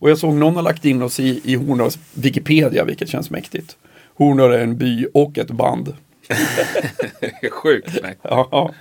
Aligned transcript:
Och 0.00 0.10
jag 0.10 0.18
såg 0.18 0.34
någon 0.34 0.56
har 0.56 0.62
lagt 0.62 0.84
in 0.84 1.02
oss 1.02 1.20
i, 1.20 1.40
i 1.44 1.54
Horndals 1.54 1.98
Wikipedia, 2.14 2.84
vilket 2.84 3.08
känns 3.08 3.30
mäktigt. 3.30 3.76
Horndal 4.14 4.52
är 4.52 4.58
en 4.58 4.76
by 4.76 5.06
och 5.14 5.38
ett 5.38 5.50
band. 5.50 5.94
Sjukt. 7.50 7.98
Nej. 8.02 8.16
Ja. 8.22 8.74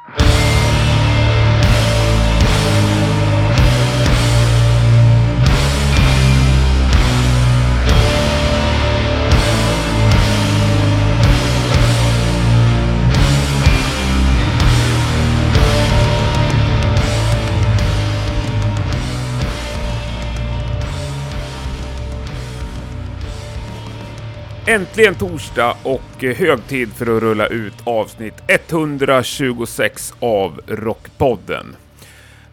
Äntligen 24.69 25.15
torsdag 25.15 25.75
och 25.83 26.23
eh, 26.23 26.35
hög 26.35 26.67
tid 26.67 26.93
för 26.93 27.17
att 27.17 27.23
rulla 27.23 27.47
ut 27.47 27.73
avsnitt 27.83 28.33
126 28.47 30.13
av 30.19 30.61
Rockpodden. 30.67 31.75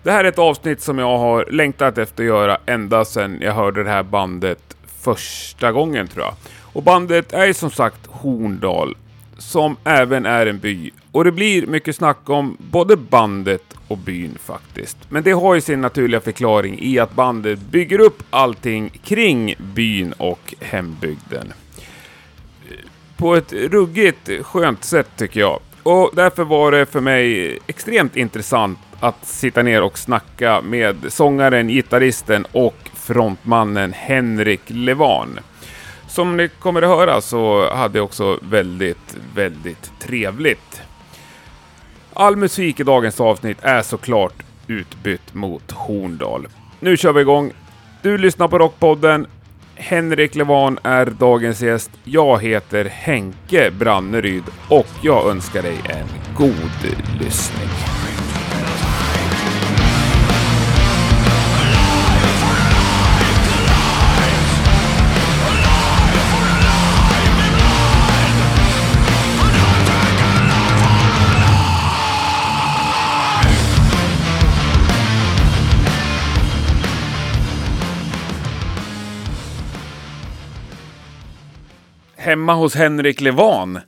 Det 0.02 0.10
här 0.10 0.24
är 0.24 0.28
ett 0.28 0.38
avsnitt 0.38 0.80
som 0.80 0.98
jag 0.98 1.18
har 1.18 1.46
längtat 1.50 1.98
efter 1.98 2.22
att 2.22 2.26
göra 2.26 2.58
ända 2.66 3.04
sedan 3.04 3.38
jag 3.40 3.52
hörde 3.52 3.84
det 3.84 3.90
här 3.90 4.02
bandet 4.02 4.76
första 5.02 5.72
gången 5.72 6.08
tror 6.08 6.24
jag. 6.24 6.34
Och 6.62 6.82
bandet 6.82 7.32
är 7.32 7.52
som 7.52 7.70
sagt 7.70 8.06
Horndal, 8.06 8.96
som 9.38 9.76
även 9.84 10.26
är 10.26 10.46
en 10.46 10.58
by. 10.58 10.90
Och 11.12 11.24
det 11.24 11.32
blir 11.32 11.66
mycket 11.66 11.96
snack 11.96 12.30
om 12.30 12.56
både 12.58 12.96
bandet 12.96 13.74
och 13.88 13.98
byn 13.98 14.38
faktiskt. 14.44 14.98
Men 15.08 15.22
det 15.22 15.32
har 15.32 15.54
ju 15.54 15.60
sin 15.60 15.80
naturliga 15.80 16.20
förklaring 16.20 16.78
i 16.80 16.98
att 16.98 17.14
bandet 17.14 17.58
bygger 17.58 18.00
upp 18.00 18.22
allting 18.30 18.88
kring 18.88 19.54
byn 19.58 20.12
och 20.12 20.54
hembygden 20.60 21.52
på 23.16 23.36
ett 23.36 23.52
ruggigt 23.52 24.30
skönt 24.42 24.84
sätt 24.84 25.08
tycker 25.16 25.40
jag. 25.40 25.60
Och 25.82 26.10
därför 26.12 26.44
var 26.44 26.72
det 26.72 26.86
för 26.86 27.00
mig 27.00 27.58
extremt 27.66 28.16
intressant 28.16 28.78
att 29.00 29.26
sitta 29.26 29.62
ner 29.62 29.82
och 29.82 29.98
snacka 29.98 30.60
med 30.60 30.96
sångaren, 31.08 31.68
gitarristen 31.68 32.46
och 32.52 32.76
frontmannen 32.94 33.92
Henrik 33.92 34.60
Levan. 34.66 35.38
Som 36.08 36.36
ni 36.36 36.48
kommer 36.48 36.82
att 36.82 36.88
höra 36.88 37.20
så 37.20 37.70
hade 37.74 37.98
jag 37.98 38.04
också 38.04 38.38
väldigt, 38.42 39.16
väldigt 39.34 39.92
trevligt. 39.98 40.82
All 42.14 42.36
musik 42.36 42.80
i 42.80 42.82
dagens 42.82 43.20
avsnitt 43.20 43.58
är 43.62 43.82
såklart 43.82 44.42
utbytt 44.66 45.34
mot 45.34 45.72
Horndal. 45.72 46.46
Nu 46.80 46.96
kör 46.96 47.12
vi 47.12 47.20
igång. 47.20 47.52
Du 48.02 48.18
lyssnar 48.18 48.48
på 48.48 48.58
Rockpodden. 48.58 49.26
Henrik 49.78 50.34
Levan 50.34 50.78
är 50.82 51.06
dagens 51.06 51.62
gäst. 51.62 51.90
Jag 52.04 52.42
heter 52.42 52.84
Henke 52.84 53.70
Branneryd 53.70 54.44
och 54.68 54.86
jag 55.02 55.30
önskar 55.30 55.62
dig 55.62 55.76
en 55.88 56.06
god 56.36 56.96
lyssning. 57.20 58.05
Hemma 82.26 82.54
hos 82.54 82.74
Henrik 82.74 83.20
Levan, 83.20 83.78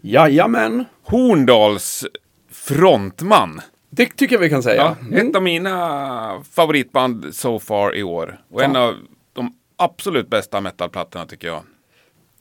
Jajamän, 0.00 0.84
Horndals 1.04 2.04
frontman. 2.50 3.60
det 3.90 4.06
tycker 4.16 4.34
jag 4.36 4.40
vi 4.40 4.48
kan 4.50 4.62
säga. 4.62 4.96
Ja, 5.10 5.16
ett 5.18 5.36
av 5.36 5.42
mina 5.42 6.42
favoritband 6.52 7.34
so 7.34 7.58
far 7.58 7.96
i 7.96 8.02
år. 8.02 8.40
Och 8.50 8.62
en 8.62 8.74
Ja. 8.74 8.80
av 8.80 8.94
de 9.32 9.54
absolut 9.76 10.28
bästa 10.30 10.60
metalplattorna 10.60 11.26
tycker 11.26 11.48
jag. 11.48 11.62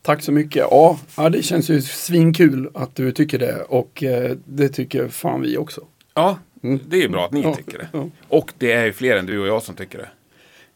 Tack 0.01 0.21
så 0.23 0.31
mycket. 0.31 0.67
Ja, 0.71 0.99
det 1.31 1.43
känns 1.43 1.69
ju 1.69 1.81
svinkul 1.81 2.69
att 2.73 2.95
du 2.95 3.11
tycker 3.11 3.39
det 3.39 3.61
och 3.61 4.03
eh, 4.03 4.31
det 4.45 4.69
tycker 4.69 5.07
fan 5.07 5.41
vi 5.41 5.57
också. 5.57 5.81
Ja, 6.13 6.37
det 6.61 6.97
är 6.97 7.01
ju 7.01 7.09
bra 7.09 7.25
att 7.25 7.31
ni 7.31 7.41
Ja, 7.41 7.55
tycker 7.55 7.77
det. 7.91 8.09
Och 8.27 8.51
det 8.57 8.71
är 8.71 8.85
ju 8.85 8.93
fler 8.93 9.15
än 9.17 9.25
du 9.25 9.39
och 9.39 9.47
jag 9.47 9.63
som 9.63 9.75
tycker 9.75 9.97
det. 9.97 10.09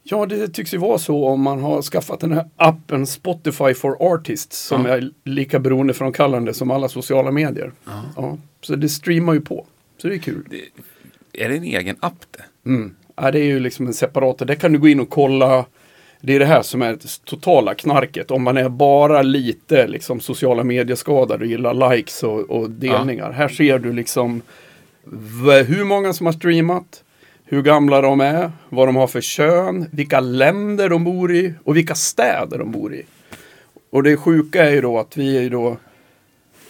Ja, 0.07 0.25
det 0.25 0.47
tycks 0.47 0.73
ju 0.73 0.77
vara 0.77 0.97
så 0.97 1.25
om 1.27 1.41
man 1.41 1.59
har 1.61 1.81
skaffat 1.81 2.19
den 2.19 2.31
här 2.31 2.45
appen 2.55 3.07
Spotify 3.07 3.73
for 3.73 3.97
Artists 4.13 4.59
som 4.59 4.85
Ja. 4.85 4.91
är 4.91 5.09
lika 5.23 5.59
beroendeframkallande 5.59 6.53
som 6.53 6.71
alla 6.71 6.89
sociala 6.89 7.31
medier. 7.31 7.71
Ja, 8.15 8.38
så 8.61 8.75
det 8.75 8.89
streamar 8.89 9.33
ju 9.33 9.41
på. 9.41 9.65
Så 9.97 10.07
det 10.07 10.15
är 10.15 10.19
kul. 10.19 10.45
Är 11.33 11.49
det 11.49 11.55
en 11.57 11.63
egen 11.63 11.95
app 11.99 12.25
det? 12.31 12.69
Mm. 12.69 12.95
Ja, 13.15 13.31
det 13.31 13.39
är 13.39 13.45
ju 13.45 13.59
liksom 13.59 13.88
en 13.88 13.94
separat. 13.94 14.38
Där 14.38 14.55
kan 14.55 14.73
du 14.73 14.79
gå 14.79 14.88
in 14.88 14.99
och 14.99 15.09
kolla. 15.09 15.65
Det 16.21 16.35
är 16.35 16.39
det 16.39 16.45
här 16.45 16.61
som 16.61 16.81
är 16.81 16.91
det 16.91 17.25
totala 17.25 17.75
knarket. 17.75 18.31
Om 18.31 18.44
man 18.44 18.57
är 18.57 18.69
bara 18.69 19.21
lite 19.21 19.88
liksom 19.88 20.19
sociala 20.19 20.63
medieskadad 20.63 21.41
och 21.41 21.47
gillar 21.47 21.95
likes 21.95 22.23
och, 22.23 22.39
och 22.39 22.69
delningar. 22.69 23.31
Här 23.31 23.47
ser 23.47 23.79
du 23.79 23.94
liksom 23.94 24.41
hur 25.65 25.83
många 25.83 26.13
som 26.13 26.25
har 26.25 26.33
streamat. 26.33 27.03
Hur 27.47 27.61
gamla 27.61 28.01
de 28.01 28.22
är, 28.22 28.51
vad 28.69 28.88
de 28.88 28.95
har 28.95 29.07
för 29.07 29.22
kön, 29.22 29.89
vilka 29.91 30.19
länder 30.19 30.89
de 30.89 31.03
bor 31.03 31.35
i 31.35 31.53
och 31.63 31.75
vilka 31.78 31.95
städer 31.95 32.57
de 32.57 32.72
bor 32.72 32.94
i. 32.94 33.03
Och 33.89 34.03
det 34.03 34.17
sjuka 34.17 34.66
är 34.66 34.72
ju 34.72 34.81
då 34.81 35.00
att 35.00 35.17
vi 35.17 35.38
är 35.38 35.41
ju 35.41 35.50
då 35.50 35.78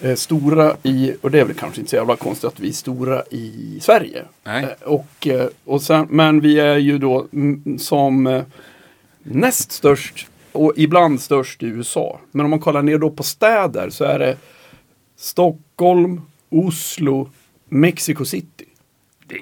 eh, 0.00 0.14
stora 0.14 0.76
i, 0.82 1.14
och 1.20 1.30
det 1.30 1.40
är 1.40 1.44
väl 1.44 1.56
kanske 1.56 1.80
inte 1.80 1.90
så 1.90 1.96
jävla 1.96 2.16
konstigt 2.16 2.44
att 2.44 2.60
vi 2.60 2.68
är 2.68 2.72
stora 2.72 3.22
i 3.30 3.78
Sverige. 3.82 4.24
Nej. 4.44 4.64
Eh, 4.64 4.88
Och, 4.88 5.26
eh, 5.26 5.48
och 5.64 5.82
sen, 5.82 6.06
men 6.10 6.40
vi 6.40 6.58
är 6.60 6.76
ju 6.76 6.98
då 6.98 7.26
som 7.78 8.26
eh, 8.26 8.42
näst 9.22 9.72
störst 9.72 10.26
och 10.52 10.72
ibland 10.76 11.20
störst 11.20 11.62
i 11.62 11.66
USA. 11.66 12.20
Men 12.30 12.44
om 12.44 12.50
man 12.50 12.60
kollar 12.60 12.82
ner 12.82 12.98
då 12.98 13.10
på 13.10 13.22
städer 13.22 13.90
så 13.90 14.04
är 14.04 14.18
det 14.18 14.36
Stockholm, 15.16 16.20
Oslo, 16.48 17.30
Mexico 17.68 18.24
City. 18.24 18.64
Det 19.26 19.38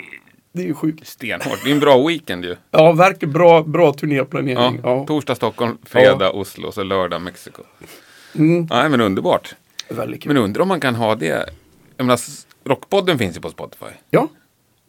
är 0.62 0.66
ju 0.66 0.74
sjukt. 0.74 1.06
Stenhårt. 1.06 1.64
Det 1.64 1.70
är 1.70 1.74
en 1.74 1.80
bra 1.80 2.06
weekend 2.06 2.44
ju. 2.44 2.56
Ja, 2.70 2.92
verkar 2.92 3.26
bra, 3.26 3.62
bra 3.62 3.92
turnéplanering. 3.92 4.56
Ja. 4.56 4.72
Ja, 4.82 5.04
Torsdag 5.06 5.34
Stockholm, 5.34 5.78
fredag 5.82 6.30
Oslo, 6.30 6.72
så 6.72 6.82
lördag 6.82 7.22
Mexiko. 7.22 7.62
Mm, 8.34 8.66
Nej, 8.70 8.88
men 8.88 9.00
underbart. 9.00 9.54
väldigt 9.88 10.22
kul. 10.22 10.32
Men 10.32 10.42
undrar 10.42 10.62
om 10.62 10.68
man 10.68 10.80
kan 10.80 10.94
ha 10.94 11.14
det. 11.14 11.48
Jag 11.96 12.06
menar, 12.06 12.18
Rockpodden 12.64 13.18
finns 13.18 13.36
ju 13.36 13.40
på 13.40 13.50
Spotify. 13.50 13.86
Ja, 14.10 14.28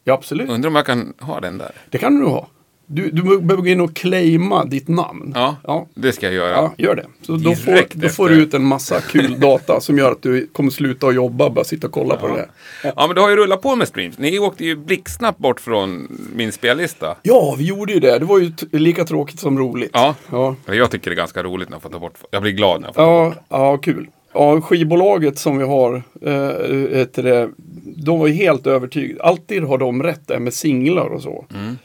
ja 0.04 0.14
absolut. 0.14 0.50
Undrar 0.50 0.70
om 0.70 0.76
jag 0.76 0.86
kan 0.86 1.14
ha 1.20 1.40
den 1.40 1.58
där. 1.58 1.72
Det 1.90 1.98
kan 1.98 2.20
du 2.20 2.26
ha. 2.26 2.48
Du, 2.88 3.10
du 3.10 3.22
behöver 3.22 3.56
gå 3.64 3.68
in 3.68 3.82
och 3.82 3.96
claima 3.96 4.66
ditt 4.66 4.88
namn. 4.88 5.32
Ja, 5.36 5.56
Ja, 5.64 5.88
det 5.94 6.12
ska 6.12 6.26
jag 6.26 6.36
göra. 6.36 6.52
ja 6.56 6.74
gör 6.78 6.96
det. 6.96 7.06
Så 7.22 7.32
då 7.38 7.56
får, 7.56 7.84
då 7.94 8.10
får 8.10 8.30
du 8.30 8.36
ut 8.36 8.54
en 8.54 8.66
massa 8.66 9.02
kul 9.02 9.40
data 9.40 9.82
som 9.82 9.98
gör 9.98 10.12
att 10.12 10.22
du 10.22 10.48
kommer 10.48 10.70
sluta 10.72 11.08
att 11.08 11.16
jobba 11.16 11.46
och 11.46 11.52
bara 11.52 11.66
sitta 11.66 11.88
och 11.88 11.94
kolla 11.94 12.16
på 12.18 12.28
det 12.28 12.34
där. 12.34 12.48
Ja, 12.96 13.08
men 13.08 13.16
det 13.16 13.22
har 13.22 13.30
ju 13.30 13.36
rullat 13.36 13.62
på 13.62 13.76
med 13.76 13.88
streams. 13.88 14.18
Ni 14.18 14.40
åkte 14.40 14.66
ju 14.66 14.76
blixtsnabbt 14.76 15.38
bort 15.40 15.60
från 15.60 16.08
min 16.36 16.52
spellista. 16.52 17.16
Ja, 17.22 17.56
vi 17.58 17.64
gjorde 17.66 17.94
ju 17.94 18.00
det. 18.00 18.20
Det 18.20 18.26
var 18.26 18.40
ju 18.40 18.52
lika 18.72 19.06
tråkigt 19.06 19.40
som 19.40 19.60
roligt. 19.60 19.90
Ja. 19.94 20.16
Ja, 20.32 20.56
Jag 20.66 20.92
tycker 20.92 21.10
det 21.10 21.14
är 21.14 21.18
ganska 21.18 21.44
roligt 21.44 21.70
när 21.70 21.76
jag 21.76 21.82
får 21.82 21.90
ta 21.90 22.00
bort. 22.00 22.14
Jag 22.32 22.42
blir 22.42 22.52
glad 22.52 22.82
när 22.82 22.88
jag 22.88 22.96
får 22.96 23.02
ta 23.02 23.12
ja, 23.24 23.30
bort. 23.30 23.38
ja 23.50 23.78
kul. 23.78 24.08
Ja, 24.34 24.62
skivbolaget 24.62 25.38
som 25.38 25.58
vi 25.58 25.64
har, 25.66 26.04
eh, 26.22 26.98
heter 26.98 27.24
det, 27.24 27.50
de 27.98 28.20
var 28.20 28.28
ju 28.28 28.34
helt 28.34 28.68
övertygade. 28.68 29.24
Alltid 29.24 29.64
har 29.64 29.78
de 29.78 30.04
rätt 30.04 30.28
där 30.28 30.40
med 30.40 30.54
singlar 30.54 31.06
och 31.08 31.22
så. 31.22 31.46
Mm. 31.54 31.78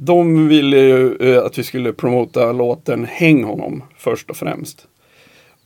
De 0.00 0.48
ville 0.48 0.76
ju 0.78 1.16
eh, 1.16 1.44
att 1.44 1.58
vi 1.58 1.62
skulle 1.62 1.92
promota 1.92 2.52
låten 2.52 3.04
Häng 3.04 3.44
honom 3.44 3.82
först 3.96 4.30
och 4.30 4.36
främst. 4.36 4.86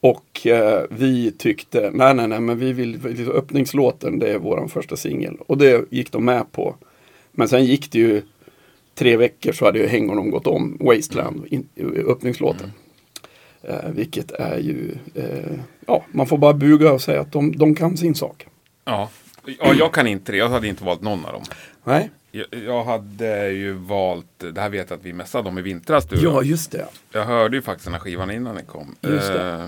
Och 0.00 0.46
eh, 0.46 0.82
vi 0.90 1.32
tyckte, 1.38 1.90
nej 1.94 2.14
nej 2.14 2.28
nej, 2.28 2.40
men 2.40 2.58
vi 2.58 2.72
vill, 2.72 2.96
vi- 2.98 3.24
öppningslåten 3.30 4.18
det 4.18 4.32
är 4.32 4.38
våran 4.38 4.68
första 4.68 4.96
singel. 4.96 5.36
Och 5.46 5.58
det 5.58 5.84
gick 5.92 6.12
de 6.12 6.24
med 6.24 6.52
på. 6.52 6.76
Men 7.32 7.48
sen 7.48 7.64
gick 7.64 7.92
det 7.92 7.98
ju 7.98 8.22
tre 8.94 9.16
veckor 9.16 9.52
så 9.52 9.64
hade 9.64 9.78
ju 9.78 9.86
Häng 9.86 10.08
honom 10.08 10.30
gått 10.30 10.46
om 10.46 10.76
Wasteland, 10.80 11.46
in, 11.50 11.68
öppningslåten. 12.08 12.72
Eh, 13.62 13.90
vilket 13.94 14.30
är 14.30 14.58
ju, 14.58 14.94
eh, 15.14 15.58
ja, 15.86 16.04
man 16.12 16.26
får 16.26 16.38
bara 16.38 16.52
buga 16.54 16.92
och 16.92 17.02
säga 17.02 17.20
att 17.20 17.32
de, 17.32 17.56
de 17.56 17.74
kan 17.74 17.96
sin 17.96 18.14
sak. 18.14 18.46
Ja. 18.84 19.10
ja, 19.58 19.74
jag 19.78 19.92
kan 19.94 20.06
inte 20.06 20.32
det. 20.32 20.38
Jag 20.38 20.48
hade 20.48 20.68
inte 20.68 20.84
valt 20.84 21.02
någon 21.02 21.24
av 21.24 21.32
dem. 21.32 21.42
Nej. 21.84 22.10
Jag, 22.34 22.46
jag 22.66 22.84
hade 22.84 23.48
ju 23.50 23.72
valt, 23.72 24.26
det 24.38 24.60
här 24.60 24.68
vet 24.70 24.90
jag 24.90 24.96
att 24.98 25.04
vi 25.04 25.12
mässade 25.12 25.48
om 25.48 25.58
i 25.58 25.62
vintras 25.62 26.04
du 26.04 26.16
Ja, 26.22 26.42
just 26.42 26.70
det. 26.72 26.86
Jag 27.12 27.24
hörde 27.24 27.56
ju 27.56 27.62
faktiskt 27.62 27.84
den 27.84 27.92
här 27.94 28.00
skivan 28.00 28.30
innan 28.30 28.54
den 28.54 28.64
kom. 28.64 28.96
Just 29.00 29.32
det. 29.32 29.50
Eh, 29.52 29.66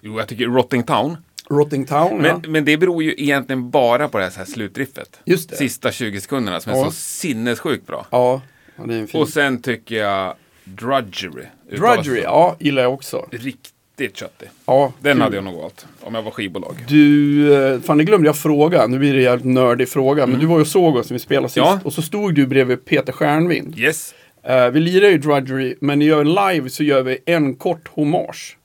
jo, 0.00 0.18
jag 0.18 0.28
tycker 0.28 0.46
Rotting 0.46 0.82
Town. 0.82 1.16
Rotting 1.50 1.86
Town, 1.86 2.16
Men, 2.22 2.40
ja. 2.42 2.48
men 2.48 2.64
det 2.64 2.76
beror 2.76 3.02
ju 3.02 3.14
egentligen 3.18 3.70
bara 3.70 4.08
på 4.08 4.18
det 4.18 4.24
här, 4.24 4.30
så 4.30 4.38
här 4.38 4.44
slutriffet. 4.46 5.20
Just 5.24 5.50
det. 5.50 5.56
Sista 5.56 5.92
20 5.92 6.20
sekunderna 6.20 6.60
som 6.60 6.72
är 6.72 6.76
Ja. 6.76 6.84
så 6.84 6.90
sinnessjukt 6.92 7.86
bra. 7.86 8.06
Ja, 8.10 8.40
ja, 8.76 8.84
det 8.86 8.94
är 8.94 8.98
en 9.00 9.06
fin. 9.08 9.20
Och 9.20 9.28
sen 9.28 9.62
tycker 9.62 9.96
jag 9.96 10.34
Drudgery. 10.64 11.44
Drudgery, 11.70 12.20
ja, 12.22 12.56
gillar 12.60 12.82
jag 12.82 12.94
också. 12.94 13.28
Riktigt 13.30 13.72
köttig. 14.08 14.48
Ja, 14.66 14.92
Den 15.00 15.12
kul. 15.12 15.22
hade 15.22 15.36
jag 15.36 15.44
nog 15.44 15.54
valt. 15.60 15.86
Om 16.00 16.14
jag 16.14 16.22
var 16.22 16.30
skivbolag. 16.30 16.84
Du, 16.88 17.54
eh, 17.54 17.80
fan 17.80 17.98
det 17.98 18.04
glömde 18.04 18.28
jag 18.28 18.36
fråga. 18.36 18.86
Nu 18.86 18.98
blir 18.98 19.12
det 19.12 19.18
en 19.18 19.22
jävligt 19.24 19.46
nördig 19.54 19.88
fråga. 19.88 20.26
Men 20.26 20.40
du 20.40 20.46
var 20.46 20.56
ju 20.56 20.60
och 20.60 20.66
såg 20.66 20.96
oss 20.96 21.10
när 21.10 21.14
vi 21.14 21.18
spelade 21.18 21.48
sist. 21.48 21.56
Mm. 21.56 21.68
Ja. 21.68 21.80
Och 21.84 21.92
så 21.92 22.02
stod 22.02 22.34
du 22.34 22.46
bredvid 22.46 22.84
Peter 22.84 23.12
Stjärnvind. 23.12 23.78
Yes. 23.78 24.14
Eh, 24.42 24.68
vi 24.70 24.80
lirar 24.80 25.08
ju 25.08 25.18
Drudgery, 25.18 25.74
men 25.80 25.98
när 25.98 26.06
vi 26.06 26.10
gör 26.10 26.52
live 26.52 26.70
så 26.70 26.84
gör 26.84 27.02
vi 27.02 27.18
en 27.26 27.54
kort 27.54 27.88
hommage. 27.88 28.56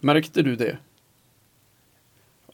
Märkte 0.00 0.42
du 0.42 0.56
det? 0.56 0.76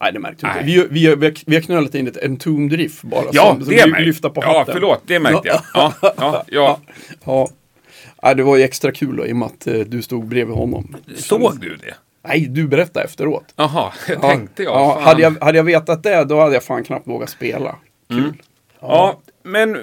Nej, 0.01 0.13
det 0.13 0.19
märkte 0.19 0.45
du 0.45 0.51
inte. 0.51 0.87
Vi, 0.91 1.07
vi, 1.07 1.15
vi, 1.15 1.33
vi 1.45 1.55
har 1.55 1.61
knölat 1.61 1.95
in 1.95 2.07
ett 2.07 2.17
Entombed 2.23 2.79
riff 2.79 3.01
bara. 3.01 3.25
Ja, 3.31 3.53
som, 3.55 3.65
som 3.65 3.73
det 3.75 3.87
märkte 3.87 4.05
lyfta 4.05 4.29
på 4.29 4.41
Ja, 4.43 4.65
förlåt. 4.71 5.01
Det 5.05 5.19
märkte 5.19 5.47
jag. 5.47 5.61
Ja, 5.73 5.93
ja, 6.01 6.45
ja. 6.51 6.79
Ja. 7.25 7.49
Nej, 8.23 8.35
det 8.35 8.43
var 8.43 8.57
ju 8.57 8.63
extra 8.63 8.91
kul 8.91 9.15
då, 9.15 9.27
i 9.27 9.31
och 9.31 9.35
med 9.35 9.45
att 9.45 9.67
eh, 9.67 9.73
du 9.79 10.01
stod 10.01 10.25
bredvid 10.25 10.55
honom. 10.55 10.95
Såg 11.15 11.59
du 11.59 11.75
det? 11.75 11.93
Nej, 12.27 12.47
du 12.49 12.67
berättade 12.67 13.05
efteråt. 13.05 13.53
Jaha, 13.55 13.93
Ja, 14.07 14.19
tänkte 14.19 14.63
jag. 14.63 14.73
Ja, 14.73 14.99
hade 14.99 15.21
jag. 15.21 15.35
Hade 15.41 15.57
jag 15.57 15.63
vetat 15.63 16.03
det, 16.03 16.23
då 16.23 16.39
hade 16.39 16.53
jag 16.53 16.63
fan 16.63 16.83
knappt 16.83 17.07
vågat 17.07 17.29
spela. 17.29 17.75
Kul. 18.09 18.33
Ja, 18.79 19.19
men 19.43 19.75
eh, 19.75 19.81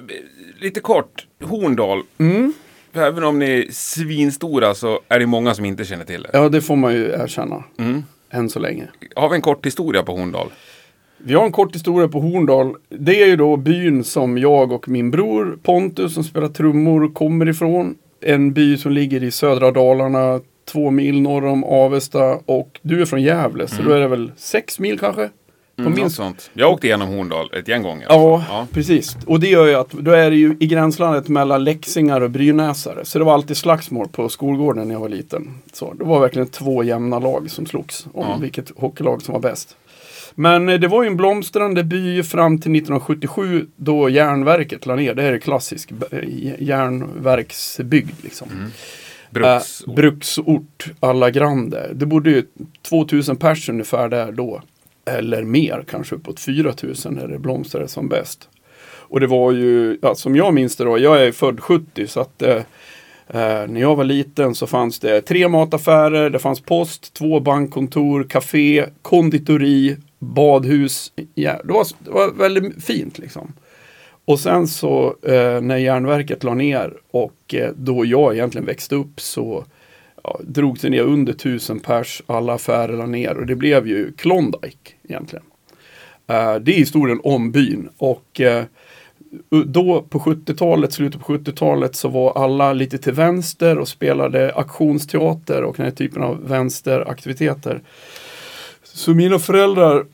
lite 0.60 0.80
kort. 0.80 1.26
Horndal. 1.44 2.02
Mm. 2.18 2.52
Även 2.94 3.24
om 3.24 3.38
ni 3.38 3.50
är 3.50 3.66
svinstora 3.72 4.74
så 4.74 5.00
är 5.08 5.18
det 5.18 5.26
många 5.26 5.54
som 5.54 5.64
inte 5.64 5.84
känner 5.84 6.04
till 6.04 6.22
det. 6.22 6.30
Ja, 6.32 6.48
det 6.48 6.60
får 6.62 6.76
man 6.76 6.94
ju 6.94 7.04
erkänna. 7.10 7.64
Mm. 7.78 8.02
Än 8.30 8.50
så 8.50 8.58
länge. 8.58 8.88
Har 9.16 9.28
vi 9.28 9.34
en 9.36 9.42
kort 9.42 9.66
historia 9.66 10.02
på 10.02 10.16
Horndal? 10.16 10.48
Vi 11.18 11.34
har 11.34 11.44
en 11.44 11.52
kort 11.52 11.74
historia 11.74 12.08
på 12.08 12.20
Horndal. 12.20 12.74
Det 12.88 13.22
är 13.22 13.26
ju 13.26 13.36
då 13.36 13.56
byn 13.56 14.04
som 14.04 14.38
jag 14.38 14.72
och 14.72 14.88
min 14.88 15.10
bror 15.10 15.58
Pontus 15.62 16.14
som 16.14 16.24
spelar 16.24 16.48
trummor 16.48 17.14
kommer 17.14 17.48
ifrån. 17.48 17.94
En 18.20 18.52
by 18.52 18.76
som 18.76 18.92
ligger 18.92 19.22
i 19.22 19.30
södra 19.30 19.70
Dalarna, 19.70 20.40
två 20.66 20.90
mil 20.90 21.20
norr 21.20 21.46
om 21.46 21.64
Avesta. 21.64 22.38
Och 22.46 22.78
du 22.82 23.00
är 23.02 23.06
från 23.06 23.22
Gävle, 23.22 23.68
så 23.68 23.82
då 23.82 23.90
är 23.90 24.00
det 24.00 24.08
väl 24.08 24.32
sex 24.36 24.78
mil 24.78 24.98
kanske? 24.98 25.30
På 25.76 25.82
Mm, 25.82 25.94
minst 25.94 26.16
sånt. 26.16 26.50
Jag 26.54 26.72
åkte 26.72 26.86
igenom 26.86 27.08
Horndal 27.08 27.50
ett 27.52 27.68
gäng 27.68 27.82
gånger. 27.82 28.06
Ja, 28.08 28.44
ja. 28.48 28.66
precis. 28.72 29.16
Och 29.26 29.40
det 29.40 29.48
gör 29.48 29.66
ju 29.66 29.74
att 29.74 29.90
då 29.90 30.10
är 30.10 30.30
det 30.30 30.36
ju 30.36 30.56
i 30.60 30.66
gränslandet 30.66 31.28
mellan 31.28 31.64
leksingar 31.64 32.20
och 32.20 32.30
brynäsare. 32.30 33.04
Så 33.04 33.18
det 33.18 33.24
var 33.24 33.34
alltid 33.34 33.56
slagsmål 33.56 34.08
på 34.08 34.28
skolgården 34.28 34.88
när 34.88 34.94
jag 34.94 35.00
var 35.00 35.08
liten. 35.08 35.54
Så 35.72 35.92
det 35.94 36.04
var 36.04 36.20
verkligen 36.20 36.48
två 36.48 36.84
jämna 36.84 37.18
lag 37.18 37.50
som 37.50 37.66
slogs 37.66 38.06
om 38.14 38.26
Ja. 38.28 38.38
vilket 38.40 38.72
hockeylag 38.78 39.22
som 39.22 39.32
var 39.32 39.40
bäst. 39.40 39.76
Men 40.34 40.68
eh, 40.68 40.78
det 40.80 40.88
var 40.88 41.02
ju 41.02 41.06
en 41.06 41.16
blomstrande 41.16 41.84
by 41.84 42.22
fram 42.22 42.58
till 42.58 42.70
1977 42.76 43.66
då 43.76 44.08
järnverket 44.08 44.86
la 44.86 44.94
ner. 44.96 45.14
Det 45.14 45.22
här 45.22 45.32
är 45.32 45.38
klassisk 45.38 45.90
eh, 46.10 46.18
järnverksbygd 46.58 48.14
liksom. 48.22 48.48
Bruksort 49.40 49.86
Äh, 49.86 49.92
eh, 49.92 49.94
bruksort 49.94 50.86
alla 51.00 51.30
grande. 51.30 51.90
Det 51.94 52.06
bodde 52.06 52.30
ju 52.30 52.42
2000 52.82 53.36
pers 53.36 53.68
ungefär 53.68 54.08
där 54.08 54.32
då. 54.32 54.62
Eller 55.04 55.42
mer, 55.42 55.84
kanske 55.90 56.14
uppåt 56.14 56.40
4000 56.40 57.14
när 57.14 57.28
det 57.28 57.38
blomstrade 57.38 57.88
som 57.88 58.08
bäst. 58.08 58.48
Och 59.08 59.20
det 59.20 59.26
var 59.26 59.52
ju, 59.52 59.98
ja, 60.02 60.14
som 60.14 60.36
jag 60.36 60.54
minns 60.54 60.76
det 60.76 60.84
då, 60.84 60.98
jag 60.98 61.22
är 61.22 61.32
född 61.32 61.60
70 61.60 62.06
så 62.06 62.20
att 62.20 62.42
eh, 62.42 62.56
eh, 63.28 63.66
när 63.68 63.80
jag 63.80 63.96
var 63.96 64.04
liten 64.04 64.54
så 64.54 64.66
fanns 64.66 64.98
det 64.98 65.20
tre 65.20 65.48
mataffärer, 65.48 66.30
det 66.30 66.38
fanns 66.38 66.60
post, 66.60 67.14
två 67.14 67.40
bankkontor, 67.40 68.26
café, 68.28 68.86
konditori, 69.02 69.96
badhus. 70.18 71.12
Ja, 71.34 71.60
det, 71.64 71.72
var, 71.72 71.86
det 71.98 72.10
var 72.10 72.32
väldigt 72.32 72.84
fint 72.84 73.18
liksom. 73.18 73.52
Och 74.26 74.40
sen 74.40 74.68
så 74.68 75.16
eh, 75.22 75.60
när 75.60 75.76
järnverket 75.76 76.44
la 76.44 76.54
ner 76.54 76.94
och 77.10 77.54
eh, 77.54 77.70
då 77.76 78.04
jag 78.04 78.34
egentligen 78.34 78.66
växte 78.66 78.94
upp 78.94 79.20
så 79.20 79.64
ja, 80.24 80.40
drog 80.44 80.78
det 80.80 80.88
ner 80.88 81.02
under 81.02 81.32
tusen 81.32 81.80
pers, 81.80 82.22
alla 82.26 82.54
affärer 82.54 82.96
la 82.96 83.06
ner 83.06 83.36
och 83.36 83.46
det 83.46 83.54
blev 83.54 83.86
ju 83.86 84.12
Klondike 84.12 84.92
egentligen. 85.02 85.44
Eh, 86.26 86.54
det 86.54 86.72
är 86.72 86.78
historien 86.78 87.20
om 87.24 87.52
byn 87.52 87.88
och 87.98 88.40
eh, 88.40 88.64
då 89.66 90.02
på 90.02 90.18
70-talet, 90.18 90.92
slutet 90.92 91.20
på 91.20 91.32
70-talet 91.32 91.96
så 91.96 92.08
var 92.08 92.32
alla 92.44 92.72
lite 92.72 92.98
till 92.98 93.12
vänster 93.12 93.78
och 93.78 93.88
spelade 93.88 94.54
aktionsteater 94.54 95.62
och 95.62 95.76
den 95.76 95.84
här 95.84 95.92
typen 95.92 96.22
av 96.22 96.48
vänsteraktiviteter. 96.48 97.80
Så 98.82 99.14
mina 99.14 99.38
föräldrar 99.38 100.06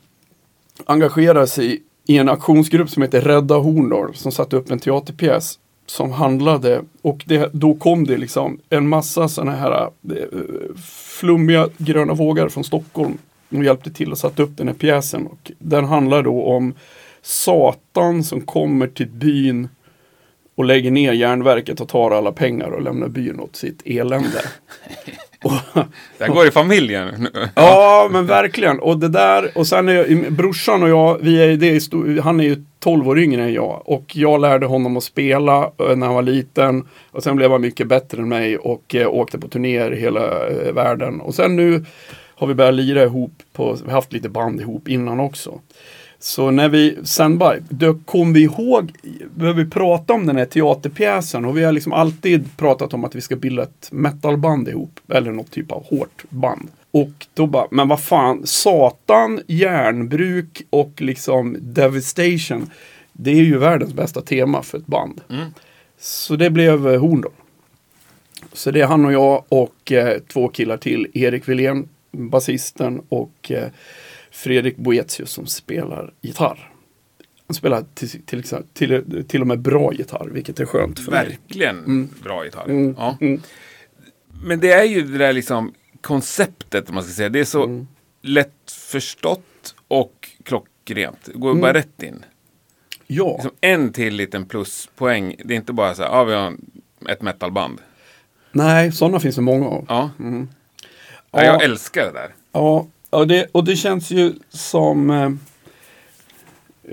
engagerade 0.85 1.47
sig 1.47 1.83
i 2.07 2.17
en 2.17 2.29
aktionsgrupp 2.29 2.89
som 2.89 3.01
heter 3.01 3.21
Rädda 3.21 3.55
Horndal 3.55 4.15
som 4.15 4.31
satte 4.31 4.55
upp 4.55 4.71
en 4.71 4.79
teaterpjäs 4.79 5.59
som 5.85 6.11
handlade 6.11 6.81
och 7.01 7.23
det, 7.27 7.49
då 7.53 7.73
kom 7.73 8.05
det 8.05 8.17
liksom 8.17 8.59
en 8.69 8.87
massa 8.87 9.27
sådana 9.27 9.51
här 9.51 9.81
eh, 9.81 9.89
flummiga 11.19 11.69
gröna 11.77 12.13
vågar 12.13 12.49
från 12.49 12.63
Stockholm 12.63 13.17
och 13.49 13.63
hjälpte 13.63 13.91
till 13.91 14.11
att 14.11 14.17
sätta 14.17 14.43
upp 14.43 14.57
den 14.57 14.67
här 14.67 14.75
pjäsen. 14.75 15.27
Och 15.27 15.51
den 15.59 15.85
handlar 15.85 16.23
då 16.23 16.43
om 16.43 16.73
Satan 17.21 18.23
som 18.23 18.41
kommer 18.41 18.87
till 18.87 19.09
byn 19.09 19.69
och 20.55 20.65
lägger 20.65 20.91
ner 20.91 21.13
järnverket 21.13 21.81
och 21.81 21.89
tar 21.89 22.11
alla 22.11 22.31
pengar 22.31 22.69
och 22.71 22.81
lämnar 22.81 23.07
byn 23.07 23.39
åt 23.39 23.55
sitt 23.55 23.81
elände. 23.85 24.41
Det 26.17 26.27
går 26.27 26.47
i 26.47 26.51
familjen. 26.51 27.27
Ja, 27.55 28.09
men 28.11 28.25
verkligen. 28.25 28.79
Och 28.79 28.97
det 28.97 29.09
där, 29.09 29.51
och 29.55 29.67
sen 29.67 29.89
är 29.89 29.93
jag, 29.93 30.33
brorsan 30.33 30.83
och 30.83 30.89
jag, 30.89 31.17
vi 31.21 31.43
är, 31.43 31.57
det 31.57 31.67
är 31.67 32.21
han 32.21 32.39
är 32.39 32.43
ju 32.43 32.63
12 32.79 33.07
år 33.07 33.19
yngre 33.19 33.43
än 33.43 33.53
jag. 33.53 33.81
Och 33.85 34.15
jag 34.15 34.41
lärde 34.41 34.65
honom 34.65 34.97
att 34.97 35.03
spela 35.03 35.63
eh, 35.63 35.95
när 35.95 36.05
han 36.05 36.15
var 36.15 36.21
liten. 36.21 36.87
Och 37.11 37.23
sen 37.23 37.35
blev 37.35 37.51
han 37.51 37.61
mycket 37.61 37.87
bättre 37.87 38.21
än 38.21 38.29
mig 38.29 38.57
och 38.57 38.95
eh, 38.95 39.07
åkte 39.07 39.39
på 39.39 39.47
turnéer 39.47 39.93
i 39.93 39.99
hela 39.99 40.47
eh, 40.47 40.73
världen. 40.73 41.21
Och 41.21 41.35
sen 41.35 41.55
nu 41.55 41.85
har 42.35 42.47
vi 42.47 42.53
börjat 42.53 42.73
lira 42.73 43.03
ihop, 43.03 43.33
på, 43.53 43.73
vi 43.73 43.85
har 43.85 43.91
haft 43.91 44.13
lite 44.13 44.29
band 44.29 44.61
ihop 44.61 44.87
innan 44.87 45.19
också. 45.19 45.59
Så 46.23 46.51
när 46.51 46.69
vi, 46.69 46.97
sen 47.03 47.37
bara, 47.37 47.55
då 47.69 47.93
kom 47.93 48.33
vi 48.33 48.43
ihåg, 48.43 48.91
började 49.35 49.63
vi 49.63 49.69
prata 49.69 50.13
om 50.13 50.25
den 50.25 50.37
här 50.37 50.45
teaterpjäsen 50.45 51.45
och 51.45 51.57
vi 51.57 51.63
har 51.63 51.71
liksom 51.71 51.93
alltid 51.93 52.57
pratat 52.57 52.93
om 52.93 53.05
att 53.05 53.15
vi 53.15 53.21
ska 53.21 53.35
bilda 53.35 53.63
ett 53.63 53.89
metalband 53.91 54.67
ihop. 54.67 54.99
Eller 55.09 55.31
något 55.31 55.51
typ 55.51 55.71
av 55.71 55.85
hårt 55.85 56.23
band. 56.29 56.67
Och 56.91 57.27
då 57.33 57.47
bara, 57.47 57.67
men 57.71 57.87
vad 57.87 58.03
fan, 58.03 58.41
Satan, 58.45 59.41
järnbruk 59.47 60.61
och 60.69 61.01
liksom 61.01 61.57
Devastation. 61.59 62.69
Det 63.13 63.31
är 63.31 63.43
ju 63.43 63.57
världens 63.57 63.93
bästa 63.93 64.21
tema 64.21 64.61
för 64.61 64.77
ett 64.77 64.87
band. 64.87 65.21
Så 65.99 66.35
det 66.35 66.49
blev 66.49 66.87
eh, 66.87 67.01
Horndal. 67.01 67.31
Så 68.53 68.71
det 68.71 68.81
är 68.81 68.85
han 68.87 69.05
och 69.05 69.13
jag 69.13 69.43
och 69.49 69.91
eh, 69.91 70.19
två 70.19 70.47
killar 70.47 70.77
till. 70.77 71.07
Erik 71.13 71.49
Wilén, 71.49 71.87
basisten 72.11 73.01
och 73.09 73.51
eh, 73.51 73.67
Fredrik 74.33 74.77
Boetius 74.77 75.29
som 75.31 75.45
spelar 75.47 76.13
gitarr. 76.21 76.69
Han 77.47 77.55
spelar 77.55 77.85
till, 77.93 78.09
till, 78.25 78.43
till, 78.73 79.25
till 79.27 79.41
och 79.41 79.47
med 79.47 79.59
bra 79.59 79.93
gitarr, 79.93 80.29
vilket 80.31 80.59
är 80.59 80.65
skönt 80.65 80.99
för 80.99 81.11
mig. 81.11 81.25
Verkligen 81.27 82.09
bra 82.23 82.45
gitarr. 82.45 82.65
Mm, 82.69 82.95
Ja. 82.97 83.17
mm. 83.21 83.41
Men 84.43 84.59
det 84.59 84.71
är 84.71 84.83
ju 84.83 85.01
det 85.01 85.17
där 85.17 85.33
liksom 85.33 85.73
konceptet, 86.01 86.89
om 86.89 86.95
man 86.95 87.03
ska 87.03 87.13
säga. 87.13 87.29
Det 87.29 87.39
är 87.39 87.43
så 87.45 87.63
Mm. 87.63 87.87
lätt 88.21 88.71
förstått 88.71 89.75
och 89.87 90.29
klockrent. 90.43 91.19
Det 91.25 91.33
går 91.33 91.49
Mm. 91.51 91.61
bara 91.61 91.73
rätt 91.73 92.03
in. 92.03 92.25
Ja, 93.07 93.31
Liksom 93.33 93.51
en 93.61 93.93
till 93.93 94.15
liten 94.15 94.45
pluspoäng. 94.45 95.35
Det 95.45 95.53
är 95.53 95.57
inte 95.57 95.73
bara 95.73 95.95
så 95.95 96.03
här, 96.03 96.09
ja 96.09 96.23
vi 96.23 96.33
har 96.33 96.53
ett 97.09 97.21
metalband. 97.21 97.81
nej, 98.51 98.91
sådana 98.91 99.19
finns 99.19 99.35
det 99.35 99.41
många 99.41 99.67
av. 99.67 99.85
Ja. 99.89 100.09
Mm. 100.19 100.47
ja. 100.83 100.87
Ja. 101.31 101.43
Jag 101.43 101.63
älskar 101.63 102.05
det 102.05 102.11
där. 102.11 102.35
Ja, 102.51 102.87
och 103.13 103.27
det, 103.27 103.47
och 103.51 103.63
det 103.63 103.75
känns 103.75 104.11
ju 104.11 104.33
som 104.49 105.09
eh, 105.09 105.31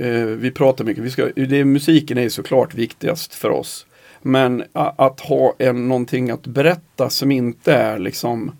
eh, 0.06 0.24
vi 0.24 0.50
pratar 0.50 0.84
mycket, 0.84 1.04
vi 1.04 1.10
ska, 1.10 1.26
det, 1.26 1.64
musiken 1.64 2.18
är 2.18 2.22
ju 2.22 2.30
såklart 2.30 2.74
viktigast 2.74 3.34
för 3.34 3.50
oss. 3.50 3.86
Men 4.22 4.64
a, 4.72 4.94
att 4.98 5.20
ha 5.20 5.54
en, 5.58 5.88
någonting 5.88 6.30
att 6.30 6.46
berätta 6.46 7.10
som 7.10 7.30
inte 7.30 7.74
är 7.74 7.98
liksom 7.98 8.52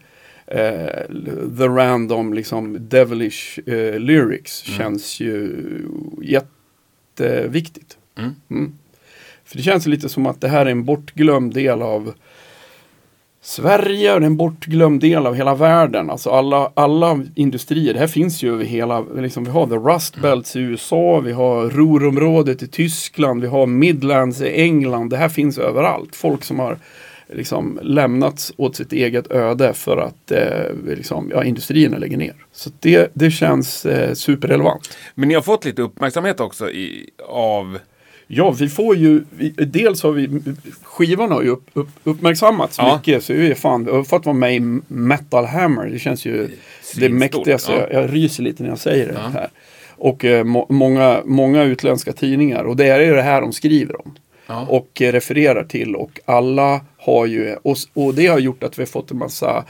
eh, 0.47 1.07
the 1.59 1.69
random 1.69 2.35
liksom 2.35 2.89
devilish 2.89 3.59
eh, 3.67 3.99
lyrics 3.99 4.57
känns 4.57 5.21
ju 5.21 5.57
jätteviktigt. 6.23 7.99
Mm. 8.19 8.35
Mm. 8.51 8.73
För 9.45 9.57
det 9.57 9.63
känns 9.63 9.87
lite 9.87 10.09
som 10.09 10.27
att 10.27 10.41
det 10.41 10.49
här 10.49 10.67
är 10.67 10.71
en 10.71 10.85
bortglömd 10.85 11.55
del 11.55 11.83
av 11.83 12.15
Sverige 13.43 14.11
och 14.11 14.17
är 14.17 14.27
en 14.27 14.37
bortglömd 14.37 15.01
del 15.01 15.27
av 15.27 15.35
hela 15.35 15.55
världen. 15.55 16.11
Alltså 16.11 16.31
alla, 16.31 16.73
alla 16.75 17.21
industrier, 17.35 17.93
det 17.93 18.01
här 18.01 18.07
finns 18.07 18.43
ju 18.43 18.53
över 18.53 18.65
hela, 18.65 19.01
liksom, 19.01 19.45
vi 19.45 19.51
har 19.51 19.67
the 19.67 19.75
Rust 19.75 20.17
Belts 20.17 20.57
i 20.57 20.61
USA, 20.61 21.21
vi 21.21 21.33
har 21.33 21.69
Ruhrområdet 21.69 22.63
i 22.63 22.69
Tyskland, 22.69 23.41
vi 23.41 23.47
har 23.47 23.67
Midlands 23.67 24.41
i 24.41 24.61
England. 24.61 25.11
Det 25.11 25.17
här 25.17 25.29
finns 25.29 25.59
överallt. 25.59 26.17
Folk 26.17 26.45
som 26.45 26.59
har 26.59 26.79
liksom 27.33 27.79
lämnats 27.83 28.53
åt 28.57 28.77
sitt 28.77 28.93
eget 28.93 29.33
öde 29.33 29.73
för 29.73 29.97
att 29.97 30.31
eh, 30.31 30.75
liksom, 30.87 31.31
ja, 31.35 31.45
industrierna 31.45 31.99
lägger 31.99 32.17
ner. 32.17 32.35
Så 32.53 32.71
det, 32.81 33.11
det 33.15 33.31
känns 33.31 33.87
eh, 33.87 34.15
superrelevant. 34.15 34.97
Men 35.15 35.29
ni 35.29 35.35
har 35.35 35.43
fått 35.43 35.65
lite 35.65 35.83
uppmärksamhet 35.83 36.41
också 36.41 36.71
i, 36.71 37.11
av 37.29 37.79
Ja, 38.33 38.51
vi 38.51 38.69
får 38.69 38.97
ju, 38.97 39.25
vi, 39.37 39.49
dels 39.51 40.03
har 40.03 40.13
vi, 40.13 40.29
skivan 40.83 41.31
har 41.31 41.43
ju 41.43 41.49
upp, 41.49 41.71
upp, 41.73 41.89
uppmärksammats 42.05 42.79
Ja. 42.79 42.97
mycket. 42.97 43.25
Så 43.25 43.33
vi 43.33 43.51
är 43.51 43.55
fan, 43.55 43.85
vi 43.85 43.91
har 43.91 44.05
fått 44.05 44.27
vara 44.27 44.37
med 44.37 44.57
i 44.57 44.61
Metal 44.87 45.45
Hammer. 45.45 45.87
Det 45.87 45.99
känns 45.99 46.25
ju 46.27 46.47
det 46.47 46.53
Svinstort, 46.83 47.11
mäktigaste. 47.19 47.73
ja. 47.73 47.87
Jag, 47.91 48.03
jag 48.05 48.15
ryser 48.15 48.43
lite 48.43 48.63
när 48.63 48.71
jag 48.71 48.79
säger 48.79 49.07
det 49.07 49.13
Ja. 49.15 49.29
här. 49.29 49.49
Och 49.97 50.25
eh, 50.25 50.45
må, 50.45 50.67
många, 50.69 51.23
många 51.25 51.63
utländska 51.63 52.13
tidningar. 52.13 52.65
Och 52.65 52.77
det 52.77 52.87
är 52.87 53.01
ju 53.01 53.15
det 53.15 53.23
här 53.23 53.41
de 53.41 53.53
skriver 53.53 54.07
om. 54.07 54.15
Ja. 54.47 54.67
Och 54.69 55.03
eh, 55.03 55.13
refererar 55.13 55.65
till. 55.65 55.95
Och 55.97 56.21
alla 56.25 56.81
har 56.97 57.27
ju, 57.27 57.57
och, 57.63 57.77
och 57.95 58.15
det 58.15 58.27
har 58.27 58.39
gjort 58.39 58.63
att 58.63 58.79
vi 58.79 58.83
har 58.83 58.87
fått 58.87 59.11
en 59.11 59.19
massa 59.19 59.65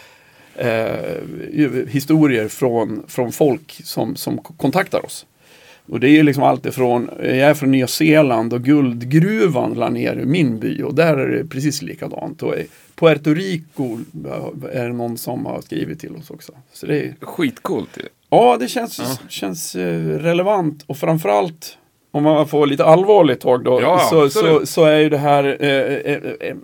eh, 0.57 1.87
historier 1.89 2.49
från, 2.49 3.03
från 3.09 3.33
folk 3.33 3.81
som, 3.85 4.17
som 4.17 4.39
kontaktar 4.39 5.05
oss. 5.05 5.27
Och 5.91 6.01
det 6.01 6.09
är 6.09 6.23
liksom 6.23 6.43
allt 6.43 6.67
ifrån, 6.67 7.11
jag 7.19 7.37
är 7.37 7.55
från 7.55 7.71
Nya 7.71 7.87
Zeeland 7.87 8.53
och 8.53 8.63
guldgruvan 8.63 9.75
la 9.75 9.89
ner 9.89 10.17
i 10.17 10.25
min 10.25 10.59
by 10.59 10.83
och 10.83 10.95
där 10.95 11.17
är 11.17 11.29
det 11.29 11.49
precis 11.49 11.83
likadant. 11.83 12.43
Och 12.43 12.55
Puerto 12.95 13.35
Rico 13.35 13.99
eh, 14.27 14.77
är 14.81 14.87
det 14.87 14.93
någon 14.93 15.19
som 15.19 15.47
har 15.47 15.61
skrivit 15.61 16.01
till 16.01 16.17
oss 16.17 16.31
också. 16.31 16.53
Så 16.73 16.87
det 16.87 17.01
är, 17.01 17.15
Skitcoolt 17.21 17.99
ju. 17.99 18.03
ja, 18.31 18.57
det 18.61 18.69
känns, 18.69 19.21
känns 19.29 19.77
eh, 19.77 20.05
relevant 20.05 20.85
och 20.87 20.97
framförallt 20.97 21.77
om 22.13 22.23
man 22.23 22.49
får 22.49 22.67
lite 22.67 22.85
allvarligt 22.85 23.41
tag 23.41 23.65
då, 23.65 23.81
Ja, 23.83 23.99
så, 24.11 24.31
så, 24.31 24.67
så 24.67 24.85
är 24.85 24.99
ju 24.99 25.09
det 25.09 25.19
här 25.19 25.57
eh, 25.61 26.13
eh, 26.13 26.33
eh, 26.41 26.57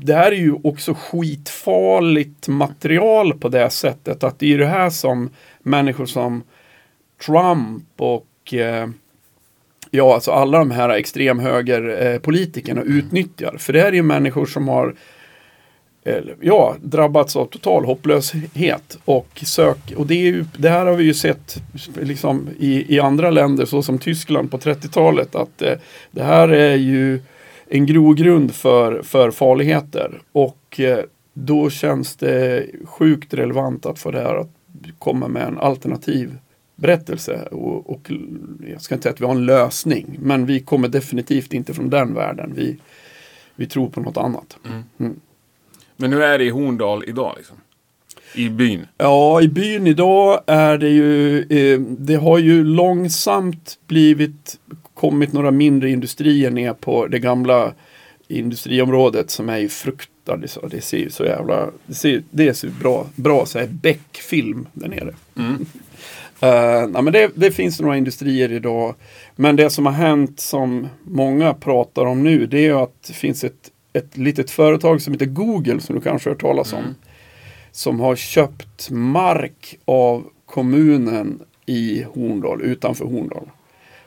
Det 0.00 0.14
här 0.14 0.32
är 0.32 0.36
ju 0.36 0.54
också 0.64 0.94
skitfarligt 0.94 2.48
material 2.48 3.34
på 3.38 3.48
det 3.48 3.70
sättet 3.70 4.24
att 4.24 4.38
det 4.38 4.54
är 4.54 4.58
det 4.58 4.66
här 4.66 4.90
som 4.90 5.30
människor 5.62 6.06
som 6.06 6.42
Trump 7.26 7.84
och 7.96 8.26
eh, 8.54 8.86
ja, 9.90 10.14
alltså 10.14 10.30
alla 10.30 10.58
de 10.58 10.70
här 10.70 10.88
extremhögerpolitikerna 10.88 12.80
eh, 12.80 12.86
utnyttjar. 12.86 13.56
För 13.58 13.72
det 13.72 13.80
här 13.80 13.88
är 13.88 13.92
ju 13.92 14.02
människor 14.02 14.46
som 14.46 14.68
har 14.68 14.94
ja, 16.40 16.76
drabbats 16.82 17.36
av 17.36 17.46
total 17.46 17.84
hopplöshet 17.84 18.98
och 19.04 19.42
sök. 19.46 19.92
Och 19.96 20.06
det, 20.06 20.14
är 20.14 20.24
ju, 20.24 20.44
det 20.56 20.68
här 20.68 20.86
har 20.86 20.94
vi 20.94 21.04
ju 21.04 21.14
sett 21.14 21.62
liksom, 22.02 22.48
i, 22.58 22.94
i 22.96 23.00
andra 23.00 23.30
länder 23.30 23.64
så 23.64 23.82
som 23.82 23.98
Tyskland 23.98 24.50
på 24.50 24.58
30-talet 24.58 25.34
att 25.34 25.62
eh, 25.62 25.72
det 26.10 26.22
här 26.22 26.48
är 26.48 26.74
ju 26.76 27.20
en 27.68 27.86
grogrund 27.86 28.54
för, 28.54 29.02
för 29.02 29.30
farligheter. 29.30 30.20
Och 30.32 30.80
eh, 30.80 30.98
då 31.34 31.70
känns 31.70 32.16
det 32.16 32.66
sjukt 32.84 33.34
relevant 33.34 33.86
att 33.86 33.98
få 33.98 34.10
det 34.10 34.20
här 34.20 34.34
att 34.36 34.50
komma 34.98 35.28
med 35.28 35.42
en 35.42 35.58
alternativ 35.58 36.38
berättelse. 36.76 37.48
Och, 37.50 37.90
och 37.90 38.10
jag 38.70 38.82
ska 38.82 38.94
inte 38.94 39.02
säga 39.02 39.12
att 39.12 39.20
vi 39.20 39.24
har 39.24 39.34
en 39.34 39.46
lösning, 39.46 40.18
men 40.20 40.46
vi 40.46 40.60
kommer 40.60 40.88
definitivt 40.88 41.52
inte 41.52 41.74
från 41.74 41.90
den 41.90 42.14
världen. 42.14 42.52
Vi, 42.56 42.76
vi 43.56 43.66
tror 43.66 43.88
på 43.88 44.00
något 44.00 44.16
annat. 44.16 44.56
Men 45.96 46.12
hur 46.12 46.22
är 46.22 46.38
det 46.38 46.44
i 46.44 46.50
Horndal 46.50 47.04
idag 47.06 47.34
liksom? 47.36 47.56
I 48.34 48.48
byn? 48.48 48.86
Ja, 48.98 49.42
i 49.42 49.48
byn 49.48 49.86
idag 49.86 50.40
är 50.46 50.78
det 50.78 50.88
ju, 50.88 51.40
eh, 51.40 51.80
det 51.80 52.14
har 52.14 52.38
ju 52.38 52.64
långsamt 52.64 53.78
blivit, 53.86 54.58
kommit 54.94 55.32
några 55.32 55.50
mindre 55.50 55.90
industrier 55.90 56.50
ner 56.50 56.72
på 56.72 57.06
det 57.06 57.18
gamla 57.18 57.72
industriområdet 58.28 59.30
som 59.30 59.48
är 59.48 59.58
ju 59.58 59.68
fruktade. 59.68 60.48
Så 60.48 60.66
det 60.66 60.80
ser 60.80 60.98
ju 60.98 61.10
så 61.10 61.24
jävla, 61.24 61.70
det 61.86 61.94
ser, 61.94 62.22
det 62.30 62.54
ser 62.54 62.68
bra, 62.68 63.06
bra 63.14 63.46
så 63.46 63.58
här 63.58 63.66
Beck-film 63.66 64.66
där 64.72 64.88
nere. 64.88 65.14
Mm. 65.36 65.66
Eh, 66.40 66.88
nej, 66.88 67.02
men 67.02 67.12
det, 67.12 67.30
det 67.34 67.50
finns 67.50 67.80
några 67.80 67.96
industrier 67.96 68.52
idag. 68.52 68.94
Men 69.36 69.56
det 69.56 69.70
som 69.70 69.86
har 69.86 69.92
hänt 69.92 70.40
som 70.40 70.88
många 71.04 71.54
pratar 71.54 72.04
om 72.04 72.22
nu 72.22 72.46
det 72.46 72.66
är 72.66 72.82
att 72.82 73.02
det 73.06 73.12
finns 73.12 73.44
ett, 73.44 73.70
ett 73.92 74.16
litet 74.16 74.50
företag 74.50 75.02
som 75.02 75.12
heter 75.12 75.26
Google 75.26 75.80
som 75.80 75.94
du 75.94 76.00
kanske 76.00 76.30
har 76.30 76.34
hört 76.34 76.42
talas 76.42 76.72
om. 76.72 76.94
Som 77.72 78.00
har 78.00 78.16
köpt 78.16 78.90
mark 78.90 79.78
av 79.84 80.24
kommunen 80.46 81.42
i 81.66 82.02
Horndal, 82.14 82.62
utanför 82.62 83.04
Horndal. 83.04 83.50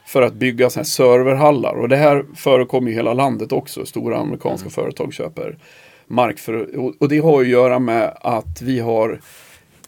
För 0.06 0.22
att 0.22 0.34
bygga 0.34 0.70
här 0.76 0.82
serverhallar. 0.82 1.74
Och 1.74 1.88
det 1.88 1.96
här 1.96 2.24
förekommer 2.34 2.90
i 2.90 2.94
hela 2.94 3.14
landet 3.14 3.52
också. 3.52 3.86
Stora 3.86 4.18
amerikanska 4.18 4.70
företag 4.70 5.12
köper 5.12 5.58
mark. 6.06 6.38
För, 6.38 6.78
och, 6.78 6.94
och 6.98 7.08
det 7.08 7.18
har 7.18 7.42
ju 7.42 7.46
att 7.46 7.52
göra 7.52 7.78
med 7.78 8.16
att 8.20 8.62
vi 8.62 8.80
har 8.80 9.20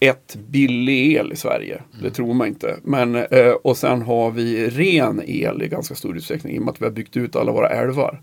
ett 0.09 0.35
billig 0.47 1.13
el 1.13 1.33
i 1.33 1.35
Sverige. 1.35 1.81
Det 2.01 2.09
tror 2.09 2.33
man 2.33 2.47
inte. 2.47 2.75
Men, 2.83 3.15
eh, 3.15 3.51
och 3.63 3.77
sen 3.77 4.01
har 4.01 4.31
vi 4.31 4.69
ren 4.69 5.21
el 5.25 5.61
i 5.63 5.67
ganska 5.67 5.95
stor 5.95 6.17
utsträckning 6.17 6.55
i 6.55 6.59
och 6.59 6.63
med 6.63 6.71
att 6.71 6.81
vi 6.81 6.85
har 6.85 6.91
byggt 6.91 7.17
ut 7.17 7.35
alla 7.35 7.51
våra 7.51 7.69
älvar. 7.69 8.21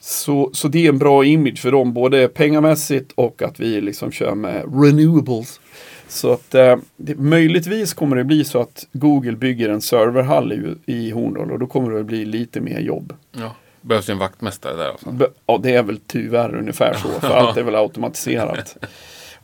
Så, 0.00 0.50
så 0.52 0.68
det 0.68 0.84
är 0.84 0.88
en 0.88 0.98
bra 0.98 1.24
image 1.24 1.58
för 1.58 1.72
dem, 1.72 1.92
både 1.92 2.28
pengamässigt 2.28 3.12
och 3.14 3.42
att 3.42 3.60
vi 3.60 3.80
liksom 3.80 4.12
kör 4.12 4.34
med 4.34 4.82
renewables. 4.82 5.60
Så 6.08 6.32
att 6.32 6.54
eh, 6.54 6.76
det, 6.96 7.14
möjligtvis 7.18 7.94
kommer 7.94 8.16
det 8.16 8.24
bli 8.24 8.44
så 8.44 8.60
att 8.60 8.86
Google 8.92 9.32
bygger 9.32 9.68
en 9.68 9.80
serverhall 9.80 10.52
i, 10.52 10.92
i 10.92 11.10
Horndal 11.10 11.50
och 11.52 11.58
då 11.58 11.66
kommer 11.66 11.90
det 11.90 12.04
bli 12.04 12.24
lite 12.24 12.60
mer 12.60 12.80
jobb. 12.80 13.12
Ja. 13.32 13.54
Behövs 13.80 14.08
ju 14.08 14.12
en 14.12 14.18
vaktmästare 14.18 14.76
där 14.76 14.88
alltså. 14.88 15.10
Be- 15.10 15.28
Ja, 15.46 15.60
det 15.62 15.74
är 15.74 15.82
väl 15.82 16.00
tyvärr 16.06 16.54
ungefär 16.56 16.94
så, 16.94 17.08
för 17.20 17.28
allt 17.36 17.56
är 17.56 17.62
väl 17.62 17.74
automatiserat. 17.74 18.76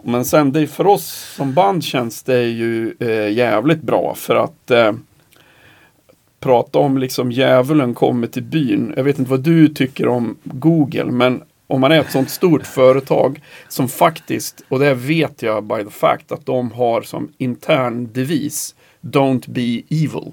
Men 0.05 0.25
sen 0.25 0.53
det, 0.53 0.67
för 0.67 0.87
oss 0.87 1.35
som 1.37 1.55
band 1.55 1.85
känns 1.85 2.23
det 2.23 2.43
ju 2.43 2.95
eh, 3.01 3.33
jävligt 3.33 3.83
bra 3.83 4.15
för 4.15 4.37
att 4.37 4.71
eh, 4.71 4.93
prata 6.41 6.79
om 6.79 6.99
liksom 6.99 7.33
djävulen 7.33 7.95
kommer 7.95 8.27
till 8.27 8.43
byn. 8.43 8.93
Jag 8.97 9.05
vet 9.05 9.19
inte 9.19 9.31
vad 9.31 9.41
du 9.41 9.69
tycker 9.69 10.09
om 10.09 10.37
Google, 10.45 11.05
men 11.05 11.43
om 11.67 11.81
man 11.81 11.93
är 11.93 12.01
ett 12.01 12.13
sånt 12.13 12.31
stort 12.31 12.67
företag 12.67 13.43
som 13.69 13.89
faktiskt, 13.89 14.65
och 14.69 14.79
det 14.79 14.95
vet 14.95 15.43
jag 15.43 15.65
by 15.65 15.85
the 15.85 15.91
fact, 15.91 16.33
att 16.33 16.47
de 16.47 16.73
har 16.73 17.03
som 17.03 17.33
intern 17.39 18.09
devis 18.13 18.75
Don't 19.01 19.51
be 19.51 19.83
evil. 19.91 20.33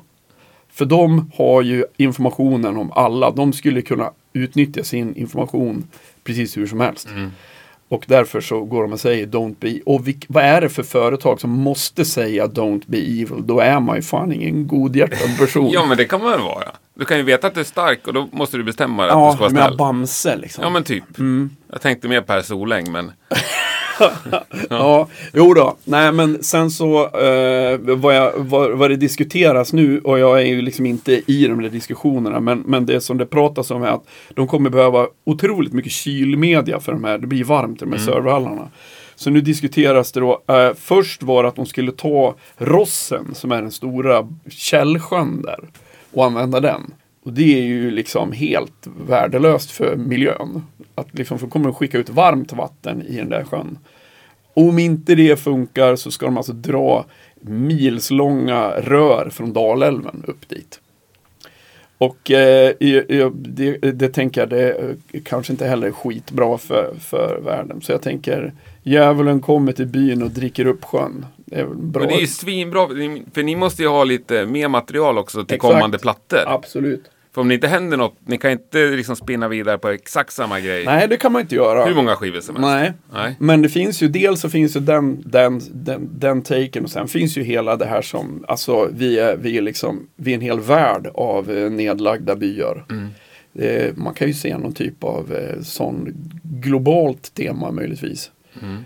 För 0.70 0.86
de 0.86 1.32
har 1.36 1.62
ju 1.62 1.86
informationen 1.98 2.78
om 2.78 2.92
alla. 2.92 3.32
De 3.32 3.54
skulle 3.54 3.82
kunna 3.82 4.12
utnyttja 4.34 4.84
sin 4.84 5.16
information 5.16 5.88
precis 6.24 6.58
hur 6.58 6.68
som 6.68 6.80
helst. 6.80 7.08
Mm. 7.10 7.32
Och 7.90 8.06
därför 8.08 8.42
så 8.42 8.64
går 8.64 8.82
de 8.82 8.94
och 8.94 9.00
säger 9.00 9.26
Don't 9.28 9.56
be. 9.60 9.80
Och 9.86 10.08
vilk, 10.08 10.26
vad 10.30 10.44
är 10.44 10.62
det 10.62 10.70
för 10.70 10.84
företag 10.84 11.42
som 11.42 11.50
måste 11.50 12.06
säga 12.06 12.48
Don't 12.48 12.84
be 12.86 12.98
evil? 12.98 13.44
Då 13.48 13.60
är 13.60 13.80
man 13.80 13.96
ju 13.96 14.02
fan 14.02 14.32
ingen 14.32 14.68
godhjärtad 14.68 15.38
person. 15.40 15.70
Ja, 15.74 15.86
men 15.86 15.98
det 15.98 16.06
kan 16.06 16.22
man 16.22 16.32
väl 16.32 16.42
vara. 16.42 16.72
Du 16.94 17.06
kan 17.06 17.18
ju 17.18 17.24
veta 17.24 17.48
att 17.48 17.54
du 17.54 17.60
är 17.60 17.64
stark 17.64 18.08
och 18.08 18.14
då 18.14 18.28
måste 18.32 18.58
du 18.58 18.64
bestämma 18.64 19.04
dig 19.04 19.12
att 19.12 19.18
du 19.18 19.22
ja 19.22 19.32
ska 19.32 19.40
vara 19.40 19.50
snäll. 19.50 19.78
Bamse 19.78 20.36
liksom. 20.36 20.64
Ja, 20.64 20.70
men 20.70 20.84
typ. 20.84 21.04
Jag 21.72 21.82
tänkte 21.82 22.08
mer 22.08 22.22
Per 22.22 22.42
Soläng, 22.42 22.92
men 22.92 23.12
Ja, 24.70 25.08
jo 25.34 25.54
då. 25.54 25.76
Nej, 25.84 26.12
men 26.12 26.44
sen 26.44 26.72
så 26.72 27.04
eh, 27.04 27.80
vad, 27.80 28.16
jag, 28.16 28.32
vad, 28.36 28.78
vad 28.78 28.90
det 28.90 28.96
diskuteras 28.96 29.74
nu 29.74 30.00
och 30.00 30.20
jag 30.20 30.42
är 30.42 30.46
ju 30.46 30.62
liksom 30.62 30.86
inte 30.86 31.32
i 31.32 31.48
de 31.48 31.62
där 31.62 31.70
diskussionerna. 31.70 32.40
Men, 32.40 32.64
men 32.66 32.86
det 32.86 33.02
som 33.02 33.18
det 33.18 33.26
pratas 33.26 33.72
om 33.72 33.84
är 33.84 33.88
att 33.88 34.08
de 34.30 34.48
kommer 34.48 34.70
behöva 34.70 35.08
otroligt 35.24 35.74
mycket 35.74 35.92
kylmedia 35.92 36.80
för 36.80 36.92
de 36.92 37.04
här. 37.04 37.18
Det 37.18 37.28
blir 37.28 37.44
varmt 37.44 37.82
i 37.82 37.86
de 37.86 37.92
här 37.92 38.00
serverhallarna. 38.00 38.70
Så 39.16 39.30
nu 39.30 39.42
diskuteras 39.42 40.12
det 40.12 40.20
då. 40.20 40.44
Eh, 40.48 40.74
först 40.76 41.24
var 41.24 41.44
det 41.44 41.50
att 41.50 41.56
de 41.56 41.66
skulle 41.66 41.92
ta 41.92 42.36
Rossen 42.58 43.36
som 43.36 43.52
är 43.52 43.62
den 43.62 43.72
stora 43.72 44.28
källsjön 44.50 45.42
där 45.42 45.60
och 46.14 46.26
använda 46.26 46.60
den. 46.60 46.94
Och 47.28 47.34
det 47.34 47.60
är 47.60 47.64
ju 47.64 47.92
liksom 47.92 48.32
helt 48.32 48.88
värdelöst 49.08 49.72
för 49.72 49.96
miljön. 49.96 50.64
Att 50.96 51.14
liksom, 51.14 51.40
för 51.40 51.48
kommer 51.48 51.66
de 51.66 51.74
skicka 51.76 51.98
ut 51.98 52.10
varmt 52.10 52.54
vatten 52.54 53.02
i 53.02 53.18
den 53.18 53.30
där 53.30 53.44
sjön. 53.44 53.78
Om 54.54 54.80
inte 54.80 55.16
det 55.16 55.40
funkar 55.40 55.96
så 55.96 56.12
ska 56.12 56.26
de 56.26 56.38
alltså 56.38 56.54
dra 56.54 57.06
milslånga 57.42 58.70
rör 58.70 59.30
från 59.30 59.54
Dalälven 59.54 60.24
upp 60.28 60.50
dit. 60.50 60.80
Och 61.98 62.32
eh, 62.32 62.74
det, 63.34 63.78
det 63.78 64.10
tänker 64.10 64.42
jag, 64.42 64.50
det 64.50 64.72
eh, 64.72 65.22
kanske 65.24 65.54
inte 65.54 65.68
heller 65.68 65.88
är 65.88 65.92
skitbra 65.92 66.58
för, 66.58 66.94
för 67.00 67.40
världen. 67.44 67.82
Så 67.82 67.92
jag 67.92 68.02
tänker, 68.02 68.54
djävulen 68.84 69.42
kommer 69.42 69.72
till 69.72 69.88
byn 69.88 70.24
och 70.24 70.32
dricker 70.32 70.68
upp 70.68 70.86
sjön. 70.86 71.26
Det 71.36 71.60
är 71.60 71.66
bra. 71.66 72.02
Men 72.02 72.10
det 72.10 72.16
är 72.16 72.22
ju 72.22 72.28
svinbra, 72.28 72.88
för 73.34 73.44
ni 73.44 73.56
måste 73.56 73.82
ju 73.82 73.88
ha 73.88 74.04
lite 74.04 74.46
mer 74.46 74.68
material 74.68 75.18
också 75.18 75.46
till 75.46 75.56
Exakt. 75.56 75.74
kommande 75.74 75.98
plattor. 75.98 76.40
Absolut. 76.46 77.04
För 77.38 77.42
om 77.42 77.48
det 77.48 77.54
inte 77.54 77.68
händer 77.68 77.98
något, 77.98 78.16
ni 78.26 78.38
kan 78.38 78.52
inte 78.52 78.88
liksom 78.88 79.16
spinna 79.16 79.48
vidare 79.48 79.78
på 79.78 79.90
exakt 79.90 80.34
samma 80.34 80.60
grej. 80.60 80.86
Nej, 80.86 81.08
det 81.08 81.18
kan 81.18 81.32
man 81.32 81.42
inte 81.42 81.56
göra. 81.56 81.86
Hur 81.86 81.96
många 81.96 82.16
skivor 82.16 82.40
som 82.40 82.56
helst. 82.56 82.70
Nej. 82.70 82.94
Nej. 83.14 83.36
Men 83.40 83.62
det 83.62 83.70
finns 83.70 84.04
ju, 84.04 84.08
dels 84.08 84.42
så 84.42 84.50
finns 84.50 84.76
ju 84.76 84.80
den, 84.80 85.24
den, 85.26 85.62
den, 85.72 86.10
den 86.20 86.42
taken 86.42 86.84
och 86.84 86.90
sen 86.90 87.08
finns 87.08 87.38
ju 87.38 87.44
hela 87.44 87.76
det 87.76 87.86
här 87.86 88.02
som, 88.02 88.46
alltså 88.48 88.90
vi 88.94 89.20
är, 89.20 89.38
vi 89.38 89.58
är 89.58 89.62
liksom, 89.62 90.08
vi 90.16 90.32
är 90.32 90.36
en 90.36 90.42
hel 90.42 90.60
värld 90.60 91.08
av 91.14 91.52
eh, 91.52 91.70
nedlagda 91.72 92.36
byar. 92.36 92.86
Mm. 92.90 93.08
Eh, 93.56 93.94
man 93.96 94.14
kan 94.14 94.28
ju 94.28 94.34
se 94.34 94.58
någon 94.58 94.74
typ 94.74 95.04
av 95.04 95.34
eh, 95.34 95.62
sån 95.62 96.14
globalt 96.44 97.34
tema 97.34 97.72
möjligtvis. 97.72 98.32
Mm. 98.62 98.86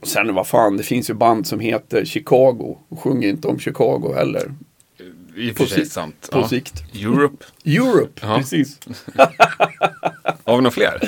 Och 0.00 0.06
sen 0.06 0.34
vad 0.34 0.46
fan, 0.46 0.76
det 0.76 0.82
finns 0.82 1.10
ju 1.10 1.14
band 1.14 1.46
som 1.46 1.60
heter 1.60 2.04
Chicago 2.04 2.78
och 2.88 2.98
sjunger 2.98 3.28
inte 3.28 3.48
om 3.48 3.58
Chicago 3.58 4.12
heller. 4.16 4.52
I 5.36 5.52
och 5.52 5.56
för 5.56 5.66
sig 5.66 5.84
si- 5.84 5.90
sant. 5.90 6.28
på 6.32 6.38
Ja. 6.38 6.48
sikt. 6.48 6.82
Europe. 6.94 7.44
Europe, 7.64 8.20
Ja. 8.26 8.36
precis. 8.38 8.78
Har 10.44 10.56
vi 10.56 10.62
några 10.62 10.70
fler? 10.70 11.00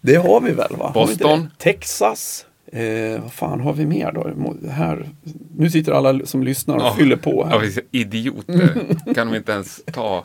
Det 0.00 0.14
har 0.16 0.40
vi 0.40 0.52
väl 0.52 0.76
va? 0.76 0.90
Boston. 0.94 1.50
Texas. 1.58 2.46
Eh, 2.72 3.22
vad 3.22 3.32
fan 3.32 3.60
har 3.60 3.72
vi 3.72 3.86
mer 3.86 4.12
då? 4.12 4.54
Här. 4.70 5.08
Nu 5.56 5.70
sitter 5.70 5.92
alla 5.92 6.26
som 6.26 6.42
lyssnar 6.42 6.76
och 6.76 6.82
Ja. 6.82 6.94
fyller 6.98 7.16
på 7.16 7.46
här. 7.46 7.62
Ja, 7.74 7.82
idioter. 7.90 8.86
kan 9.14 9.26
de 9.30 9.36
inte 9.36 9.52
ens 9.52 9.80
ta 9.92 10.24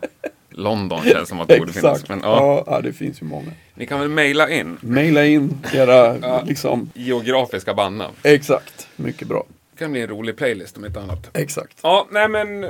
London 0.50 1.02
känns 1.04 1.30
som 1.30 1.42
att 1.42 1.48
det 1.48 1.60
borde 1.60 1.74
finnas. 1.74 2.10
Men, 2.10 2.20
ja. 2.24 2.64
ja. 2.68 2.82
det 2.82 2.94
finns 2.94 3.22
ju 3.22 3.26
många. 3.26 3.52
Ni 3.76 3.86
kan 3.86 4.00
väl 4.00 4.10
mejla 4.10 4.50
in 4.50 4.78
Maila 4.82 5.26
in 5.26 5.58
era, 5.74 6.42
liksom, 6.44 6.90
geografiska 6.94 7.74
bandnamn. 7.74 8.14
exakt. 8.24 8.88
Mycket 8.96 9.28
bra. 9.28 9.46
Det 9.74 9.80
kan 9.80 9.92
bli 9.92 10.02
en 10.02 10.08
rolig 10.08 10.38
playlist 10.38 10.78
om 10.78 10.86
inte 10.86 11.00
annat. 11.02 11.30
Exakt. 11.38 11.78
Ja, 11.84 12.08
nej 12.12 12.28
men... 12.30 12.66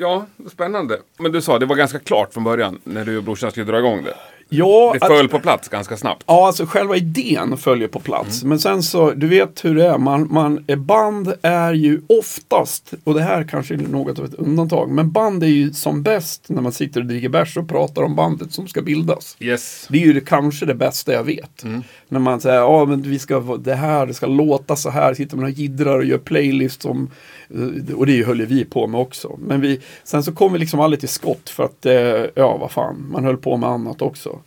Ja, 0.00 0.26
spännande. 0.52 0.98
Men 1.18 1.32
du 1.32 1.42
sa, 1.42 1.58
det 1.58 1.66
var 1.66 1.76
ganska 1.76 1.98
klart 1.98 2.34
från 2.34 2.44
början 2.44 2.78
när 2.84 3.04
du 3.04 3.16
och 3.18 3.24
brorsan 3.24 3.50
skulle 3.50 3.66
dra 3.66 3.78
igång 3.78 4.04
det. 4.04 4.14
Ja, 4.52 4.90
Det 5.00 5.06
att- 5.06 5.12
föll 5.12 5.28
på 5.28 5.38
plats 5.38 5.68
ganska 5.68 5.96
snabbt. 5.96 6.24
Ja, 6.26 6.46
alltså 6.46 6.66
själva 6.66 6.96
idén 6.96 7.56
följer 7.56 7.88
på 7.88 8.00
plats. 8.00 8.44
Men 8.44 8.58
sen 8.58 8.82
så, 8.82 9.10
du 9.10 9.28
vet 9.28 9.64
hur 9.64 9.74
det 9.74 9.86
är. 9.86 9.98
Man, 9.98 10.28
man, 10.32 10.64
eh, 10.66 10.76
band 10.78 11.32
är 11.42 11.72
ju 11.74 12.00
oftast, 12.06 12.92
och 13.04 13.14
det 13.14 13.22
här 13.22 13.44
kanske 13.48 13.74
är 13.74 13.78
något 13.78 14.18
av 14.18 14.24
ett 14.24 14.34
undantag, 14.34 14.90
men 14.90 15.10
band 15.10 15.42
är 15.42 15.46
ju 15.46 15.72
som 15.72 16.02
bäst 16.02 16.44
när 16.48 16.62
man 16.62 16.72
sitter 16.72 17.00
och 17.00 17.06
dricker 17.06 17.28
bärs 17.28 17.56
och 17.56 17.68
pratar 17.68 18.02
om 18.02 18.16
bandet 18.16 18.52
som 18.52 18.66
ska 18.68 18.82
bildas. 18.82 19.36
Yes. 19.40 19.86
Det 19.90 20.02
är 20.02 20.06
ju 20.06 20.20
kanske 20.20 20.66
det 20.66 20.74
bästa 20.74 21.12
jag 21.12 21.24
vet. 21.24 21.64
När 22.08 22.20
man 22.20 22.40
säger, 22.40 22.56
ja 22.58 22.84
men 22.84 23.02
vi 23.02 23.18
ska, 23.18 23.40
det 23.40 23.74
här, 23.74 24.06
det 24.06 24.14
ska 24.14 24.26
låta 24.26 24.76
så 24.76 24.90
här, 24.90 25.14
sitter 25.14 25.36
man 25.36 25.44
och 25.44 25.50
jiddrar 25.50 25.98
och 25.98 26.04
gör 26.04 26.18
playlist 26.18 26.82
som, 26.82 27.02
eh, 27.02 27.08
Eh, 27.54 27.94
och 27.94 28.06
det 28.06 28.24
höll 28.24 28.40
ju 28.40 28.46
vi 28.46 28.64
på 28.64 28.86
med 28.86 29.00
också. 29.00 29.38
Men 29.46 29.60
vi, 29.60 29.80
sen 30.04 30.22
så 30.22 30.32
kom 30.32 30.52
vi 30.52 30.58
liksom 30.58 30.80
aldrig 30.80 31.00
till 31.00 31.08
skott 31.08 31.50
för 31.50 31.64
att, 31.64 31.86
eh, 31.86 32.24
ja 32.34 32.56
vad 32.56 32.70
fan, 32.70 33.06
man 33.10 33.24
höll 33.24 33.36
på 33.36 33.56
med 33.56 33.68
annat 33.68 34.02
också. 34.02 34.38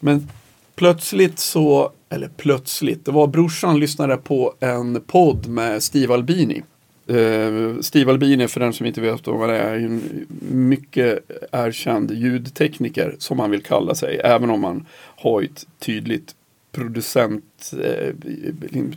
Men 0.00 0.28
plötsligt 0.74 1.38
så, 1.38 1.92
eller 2.08 2.30
plötsligt, 2.36 3.04
det 3.04 3.12
var 3.12 3.26
brorsan 3.26 3.80
lyssnade 3.80 4.16
på 4.16 4.54
en 4.60 5.00
podd 5.06 5.46
med 5.46 5.82
Steve 5.82 6.14
Albini. 6.14 6.62
Uh, 7.10 7.80
Steve 7.80 8.10
Albini, 8.10 8.48
för 8.48 8.60
den 8.60 8.72
som 8.72 8.86
inte 8.86 9.00
vet 9.00 9.26
vad 9.26 9.48
det 9.48 9.58
är, 9.58 9.74
är 9.74 9.76
en 9.76 10.26
mycket 10.50 11.18
erkänd 11.52 12.10
ljudtekniker 12.10 13.16
som 13.18 13.38
han 13.38 13.50
vill 13.50 13.62
kalla 13.62 13.94
sig. 13.94 14.20
Även 14.24 14.50
om 14.50 14.64
han 14.64 14.86
har 15.16 15.42
ett 15.42 15.66
tydligt 15.78 16.34
producent, 16.72 17.72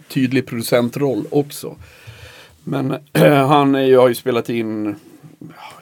tydlig 0.10 0.46
producentroll 0.46 1.26
också. 1.30 1.76
Men 2.68 2.98
han 3.48 3.74
har 3.74 4.08
ju 4.08 4.16
spelat 4.16 4.50
in 4.50 4.96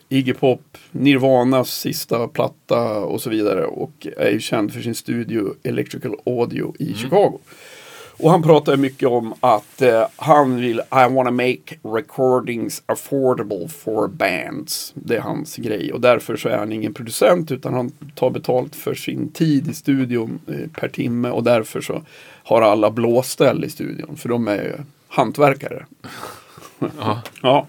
Iggy 0.10 0.34
Pop, 0.34 0.78
Nirvanas 0.92 1.80
sista 1.80 2.28
platta 2.28 3.00
och 3.00 3.22
så 3.22 3.30
vidare. 3.30 3.66
Och 3.66 4.08
är 4.18 4.30
ju 4.30 4.40
känd 4.40 4.74
för 4.74 4.82
sin 4.82 4.96
studio 4.96 5.54
Electrical 5.64 6.16
Audio 6.26 6.76
i 6.80 6.94
Chicago. 6.94 7.40
Och 8.18 8.32
han 8.32 8.44
pratar 8.44 8.78
mycket 8.78 9.10
om 9.10 9.34
att 9.40 9.82
eh, 9.82 10.08
han 10.16 10.56
vill 10.56 10.80
I 10.80 11.14
wanna 11.14 11.32
make 11.32 11.78
recordings 11.84 12.84
affordable 12.86 13.68
for 13.68 14.08
bands. 14.08 14.94
Det 14.96 15.16
är 15.16 15.22
hans 15.22 15.56
grej. 15.56 15.94
Och 15.94 16.02
därför 16.02 16.38
så 16.38 16.50
är 16.50 16.58
han 16.58 16.72
ingen 16.72 16.94
producent 16.94 17.52
utan 17.52 17.74
han 17.74 17.92
tar 18.16 18.30
betalt 18.30 18.76
för 18.76 18.96
sin 18.96 19.32
tid 19.32 19.68
i 19.68 19.74
studion 19.74 20.40
eh, 20.48 20.80
per 20.80 20.88
timme. 20.88 21.30
Och 21.30 21.44
därför 21.44 21.82
så 21.82 22.02
har 22.44 22.62
alla 22.62 22.92
blåställ 22.92 23.64
i 23.64 23.70
studion. 23.70 24.18
För 24.18 24.30
de 24.30 24.48
är 24.48 24.64
ju 24.64 24.76
hantverkare. 25.08 25.86
Ja. 26.80 27.22
Ja. 27.42 27.68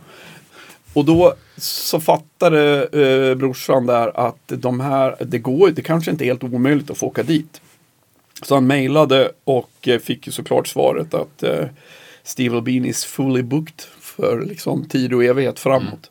Och 0.93 1.05
då 1.05 1.35
så 1.57 2.01
fattade 2.01 2.83
eh, 2.83 3.35
brorsan 3.35 3.87
där 3.87 4.27
att 4.27 4.43
de 4.47 4.81
här, 4.81 5.17
det 5.21 5.39
går 5.39 5.71
det 5.71 5.83
kanske 5.83 6.11
inte 6.11 6.25
är 6.25 6.27
helt 6.27 6.45
omöjligt 6.45 6.91
att 6.91 6.99
få 6.99 7.07
åka 7.07 7.23
dit. 7.23 7.61
Så 8.43 8.55
han 8.55 8.67
mejlade 8.67 9.33
och 9.45 9.89
eh, 9.89 9.99
fick 9.99 10.27
ju 10.27 10.33
såklart 10.33 10.67
svaret 10.67 11.15
att 11.15 11.43
eh, 11.43 11.65
Steve 12.23 12.57
Albini 12.57 12.89
is 12.89 13.05
fully 13.05 13.43
booked 13.43 13.81
för 14.01 14.41
liksom 14.41 14.89
tid 14.89 15.15
och 15.15 15.25
evighet 15.25 15.59
framåt. 15.59 16.11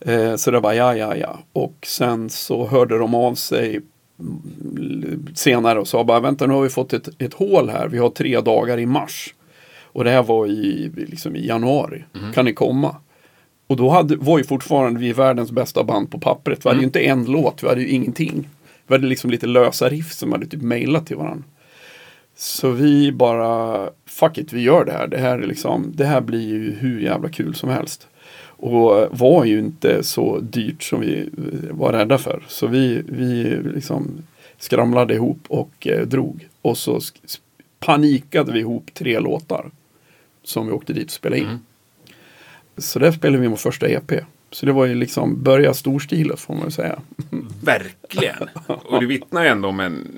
Eh, 0.00 0.36
så 0.36 0.50
det 0.50 0.60
var 0.60 0.72
ja, 0.72 0.96
ja, 0.96 1.16
ja. 1.16 1.38
Och 1.52 1.86
sen 1.86 2.30
så 2.30 2.66
hörde 2.66 2.98
de 2.98 3.14
av 3.14 3.34
sig 3.34 3.80
mm, 4.20 5.26
senare 5.34 5.80
och 5.80 5.88
sa 5.88 6.04
bara 6.04 6.20
vänta 6.20 6.46
nu 6.46 6.54
har 6.54 6.62
vi 6.62 6.68
fått 6.68 6.92
ett, 6.92 7.08
ett 7.18 7.34
hål 7.34 7.70
här. 7.70 7.88
Vi 7.88 7.98
har 7.98 8.10
tre 8.10 8.40
dagar 8.40 8.78
i 8.78 8.86
mars. 8.86 9.34
Och 9.92 10.04
det 10.04 10.10
här 10.10 10.22
var 10.22 10.46
i, 10.46 10.90
liksom 10.96 11.36
i 11.36 11.46
januari. 11.46 12.04
Kan 12.34 12.44
ni 12.44 12.52
komma? 12.52 12.96
Och 13.66 13.76
då 13.76 13.88
hade, 13.88 14.16
var 14.16 14.38
ju 14.38 14.44
fortfarande 14.44 15.00
vi 15.00 15.12
världens 15.12 15.50
bästa 15.50 15.84
band 15.84 16.10
på 16.10 16.18
pappret. 16.18 16.64
Vi 16.64 16.68
hade 16.68 16.80
ju 16.80 16.86
inte 16.86 17.00
en 17.00 17.24
låt, 17.24 17.62
vi 17.62 17.68
hade 17.68 17.80
ju 17.80 17.88
ingenting. 17.88 18.48
Vi 18.86 18.94
hade 18.94 19.06
liksom 19.06 19.30
lite 19.30 19.46
lösa 19.46 19.88
riff 19.88 20.12
som 20.12 20.32
hade 20.32 20.46
typ 20.46 20.62
mejlat 20.62 21.06
till 21.06 21.16
varandra. 21.16 21.44
Så 22.36 22.70
vi 22.70 23.12
bara, 23.12 23.90
fuck 24.06 24.38
it, 24.38 24.52
vi 24.52 24.62
gör 24.62 24.84
det 24.84 24.92
här. 24.92 25.06
Det 25.06 25.18
här, 25.18 25.38
är 25.38 25.46
liksom, 25.46 25.92
det 25.94 26.04
här 26.04 26.20
blir 26.20 26.48
ju 26.48 26.72
hur 26.72 27.00
jävla 27.00 27.28
kul 27.28 27.54
som 27.54 27.68
helst. 27.68 28.08
Och 28.42 29.08
var 29.10 29.44
ju 29.44 29.58
inte 29.58 30.02
så 30.02 30.40
dyrt 30.40 30.82
som 30.82 31.00
vi 31.00 31.28
var 31.70 31.92
rädda 31.92 32.18
för. 32.18 32.42
Så 32.48 32.66
vi, 32.66 33.02
vi 33.08 33.58
liksom 33.74 34.22
skramlade 34.58 35.14
ihop 35.14 35.38
och 35.48 35.86
eh, 35.86 36.06
drog. 36.06 36.48
Och 36.62 36.78
så 36.78 37.00
panikade 37.78 38.52
vi 38.52 38.60
ihop 38.60 38.90
tre 38.94 39.20
låtar. 39.20 39.70
Som 40.42 40.66
vi 40.66 40.72
åkte 40.72 40.92
dit 40.92 41.06
och 41.06 41.10
spelade 41.10 41.40
in. 41.40 41.46
Mm. 41.46 41.58
Så 42.76 42.98
där 42.98 43.12
spelade 43.12 43.42
vi 43.42 43.48
vår 43.48 43.56
första 43.56 43.88
EP. 43.88 44.12
Så 44.50 44.66
det 44.66 44.72
var 44.72 44.86
ju 44.86 44.94
liksom 44.94 45.42
börja 45.42 45.74
storstilat 45.74 46.40
får 46.40 46.54
man 46.54 46.64
ju 46.64 46.70
säga. 46.70 47.00
Verkligen. 47.62 48.48
Och 48.66 49.00
det 49.00 49.06
vittnar 49.06 49.42
ju 49.42 49.48
ändå 49.48 49.68
om 49.68 49.80
en 49.80 50.08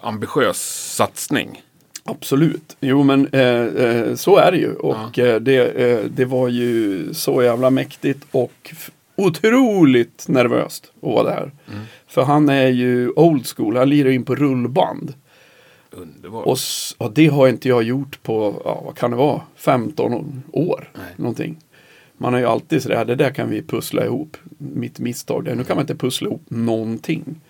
ambitiös 0.00 0.92
satsning. 0.94 1.62
Absolut. 2.04 2.76
Jo 2.80 3.02
men 3.02 3.28
eh, 3.32 3.64
eh, 3.64 4.14
så 4.14 4.36
är 4.36 4.52
det 4.52 4.58
ju. 4.58 4.74
Och 4.74 5.18
eh, 5.18 5.40
det, 5.40 5.56
eh, 5.56 6.04
det 6.04 6.24
var 6.24 6.48
ju 6.48 7.08
så 7.14 7.42
jävla 7.42 7.70
mäktigt 7.70 8.26
och 8.30 8.74
otroligt 9.16 10.28
nervöst 10.28 10.92
att 10.96 11.02
vara 11.02 11.22
där. 11.22 11.50
För 12.06 12.22
han 12.22 12.48
är 12.48 12.68
ju 12.68 13.10
old 13.10 13.46
school, 13.46 13.76
han 13.76 13.88
lirar 13.88 14.10
in 14.10 14.24
på 14.24 14.34
rullband. 14.34 15.14
Underbart. 15.96 16.46
Och, 16.46 16.58
och 16.98 17.12
det 17.12 17.26
har 17.26 17.48
inte 17.48 17.68
jag 17.68 17.82
gjort 17.82 18.22
på, 18.22 18.62
ja, 18.64 18.82
vad 18.84 18.96
kan 18.96 19.10
det 19.10 19.16
vara, 19.16 19.40
15 19.56 20.42
år. 20.52 20.90
Nej. 20.94 21.04
Någonting. 21.16 21.58
Man 22.16 22.32
har 22.32 22.40
ju 22.40 22.46
alltid 22.46 22.82
sådär, 22.82 23.04
det 23.04 23.14
där 23.14 23.30
kan 23.30 23.50
vi 23.50 23.62
pussla 23.62 24.04
ihop. 24.04 24.36
Mitt 24.58 24.98
misstag, 24.98 25.44
där. 25.44 25.54
nu 25.54 25.64
kan 25.64 25.76
man 25.76 25.82
inte 25.82 25.96
pussla 25.96 26.28
ihop 26.28 26.44
någonting. 26.48 27.40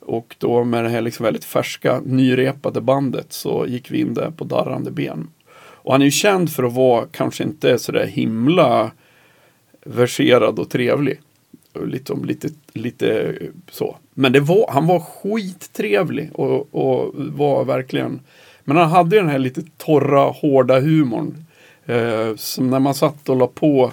Och 0.00 0.36
då 0.38 0.64
med 0.64 0.84
det 0.84 0.90
här 0.90 1.00
liksom 1.00 1.24
väldigt 1.24 1.44
färska, 1.44 2.00
nyrepade 2.04 2.80
bandet 2.80 3.32
så 3.32 3.66
gick 3.66 3.90
vi 3.90 4.00
in 4.00 4.14
där 4.14 4.30
på 4.30 4.44
darrande 4.44 4.90
ben. 4.90 5.28
Och 5.54 5.92
han 5.92 6.00
är 6.00 6.04
ju 6.04 6.10
känd 6.10 6.52
för 6.52 6.62
att 6.62 6.72
vara 6.72 7.06
kanske 7.10 7.44
inte 7.44 7.78
sådär 7.78 8.06
himla 8.06 8.90
verserad 9.84 10.58
och 10.58 10.70
trevlig. 10.70 11.20
Och 11.72 11.86
Lite, 12.26 12.48
lite, 12.72 13.38
så. 13.70 13.96
Men 14.14 14.32
det 14.32 14.40
var, 14.40 14.70
han 14.72 14.86
var 14.86 15.00
skittrevlig 15.00 16.30
och, 16.32 16.74
och 16.74 17.14
var 17.14 17.64
verkligen 17.64 18.20
Men 18.64 18.76
han 18.76 18.90
hade 18.90 19.16
den 19.16 19.28
här 19.28 19.38
lite 19.38 19.62
torra, 19.76 20.24
hårda 20.24 20.80
humorn. 20.80 21.44
Eh, 21.86 22.36
som 22.36 22.70
när 22.70 22.80
man 22.80 22.94
satt 22.94 23.28
och 23.28 23.36
la 23.36 23.46
på 23.46 23.92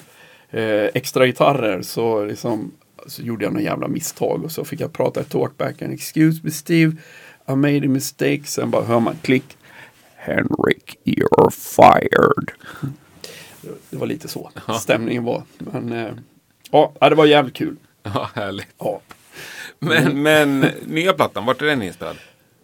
eh, 0.50 0.86
extra 0.94 1.26
gitarrer 1.26 1.82
så 1.82 2.26
liksom 2.26 2.72
så 3.08 3.22
gjorde 3.22 3.44
jag 3.46 3.54
några 3.54 3.64
jävla 3.64 3.88
misstag 3.88 4.44
och 4.44 4.52
så 4.52 4.66
fick 4.66 4.82
jag 4.82 4.94
prata 4.94 5.22
i 5.22 5.24
talkbacken. 5.24 5.94
Excuse 5.94 6.40
me 6.44 6.52
Steve, 6.52 6.96
I 7.48 7.56
made 7.56 7.86
a 7.86 7.90
mistake. 7.90 8.44
Sen 8.44 8.72
bara 8.72 8.84
hör 8.84 9.00
man 9.00 9.16
klick. 9.22 9.58
Henrik, 10.16 11.00
you're 11.04 11.50
fired. 11.50 12.52
Det 13.90 13.98
var 13.98 14.08
lite 14.08 14.28
så 14.28 14.52
stämningen 14.80 15.24
var. 15.24 15.44
Men 15.58 15.94
eh, 15.94 16.12
ja, 16.72 17.10
det 17.10 17.16
var 17.16 17.26
jävligt 17.26 17.56
kul. 17.56 17.76
Ja, 18.04 18.30
härligt. 18.36 18.68
Ja. 18.78 19.02
Men, 19.80 20.22
men 20.24 20.66
nya 20.86 21.14
plattan, 21.14 21.46
vart 21.46 21.62
är 21.62 21.66
den 21.66 21.82
inspelad? 21.82 22.16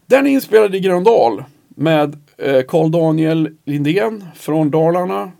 Den 0.06 0.28
är 0.28 0.32
inspelad 0.32 0.76
i 0.76 0.80
Gröndal 0.80 1.44
med 1.68 2.18
eh, 2.38 2.62
Carl 2.68 2.92
Daniel 2.92 3.50
Lindén 3.66 4.26
från 4.36 4.72
Dalarna. 4.72 5.32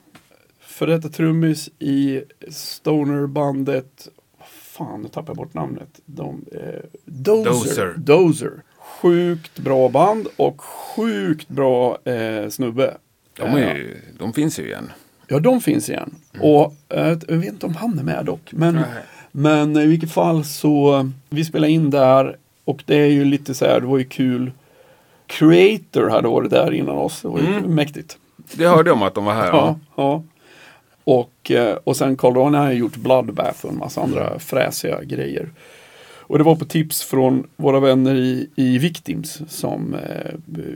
För 0.60 0.88
detta 0.88 1.10
trummis 1.10 1.70
i 1.80 2.22
stonerbandet. 2.52 4.08
Fan, 4.50 5.02
nu 5.02 5.08
tappar 5.08 5.30
jag 5.30 5.38
bort 5.38 5.54
namnet. 5.54 5.90
De, 6.06 6.46
eh, 6.52 6.60
Dozer. 7.06 7.52
Dozer. 7.52 7.94
Dozer. 7.98 8.52
Sjukt 8.78 9.60
bra 9.60 9.90
band 9.90 10.28
och 10.36 10.62
sjukt 10.62 11.48
bra 11.48 11.98
eh, 12.06 12.50
snubbe. 12.50 12.98
De, 13.38 13.44
Eh, 13.44 13.70
är 13.70 13.76
ju, 13.76 14.02
de 14.20 14.34
finns 14.34 14.60
ju 14.60 14.64
igen. 14.64 14.92
Ja, 15.28 15.40
de 15.40 15.62
finns 15.62 15.90
igen. 15.90 16.16
Och 16.40 16.74
eh, 16.90 17.08
jag 17.28 17.38
vet 17.38 17.54
inte 17.54 17.66
om 17.66 17.76
han 17.76 18.00
är 18.00 18.04
med 18.04 18.26
dock. 18.26 18.50
Men, 18.54 18.76
Nej. 18.76 18.84
men 19.32 19.78
i 19.78 19.86
vilket 19.88 20.12
fall 20.12 20.44
så, 20.46 21.10
vi 21.30 21.46
spelade 21.46 21.72
in 21.74 21.90
där 21.90 22.38
och 22.66 22.84
det 22.86 22.96
är 22.96 23.06
ju 23.06 23.26
lite 23.26 23.54
så 23.54 23.66
här, 23.66 23.82
det 23.82 23.88
var 23.88 23.98
ju 23.98 24.04
kul. 24.04 24.52
Creator 25.28 26.10
hade 26.10 26.28
varit 26.28 26.50
där 26.50 26.74
innan 26.74 26.96
oss, 26.98 27.22
det 27.22 27.28
var 27.28 27.40
ju 27.40 27.46
Mm. 27.48 27.76
mäktigt. 27.76 28.18
Det 28.54 28.68
hörde 28.68 28.90
jag 28.90 28.96
om 28.98 29.04
att 29.04 29.16
de 29.16 29.26
var 29.26 29.34
här. 29.34 29.48
Ja, 29.48 29.80
Ja. 29.96 30.24
Och, 31.04 31.52
eh, 31.52 31.76
och 31.84 31.98
sen 31.98 32.18
Carl 32.18 32.34
Daniel 32.34 32.64
har 32.64 32.72
gjort 32.72 32.96
Bloodbath 32.96 33.66
och 33.66 33.72
en 33.72 33.78
massa 33.78 34.02
andra 34.02 34.40
fräsiga 34.40 35.04
grejer. 35.04 35.50
Och 36.28 36.38
det 36.38 36.44
var 36.44 36.56
på 36.56 36.66
tips 36.66 37.04
från 37.04 37.48
våra 37.56 37.80
vänner 37.80 38.16
i, 38.16 38.50
i 38.56 38.78
Victims 38.78 39.42
som 39.48 39.94
eh, 39.94 40.32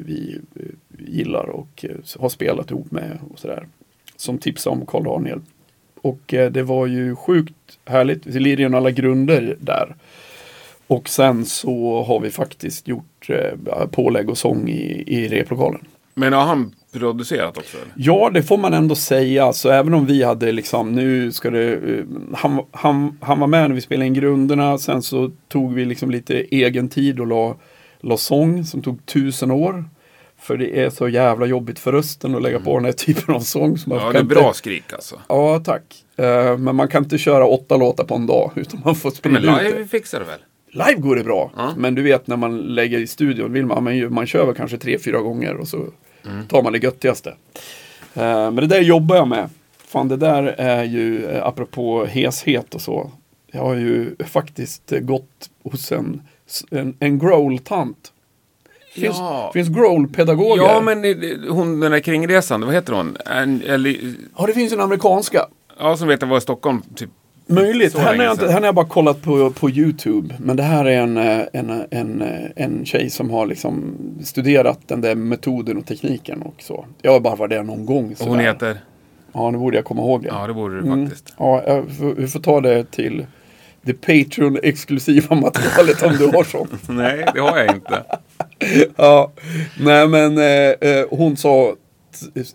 vi 0.06 0.40
eh, 0.56 0.62
gillar 1.08 1.50
och 1.50 1.86
har 2.20 2.30
spelat 2.30 2.72
ihop 2.72 2.92
med 2.92 3.20
och 3.32 3.40
sådär. 3.40 3.68
Som 4.20 4.38
tipsade 4.38 4.76
om 4.76 4.86
Carl 4.86 5.04
Daniel. 5.04 5.42
Och 6.02 6.34
eh, 6.34 6.52
det 6.52 6.64
var 6.64 6.88
ju 6.88 7.16
sjukt 7.16 7.54
härligt. 7.86 8.26
Vi 8.26 8.40
lirar 8.40 8.70
ju 8.70 8.76
alla 8.76 8.92
grunder 8.92 9.58
där. 9.60 9.96
Och 10.88 11.10
sen 11.10 11.46
så 11.46 12.04
har 12.04 12.20
vi 12.20 12.30
faktiskt 12.30 12.88
gjort 12.88 13.30
eh, 13.30 13.86
pålägg 13.92 14.30
och 14.30 14.38
sång 14.38 14.70
i, 14.70 15.04
i 15.08 15.28
replokalen. 15.28 15.82
Men 16.14 16.34
har 16.34 16.44
han 16.44 16.76
producerat 16.94 17.58
också? 17.58 17.78
Eller? 17.78 17.94
Ja, 17.96 18.30
det 18.34 18.44
får 18.44 18.58
man 18.58 18.74
ändå 18.74 18.96
säga. 18.96 19.54
Så 19.54 19.70
även 19.70 19.94
om 19.94 20.06
vi 20.06 20.24
hade 20.24 20.52
liksom, 20.52 20.92
nu 20.92 21.32
ska 21.32 21.50
det, 21.50 21.74
eh, 21.74 22.06
han, 22.34 22.66
han, 22.72 23.18
han 23.22 23.40
var 23.40 23.48
med 23.48 23.70
när 23.70 23.76
vi 23.76 23.82
spelade 23.82 24.08
in 24.08 24.14
grunderna. 24.14 24.78
Sen 24.78 25.02
så 25.02 25.32
tog 25.48 25.74
vi 25.74 25.86
liksom 25.86 26.12
lite 26.12 26.40
egen 26.40 26.90
tid 26.90 27.20
och 27.20 27.28
la, 27.28 27.56
la 28.00 28.18
sång 28.18 28.66
som 28.66 28.82
tog 28.82 29.06
tusen 29.06 29.52
år. 29.52 29.86
För 30.42 30.58
det 30.58 30.80
är 30.82 30.90
så 30.90 31.10
jävla 31.10 31.46
jobbigt 31.46 31.80
för 31.80 31.92
rösten 31.92 32.36
att 32.36 32.42
lägga 32.42 32.60
på 32.60 32.76
den 32.76 32.86
här 32.86 32.92
typen 32.92 33.36
av 33.36 33.40
sång. 33.40 33.78
Så 33.78 33.90
man 33.90 33.98
Ja, 34.00 34.12
det 34.12 34.18
är 34.18 34.22
inte- 34.22 34.36
bra 34.36 34.54
skrik 34.54 34.94
alltså. 34.94 35.20
Ja, 35.28 35.60
tack. 35.66 36.04
Eh, 36.18 36.58
men 36.58 36.76
man 36.76 36.88
kan 36.88 37.04
inte 37.04 37.18
köra 37.18 37.46
åtta 37.46 37.78
låtar 37.78 38.04
på 38.04 38.16
en 38.16 38.28
dag. 38.28 38.52
Utan 38.56 38.82
man 38.86 38.96
får 38.96 39.10
Men 39.10 39.16
sprida 39.16 39.40
ut 39.40 39.46
det. 39.46 39.64
live 39.64 39.88
fixar 39.88 40.20
det 40.20 40.26
väl? 40.26 40.40
Live 40.72 41.02
går 41.02 41.16
det 41.16 41.24
bra. 41.24 41.52
Ja. 41.58 41.74
Men 41.78 41.96
du 41.96 42.02
vet 42.02 42.28
när 42.28 42.38
man 42.38 42.58
lägger 42.58 43.00
i 43.00 43.08
studion 43.08 43.54
vill 43.54 43.66
man, 43.66 43.84
man, 43.84 43.98
ju- 43.98 44.10
man 44.10 44.26
kör 44.28 44.46
väl 44.46 44.56
kanske 44.56 44.78
tre, 44.78 45.00
fyra 45.00 45.20
gånger 45.20 45.56
och 45.56 45.68
så 45.68 45.78
Mm. 46.26 46.48
tar 46.48 46.64
man 46.64 46.74
det 46.74 46.80
göttigaste. 46.84 47.30
Eh, 48.14 48.24
men 48.52 48.56
det 48.56 48.68
där 48.68 48.82
jobbar 48.82 49.16
jag 49.16 49.28
med. 49.28 49.50
Fan 49.88 50.08
det 50.08 50.18
där 50.18 50.44
är 50.44 50.84
ju, 50.84 51.26
eh, 51.26 51.46
apropå 51.46 52.06
heshet 52.06 52.76
och 52.76 52.82
så. 52.82 53.12
Jag 53.52 53.62
har 53.62 53.76
ju 53.76 54.16
faktiskt 54.26 54.94
gått 55.02 55.50
hos 55.64 55.92
en, 55.92 56.22
en, 56.72 56.96
en 57.00 57.20
growl-tant. 57.20 58.12
Finns, 58.94 59.18
Ja. 59.20 59.52
finns 59.54 59.70
growl-pedagoger. 59.70 60.64
Ja, 60.64 60.82
men 60.82 61.06
eh, 61.06 61.12
hon 61.50 61.80
den 61.80 61.92
där 61.92 62.00
kringresan, 62.00 62.62
vad 62.62 62.74
heter 62.74 62.94
hon? 62.94 63.18
Eller, 63.68 63.96
Ja, 64.38 64.46
det 64.48 64.54
finns 64.54 64.74
en 64.74 64.80
amerikanska. 64.82 65.46
ja, 65.80 65.98
som 65.98 66.08
vet 66.08 66.24
att 66.24 66.30
var 66.30 66.38
i 66.38 66.42
Stockholm, 66.42 66.82
typ. 66.96 67.10
Möjligt. 67.52 67.98
Henne 67.98 68.18
har, 68.18 68.24
jag 68.24 68.34
inte, 68.34 68.44
sedan. 68.44 68.54
henne 68.54 68.62
har 68.62 68.68
jag 68.68 68.76
bara 68.76 68.86
kollat 68.86 69.22
på, 69.22 69.52
på 69.52 69.70
YouTube. 69.70 70.36
Men 70.40 70.56
det 70.58 70.64
här 70.64 70.86
är 70.86 71.02
en, 71.02 71.18
eh, 71.18 71.42
en, 71.54 71.84
en, 71.92 72.22
eh, 72.22 72.64
en 72.64 72.86
tjej 72.86 73.10
som 73.10 73.30
har 73.30 73.46
liksom 73.46 73.96
studerat 74.24 74.80
den 74.88 75.02
där 75.02 75.16
metoden 75.16 75.78
och 75.78 75.86
tekniken 75.86 76.42
och 76.42 76.56
så. 76.60 76.86
Jag 77.02 77.12
har 77.12 77.20
bara 77.20 77.36
varit 77.36 77.50
där 77.50 77.64
någon 77.64 77.86
gång. 77.86 78.04
Och 78.04 78.26
hon 78.26 78.28
sådär. 78.28 78.42
heter? 78.44 78.78
Ja, 79.34 79.52
nu 79.52 79.58
borde 79.58 79.76
jag 79.78 79.86
komma 79.86 80.02
ihåg 80.02 80.22
det. 80.24 80.28
Ja, 80.28 80.48
det 80.48 80.54
borde 80.54 80.76
du 80.76 80.82
Mm. 80.88 81.10
faktiskt. 81.10 81.34
Ja, 81.38 81.64
jag 81.68 81.86
får- 81.98 82.14
vi 82.16 82.28
får 82.28 82.40
ta 82.40 82.62
det 82.62 82.92
till 82.92 83.26
det 83.82 83.94
Patreon-exklusiva 83.94 85.36
materialet 85.36 86.04
om 86.04 86.16
du 86.18 86.26
har 86.38 86.44
sånt. 86.44 86.72
Nej, 86.90 87.26
det 87.34 87.40
har 87.40 87.58
jag 87.58 87.76
inte. 87.76 88.04
Ja, 88.98 89.32
nej 89.80 90.08
men 90.08 90.38
eh, 90.38 90.90
eh, 90.92 91.06
hon 91.10 91.38
sa 91.38 91.76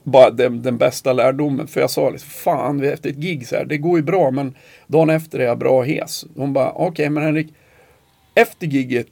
bara 0.02 0.30
den, 0.30 0.62
den 0.62 0.78
bästa 0.78 1.12
lärdomen. 1.12 1.66
För 1.66 1.80
jag 1.80 1.90
sa 1.90 2.10
liksom, 2.10 2.30
fan 2.30 2.80
vi- 2.80 2.88
efter 2.88 3.10
ett 3.10 3.16
gig 3.16 3.46
så 3.46 3.56
här, 3.56 3.64
det 3.64 3.78
går 3.78 3.98
ju 3.98 4.02
bra 4.04 4.30
men 4.30 4.54
dagen 4.86 5.10
efter 5.10 5.38
är 5.38 5.44
jag 5.44 5.58
bra 5.58 5.82
hes. 5.82 6.24
Hon 6.36 6.52
bara, 6.52 6.72
okej 6.72 7.10
men 7.10 7.22
Henrik, 7.24 7.46
efter 8.34 8.66
gigget, 8.66 9.06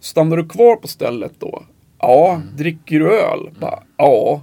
stannar 0.00 0.36
du 0.36 0.48
kvar 0.48 0.76
på 0.76 0.88
stället 0.88 1.32
då? 1.38 1.62
Ja, 1.98 2.40
dricker 2.56 2.98
du 2.98 3.12
öl? 3.12 3.50
Bara, 3.60 3.82
ja. 3.96 4.42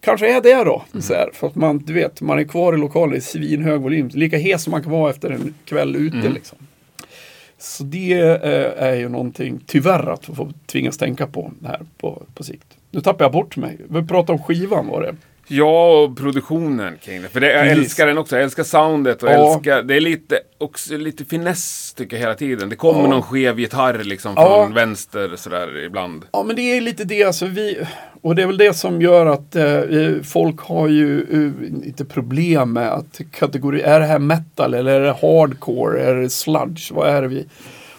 Kanske 0.00 0.36
är 0.36 0.40
det 0.40 0.64
då. 0.64 0.82
Så 1.00 1.14
här, 1.14 1.30
för 1.32 1.46
att 1.46 1.54
man, 1.54 1.78
du 1.78 1.92
vet, 1.92 2.20
man 2.20 2.38
är 2.38 2.44
kvar 2.44 2.74
i 2.74 2.76
lokalen 2.76 3.16
i 3.16 3.20
svinhög 3.20 3.80
volym. 3.80 4.10
Lika 4.12 4.38
hes 4.38 4.62
som 4.62 4.70
man 4.70 4.82
kan 4.82 4.92
vara 4.92 5.10
efter 5.10 5.30
en 5.30 5.54
kväll 5.64 5.96
ute 5.96 6.16
liksom. 6.28 6.58
Så 7.58 7.82
det 7.84 8.12
eh, 8.20 8.82
är 8.84 8.94
ju 8.94 9.08
någonting, 9.08 9.60
tyvärr, 9.66 10.12
att 10.12 10.24
få 10.24 10.52
tvingas 10.66 10.98
tänka 10.98 11.26
på 11.26 11.52
här 11.66 11.80
på, 12.00 12.22
på 12.34 12.44
sikt. 12.44 12.66
Nu 12.90 13.00
tappar 13.00 13.24
jag 13.24 13.32
bort 13.32 13.56
mig. 13.56 13.78
Vi 13.90 14.02
pratade 14.02 14.38
om 14.38 14.44
skivan 14.44 14.86
var 14.86 15.02
det. 15.02 15.14
Ja, 15.48 16.02
och 16.02 16.16
produktionen 16.18 16.96
kring 17.02 17.22
det. 17.22 17.28
För 17.28 17.40
det, 17.40 17.52
jag 17.52 17.62
Precis. 17.62 17.78
älskar 17.84 18.06
den 18.06 18.18
också. 18.18 18.36
Jag 18.36 18.42
älskar 18.44 18.62
soundet 18.62 19.22
och 19.22 19.28
Ja. 19.28 19.54
älskar... 19.54 19.82
Det 19.82 19.96
är 19.96 20.00
lite, 20.00 20.38
också 20.58 20.96
lite 20.96 21.24
finess 21.24 21.94
tycker 21.96 22.16
jag 22.16 22.20
hela 22.20 22.34
tiden. 22.34 22.68
Det 22.68 22.76
kommer 22.76 23.00
Ja. 23.00 23.06
någon 23.08 23.22
skev 23.22 23.60
gitarr 23.60 23.98
liksom 24.04 24.32
Ja. 24.36 24.64
från 24.64 24.74
vänster 24.74 25.32
sådär 25.36 25.84
ibland. 25.84 26.24
Ja 26.32 26.42
men 26.42 26.56
det 26.56 26.62
är 26.62 26.80
lite 26.80 27.04
det, 27.04 27.24
alltså 27.24 27.46
vi, 27.46 27.86
och 28.24 28.34
det 28.34 28.42
är 28.42 28.46
väl 28.46 28.58
det 28.58 28.76
som 28.76 29.02
gör 29.02 29.26
att 29.26 29.56
eh, 29.56 30.22
folk 30.22 30.60
har 30.60 30.88
ju 30.88 31.20
eh, 31.20 31.86
inte 31.88 32.04
problem 32.04 32.72
med 32.72 32.92
att 32.92 33.20
kategori, 33.30 33.80
är 33.80 34.00
det 34.00 34.06
här 34.06 34.18
metal 34.18 34.74
eller 34.74 35.00
är 35.00 35.00
det 35.00 35.16
hardcore, 35.22 36.02
är 36.02 36.14
det 36.14 36.30
sludge, 36.30 36.92
vad 36.92 37.08
är 37.08 37.22
det 37.22 37.28
vi 37.28 37.46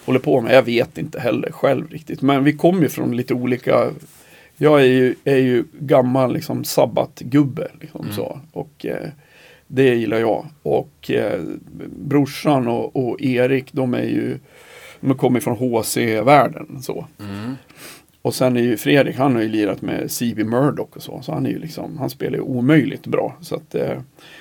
håller 0.04 0.18
på 0.18 0.40
med? 0.40 0.54
Jag 0.54 0.62
vet 0.62 0.98
inte 0.98 1.20
heller 1.20 1.50
själv 1.50 1.90
riktigt, 1.90 2.22
men 2.22 2.44
vi 2.44 2.52
kommer 2.52 2.82
ju 2.82 2.88
från 2.88 3.16
lite 3.16 3.34
olika 3.34 3.90
jag 4.56 4.80
är 4.80 4.84
ju, 4.84 5.14
är 5.24 5.36
ju 5.36 5.64
gammal 5.72 6.32
liksom 6.32 6.64
sabbatgubbe 6.64 7.68
liksom 7.80 8.06
så. 8.12 8.40
Och 8.52 8.86
eh, 8.86 9.08
det 9.66 9.94
gillar 9.94 10.18
jag. 10.18 10.46
Och 10.62 11.10
eh, 11.10 11.40
brorsan 11.98 12.68
och, 12.68 12.96
och 12.96 13.20
Erik 13.20 13.72
de 13.72 13.94
är 13.94 14.02
ju 14.02 14.38
de 15.00 15.14
kommer 15.14 15.40
från 15.40 15.56
HC-världen 15.56 16.82
så. 16.82 17.06
Och 18.26 18.34
sen 18.34 18.56
är 18.56 18.60
ju 18.60 18.76
Fredrik, 18.76 19.16
han 19.16 19.34
har 19.34 19.42
ju 19.42 19.48
lirat 19.48 19.82
med 19.82 20.10
CB 20.10 20.44
Murdoch 20.44 20.96
och 20.96 21.02
så. 21.02 21.22
Så 21.22 21.32
han 21.32 21.46
är 21.46 21.50
ju 21.50 21.58
liksom, 21.58 21.98
han 21.98 22.10
spelar 22.10 22.36
ju 22.36 22.40
omöjligt 22.42 23.06
bra. 23.06 23.36
Så, 23.40 23.54
att, 23.54 23.74
eh, 23.74 23.98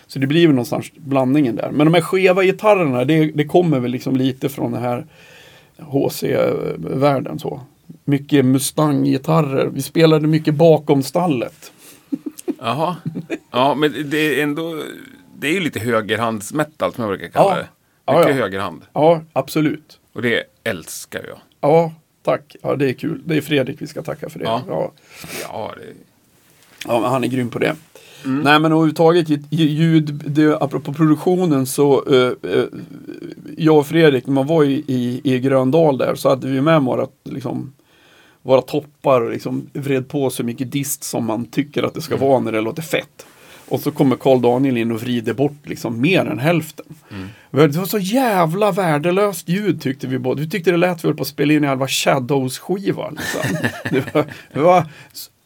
så 0.07 0.19
det 0.19 0.27
blir 0.27 0.47
väl 0.47 0.55
någonstans 0.55 0.91
blandningen 0.95 1.55
där. 1.55 1.71
Men 1.71 1.85
de 1.87 1.93
här 1.93 2.01
skeva 2.01 2.43
gitarrerna, 2.43 3.05
det, 3.05 3.31
det 3.31 3.45
kommer 3.45 3.79
väl 3.79 3.91
liksom 3.91 4.15
lite 4.15 4.49
från 4.49 4.71
den 4.71 4.81
här 4.81 5.05
HC-världen 5.77 7.39
så. 7.39 7.61
Mycket 8.05 8.45
Mustang-gitarrer. 8.45 9.69
Vi 9.73 9.81
spelade 9.81 10.27
mycket 10.27 10.53
bakom 10.55 11.03
stallet. 11.03 11.71
Jaha. 12.59 12.95
Ja, 13.51 13.75
men 13.75 13.93
det 14.09 14.39
är 14.39 14.43
ändå... 14.43 14.83
Det 15.39 15.47
är 15.47 15.51
ju 15.53 15.59
lite 15.59 15.79
högerhandsmetal 15.79 16.93
som 16.93 17.01
jag 17.03 17.11
brukar 17.11 17.27
kalla 17.27 17.49
Ja. 17.49 17.55
det. 17.57 17.67
Ja, 18.05 18.19
Mycket 18.19 18.35
ja. 18.35 18.41
högerhand. 18.41 18.81
Ja, 18.93 19.21
absolut. 19.33 19.99
Och 20.13 20.21
det 20.21 20.43
älskar 20.63 21.25
jag. 21.27 21.37
Ja, 21.61 21.91
tack. 22.25 22.55
Ja, 22.61 22.75
det 22.75 22.89
är 22.89 22.93
kul. 22.93 23.21
Det 23.25 23.37
är 23.37 23.41
Fredrik 23.41 23.81
vi 23.81 23.87
ska 23.87 24.01
tacka 24.01 24.29
för 24.29 24.39
det. 24.39 24.45
Ja. 24.45 24.61
Ja. 24.67 24.91
Ja, 25.41 25.71
det... 25.77 25.93
Ja, 26.87 27.07
han 27.07 27.23
är 27.23 27.27
grym 27.27 27.49
på 27.49 27.59
det. 27.59 27.75
Nej 28.25 28.59
men 28.59 28.65
överhuvudtaget 28.71 29.29
ljud- 29.49 30.23
det, 30.27 30.57
apropå 30.61 30.93
produktionen 30.93 31.65
så 31.65 32.03
eh, 32.13 32.51
eh, 32.51 32.63
jag 33.57 33.77
och 33.77 33.87
Fredrik, 33.87 34.27
när 34.27 34.33
man 34.33 34.47
var 34.47 34.63
i, 34.63 34.83
i, 34.87 35.21
i 35.23 35.39
Gröndal 35.39 35.97
där 35.97 36.15
så 36.15 36.29
hade 36.29 36.47
vi 36.47 36.61
med 36.61 36.81
våra, 36.81 37.07
liksom, 37.23 37.73
våra 38.41 38.61
toppar 38.61 39.21
och 39.21 39.31
liksom 39.31 39.69
vred 39.73 40.07
på 40.07 40.29
så 40.29 40.43
mycket 40.43 40.71
dist 40.71 41.03
som 41.03 41.25
man 41.25 41.45
tycker 41.45 41.83
att 41.83 41.93
det 41.93 42.01
ska 42.01 42.17
vara 42.17 42.39
när 42.39 42.51
det 42.51 42.61
låter 42.61 42.81
fett. 42.81 43.25
Och 43.69 43.79
så 43.79 43.91
kommer 43.91 44.15
Carl 44.15 44.41
Daniel 44.41 44.77
in 44.77 44.91
och 44.91 45.01
vrider 45.01 45.33
bort 45.33 45.59
liksom 45.63 46.01
mer 46.01 46.25
än 46.25 46.39
hälften. 46.39 46.85
Det 47.51 47.77
var 47.77 47.85
så 47.85 47.99
jävla 47.99 48.71
värdelöst 48.71 49.49
ljud 49.49 49.81
tyckte 49.81 50.07
vi 50.07 50.19
båda. 50.19 50.41
Vi 50.41 50.49
tyckte 50.49 50.71
det 50.71 50.77
lät 50.77 51.05
väl 51.05 51.15
på 51.15 51.21
att 51.21 51.27
spela 51.27 51.53
in 51.53 51.63
en 51.63 51.69
halva 51.69 51.87
Shadows-skiva. 51.87 53.09
Liksom. 53.09 53.69
det 53.91 54.13
var, 54.13 54.25
det 54.53 54.59
var, 54.59 54.83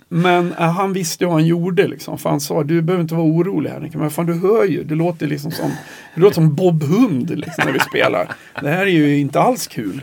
men 0.10 0.54
äh, 0.54 0.72
han 0.72 0.93
visste 0.93 1.24
ju 1.24 1.28
vad 1.28 1.36
han 1.36 1.45
gjorde 1.45 1.88
liksom. 1.88 2.17
För 2.17 2.30
han 2.30 2.39
sa, 2.39 2.63
du 2.63 2.82
behöver 2.82 3.02
inte 3.02 3.15
vara 3.15 3.28
orolig 3.28 3.69
Henrik. 3.69 3.95
Men 3.95 4.12
fan 4.12 4.26
du 4.26 4.34
hör 4.34 4.65
ju, 4.65 4.84
det 4.84 4.95
låter 4.95 5.28
liksom 5.28 5.52
som, 5.52 5.72
det 6.15 6.22
låter 6.22 6.36
som 6.36 6.56
Bob 6.56 6.84
Hund 6.84 7.30
liksom, 7.30 7.63
när 7.65 7.74
vi 7.74 7.80
spelar. 7.80 8.32
Det 8.62 8.69
här 8.69 8.82
är 8.82 8.91
ju 8.91 9.17
inte 9.17 9.39
alls 9.39 9.67
kul. 9.67 10.02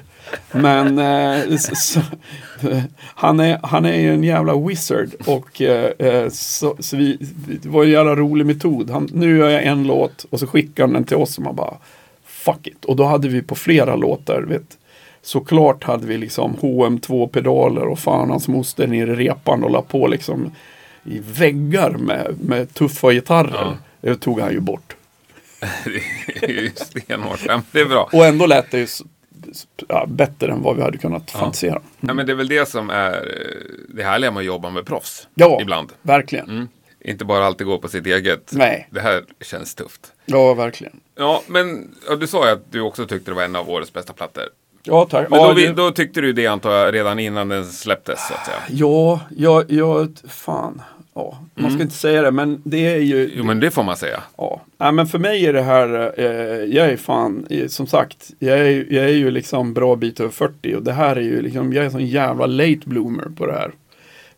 Men 0.53 0.99
eh, 0.99 1.41
äh, 1.41 1.57
så, 1.57 2.01
han, 2.99 3.41
är, 3.41 3.61
han 3.63 3.85
är 3.85 4.01
ju 4.01 4.15
en 4.15 4.25
jävla 4.25 4.57
wizard. 4.57 5.09
Och 5.27 5.63
äh, 5.63 6.29
så, 6.29 6.77
så 6.81 6.97
vi, 6.97 7.19
det 7.63 7.69
var 7.69 7.85
en 7.85 7.91
jävla 7.91 8.17
rolig 8.17 8.47
metod. 8.47 8.91
Han, 8.91 9.09
nu 9.13 9.39
gör 9.39 9.51
jag 9.51 9.65
en 9.65 9.87
låt 9.87 10.27
och 10.31 10.41
så 10.41 10.47
skickar 10.47 10.83
han 10.85 10.93
den 10.93 11.05
till 11.05 11.17
oss 11.17 11.39
och 11.39 11.45
man 11.45 11.57
bara 11.57 11.77
fuck 12.25 12.67
it. 12.67 12.85
Och 12.85 12.97
då 12.97 13.05
hade 13.05 13.29
vi 13.29 13.43
på 13.43 13.55
flera 13.55 13.97
låtar, 13.97 14.43
vet, 14.43 14.79
såklart 15.27 15.85
hade 15.85 16.07
vi 16.07 16.19
liksom 16.19 16.57
HM2 16.57 17.29
pedaler 17.29 17.83
och 17.83 17.99
fan 17.99 18.31
hans 18.31 18.49
moster 18.49 18.87
nere 18.87 19.13
i 19.13 19.15
repan 19.15 19.65
och 19.65 19.71
la 19.71 19.83
på 19.83 20.07
liksom 20.07 20.53
i 21.05 21.19
väggar 21.19 21.91
med, 21.91 22.37
med 22.41 22.75
tuffa 22.75 23.13
gitarrer. 23.13 23.51
Ja. 23.53 23.77
Det 24.01 24.17
tog 24.17 24.41
han 24.41 24.53
ju 24.53 24.61
bort. 24.61 24.97
det 26.41 26.47
är 26.47 26.63
ju 26.63 26.71
stenhårt. 26.71 27.41
Ja, 27.47 27.63
det 27.73 27.81
är 27.81 27.87
bra. 27.87 28.09
Och 28.13 28.27
ändå 28.27 28.47
lät 28.47 28.71
det 28.71 28.79
ju 28.79 28.87
ja, 29.89 30.07
bättre 30.09 30.53
än 30.53 30.63
vad 30.63 30.77
vi 30.77 30.83
hade 30.83 30.99
kunnat 30.99 31.31
fantisera. 31.31 31.83
Ja, 32.01 32.15
men 32.15 32.27
det 32.27 32.33
är 32.33 32.37
väl 32.37 32.49
det 32.49 32.69
som 32.69 32.91
är 32.91 33.33
det 33.89 34.03
härliga 34.03 34.31
med 34.31 34.41
att 34.41 34.47
jobba 34.47 34.71
med 34.71 34.87
proffs. 34.87 35.29
Ja, 35.35 35.59
Ibland. 35.61 35.93
verkligen. 36.03 36.51
Mm. 36.51 36.69
Inte 37.01 37.25
bara 37.25 37.47
alltid 37.47 37.67
gå 37.67 37.79
på 37.79 37.89
sitt 37.89 38.07
eget. 38.07 38.51
Nej. 38.53 38.89
Det 38.91 39.01
här 39.01 39.25
känns 39.41 39.75
tufft. 39.75 40.13
Ja, 40.25 40.55
verkligen. 40.55 41.01
Ja, 41.15 41.43
men 41.47 41.95
ja, 42.09 42.17
du 42.17 42.27
sa 42.27 42.47
ju 42.47 42.53
att 42.53 42.73
du 42.73 42.81
också 42.81 43.07
tyckte 43.07 43.31
det 43.31 43.35
var 43.35 43.43
en 43.43 43.57
av 43.57 43.71
årets 43.71 43.93
bästa 43.93 44.13
plattor. 44.13 44.45
Ja, 44.87 45.07
tack. 45.11 45.31
Men 45.31 45.41
ja, 45.41 45.49
då, 45.49 45.55
vi, 45.55 45.67
då 45.67 45.91
tyckte 45.91 46.21
du 46.21 46.33
det 46.33 46.47
antar 46.47 46.71
jag 46.73 46.95
redan 46.95 47.19
innan 47.19 47.49
den 47.49 47.65
släpptes 47.67 48.29
så 48.29 48.35
att 48.35 48.45
säga. 48.47 48.57
Ja, 48.71 49.21
jag, 49.37 49.65
jag, 49.73 50.09
fan. 50.29 50.83
ja, 51.15 51.39
man 51.55 51.71
ska 51.71 51.83
inte 51.83 51.95
säga 51.97 52.23
det, 52.23 52.31
men 52.31 52.61
det 52.65 52.87
är 52.95 52.99
ju... 52.99 53.31
Jo, 53.37 53.45
men 53.45 53.61
det 53.61 53.71
får 53.71 53.83
man 53.83 53.97
säga. 53.97 54.23
Ja, 54.37 54.61
Nej, 54.79 54.93
men 54.93 55.07
för 55.07 55.19
mig 55.19 55.47
är 55.47 55.53
det 55.53 55.63
här, 55.63 56.13
eh, 56.21 56.27
jag 56.77 56.87
är 56.87 56.97
fan, 56.97 57.47
eh, 57.51 57.67
som 57.69 57.87
sagt, 57.87 58.31
jag 58.39 58.59
är, 58.59 58.87
jag 58.93 59.05
är 59.05 59.09
ju 59.15 59.31
liksom 59.31 59.75
bra 59.75 59.97
bit 59.97 60.21
över 60.21 60.31
40 60.31 60.75
och 60.75 60.83
det 60.83 60.93
här 60.93 61.17
är 61.17 61.21
ju 61.21 61.43
liksom, 61.43 61.73
jag 61.73 61.83
är 61.83 61.87
en 61.87 61.93
sån 61.93 62.07
jävla 62.07 62.47
late 62.47 62.81
bloomer 62.85 63.29
på 63.37 63.47
det 63.47 63.53
här. 63.53 63.71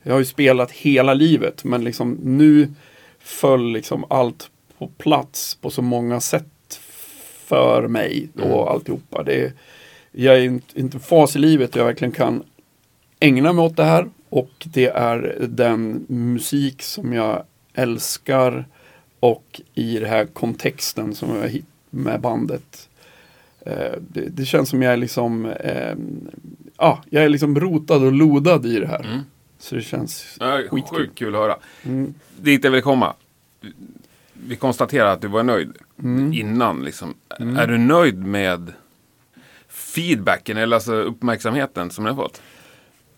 Jag 0.02 0.12
har 0.12 0.18
ju 0.18 0.24
spelat 0.24 0.70
hela 0.70 1.14
livet, 1.14 1.64
men 1.64 1.84
liksom 1.84 2.18
nu 2.22 2.68
föll 3.22 3.72
liksom 3.72 4.04
allt 4.10 4.50
på 4.78 4.86
plats 4.98 5.54
på 5.60 5.70
så 5.70 5.82
många 5.82 6.20
sätt 6.20 6.80
för 7.46 7.88
mig 7.88 8.28
och 8.34 8.40
Mm. 8.42 8.58
alltihopa. 8.68 9.22
Det 9.22 9.52
jag 10.24 10.36
är 10.36 10.40
inte, 10.42 10.80
inte 10.80 10.96
en 10.96 11.00
fas 11.00 11.36
i 11.36 11.38
livet 11.38 11.72
där 11.72 11.80
jag 11.80 11.86
verkligen 11.86 12.12
kan 12.12 12.42
ägna 13.20 13.52
mig 13.52 13.64
åt 13.64 13.76
det 13.76 13.84
här 13.84 14.08
och 14.28 14.50
det 14.72 14.86
är 14.86 15.36
den 15.48 16.04
musik 16.08 16.82
som 16.82 17.12
jag 17.12 17.42
älskar 17.74 18.64
och 19.20 19.60
i 19.74 19.98
den 19.98 20.08
här 20.08 20.24
kontexten 20.26 21.14
som 21.14 21.36
jag 21.36 21.48
hitt 21.48 21.66
med 21.90 22.20
bandet. 22.20 22.88
Eh, 23.60 23.92
det, 23.98 24.20
det 24.28 24.44
känns 24.44 24.68
som 24.68 24.82
jag 24.82 24.92
är 24.92 24.96
liksom, 24.96 25.46
eh, 25.46 25.94
ja, 26.76 27.02
jag 27.10 27.24
är 27.24 27.28
liksom 27.28 27.60
rotad 27.60 28.02
och 28.02 28.12
lodad 28.12 28.66
i 28.66 28.80
det 28.80 28.86
här. 28.86 29.04
Mm. 29.04 29.18
Så 29.58 29.74
det 29.74 29.82
känns 29.82 30.36
Ja, 30.40 30.60
skitkul. 30.70 30.98
Sjukt 30.98 31.18
kul 31.18 31.34
att 31.34 31.40
höra. 31.40 31.56
Mm. 31.84 32.14
Dit 32.36 32.64
jag 32.64 32.70
vill 32.70 32.82
komma. 32.82 33.14
Vi 34.32 34.56
konstaterar 34.56 35.06
att 35.12 35.20
du 35.20 35.28
var 35.28 35.42
nöjd 35.42 35.72
Mm. 35.98 36.32
innan. 36.32 36.84
Liksom. 36.84 37.14
Är 37.38 37.66
du 37.66 37.78
nöjd 37.78 38.18
med 38.18 38.72
feedbacken 39.94 40.56
eller 40.56 40.76
alltså 40.76 40.92
uppmärksamheten 40.92 41.90
som 41.90 42.04
ni 42.04 42.10
har 42.10 42.16
fått? 42.16 42.42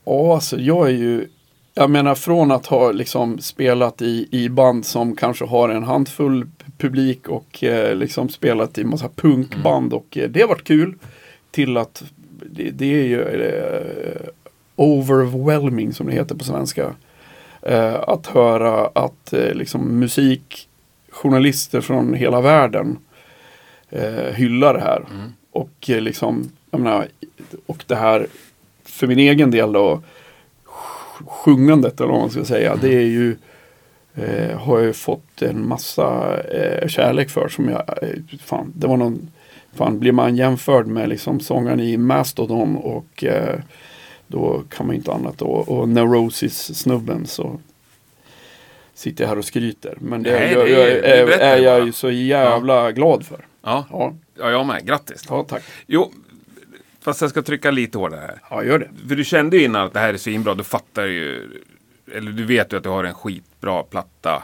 Ja, 0.04 0.34
alltså 0.34 0.60
jag 0.60 0.86
är 0.86 0.92
ju, 0.94 1.26
jag 1.74 1.90
menar 1.90 2.14
från 2.14 2.50
att 2.50 2.66
ha 2.66 2.92
liksom 2.92 3.38
spelat 3.38 4.02
i, 4.02 4.28
i 4.30 4.48
band 4.48 4.86
som 4.86 5.16
kanske 5.16 5.44
har 5.44 5.68
en 5.68 5.84
handfull 5.84 6.46
publik 6.78 7.28
och 7.28 7.64
eh, 7.64 7.96
liksom 7.96 8.28
spelat 8.28 8.78
i 8.78 8.84
massa 8.84 9.08
punkband 9.08 9.92
och 9.92 10.18
eh, 10.18 10.30
det 10.30 10.40
har 10.40 10.48
varit 10.48 10.64
kul. 10.64 10.94
Till 11.50 11.76
att 11.76 12.02
det, 12.50 12.70
det 12.70 12.94
är 12.94 13.04
ju 13.04 13.22
eh, 13.22 14.28
overwhelming 14.76 15.92
som 15.92 16.06
det 16.06 16.12
heter 16.12 16.34
på 16.34 16.44
svenska. 16.44 16.94
Eh, 17.62 17.94
att 17.94 18.26
höra 18.26 18.86
att 18.86 19.32
eh, 19.32 19.54
liksom 19.54 19.98
musikjournalister 19.98 21.80
från 21.80 22.14
hela 22.14 22.40
världen 22.40 22.98
eh, 23.88 24.34
hyllar 24.34 24.74
det 24.74 24.80
här. 24.80 25.04
Mm. 25.10 25.32
Och 25.50 25.84
liksom, 25.86 26.50
menar, 26.78 27.08
och 27.66 27.84
det 27.86 27.94
här 27.96 28.26
för 28.84 29.06
min 29.06 29.18
egen 29.18 29.50
del 29.50 29.72
då 29.72 30.02
sj- 30.66 31.26
sjungandet 31.26 32.00
eller 32.00 32.10
vad 32.12 32.20
man 32.20 32.30
ska 32.30 32.44
säga. 32.44 32.76
Det 32.80 32.94
är 32.94 33.00
ju 33.06 33.36
eh, 34.14 34.58
har 34.58 34.78
jag 34.78 34.86
ju 34.86 34.92
fått 34.92 35.42
en 35.42 35.68
massa 35.68 36.38
eh, 36.42 36.88
kärlek 36.88 37.30
för 37.30 37.48
som 37.48 37.68
jag, 37.68 37.82
eh, 38.02 38.08
fan, 38.44 38.72
det 38.76 38.86
var 38.86 38.96
någon, 38.96 39.30
fan 39.74 39.98
blir 39.98 40.12
man 40.12 40.36
jämförd 40.36 40.86
med 40.86 41.08
liksom 41.08 41.40
sångaren 41.40 41.80
i 41.80 41.96
Mastodon 41.96 42.76
och 42.76 43.24
eh, 43.24 43.58
då 44.26 44.62
kan 44.68 44.86
man 44.86 44.96
inte 44.96 45.12
annat 45.12 45.42
och, 45.42 45.68
och 45.68 45.88
Neurosis-snubben 45.88 47.26
så 47.26 47.60
sitter 48.94 49.24
jag 49.24 49.28
här 49.28 49.38
och 49.38 49.44
skryter. 49.44 49.94
Men 50.00 50.22
det, 50.22 50.30
Nej, 50.32 50.52
jag, 50.52 50.66
det 50.66 50.70
jag, 50.72 50.88
är- 50.90 51.02
det 51.26 51.34
är, 51.34 51.56
är 51.56 51.62
jag 51.62 51.78
jag 51.78 51.86
ju 51.86 51.92
så 51.92 52.10
jävla 52.10 52.92
glad 52.92 53.26
för. 53.26 53.44
Ja. 53.62 53.86
Ja, 53.90 54.12
ja, 54.38 54.50
jag 54.50 54.66
med. 54.66 54.86
Grattis. 54.86 55.24
ja, 55.28 55.44
tack. 55.48 55.62
Jo, 55.86 56.10
fast 57.00 57.20
jag 57.20 57.30
ska 57.30 57.42
trycka 57.42 57.70
lite 57.70 57.98
hårdare 57.98 58.20
här. 58.20 58.40
Ja, 58.50 58.64
gör 58.64 58.78
det. 58.78 59.08
För 59.08 59.16
du 59.16 59.24
kände 59.24 59.56
ju 59.56 59.64
innan 59.64 59.86
att 59.86 59.92
det 59.92 60.00
här 60.00 60.14
är 60.14 60.18
svinbra. 60.18 60.54
Du 60.54 60.64
fattar 60.64 61.06
ju. 61.06 61.50
Eller 62.14 62.32
du 62.32 62.44
vet 62.44 62.72
ju 62.72 62.76
att 62.76 62.82
du 62.82 62.88
har 62.88 63.04
en 63.04 63.14
skitbra 63.14 63.82
platta. 63.82 64.42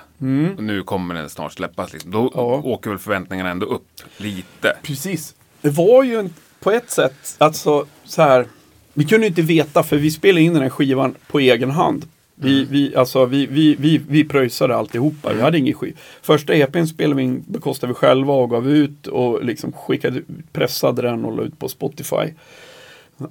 Och 0.56 0.62
nu 0.64 0.82
kommer 0.82 1.14
den 1.14 1.28
snart 1.30 1.52
släppas. 1.52 1.92
Liksom. 1.92 2.10
Då 2.10 2.18
Mm. 2.20 2.30
Ja. 2.34 2.42
åker 2.64 2.90
väl 2.90 2.98
förväntningarna 2.98 3.50
ändå 3.50 3.66
upp 3.66 3.86
lite. 4.16 4.76
Precis. 4.82 5.34
Det 5.60 5.70
var 5.70 6.02
ju 6.02 6.16
en, 6.18 6.34
på 6.60 6.70
ett 6.70 6.90
sätt, 6.90 7.34
alltså 7.38 7.86
så 8.04 8.22
här. 8.22 8.46
Vi 8.92 9.04
kunde 9.04 9.26
ju 9.26 9.28
inte 9.28 9.42
veta 9.42 9.82
för 9.82 9.96
vi 9.96 10.10
spelade 10.10 10.40
in 10.40 10.52
den 10.54 10.62
här 10.62 10.70
skivan 10.70 11.14
på 11.26 11.40
egen 11.40 11.70
hand. 11.70 12.08
Vi, 12.38 12.64
vi, 12.64 12.96
alltså, 12.96 13.24
vi, 13.26 13.46
vi, 13.46 13.76
vi, 13.78 14.00
vi 14.08 14.24
pröjsade 14.24 14.76
alltihopa. 14.76 15.32
Vi 15.32 15.40
hade 15.40 15.58
ingen 15.58 15.74
skiv. 15.74 15.98
Första 16.22 16.54
EPn 16.54 16.84
spelade 16.84 17.22
vi 17.22 17.42
bekostade 17.46 17.90
vi 17.90 17.94
själva 17.94 18.32
och 18.32 18.50
gav 18.50 18.68
ut 18.68 19.06
och 19.06 19.44
liksom 19.44 19.72
skickade, 19.72 20.22
pressade 20.52 21.02
den 21.02 21.24
och 21.24 21.36
la 21.36 21.42
ut 21.42 21.58
på 21.58 21.68
Spotify. 21.68 22.32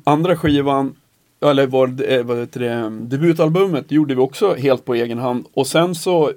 Andra 0.04 0.38
skivan, 0.38 0.96
eller 1.42 1.68
var 1.68 1.88
det, 1.88 2.24
vad 2.24 2.40
heter 2.40 2.60
det, 2.60 2.90
debutalbumet 3.02 3.92
gjorde 3.92 4.16
vi 4.16 4.22
också 4.22 4.54
helt 4.54 4.86
på 4.86 4.96
egen 4.96 5.18
hand. 5.18 5.46
Och 5.54 5.68
sen 5.68 5.96
så 5.96 6.30
eh, 6.30 6.34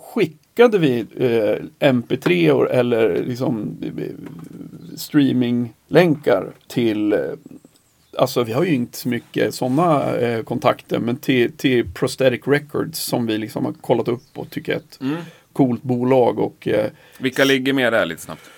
skickade 0.00 0.78
vi 0.78 1.06
eh, 1.16 1.90
MP3 1.92 2.50
or, 2.50 2.70
eller 2.70 3.24
liksom 3.24 3.76
eh, 3.98 4.04
streaminglänkar 4.96 6.46
till 6.66 7.12
eh, 7.12 7.18
Alltså 8.18 8.44
vi 8.44 8.52
har 8.52 8.64
ju 8.64 8.74
inte 8.74 8.98
så 8.98 9.08
mycket 9.08 9.54
sådana 9.54 10.16
eh, 10.16 10.42
kontakter 10.42 10.98
men 10.98 11.16
till, 11.16 11.52
till 11.56 11.92
Prosthetic 11.94 12.40
Records 12.46 12.98
som 12.98 13.26
vi 13.26 13.38
liksom 13.38 13.64
har 13.64 13.72
kollat 13.72 14.08
upp 14.08 14.22
och 14.34 14.50
tycker 14.50 14.72
är 14.72 14.76
ett 14.76 14.98
Mm. 15.00 15.16
coolt 15.52 15.82
bolag 15.82 16.38
och 16.38 16.68
eh, 16.68 16.90
Vilka 17.18 17.44
ligger 17.44 17.72
med 17.72 17.92
där 17.92 18.06
lite 18.06 18.22
snabbt? 18.22 18.50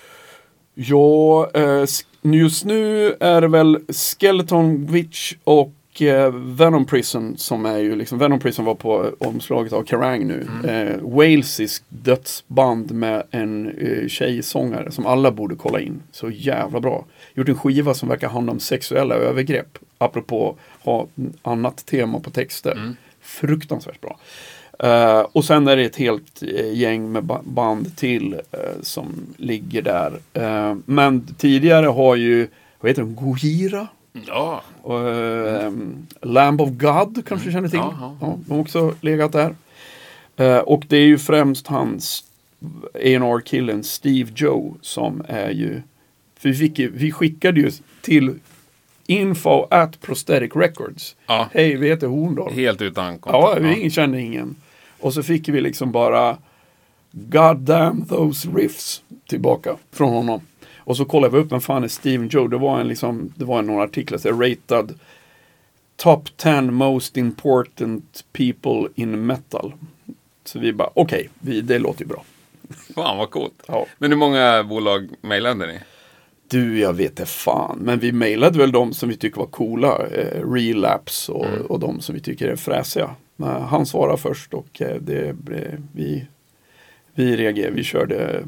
Ja, 0.73 1.49
eh, 1.53 1.83
just 2.21 2.65
nu 2.65 3.13
är 3.19 3.41
det 3.41 3.47
väl 3.47 3.79
Skeleton 4.19 4.85
Witch 4.85 5.33
och 5.43 5.73
eh, 6.01 6.31
Venom 6.33 6.85
Prison 6.85 7.37
som 7.37 7.65
är 7.65 7.77
ju 7.77 7.95
liksom, 7.95 8.17
Venom 8.19 8.39
Prison 8.39 8.65
var 8.65 8.75
på 8.75 9.11
omslaget 9.19 9.73
av 9.73 9.83
Kerrang 9.85 10.27
nu. 10.27 10.47
Eh, 10.67 11.01
Walesisk 11.01 11.83
dödsband 11.89 12.91
med 12.91 13.23
en 13.31 13.69
eh, 13.77 14.07
tjejsångare 14.07 14.91
som 14.91 15.05
alla 15.05 15.31
borde 15.31 15.55
kolla 15.55 15.79
in. 15.79 16.01
Så 16.11 16.29
jävla 16.29 16.79
bra. 16.79 17.05
Gjort 17.33 17.49
en 17.49 17.57
skiva 17.57 17.93
som 17.93 18.09
verkar 18.09 18.29
handla 18.29 18.51
om 18.51 18.59
sexuella 18.59 19.15
övergrepp. 19.15 19.77
Apropå 19.97 20.55
ha 20.83 21.07
annat 21.41 21.85
tema 21.85 22.19
på 22.19 22.29
texter. 22.29 22.95
Fruktansvärt 23.21 24.01
bra. 24.01 24.19
Eh, 24.79 25.19
och 25.31 25.45
sen 25.45 25.67
är 25.67 25.75
det 25.75 25.83
ett 25.83 25.95
helt 25.95 26.43
eh, 26.43 26.73
gäng 26.73 27.11
med 27.11 27.23
ba- 27.23 27.41
band 27.43 27.97
till 27.97 28.33
eh, 28.33 28.59
som 28.81 29.15
ligger 29.37 29.81
där. 29.81 30.19
Eh, 30.33 30.75
men 30.85 31.27
tidigare 31.37 31.85
har 31.85 32.15
ju, 32.15 32.47
vad 32.79 32.89
heter 32.91 33.01
de, 33.01 33.15
Gojira? 33.15 33.87
Ja, 34.27 34.61
Och, 34.81 35.09
eh, 35.09 35.71
Lamb 36.21 36.61
of 36.61 36.69
God 36.69 37.23
kanske 37.27 37.47
du 37.47 37.51
känner 37.53 37.69
till? 37.69 37.79
Ja, 37.79 37.93
ja. 37.99 38.17
Ja, 38.21 38.37
de 38.47 38.53
har 38.53 38.59
också 38.61 38.95
legat 39.01 39.31
där. 39.31 39.55
Eh, 40.37 40.57
och 40.57 40.85
det 40.87 40.97
är 40.97 41.05
ju 41.05 41.17
främst 41.17 41.67
hans 41.67 42.23
A&R 42.93 43.41
killen 43.45 43.83
Steve 43.83 44.31
Joe 44.35 44.77
som 44.81 45.23
är 45.27 45.49
ju 45.49 45.81
för 46.39 46.49
vi, 46.49 46.55
fick, 46.55 46.79
vi 46.79 47.11
skickade 47.11 47.59
ju 47.59 47.71
till 48.01 48.35
info 49.07 49.67
at 49.71 50.01
prosthetic 50.01 50.51
records. 50.55 51.15
ja. 51.27 51.49
Hej, 51.53 51.75
vi 51.75 51.87
heter 51.89 52.07
Horndal. 52.07 52.53
helt 52.53 52.81
utan 52.81 53.13
Ja, 53.13 53.17
kontakt. 53.17 53.61
vi 53.77 53.89
kände 53.89 54.21
ingen. 54.21 54.55
Och 54.99 55.13
så 55.13 55.23
fick 55.23 55.49
vi 55.49 55.61
liksom 55.61 55.91
bara 55.91 56.37
God 57.11 57.57
damn 57.57 58.05
those 58.05 58.49
riffs 58.55 59.01
tillbaka 59.27 59.75
från 59.91 60.13
honom. 60.13 60.41
Och 60.85 60.97
så 60.97 61.05
kollade 61.05 61.37
vi 61.37 61.43
upp 61.43 61.51
vem 61.51 61.61
fan 61.61 61.83
är 61.83 61.87
Steven 61.87 62.27
Joe. 62.27 62.47
Det 62.47 62.57
var 62.57 62.79
en 62.79 62.87
liksom, 62.87 63.33
det 63.35 63.45
var 63.45 63.59
en 63.59 63.67
några 63.67 63.83
artiklar, 63.83 64.17
så 64.17 64.31
ratad 64.31 64.99
Top 65.97 66.37
10 66.37 66.61
most 66.61 67.17
important 67.17 68.23
people 68.33 68.89
in 68.95 69.25
metal. 69.25 69.73
Så 70.43 70.59
vi 70.59 70.73
bara, 70.73 70.89
okej, 70.93 71.29
vi 71.39 71.61
det 71.61 71.79
låter 71.79 72.01
ju 72.01 72.07
bra. 72.07 72.23
Fan 72.95 73.17
vad 73.17 73.29
coolt. 73.29 73.63
Ja. 73.67 73.85
Men 73.97 74.11
hur 74.11 74.17
många 74.17 74.63
bolag 74.63 75.09
mejlade 75.21 75.67
ni? 75.67 75.79
Du, 76.47 76.79
jag 76.79 76.93
vet 76.93 77.09
inte 77.11 77.25
fan. 77.25 77.79
Men 77.81 77.99
vi 77.99 78.11
mejlade 78.11 78.59
väl 78.59 78.71
de 78.71 78.93
som 78.93 79.09
vi 79.09 79.17
tycker 79.17 79.39
var 79.39 79.45
coola. 79.45 80.07
Eh, 80.07 80.51
Relapse 80.53 81.31
och, 81.31 81.45
och 81.45 81.79
de 81.79 82.01
som 82.01 82.15
vi 82.15 82.21
tycker 82.21 82.47
är 82.47 82.55
fräsiga. 82.55 83.15
Men 83.35 83.61
han 83.61 83.85
svarade 83.85 84.17
först 84.17 84.53
och 84.53 84.81
eh, 84.81 84.95
det, 85.01 85.27
eh, 85.29 85.79
vi, 85.93 86.27
vi, 87.13 87.37
reagerade, 87.37 87.75
vi, 87.75 87.83
körde, 87.83 88.43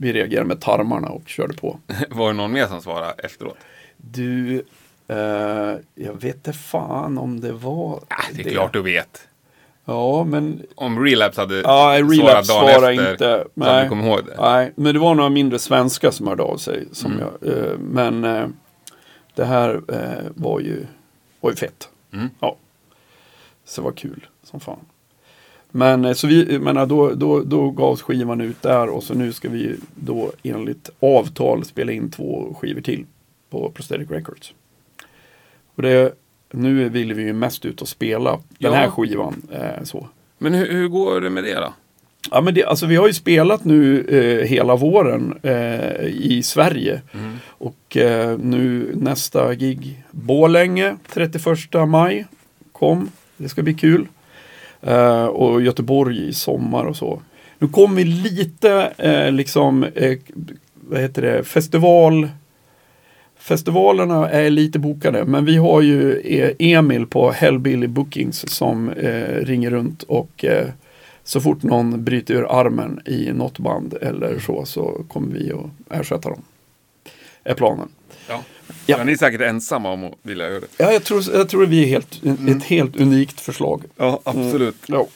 vi 0.00 0.12
reagerade 0.12 0.46
med 0.48 0.60
tarmarna 0.60 1.08
och 1.08 1.28
körde 1.28 1.54
på. 1.54 1.78
Var 2.10 2.26
det 2.28 2.32
någon 2.36 2.52
mer 2.52 2.66
som 2.66 2.80
svarade 2.82 3.12
efteråt? 3.18 3.56
Du, 3.96 4.56
eh, 5.08 5.16
jag 5.94 6.20
vet 6.20 6.34
inte 6.36 6.52
fan 6.52 7.18
om 7.18 7.40
det 7.40 7.52
var 7.52 8.00
Ah, 8.08 8.22
det 8.34 8.46
är 8.46 8.50
klart 8.50 8.72
du 8.72 8.82
vet. 8.82 9.28
Ja, 9.84 10.24
men 10.24 10.62
Om 10.74 11.04
Relapse 11.04 11.40
hade 11.40 11.60
Ja, 11.60 11.94
Relapse 11.98 12.44
svarat 12.44 12.80
dagen 12.80 12.98
efter 12.98 13.12
inte. 13.12 13.18
så 13.54 13.60
hade 13.64 13.72
Nej. 13.74 13.82
du 13.82 13.88
kommit 13.88 14.06
ihåg 14.06 14.26
det. 14.26 14.36
Nej, 14.40 14.72
men 14.76 14.94
det 14.94 15.00
var 15.00 15.14
några 15.14 15.30
mindre 15.30 15.58
svenska 15.58 16.12
som 16.12 16.26
hörde 16.26 16.42
av 16.42 16.56
sig. 16.56 16.88
Som 16.92 17.12
Mm. 17.12 17.24
jag, 17.42 17.52
eh, 17.58 17.78
men 17.78 18.24
eh, 18.24 18.46
det 19.34 19.44
här 19.44 19.80
eh, 19.88 20.30
var, 20.34 20.60
ju, 20.60 20.86
var 21.40 21.50
ju 21.50 21.56
fett. 21.56 21.88
Mm. 22.12 22.30
Ja. 22.40 22.56
Så 23.64 23.80
det 23.80 23.84
var 23.84 23.92
kul 23.92 24.26
som 24.42 24.60
fan. 24.60 24.78
Men 25.70 26.04
eh, 26.04 26.12
så 26.12 26.26
vi, 26.26 26.58
menar, 26.58 26.86
då, 26.86 27.14
då, 27.14 27.40
då 27.42 27.70
gavs 27.70 28.02
skivan 28.02 28.40
ut 28.40 28.62
där 28.62 28.88
och 28.88 29.02
så 29.02 29.14
nu 29.14 29.32
ska 29.32 29.48
vi 29.48 29.76
då 29.94 30.32
enligt 30.42 30.90
avtal 31.00 31.64
spela 31.64 31.92
in 31.92 32.10
två 32.10 32.56
skivor 32.60 32.80
till 32.80 33.06
på 33.50 33.70
Prosthetic 33.70 34.10
Records. 34.10 34.52
Och 35.74 35.82
det, 35.82 36.14
nu 36.50 36.88
vill 36.88 37.14
vi 37.14 37.22
ju 37.22 37.32
mest 37.32 37.64
ut 37.64 37.82
och 37.82 37.88
spela 37.88 38.30
den 38.30 38.40
Ja. 38.58 38.72
här 38.72 38.90
skivan. 38.90 39.42
Eh, 39.52 39.82
så. 39.84 40.08
Men 40.38 40.54
hur, 40.54 40.72
hur 40.72 40.88
går 40.88 41.20
det 41.20 41.30
med 41.30 41.44
det 41.44 41.54
då? 41.54 41.72
Ja, 42.30 42.40
men 42.40 42.54
det, 42.54 42.64
alltså, 42.64 42.86
vi 42.86 42.96
har 42.96 43.06
ju 43.06 43.12
spelat 43.14 43.64
nu 43.64 44.00
eh, 44.08 44.46
hela 44.48 44.76
våren 44.76 45.34
eh, 45.42 46.04
i 46.06 46.42
Sverige. 46.44 47.02
Och 47.46 47.96
eh, 47.96 48.38
nu 48.38 48.90
nästa 48.94 49.54
gig 49.54 50.04
Borlänge 50.10 50.96
31 51.12 51.44
maj 51.88 52.26
kom. 52.72 53.10
Det 53.36 53.48
ska 53.48 53.62
bli 53.62 53.74
kul. 53.74 54.06
Eh, 54.82 55.24
och 55.24 55.62
Göteborg 55.62 56.28
i 56.28 56.32
sommar 56.32 56.84
och 56.84 56.96
så. 56.96 57.22
Nu 57.58 57.68
kommer 57.68 57.96
vi 57.96 58.04
lite 58.04 58.92
eh, 58.98 59.32
liksom, 59.32 59.84
eh, 59.84 60.18
vad 60.74 61.00
heter 61.00 61.22
det, 61.22 61.44
festival 61.44 62.28
Festivalerna 63.38 64.30
är 64.30 64.50
lite 64.50 64.78
bokade 64.78 65.24
men 65.24 65.44
vi 65.44 65.56
har 65.56 65.80
ju 65.82 66.18
eh, 66.18 66.50
Emil 66.58 67.06
på 67.06 67.30
Hellbilly 67.30 67.86
Bookings 67.86 68.48
som 68.48 68.90
eh, 68.90 69.44
ringer 69.44 69.70
runt 69.70 70.02
och 70.02 70.44
eh, 70.44 70.68
så 71.24 71.40
fort 71.40 71.62
någon 71.62 72.04
bryter 72.04 72.34
ur 72.34 72.60
armen 72.60 73.00
i 73.06 73.32
något 73.32 73.58
band 73.58 73.94
eller 74.02 74.38
så 74.38 74.64
så 74.64 75.04
kommer 75.08 75.34
vi 75.34 75.52
att 75.52 76.00
ersätta 76.00 76.28
dem. 76.28 76.42
Är 77.44 77.54
planen. 77.54 77.88
Ja. 78.28 78.42
Ja. 78.68 78.98
ja. 78.98 79.04
Ni 79.04 79.12
är 79.12 79.16
säkert 79.16 79.40
ensamma 79.40 79.90
om 79.90 80.04
att 80.04 80.14
vilja 80.22 80.48
göra 80.48 80.60
det. 80.60 80.66
Ja, 80.76 80.92
jag 80.92 81.04
tror, 81.04 81.22
jag 81.32 81.48
tror 81.48 81.66
vi 81.66 81.82
är 81.82 81.86
helt, 81.86 82.22
ett 82.48 82.64
helt 82.64 82.96
unikt 82.96 83.40
förslag. 83.40 83.82
Ja, 83.96 84.20
absolut. 84.24 84.76
Ja. 84.86 85.06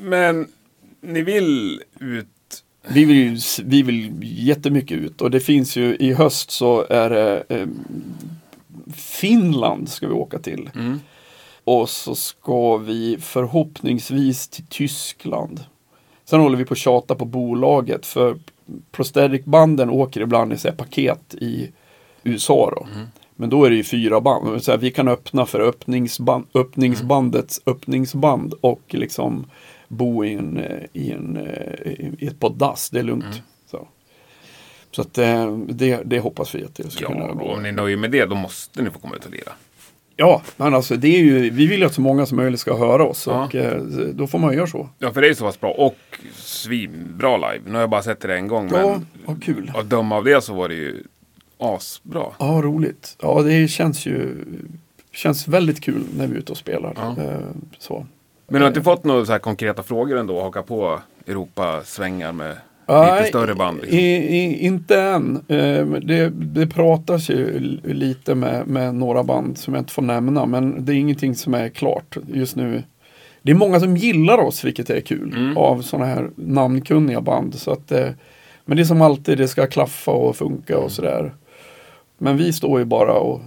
Men 0.00 0.48
ni 1.00 1.22
vill 1.22 1.82
ut... 2.00 2.28
Vi 2.88 3.04
vill, 3.04 3.40
vi 3.64 3.82
vill 3.82 4.12
jättemycket 4.22 4.98
ut 4.98 5.20
och 5.20 5.30
det 5.30 5.40
finns 5.40 5.76
ju 5.76 5.96
i 5.96 6.12
höst 6.12 6.50
så 6.50 6.86
är 6.90 7.10
det 7.10 7.44
eh, 7.48 7.66
Finland 8.94 9.88
ska 9.88 10.08
vi 10.08 10.12
åka 10.12 10.38
till. 10.38 10.70
Mm. 10.74 11.00
Och 11.64 11.90
så 11.90 12.14
ska 12.14 12.76
vi 12.76 13.16
förhoppningsvis 13.20 14.48
till 14.48 14.66
Tyskland. 14.66 15.64
Sen 16.24 16.40
håller 16.40 16.56
vi 16.56 16.64
på 16.64 16.74
att 16.74 16.78
tjata 16.78 17.14
på 17.14 17.24
bolaget 17.24 18.06
för 18.06 18.38
Prosthetic-banden 18.92 19.90
åker 19.90 20.20
ibland 20.20 20.52
i 20.52 20.58
så 20.58 20.72
paket 20.72 21.34
i 21.34 21.70
USA 22.24 22.70
då. 22.76 22.86
Men 23.36 23.50
då 23.50 23.64
är 23.64 23.70
det 23.70 23.76
ju 23.76 23.84
fyra 23.84 24.20
band. 24.20 24.62
Så 24.62 24.70
här, 24.70 24.78
vi 24.78 24.90
kan 24.90 25.08
öppna 25.08 25.46
för 25.46 25.60
öppningsband, 25.60 26.44
öppningsbandets 26.54 27.60
öppningsband 27.66 28.54
och 28.60 28.82
liksom 28.88 29.46
bo 29.88 30.24
i, 30.24 30.32
en, 30.34 30.56
eh, 30.58 30.78
i, 30.92 31.10
en, 31.10 31.36
eh, 31.36 31.90
i 32.18 32.26
ett 32.26 32.40
par 32.40 32.50
dass. 32.50 32.90
Det 32.90 32.98
är 32.98 33.02
lugnt. 33.02 33.42
Så, 33.70 33.88
så 34.90 35.02
att 35.02 35.18
eh, 35.18 35.56
det, 35.56 36.00
det 36.04 36.18
hoppas 36.20 36.54
vi 36.54 36.64
att 36.64 36.74
det 36.74 36.90
ska 36.90 37.04
Ja, 37.04 37.08
kunna 37.10 37.32
gå. 37.32 37.44
om 37.44 37.62
ni 37.62 37.68
är 37.68 37.72
nöjda 37.72 38.00
med 38.00 38.10
det 38.10 38.24
då 38.26 38.34
måste 38.34 38.82
ni 38.82 38.90
få 38.90 38.98
komma 38.98 39.14
ut 39.16 39.24
och 39.24 39.32
lira. 39.32 39.52
Ja, 40.16 40.42
men 40.56 40.74
alltså 40.74 40.96
det 40.96 41.08
är 41.08 41.20
ju, 41.20 41.50
vi 41.50 41.66
vill 41.66 41.80
ju 41.80 41.86
att 41.86 41.94
så 41.94 42.00
många 42.00 42.26
som 42.26 42.36
möjligt 42.36 42.60
ska 42.60 42.76
höra 42.76 43.04
oss 43.04 43.26
Ja. 43.26 43.44
och 43.44 43.54
då 44.14 44.26
får 44.26 44.38
man 44.38 44.54
göra 44.54 44.66
så. 44.66 44.88
Ja, 44.98 45.12
för 45.12 45.20
det 45.20 45.26
är 45.26 45.28
ju 45.28 45.34
så 45.34 45.44
pass 45.44 45.60
bra 45.60 45.70
och 45.70 45.96
svinbra 46.34 47.36
live. 47.36 47.60
Nu 47.66 47.72
har 47.72 47.80
jag 47.80 47.90
bara 47.90 48.02
sett 48.02 48.20
det 48.20 48.34
en 48.36 48.48
gång, 48.48 48.68
Ja, 48.72 48.86
men 48.86 49.06
vad 49.24 49.42
kul. 49.42 49.72
att 49.74 49.90
döma 49.90 50.16
av 50.16 50.24
det 50.24 50.40
så 50.44 50.54
var 50.54 50.68
det 50.68 50.74
ju 50.74 51.02
asbra. 51.64 52.26
Ja, 52.38 52.60
roligt. 52.64 53.16
Ja, 53.22 53.42
det 53.42 53.68
känns 53.68 54.06
ju 54.06 54.44
känns 55.12 55.48
väldigt 55.48 55.80
kul 55.80 56.04
när 56.16 56.26
vi 56.26 56.34
är 56.34 56.38
ute 56.38 56.52
och 56.52 56.58
spelar. 56.58 56.92
Ja. 56.96 57.22
Eh, 57.22 57.38
så. 57.78 58.06
Men 58.46 58.54
du 58.54 58.60
har 58.60 58.68
inte 58.68 58.82
fått 58.82 59.04
några 59.04 59.24
så 59.24 59.32
här 59.32 59.38
konkreta 59.38 59.82
frågor 59.82 60.16
ändå? 60.16 60.42
Haka 60.42 60.62
på 60.62 61.00
Europa-svängar 61.26 62.32
med 62.32 62.56
Nej, 62.88 63.16
lite 63.18 63.28
större 63.28 63.54
band? 63.54 63.80
Liksom. 63.80 63.98
I, 63.98 64.14
i, 64.14 64.66
inte 64.66 65.00
än. 65.00 65.36
Eh, 65.48 65.86
det, 65.86 66.28
det 66.28 66.66
pratas 66.66 67.30
ju 67.30 67.60
lite 67.84 68.34
med, 68.34 68.66
med 68.66 68.94
några 68.94 69.22
band 69.22 69.58
som 69.58 69.74
jag 69.74 69.80
inte 69.80 69.92
får 69.92 70.02
nämna. 70.02 70.46
Men 70.46 70.84
det 70.84 70.92
är 70.92 70.96
ingenting 70.96 71.34
som 71.34 71.54
är 71.54 71.68
klart 71.68 72.16
just 72.32 72.56
nu. 72.56 72.82
Det 73.42 73.50
är 73.50 73.56
många 73.56 73.80
som 73.80 73.96
gillar 73.96 74.38
oss, 74.38 74.64
vilket 74.64 74.90
är 74.90 75.00
kul. 75.00 75.34
Mm. 75.36 75.56
Av 75.56 75.82
sådana 75.82 76.06
här 76.06 76.30
namnkunniga 76.36 77.20
band. 77.20 77.54
Så 77.54 77.70
att, 77.70 77.92
eh, 77.92 78.08
men 78.64 78.76
det 78.76 78.82
är 78.82 78.84
som 78.84 79.02
alltid, 79.02 79.38
det 79.38 79.48
ska 79.48 79.66
klaffa 79.66 80.10
och 80.10 80.36
funka 80.36 80.72
Mm. 80.72 80.84
och 80.84 80.92
sådär. 80.92 81.32
Men 82.18 82.36
vi 82.36 82.52
står 82.52 82.78
ju 82.78 82.84
bara 82.84 83.12
och 83.12 83.40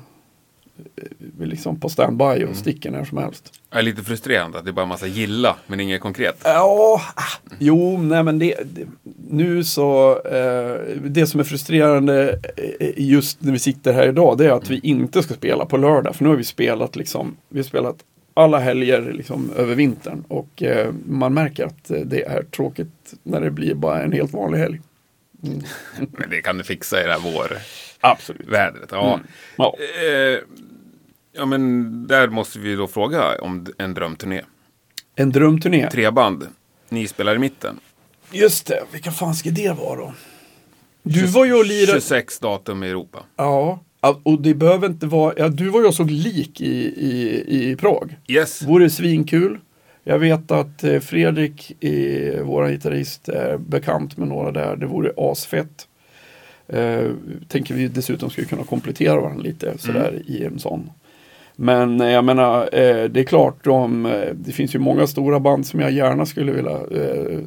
eh, 0.95 1.47
liksom 1.47 1.79
på 1.79 1.89
standby 1.89 2.23
och 2.23 2.37
Mm. 2.37 2.55
sticker 2.55 2.91
när 2.91 3.05
som 3.05 3.17
helst. 3.17 3.53
Det 3.69 3.77
är 3.77 3.81
lite 3.81 4.03
frustrerande 4.03 4.57
att 4.57 4.63
det 4.65 4.71
är 4.71 4.73
bara 4.73 4.81
en 4.81 4.89
massa 4.89 5.07
gilla, 5.07 5.55
men 5.67 5.79
inget 5.79 6.01
konkret. 6.01 6.41
Ja, 6.43 7.01
ah, 7.15 7.23
jo, 7.59 7.97
nej 7.97 8.23
men 8.23 8.39
det, 8.39 8.55
det 8.65 8.87
nu 9.29 9.63
så, 9.63 10.11
eh, 10.25 10.75
det 11.05 11.27
som 11.27 11.39
är 11.39 11.43
frustrerande 11.43 12.39
eh, 12.79 12.89
just 12.97 13.41
när 13.41 13.51
vi 13.51 13.59
sitter 13.59 13.93
här 13.93 14.07
idag, 14.07 14.37
det 14.37 14.45
är 14.45 14.51
att 14.51 14.69
vi 14.69 14.79
inte 14.79 15.23
ska 15.23 15.33
spela 15.33 15.65
på 15.65 15.77
lördag. 15.77 16.15
För 16.15 16.23
nu 16.23 16.29
har 16.29 16.37
vi 16.37 16.43
spelat 16.43 16.95
liksom, 16.95 17.37
vi 17.49 17.59
har 17.59 17.63
spelat 17.63 17.95
alla 18.33 18.59
helger 18.59 19.01
liksom 19.13 19.51
över 19.57 19.75
vintern 19.75 20.23
och 20.27 20.63
eh, 20.63 20.91
man 21.07 21.33
märker 21.33 21.65
att 21.65 21.91
det 22.05 22.23
är 22.23 22.43
tråkigt 22.43 23.13
när 23.23 23.41
det 23.41 23.51
blir 23.51 23.73
bara 23.75 24.03
en 24.03 24.11
helt 24.11 24.33
vanlig 24.33 24.59
helg. 24.59 24.81
Men 25.97 26.29
det 26.29 26.41
kan 26.41 26.57
du 26.57 26.63
fixa 26.63 27.01
i 27.03 27.05
det 27.05 27.11
här 27.11 27.19
vårvädret. 27.19 27.61
Absolut. 28.01 28.47
Ja. 28.91 29.13
Mm. 29.13 29.27
Ja. 29.55 29.75
Eh, 29.79 30.39
ja, 31.33 31.45
men 31.45 32.07
där 32.07 32.27
måste 32.27 32.59
vi 32.59 32.75
då 32.75 32.87
fråga 32.87 33.41
om 33.41 33.65
en 33.77 33.93
drömturné. 33.93 34.41
En 35.15 35.31
drömturné. 35.31 35.89
Tre 35.89 36.11
band. 36.11 36.47
Ni 36.89 37.07
spelar 37.07 37.35
i 37.35 37.39
mitten. 37.39 37.79
Just 38.31 38.67
det, 38.67 38.83
vilka 38.91 39.11
fan 39.11 39.35
ska 39.35 39.49
det 39.49 39.71
vara 39.71 39.95
då? 39.95 40.13
Du 41.03 41.25
var 41.25 41.45
ju 41.45 41.53
och 41.53 41.65
lirade. 41.65 42.01
26 42.01 42.39
datum 42.39 42.83
i 42.83 42.89
Europa. 42.89 43.23
Ja, 43.35 43.79
och 44.23 44.41
det 44.41 44.53
behöver 44.53 44.87
inte 44.87 45.05
vara, 45.05 45.33
ja, 45.37 45.47
du 45.49 45.69
var 45.69 45.81
ju 45.81 45.87
och 45.87 45.93
såg 45.93 46.11
lik 46.11 46.61
i, 46.61 46.75
i, 46.85 47.71
i 47.71 47.75
Prag. 47.75 48.17
Yes. 48.27 48.61
Vore 48.61 48.89
svinkul. 48.89 49.59
Jag 50.03 50.19
vet 50.19 50.51
att 50.51 50.83
eh, 50.83 50.99
Fredrik, 50.99 51.83
eh, 51.83 52.43
vår 52.43 52.67
gitarrist, 52.67 53.29
är 53.29 53.57
bekant 53.57 54.17
med 54.17 54.27
några 54.27 54.51
där. 54.51 54.75
Det 54.75 54.85
vore 54.85 55.13
asfett. 55.17 55.87
Eh, 56.69 57.11
tänker 57.47 57.73
vi 57.73 57.87
dessutom 57.87 58.29
skulle 58.29 58.47
kunna 58.47 58.63
komplettera 58.63 59.21
varandra 59.21 59.43
lite 59.43 59.77
sådär 59.77 60.21
i 60.25 60.43
en 60.45 60.59
sån. 60.59 60.89
Men 61.55 62.01
eh, 62.01 62.09
jag 62.11 62.23
menar, 62.25 62.61
eh, 62.61 63.03
det 63.03 63.19
är 63.19 63.23
klart, 63.23 63.63
de, 63.63 64.05
eh, 64.05 64.33
det 64.33 64.51
finns 64.51 64.75
ju 64.75 64.79
många 64.79 65.07
stora 65.07 65.39
band 65.39 65.65
som 65.67 65.79
jag 65.79 65.91
gärna 65.91 66.25
skulle 66.25 66.51
vilja 66.51 66.79
eh, 66.91 67.39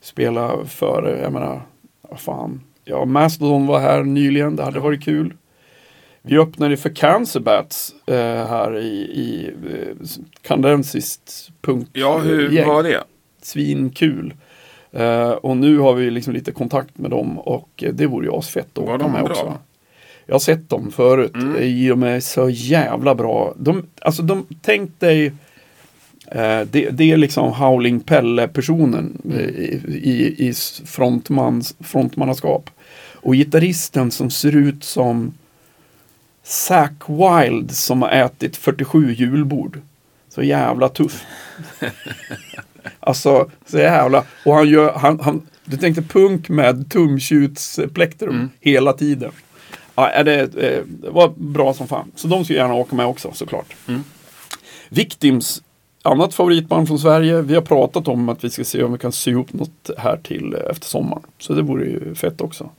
spela 0.00 0.64
för. 0.66 1.18
Jag 1.22 1.32
menar, 1.32 1.62
vad 2.02 2.20
fan. 2.20 2.60
Ja, 2.84 3.04
Mastodon 3.04 3.66
var 3.66 3.80
här 3.80 4.02
nyligen, 4.02 4.56
det 4.56 4.62
hade 4.62 4.80
varit 4.80 5.04
kul. 5.04 5.34
Vi 6.22 6.38
öppnade 6.38 6.76
för 6.76 6.90
Cancerbats 6.90 7.94
eh, 8.06 8.14
här 8.46 8.78
i, 8.78 8.88
i 9.00 9.50
eh, 9.72 9.96
kanadensiskt 10.42 11.50
punk 11.60 11.88
Ja, 11.92 12.18
hur 12.18 12.50
gäng. 12.50 12.68
var 12.68 12.82
det? 12.82 13.04
Svinkul. 13.42 14.34
Eh, 14.92 15.30
och 15.30 15.56
nu 15.56 15.78
har 15.78 15.94
vi 15.94 16.10
liksom 16.10 16.32
lite 16.34 16.52
kontakt 16.52 16.98
med 16.98 17.10
dem 17.10 17.38
och 17.38 17.68
eh, 17.82 17.92
det 17.92 18.06
vore 18.06 18.26
ju 18.26 18.32
asfett 18.32 18.78
att 18.78 18.84
Var 18.86 18.94
åka 18.94 19.08
med 19.08 19.24
bra? 19.24 19.30
också. 19.32 19.58
Jag 20.26 20.34
har 20.34 20.40
sett 20.40 20.68
dem 20.68 20.90
förut. 20.92 21.34
Mm. 21.34 21.56
Eh, 21.56 21.88
De 21.88 22.02
är 22.02 22.20
så 22.20 22.50
jävla 22.50 23.14
bra. 23.14 23.54
De, 23.58 23.86
alltså 24.00 24.22
de, 24.22 24.46
tänk 24.62 25.00
dig 25.00 25.26
eh, 26.26 26.60
det, 26.70 26.90
det 26.90 27.12
är 27.12 27.16
liksom 27.16 27.52
Howling 27.52 28.00
Pelle-personen 28.00 29.18
Mm. 29.24 29.38
eh, 29.38 29.44
i, 29.48 29.80
i, 30.38 30.48
i 30.48 30.52
frontmans, 30.86 31.74
frontmannaskap. 31.80 32.70
Och 33.14 33.34
gitarristen 33.34 34.10
som 34.10 34.30
ser 34.30 34.56
ut 34.56 34.84
som 34.84 35.32
Zack 36.42 36.92
Wild 37.06 37.70
som 37.70 38.02
har 38.02 38.10
ätit 38.10 38.56
47 38.56 39.12
julbord. 39.12 39.80
Så 40.28 40.42
jävla 40.42 40.88
tuff. 40.88 41.24
alltså, 43.00 43.50
så 43.66 43.78
jävla. 43.78 44.24
Och 44.44 44.54
han 44.54 44.68
gör, 44.68 44.92
han, 44.92 45.20
han, 45.20 45.42
du 45.64 45.76
tänkte 45.76 46.02
punk 46.02 46.48
med 46.48 46.90
tumtjutsplektrum 46.90 48.34
Mm. 48.34 48.50
hela 48.60 48.92
tiden. 48.92 49.32
Ja, 49.94 50.22
det, 50.22 50.40
eh, 50.40 50.84
det 50.86 51.10
var 51.10 51.32
bra 51.36 51.74
som 51.74 51.88
fan. 51.88 52.12
Så 52.14 52.28
de 52.28 52.44
ska 52.44 52.54
gärna 52.54 52.74
åka 52.74 52.96
med 52.96 53.06
också 53.06 53.30
såklart. 53.34 53.74
Mm. 53.88 54.04
Victims, 54.88 55.62
annat 56.02 56.34
favoritband 56.34 56.88
från 56.88 56.98
Sverige. 56.98 57.42
Vi 57.42 57.54
har 57.54 57.62
pratat 57.62 58.08
om 58.08 58.28
att 58.28 58.44
vi 58.44 58.50
ska 58.50 58.64
se 58.64 58.82
om 58.82 58.92
vi 58.92 58.98
kan 58.98 59.12
sy 59.12 59.30
ihop 59.30 59.52
något 59.52 59.90
här 59.98 60.16
till 60.22 60.54
eh, 60.54 60.60
efter 60.70 60.86
sommaren. 60.86 61.22
Så 61.38 61.52
det 61.52 61.62
vore 61.62 61.84
ju 61.84 62.14
fett 62.14 62.40
också. 62.40 62.70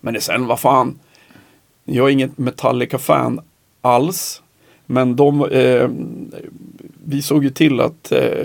Men 0.00 0.14
det 0.14 0.20
sen, 0.20 0.46
vad 0.46 0.60
fan. 0.60 0.98
Jag 1.84 2.06
är 2.08 2.12
inget 2.12 2.38
Metallica-fan 2.38 3.40
alls. 3.80 4.42
Men 4.86 5.16
de, 5.16 5.44
eh, 5.50 5.88
vi 7.06 7.22
såg 7.22 7.44
ju 7.44 7.50
till 7.50 7.80
att 7.80 8.12
eh, 8.12 8.44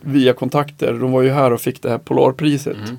via 0.00 0.32
kontakter, 0.32 0.92
de 0.92 1.12
var 1.12 1.22
ju 1.22 1.30
här 1.30 1.52
och 1.52 1.60
fick 1.60 1.82
det 1.82 1.90
här 1.90 1.98
Polarpriset. 1.98 2.76
Mm. 2.76 2.96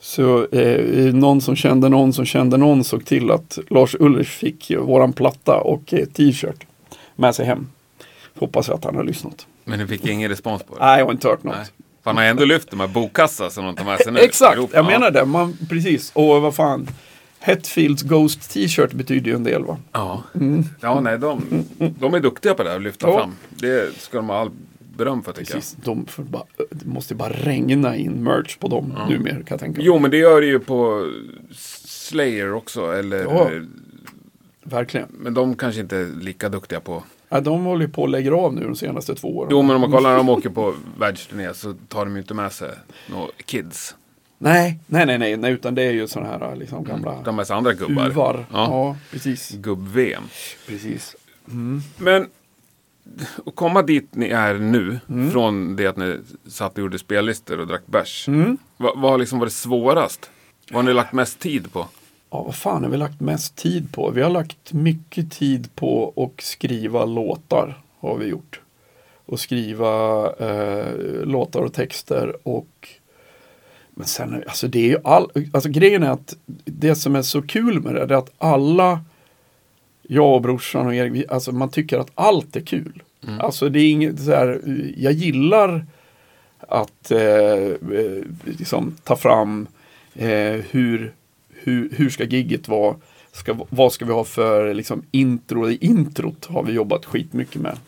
Så 0.00 0.46
eh, 0.46 1.14
någon 1.14 1.40
som 1.40 1.56
kände 1.56 1.88
någon 1.88 2.12
som 2.12 2.24
kände 2.24 2.56
någon 2.56 2.84
såg 2.84 3.04
till 3.04 3.30
att 3.30 3.58
Lars 3.68 3.96
Ulrich 4.00 4.28
fick 4.28 4.70
våran 4.78 5.12
platta 5.12 5.56
och 5.60 5.94
eh, 5.94 6.06
t-shirt 6.06 6.66
med 7.16 7.34
sig 7.34 7.46
hem. 7.46 7.66
Hoppas 8.38 8.68
jag 8.68 8.74
att 8.74 8.84
han 8.84 8.96
har 8.96 9.04
lyssnat. 9.04 9.46
Men 9.64 9.78
du 9.78 9.86
fick 9.86 10.06
ingen 10.06 10.28
respons 10.30 10.62
på 10.62 10.74
det? 10.74 10.84
Nej, 10.84 10.98
jag 10.98 11.04
har 11.06 11.12
inte 11.12 11.28
hört 11.28 11.42
något. 11.42 11.56
Nej. 11.56 11.66
För 12.02 12.10
han 12.10 12.16
har 12.16 12.24
ändå 12.24 12.44
lyft 12.44 12.70
de 12.70 12.80
här 12.80 12.86
bokkassa 12.88 13.50
som 13.50 13.64
de 13.64 13.76
tar 13.76 13.84
med 13.84 13.98
sig 13.98 14.12
nu. 14.12 14.20
Exakt, 14.20 14.56
jag 14.56 14.68
Ja. 14.72 14.82
menar 14.82 15.10
det. 15.10 15.24
Man, 15.24 15.56
precis, 15.68 16.10
och 16.14 16.42
vad 16.42 16.54
fan. 16.54 16.88
Hetfields 17.38 18.02
Ghost 18.02 18.50
t-shirt 18.50 18.92
betyder 18.92 19.30
ju 19.30 19.36
en 19.36 19.44
del 19.44 19.64
va? 19.64 19.78
Ja, 19.92 20.22
ja 20.80 21.00
nej, 21.00 21.18
de, 21.18 21.42
de 21.78 22.14
är 22.14 22.20
duktiga 22.20 22.54
på 22.54 22.62
det 22.62 22.68
här, 22.70 22.76
att 22.76 22.82
lyfta 22.82 23.08
Ja. 23.08 23.18
fram. 23.18 23.32
Det 23.50 23.96
ska 23.98 24.16
de 24.16 24.28
ha 24.28 24.36
all 24.40 24.50
beröm 24.96 25.22
för 25.22 25.32
tycker 25.32 25.54
Precis, 25.54 25.76
de 25.84 26.06
får 26.06 26.22
bara, 26.22 26.44
det 26.70 26.86
måste 26.86 27.14
bara 27.14 27.32
regna 27.32 27.96
in 27.96 28.24
merch 28.24 28.56
på 28.58 28.68
dem 28.68 28.94
numera 29.08 29.34
kan 29.34 29.44
jag 29.48 29.60
tänka 29.60 29.64
jag. 29.64 29.76
mig. 29.76 29.86
Jo, 29.86 29.98
men 29.98 30.10
det 30.10 30.16
gör 30.16 30.40
det 30.40 30.46
ju 30.46 30.58
på 30.58 31.10
Slayer 31.84 32.52
också. 32.52 32.92
Eller, 32.92 33.24
Ja. 33.24 33.50
Verkligen. 34.62 35.06
Men 35.10 35.34
de 35.34 35.56
kanske 35.56 35.80
inte 35.80 35.96
är 35.96 36.06
lika 36.20 36.48
duktiga 36.48 36.80
på... 36.80 37.02
Ja, 37.28 37.40
de 37.40 37.64
håller 37.64 37.86
ju 37.86 37.92
på 37.92 38.04
att 38.04 38.10
lägga 38.10 38.34
av 38.34 38.54
nu 38.54 38.64
de 38.64 38.76
senaste 38.76 39.14
två 39.14 39.36
åren. 39.36 39.48
Jo, 39.52 39.62
men 39.62 39.74
om 39.76 39.80
man 39.80 39.90
kollar 39.92 40.10
när 40.10 40.16
de 40.16 40.28
åker 40.28 40.48
på 40.50 40.74
världsturné 40.98 41.54
så 41.54 41.74
tar 41.88 42.04
de 42.04 42.14
ju 42.14 42.20
inte 42.22 42.34
med 42.34 42.52
sig 42.52 42.70
några 43.10 43.28
kids. 43.44 43.94
Nej, 44.38 44.78
nej, 44.86 45.06
nej, 45.06 45.18
nej, 45.18 45.36
nej, 45.36 45.52
utan 45.52 45.74
det 45.74 45.82
är 45.82 45.92
ju 45.92 46.06
sådana 46.08 46.30
här 46.46 46.56
liksom 46.56 46.84
gamla 46.84 47.22
De 47.22 47.44
sig 47.44 47.56
andra 47.56 47.72
gubbar. 47.72 48.06
uvar. 48.06 48.46
Ja. 48.52 48.66
Ja. 48.70 48.96
precis. 49.10 49.50
Gubb-VM. 49.50 50.22
precis. 50.66 51.16
Men 51.98 52.28
att 53.46 53.54
komma 53.54 53.82
dit 53.82 54.14
ni 54.14 54.28
är 54.28 54.54
nu, 54.54 54.98
Mm. 55.08 55.30
från 55.30 55.76
det 55.76 55.86
att 55.86 55.96
ni 55.96 56.18
satt 56.46 56.72
och 56.72 56.78
gjorde 56.78 56.98
spellistor 56.98 57.60
och 57.60 57.66
drack 57.66 57.86
bärs. 57.86 58.28
Mm. 58.28 58.58
Vad 58.76 58.98
vad 58.98 59.10
har 59.10 59.18
liksom 59.18 59.38
varit 59.38 59.52
svårast? 59.52 60.30
Vad 60.70 60.84
har 60.84 60.90
ni 60.90 60.94
lagt 60.94 61.12
mest 61.12 61.38
tid 61.38 61.72
på? 61.72 61.88
Ja, 62.30 62.42
vad 62.42 62.54
fan 62.54 62.82
har 62.84 62.90
vi 62.90 62.96
lagt 62.96 63.20
mest 63.20 63.56
tid 63.56 63.92
på? 63.92 64.10
Vi 64.10 64.22
har 64.22 64.30
lagt 64.30 64.72
mycket 64.72 65.32
tid 65.32 65.74
på 65.74 66.12
att 66.16 66.44
skriva 66.44 67.04
låtar. 67.04 67.80
Har 68.00 68.16
vi 68.18 68.26
gjort. 68.26 68.60
Och 69.26 69.40
skriva 69.40 70.26
eh, 70.38 70.92
låtar 71.24 71.60
och 71.60 71.72
texter 71.72 72.36
och 72.42 72.88
Men 73.98 74.06
sen, 74.06 74.42
alltså 74.46 74.68
det 74.68 74.78
är 74.78 74.88
ju 74.88 74.98
all, 75.04 75.30
alltså 75.52 75.68
grejen 75.68 76.02
är 76.02 76.10
att 76.10 76.36
det 76.64 76.94
som 76.94 77.16
är 77.16 77.22
så 77.22 77.42
kul 77.42 77.80
med 77.80 77.94
det, 77.94 78.00
är 78.00 78.18
att 78.18 78.32
alla 78.38 79.00
jag 80.02 80.34
och 80.34 80.42
brorsan 80.42 80.86
och 80.86 80.94
Erik, 80.94 81.12
vi, 81.12 81.26
alltså 81.28 81.52
man 81.52 81.70
tycker 81.70 81.98
att 81.98 82.10
allt 82.14 82.56
är 82.56 82.60
kul. 82.60 83.02
Alltså 83.40 83.68
det 83.68 83.80
är 83.80 83.90
inget 83.90 84.20
så 84.20 84.30
här, 84.30 84.60
jag 84.96 85.12
gillar 85.12 85.86
att 86.58 87.10
eh, 87.10 87.20
eh, 87.20 88.22
liksom 88.44 88.96
ta 89.04 89.16
fram 89.16 89.66
eh, 90.14 90.60
hur, 90.70 91.14
hur, 91.48 91.90
hur 91.92 92.10
ska 92.10 92.24
gigget 92.24 92.68
vara? 92.68 92.96
Ska, 93.32 93.56
vad 93.70 93.92
ska 93.92 94.04
vi 94.04 94.12
ha 94.12 94.24
för 94.24 94.74
liksom, 94.74 95.02
intro? 95.10 95.70
I 95.70 95.78
introt 95.80 96.46
har 96.46 96.62
vi 96.62 96.72
jobbat 96.72 97.04
skitmycket 97.04 97.62
med. 97.62 97.78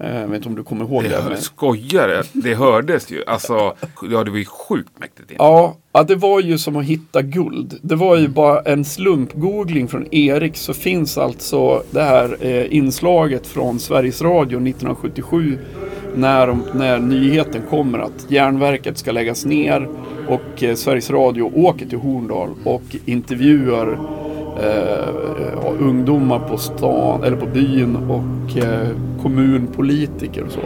Eh, 0.00 0.20
jag 0.20 0.28
vet 0.28 0.36
inte 0.36 0.48
om 0.48 0.54
du 0.54 0.64
kommer 0.64 0.84
ihåg 0.84 1.02
det? 1.04 1.10
Jag 1.10 1.24
men- 1.24 1.36
skojar, 1.36 2.22
det 2.32 2.54
hördes 2.54 3.10
ju. 3.10 3.24
Alltså, 3.26 3.74
ja 4.10 4.24
det 4.24 4.30
var 4.30 4.38
ju 4.38 4.44
sjukt 4.44 4.90
mäktigt. 4.98 5.32
Ja, 5.38 5.76
ja, 5.92 6.02
det 6.02 6.14
var 6.14 6.40
ju 6.40 6.58
som 6.58 6.76
att 6.76 6.84
hitta 6.84 7.22
guld. 7.22 7.78
Det 7.82 7.94
var 7.94 8.16
ju 8.16 8.28
bara 8.28 8.60
en 8.60 8.84
slumpgoogling 8.84 9.88
från 9.88 10.14
Erik 10.14 10.56
så 10.56 10.74
finns 10.74 11.18
alltså 11.18 11.82
det 11.90 12.02
här 12.02 12.36
eh, 12.40 12.76
inslaget 12.76 13.46
från 13.46 13.78
Sveriges 13.78 14.22
Radio 14.22 14.56
1977 14.58 15.58
när, 16.16 16.46
de, 16.46 16.62
när 16.74 16.98
nyheten 16.98 17.62
kommer 17.70 17.98
att 17.98 18.26
järnverket 18.28 18.98
ska 18.98 19.12
läggas 19.12 19.44
ner 19.44 19.88
och 20.28 20.62
eh, 20.62 20.74
Sveriges 20.74 21.10
Radio 21.10 21.42
åker 21.54 21.86
till 21.86 21.98
Horndal 21.98 22.48
och 22.64 22.96
intervjuar 23.04 23.98
eh, 24.60 25.08
ungdomar 25.80 26.38
på 26.38 26.56
stan 26.56 27.24
eller 27.24 27.36
på 27.36 27.46
byn 27.46 27.96
och 27.96 28.58
eh, 28.58 28.88
kommunpolitiker 29.22 30.42
och 30.42 30.52
så. 30.52 30.60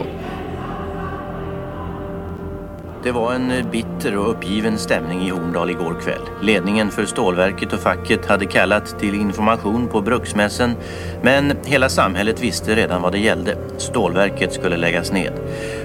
Det 3.03 3.11
var 3.11 3.33
en 3.33 3.51
eh, 3.51 3.65
bitter 3.71 4.17
och 4.17 4.29
uppgiven 4.31 4.77
stämning 4.77 5.21
i 5.21 5.29
Horndal 5.29 5.69
igår 5.69 5.95
kväll. 6.01 6.21
Ledningen 6.41 6.91
för 6.91 7.05
stålverket 7.05 7.73
och 7.73 7.79
facket 7.79 8.25
hade 8.25 8.45
kallat 8.45 8.99
till 8.99 9.15
information 9.15 9.87
på 9.87 10.01
bruksmässen 10.01 10.71
men 11.21 11.53
hela 11.65 11.89
samhället 11.89 12.43
visste 12.43 12.75
redan 12.75 13.01
vad 13.01 13.11
det 13.11 13.19
gällde. 13.19 13.57
Stålverket 13.77 14.53
skulle 14.53 14.77
läggas 14.77 15.11
ned. 15.11 15.33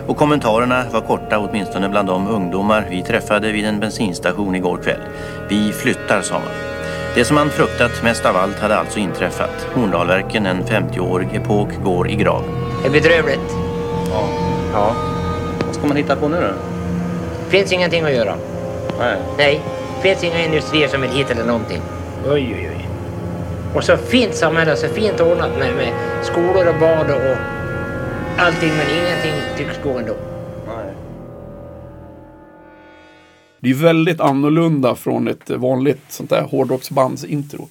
Och 0.06 0.16
kommentarerna 0.16 0.84
var 0.92 1.00
korta 1.00 1.38
åtminstone 1.38 1.88
bland 1.88 2.08
de 2.08 2.28
ungdomar 2.28 2.86
vi 2.90 3.02
träffade 3.02 3.52
vid 3.52 3.64
en 3.64 3.80
bensinstation 3.80 4.54
igår 4.54 4.76
kväll. 4.76 5.00
Vi 5.48 5.72
flyttar, 5.72 6.22
sa 6.22 6.34
man. 6.34 6.67
Det 7.14 7.24
som 7.24 7.34
man 7.34 7.50
fruktat 7.50 8.02
mest 8.02 8.26
av 8.26 8.36
allt 8.36 8.58
hade 8.58 8.76
alltså 8.76 8.98
inträffat. 8.98 9.66
Horndalverken, 9.74 10.46
en 10.46 10.64
50-årig 10.64 11.34
epok, 11.34 11.68
går 11.84 12.10
i 12.10 12.14
graven. 12.14 12.50
Det 12.82 12.88
är 12.88 12.92
bedrövligt. 12.92 13.56
Ja. 14.72 14.94
Vad 15.66 15.74
ska 15.74 15.86
man 15.86 15.96
hitta 15.96 16.16
på 16.16 16.28
nu 16.28 16.36
då? 16.40 16.54
Finns 17.48 17.72
ingenting 17.72 18.04
att 18.04 18.12
göra. 18.12 18.34
Nej. 18.98 19.16
Nej, 19.38 19.60
finns 20.02 20.24
inga 20.24 20.44
industrier 20.44 20.88
som 20.88 21.00
vill 21.00 21.10
hit 21.10 21.30
eller 21.30 21.44
någonting. 21.44 21.80
Oj, 22.26 22.54
oj, 22.58 22.70
oj. 22.76 22.88
Och 23.74 23.84
så 23.84 23.96
fint 23.96 24.34
samhälle, 24.34 24.76
så 24.76 24.88
fint 24.88 25.20
ordnat 25.20 25.50
med, 25.58 25.74
med 25.74 25.92
skolor 26.22 26.68
och 26.68 26.80
bad 26.80 27.10
och 27.10 27.36
allting, 28.38 28.70
men 28.70 28.86
ingenting 28.98 29.34
tycks 29.56 29.82
gå 29.84 29.98
ändå. 29.98 30.14
Det 33.60 33.70
är 33.70 33.74
väldigt 33.74 34.20
annorlunda 34.20 34.94
från 34.94 35.28
ett 35.28 35.50
vanligt 35.50 36.02
sånt 36.08 36.30
där 36.30 36.42
hårdrocksbandsintro. 36.42 37.68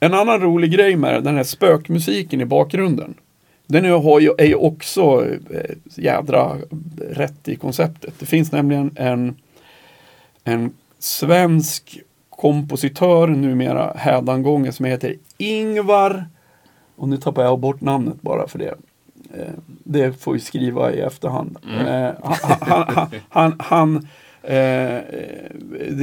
En 0.00 0.14
annan 0.14 0.40
rolig 0.40 0.72
grej 0.72 0.96
med 0.96 1.24
den 1.24 1.36
här 1.36 1.42
spökmusiken 1.42 2.40
i 2.40 2.44
bakgrunden. 2.44 3.14
Den 3.66 3.84
är, 3.84 3.90
har 3.90 4.20
ju, 4.20 4.34
är 4.38 4.46
ju 4.46 4.54
också 4.54 5.26
eh, 5.50 5.76
jädra 5.96 6.56
rätt 7.10 7.48
i 7.48 7.56
konceptet. 7.56 8.14
Det 8.18 8.26
finns 8.26 8.52
nämligen 8.52 8.90
en, 8.96 9.36
en 10.44 10.72
svensk 10.98 12.00
kompositör 12.30 13.26
numera 13.28 13.92
hädangången 13.96 14.72
som 14.72 14.84
heter 14.84 15.16
Ingvar 15.38 16.26
och 16.96 17.08
nu 17.08 17.16
tappar 17.16 17.42
jag 17.42 17.58
bort 17.58 17.80
namnet 17.80 18.22
bara 18.22 18.48
för 18.48 18.58
det. 18.58 18.74
Eh, 19.34 19.54
det 19.66 20.22
får 20.22 20.32
vi 20.32 20.40
skriva 20.40 20.92
i 20.92 21.00
efterhand. 21.00 21.58
Eh, 21.86 22.10
han, 22.22 22.86
han, 22.88 23.10
han, 23.28 23.54
han, 23.58 24.08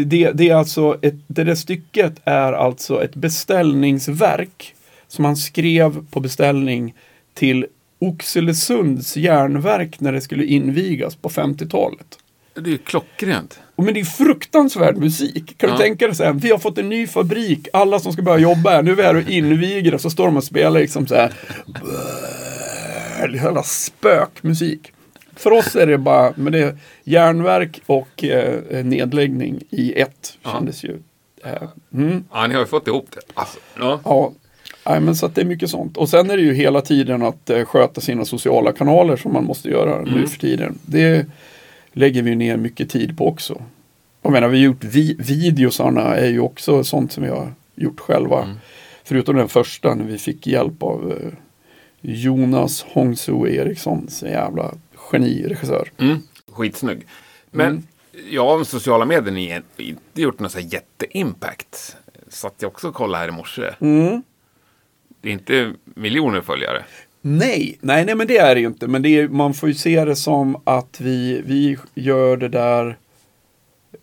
det, 0.06 0.32
det 0.34 0.50
är 0.50 0.56
alltså 0.56 0.98
ett, 1.02 1.16
det 1.28 1.44
där 1.44 1.56
stycket 1.56 2.14
är 2.24 2.54
alltså 2.54 3.04
ett 3.04 3.16
beställningsverk 3.16 4.76
som 5.08 5.26
han 5.26 5.38
skrev 5.38 6.06
på 6.12 6.20
beställning 6.20 6.94
till 7.34 7.66
Oxelösunds 8.00 9.18
järnverk 9.18 10.00
när 10.00 10.12
det 10.14 10.22
skulle 10.22 10.46
invigas 10.46 11.16
på 11.16 11.30
50-talet. 11.30 12.20
Det 12.54 12.62
är 12.70 12.72
ju 12.72 12.78
klockrent. 12.78 13.60
Och 13.76 13.84
men 13.84 13.94
det 13.94 14.00
är 14.00 14.06
fruktansvärd 14.06 14.98
musik. 14.98 15.58
Kan 15.58 15.70
Ja. 15.70 15.76
du 15.78 15.82
tänka 15.84 16.08
dig 16.08 16.16
sen? 16.16 16.38
Vi 16.38 16.52
har 16.52 16.58
fått 16.58 16.78
en 16.78 16.90
ny 16.90 17.08
fabrik. 17.08 17.68
Alla 17.74 18.00
som 18.00 18.14
ska 18.14 18.22
börja 18.22 18.40
jobba 18.40 18.70
här. 18.70 18.84
Nu 18.84 18.92
är 18.92 18.96
vi 18.96 19.04
här 19.04 19.16
och 19.16 19.30
inviger 19.30 19.94
och 19.94 20.02
så 20.02 20.10
står 20.10 20.26
de 20.26 20.38
och 20.38 20.44
spelar 20.44 20.80
liksom 20.80 21.08
så 21.08 21.16
här. 21.16 21.34
Jävla 23.34 23.64
spökmusik. 23.64 24.92
För 25.38 25.52
oss 25.52 25.76
är 25.76 25.88
det 25.88 25.98
bara, 25.98 26.34
men 26.36 26.54
det 26.54 26.60
är 26.60 26.78
järnverk 27.04 27.82
och 27.86 28.24
eh, 28.24 28.86
nedläggning 28.86 29.62
i 29.70 30.02
ett. 30.02 30.38
Ja. 30.44 30.52
Kändes 30.52 30.84
ju. 30.84 30.98
Eh, 31.44 31.64
mm. 31.94 32.24
Ja, 32.32 32.48
ni 32.48 32.54
har 32.54 32.62
ju 32.62 32.68
fått 32.68 32.88
ihop 32.88 33.08
det. 33.12 33.22
Alltså, 33.34 33.58
ja. 33.80 34.00
Ja, 34.04 34.32
Nej, 34.90 35.00
men 35.00 35.16
så 35.16 35.26
att 35.26 35.36
det 35.36 35.42
är 35.42 35.46
mycket 35.46 35.70
sånt. 35.70 35.98
Och 35.98 36.10
sen 36.10 36.30
är 36.30 36.38
det 36.38 36.44
ju 36.44 36.54
hela 36.54 36.82
tiden 36.82 37.22
att 37.22 37.50
eh, 37.50 37.66
sköta 37.66 38.02
sina 38.02 38.26
sociala 38.26 38.72
kanaler 38.72 39.16
som 39.16 39.34
man 39.34 39.44
måste 39.44 39.70
göra 39.70 40.02
nu 40.02 40.28
för 40.28 40.40
tiden. 40.40 40.80
Det 40.86 41.26
lägger 41.94 42.22
vi 42.22 42.36
ner 42.36 42.58
mycket 42.58 42.90
tid 42.90 43.18
på 43.18 43.28
också. 43.28 43.62
Jag 44.22 44.32
menar, 44.32 44.48
vi 44.48 44.58
har 44.58 44.66
gjort 44.66 44.84
vi 44.84 45.16
videosarna 45.20 46.16
är 46.16 46.30
ju 46.30 46.40
också 46.40 46.84
sånt 46.84 47.12
som 47.12 47.24
vi 47.24 47.30
har 47.30 47.54
gjort 47.76 48.00
själva. 48.00 48.48
Förutom 49.04 49.36
den 49.36 49.48
första 49.48 49.96
när 49.96 50.06
vi 50.06 50.18
fick 50.18 50.48
hjälp 50.48 50.84
av 50.84 51.12
eh, 51.12 51.34
Jonas 52.02 52.86
Hongsu 52.90 53.56
Eriksson, 53.56 54.08
så 54.10 54.26
jävla 54.26 54.72
geniregissör. 55.12 55.92
Mm. 55.98 56.18
Skitsnygg. 56.52 57.08
Men 57.52 57.84
Mm. 58.32 58.58
med 58.58 58.68
sociala 58.68 59.06
medier 59.06 59.52
har 59.54 59.62
inte 59.84 60.22
gjort 60.22 60.40
någon 60.40 60.50
jätteimpact. 60.62 61.98
Satt 62.30 62.54
jag 62.60 62.72
också 62.72 62.88
och 62.88 62.94
kollade 62.94 63.22
här 63.22 63.28
i 63.28 63.32
morse. 63.32 63.74
Mm. 63.82 64.24
Det 65.22 65.30
är 65.30 65.34
inte 65.34 65.74
miljoner 65.84 66.42
följare. 66.42 66.84
Nej, 67.22 67.78
nej, 67.82 68.06
nej 68.06 68.16
men 68.16 68.28
det 68.28 68.38
är 68.38 68.56
det 68.56 68.62
ju 68.62 68.68
inte. 68.68 68.88
Men 68.88 69.02
det 69.02 69.10
är, 69.10 69.28
man 69.28 69.54
får 69.54 69.70
ju 69.70 69.76
se 69.76 70.06
det 70.06 70.16
som 70.16 70.62
att 70.64 71.02
vi, 71.02 71.42
vi 71.46 71.78
gör 71.96 72.38
det 72.38 72.48
där 72.50 72.98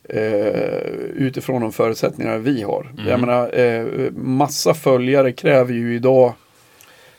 eh, 0.09 0.89
utifrån 1.17 1.63
de 1.63 1.73
förutsättningar 1.73 2.39
vi 2.39 2.63
har. 2.63 2.93
Jag 3.09 3.21
menar, 3.21 3.59
eh, 3.59 4.11
massa 4.17 4.75
följare 4.75 5.33
kräver 5.33 5.75
ju 5.75 5.95
idag, 5.95 6.33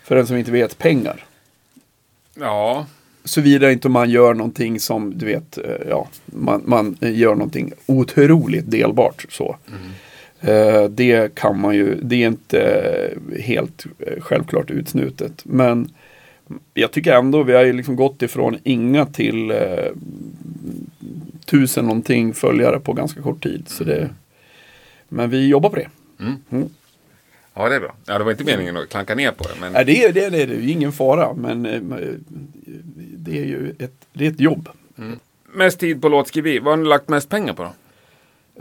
för 0.04 0.16
den 0.16 0.28
som 0.28 0.38
inte 0.38 0.52
vet, 0.52 0.78
pengar. 0.78 1.26
Ja, 2.34 2.86
Såvida 3.26 3.72
inte 3.72 3.90
man 3.90 4.10
gör 4.10 4.34
någonting 4.34 4.80
som, 4.80 5.18
du 5.18 5.26
vet, 5.26 5.58
eh, 5.58 5.64
ja, 5.90 6.08
man, 6.26 6.62
man 6.66 6.98
gör 7.02 7.36
någonting 7.36 7.72
otroligt 7.86 8.72
delbart 8.72 9.26
så. 9.30 9.58
Eh, 10.42 10.84
det 10.90 11.36
kan 11.36 11.60
man 11.60 11.76
ju, 11.76 11.96
det 12.02 12.24
är 12.24 12.28
inte 12.28 13.14
helt 13.40 13.86
eh, 14.00 14.22
självklart 14.22 14.72
utsnutet. 14.72 15.42
Men 15.46 15.90
jag 16.74 16.92
tycker 16.92 17.14
ändå 17.14 17.44
vi 17.44 17.54
har 17.54 17.64
ju 17.64 17.74
liksom 17.74 17.96
gått 17.96 18.22
ifrån 18.22 18.58
inga 18.64 19.06
till 19.06 19.52
eh, 19.52 19.58
tusen 21.46 21.86
någonting 21.86 22.34
följare 22.34 22.80
på 22.80 22.94
ganska 22.94 23.22
kort 23.22 23.44
tid. 23.44 23.64
Så 23.68 23.84
det, 23.84 24.10
men 25.10 25.30
vi 25.30 25.48
jobbar 25.48 25.70
på 25.70 25.76
det. 25.76 25.88
Ja, 27.56 27.70
det 27.70 27.76
är 27.76 27.80
bra. 27.80 27.95
Ja, 28.06 28.18
det 28.18 28.24
var 28.24 28.32
inte 28.32 28.43
meningen 28.43 28.78
att 28.78 28.89
klanka 28.89 29.16
ner 29.16 29.32
på 29.32 29.43
det. 29.43 29.53
Men... 29.60 29.74
Nej, 29.74 29.86
det 29.86 30.03
är 30.03 30.14
det, 30.14 30.26
är 30.26 30.32
det. 30.32 30.41
är 30.41 30.70
ingen 30.70 30.91
fara, 30.91 31.34
men 31.34 31.66
eh, 31.66 31.82
det 33.18 33.38
är 33.38 33.45
ju 33.45 33.76
ett, 33.80 34.08
det 34.14 34.26
är 34.26 34.30
ett 34.32 34.39
jobb. 34.39 34.70
Mest 35.53 35.80
tid 35.80 36.01
på 36.01 36.10
låtskriveri. 36.10 36.60
Vad 36.60 36.72
har 36.72 36.78
ni 36.78 36.89
lagt 36.89 37.10
mest 37.10 37.30
pengar 37.30 37.53
på 37.53 37.64
då? 37.64 37.72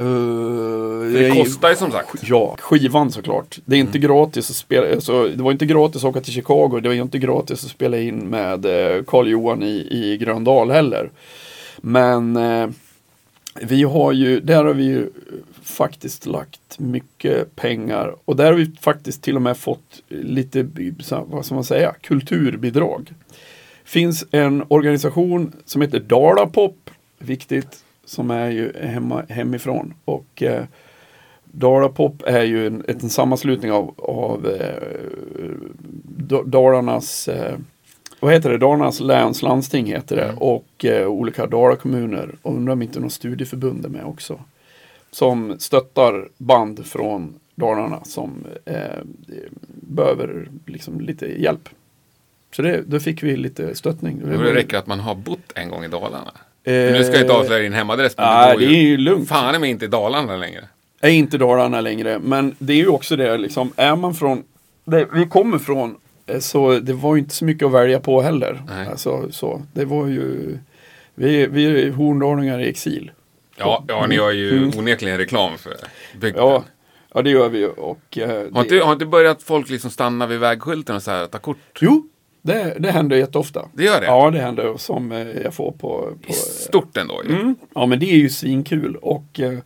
Uh, 0.00 1.12
Det 1.12 1.30
kostar 1.30 1.70
ju 1.70 1.76
som 1.76 1.90
sagt. 1.90 2.22
Ja, 2.22 2.56
skivan 2.60 3.10
såklart. 3.10 3.58
Det 3.64 3.76
är 3.76 3.80
inte 3.80 3.98
gratis 3.98 4.50
att 4.50 4.56
spela, 4.56 4.92
alltså, 4.92 5.28
det 5.28 5.42
var 5.42 5.52
inte 5.52 5.66
gratis 5.66 6.04
att 6.04 6.10
åka 6.10 6.20
till 6.20 6.32
Chicago, 6.32 6.80
det 6.82 6.88
var 6.88 6.94
inte 6.94 7.18
gratis 7.18 7.64
att 7.64 7.70
spela 7.70 7.98
in 7.98 8.16
med 8.16 8.66
eh, 8.66 9.02
Carl 9.04 9.28
Johan 9.28 9.62
i, 9.62 9.88
i 9.90 10.18
Gröndal 10.20 10.70
heller. 10.70 11.10
Men 11.76 12.36
eh, 12.36 12.68
vi 13.60 13.82
har 13.82 14.12
ju, 14.12 14.40
där 14.40 14.64
har 14.64 14.74
vi 14.74 14.84
ju 14.84 15.10
faktiskt 15.64 16.26
lagt 16.26 16.78
mycket 16.78 17.56
pengar 17.56 18.14
och 18.24 18.36
där 18.36 18.44
har 18.44 18.52
vi 18.52 18.70
faktiskt 18.80 19.22
till 19.22 19.36
och 19.36 19.42
med 19.42 19.56
fått 19.56 20.02
lite, 20.08 20.68
vad 21.08 21.46
ska 21.46 21.54
man 21.54 21.64
säga, 21.64 21.94
kulturbidrag. 22.00 23.12
Finns 23.84 24.24
en 24.30 24.64
organisation 24.68 25.52
som 25.64 25.82
heter 25.82 26.00
Dalapop, 26.00 26.90
viktigt, 27.18 27.84
som 28.04 28.30
är 28.30 28.50
ju 28.50 28.72
hemma, 28.80 29.24
hemifrån. 29.28 29.94
Och 30.04 30.42
eh, 30.42 30.64
Dalapop 31.44 32.22
är 32.26 32.42
ju 32.42 32.66
en, 32.66 32.84
en 32.88 33.10
sammanslutning 33.10 33.72
av, 33.72 33.94
av 33.98 34.46
eh, 34.46 35.48
Da- 36.18 36.42
Dalarnas 36.42 37.28
eh, 37.28 37.58
vad 38.20 38.32
heter 38.32 38.50
det? 38.50 38.58
Dalarnas 38.58 39.00
läns 39.00 39.42
landsting 39.42 39.86
heter 39.86 40.16
det 40.16 40.34
och 40.36 40.84
eh, 40.84 41.06
olika 41.06 41.46
Dalakommuner. 41.46 42.34
Och 42.42 42.54
undrar 42.54 42.72
om 42.72 42.82
inte 42.82 43.00
något 43.00 43.12
studieförbund 43.12 43.84
är 43.84 43.88
med 43.88 44.04
också. 44.04 44.40
Som 45.14 45.56
stöttar 45.58 46.28
band 46.38 46.86
från 46.86 47.34
Dalarna 47.54 48.04
som 48.04 48.44
eh, 48.64 48.76
behöver 49.66 50.48
liksom 50.66 51.00
lite 51.00 51.42
hjälp. 51.42 51.68
Så 52.56 52.62
det, 52.62 52.82
då 52.86 53.00
fick 53.00 53.22
vi 53.22 53.36
lite 53.36 53.74
stöttning. 53.74 54.22
Det 54.24 54.54
räcker 54.54 54.76
att 54.76 54.86
man 54.86 55.00
har 55.00 55.14
bott 55.14 55.52
en 55.54 55.68
gång 55.70 55.84
i 55.84 55.88
Dalarna. 55.88 56.32
Eh, 56.64 56.72
Nu 56.72 57.04
ska 57.04 57.12
jag 57.12 57.22
inte 57.22 57.32
avslöja 57.32 57.62
din 57.62 57.72
hemadress. 57.72 58.14
men 58.16 58.26
Nej, 58.26 58.52
bor 58.54 58.60
det 58.60 58.66
är 58.66 58.82
ju 58.82 58.96
lugnt. 58.96 59.28
Fan 59.28 59.54
är 59.54 59.64
inte 59.64 59.84
i 59.84 59.88
Dalarna 59.88 60.36
längre. 60.36 60.64
är 61.00 61.08
inte 61.08 61.38
Dalarna 61.38 61.80
längre. 61.80 62.18
Men 62.18 62.54
det 62.58 62.72
är 62.72 62.76
ju 62.76 62.88
också 62.88 63.16
det 63.16 63.38
liksom, 63.38 63.72
är 63.76 63.96
man 63.96 64.14
från, 64.14 64.42
det, 64.84 65.08
vi 65.12 65.26
kommer 65.26 65.58
från, 65.58 65.96
eh, 66.26 66.38
så 66.38 66.78
det 66.78 66.92
var 66.92 67.14
ju 67.14 67.20
inte 67.20 67.34
så 67.34 67.44
mycket 67.44 67.66
att 67.66 67.72
välja 67.72 68.00
på 68.00 68.22
heller. 68.22 68.62
Nej. 68.68 68.88
Alltså, 68.88 69.32
så, 69.32 69.62
det 69.72 69.84
var 69.84 70.06
ju, 70.06 70.58
vi, 71.14 71.46
vi 71.46 71.82
är 71.86 71.90
horndalingar 71.90 72.58
i 72.60 72.68
exil. 72.68 73.10
Ja, 73.56 73.84
ja 73.88 74.06
ni 74.06 74.16
har 74.16 74.30
ju 74.32 74.56
Mm. 74.58 74.78
onekligen 74.78 75.18
reklam 75.18 75.58
för 75.58 75.72
bygden. 76.20 76.42
Ja, 76.44 76.64
ja 77.14 77.22
det 77.22 77.30
gör 77.30 77.48
vi 77.48 77.58
ju. 77.58 77.68
Och, 77.68 78.18
eh, 78.18 78.52
Har 78.52 78.62
inte, 78.62 78.76
har 78.78 78.92
inte 78.92 79.06
börjat 79.06 79.42
folk 79.42 79.70
liksom 79.70 79.90
stanna 79.90 80.26
vid 80.26 80.38
vägskylten 80.40 80.96
och 80.96 81.02
så 81.02 81.10
här 81.10 81.26
ta 81.26 81.38
kort? 81.38 81.58
Jo, 81.80 82.08
det, 82.42 82.76
det 82.78 82.90
händer 82.90 83.16
jätteofta. 83.16 83.68
Det 83.74 83.84
gör 83.84 84.00
det? 84.00 84.06
Ja, 84.06 84.30
det 84.30 84.38
händer 84.40 84.76
som 84.76 85.12
eh, 85.12 85.18
jag 85.28 85.54
får 85.54 85.72
på... 85.72 86.12
på 86.26 86.32
Stort 86.32 86.96
ändå 86.96 87.22
ju. 87.28 87.34
Mm. 87.34 87.54
Ja, 87.74 87.86
men 87.86 87.98
det 88.00 88.06
är 88.06 88.16
ju 88.16 88.28
svinkul. 88.30 88.96
Och 88.96 89.40
eh, 89.40 89.58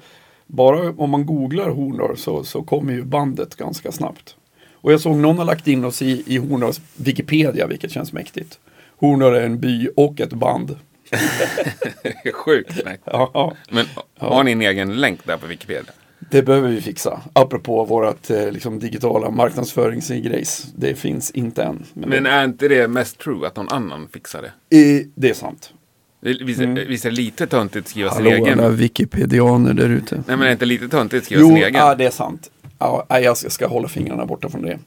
bara 0.47 0.91
om 0.91 1.11
man 1.11 1.27
googlar 1.27 1.71
Horndal 1.71 2.17
så, 2.17 2.45
så 2.45 2.63
kommer 2.63 2.93
ju 2.93 3.03
bandet 3.03 3.57
ganska 3.57 3.93
snabbt. 3.93 4.35
Och 4.81 4.93
jag 4.93 5.01
såg 5.01 5.17
någon 5.17 5.39
har 5.39 5.45
lagt 5.45 5.67
in 5.69 5.85
oss 5.85 6.03
i, 6.03 6.23
i 6.27 6.37
Horndals 6.37 6.81
Wikipedia, 6.97 7.67
vilket 7.67 7.91
känns 7.93 8.13
mäktigt. 8.13 8.59
Horndal 8.97 9.35
är 9.35 9.41
en 9.43 9.61
by 9.61 9.89
och 9.97 10.21
ett 10.21 10.33
band. 10.33 10.77
Sjukt. 12.35 12.81
Nej. 12.85 12.99
Ja, 13.05 13.55
Men 13.71 13.87
har 14.19 14.45
ni 14.45 14.53
en 14.53 14.63
egen 14.63 15.01
länk 15.01 15.21
där 15.27 15.37
på 15.37 15.47
Wikipedia? 15.47 15.93
det 16.31 16.43
behöver 16.43 16.69
vi 16.69 16.81
fixa. 16.81 17.21
Apropå 17.33 17.85
vårt 17.85 18.31
eh, 18.31 18.51
liksom, 18.53 18.79
digitala 18.79 19.31
marknadsföringsgrejs. 19.31 20.67
Det 20.77 20.95
finns 20.95 21.31
inte 21.31 21.63
än. 21.63 21.85
Men, 21.95 22.09
Men 22.09 22.27
är 22.27 22.45
inte 22.45 22.69
det 22.69 22.89
mest 22.89 23.19
true 23.19 23.47
att 23.47 23.57
någon 23.57 23.69
annan 23.69 24.09
fixar 24.13 24.43
det? 24.43 24.53
det, 24.69 25.07
det 25.15 25.31
är 25.31 25.35
sant. 25.35 25.73
Visst 26.21 26.61
visst 26.61 27.05
är 27.05 27.11
lite 27.11 27.47
töntigt 27.47 27.85
att 27.87 27.91
skriva 27.91 28.11
sin 28.11 28.21
Mm. 28.21 28.33
Hallå 28.33 28.47
egen? 28.47 28.61
alla 28.61 28.69
wikipedianer 28.69 29.75
där 29.75 29.89
ute. 29.89 30.15
Nej 30.15 30.25
men 30.27 30.41
är 30.41 30.47
det 30.47 30.53
inte 30.53 30.65
lite 30.67 30.89
töntigt 30.89 31.21
att 31.21 31.25
skriva 31.25 31.41
Jo, 31.41 31.49
sin 31.49 31.57
egen? 31.57 31.75
ja, 31.75 31.95
det 31.95 32.05
är 32.07 32.11
sant. 32.11 32.51
Ja, 32.79 33.07
jag 33.21 33.37
ska, 33.37 33.51
ska 33.51 33.67
hålla 33.67 33.89
fingrarna 33.89 34.27
borta 34.27 34.49
från 34.49 34.63
det. 34.63 34.79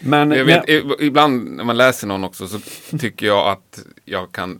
Men, 0.00 0.30
Jag 0.30 0.44
vet, 0.44 0.64
men, 0.68 0.76
i- 1.00 1.06
ibland 1.06 1.50
när 1.56 1.64
man 1.64 1.76
läser 1.76 2.06
någon 2.06 2.24
också 2.24 2.48
så 2.48 2.58
tycker 2.98 3.26
jag 3.26 3.48
att 3.48 3.78
jag 4.04 4.32
kan 4.32 4.58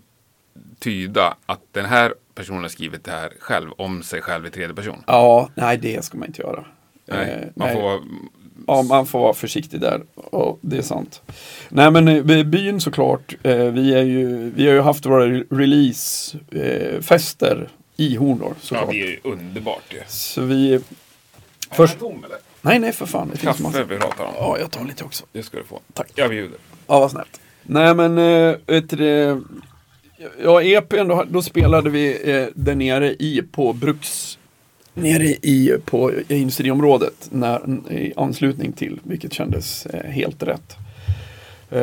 tyda 0.87 1.37
att 1.47 1.61
den 1.73 1.85
här 1.85 2.15
personen 2.35 2.63
har 2.63 2.69
skrivit 2.69 3.05
det 3.05 3.11
här 3.11 3.33
själv 3.41 3.71
om 3.79 4.03
sig 4.03 4.23
själv 4.23 4.47
i 4.47 4.51
tredje 4.51 4.75
person. 4.75 5.03
ja, 5.07 5.49
nej 5.55 5.79
det 5.79 6.05
ska 6.05 6.19
man 6.19 6.29
inte 6.29 6.43
göra. 6.43 6.65
Nej, 7.09 7.31
Eh, 7.31 7.49
man 7.55 7.69
nej. 7.69 7.77
får. 7.77 8.01
Ja, 8.67 8.83
man 8.83 9.07
får 9.07 9.19
vara 9.19 9.35
försiktig 9.35 9.81
där. 9.81 10.03
Ja, 10.33 10.57
det 10.61 10.77
är 10.79 10.83
sant. 10.83 11.23
Nej, 11.69 11.91
men 11.91 12.09
eh, 12.09 12.45
byn 12.45 12.81
såklart. 12.81 13.35
Eh, 13.43 13.57
vi, 13.57 13.95
är 13.95 14.03
ju, 14.03 14.51
vi 14.51 14.67
har 14.67 14.75
ju 14.75 14.81
haft 14.81 15.07
våra 15.07 15.27
releasefester 15.51 16.95
eh, 16.95 17.01
fester 17.01 17.69
i 17.97 18.17
Horndal 18.17 18.55
såklart. 18.61 18.89
är 18.89 18.93
ju 18.95 19.21
underbart 19.25 19.83
ju. 19.95 20.01
Så 20.07 20.41
vi... 20.43 20.81
Först... 21.71 21.99
tom 21.99 22.25
eller? 22.25 22.39
Nej, 22.63 22.79
nej 22.79 22.93
för 22.93 23.07
fan. 23.07 23.31
Det 23.33 23.39
Kaffe 23.41 23.63
massa. 23.63 23.85
vi 23.85 23.99
pratar 23.99 24.25
om. 24.25 24.33
Ja, 24.39 24.59
jag 24.59 24.71
tar 24.71 24.85
lite 24.85 25.05
också. 25.05 25.25
Det 25.33 25.43
ska 25.43 25.57
du 25.57 25.65
få. 25.65 25.81
Tack. 25.93 26.11
Jag 26.15 26.31
bjuder. 26.31 26.59
Ja, 26.87 27.01
vad 27.01 27.11
snällt. 27.11 27.41
Nej, 27.63 27.95
men 27.95 28.19
äh, 28.19 28.57
vet 28.67 28.91
du 28.91 28.97
det, 28.97 29.41
Ja, 30.43 30.63
EPn, 30.63 31.09
då, 31.09 31.25
då 31.29 31.43
spelade 31.43 31.91
vi 31.91 32.31
eh, 32.35 32.47
där 32.55 32.75
nere 32.75 33.13
i 33.13 33.43
på 33.53 33.73
Bruks 33.73 34.39
nere 34.95 35.25
i 35.25 35.77
på 35.85 36.13
industriområdet 36.29 37.29
när, 37.31 37.61
i 37.93 38.13
anslutning 38.17 38.73
till, 38.73 39.01
vilket 39.03 39.33
kändes 39.33 39.87
eh, 39.87 40.11
helt 40.11 40.43
rätt. 40.43 40.77
Eh, 41.71 41.79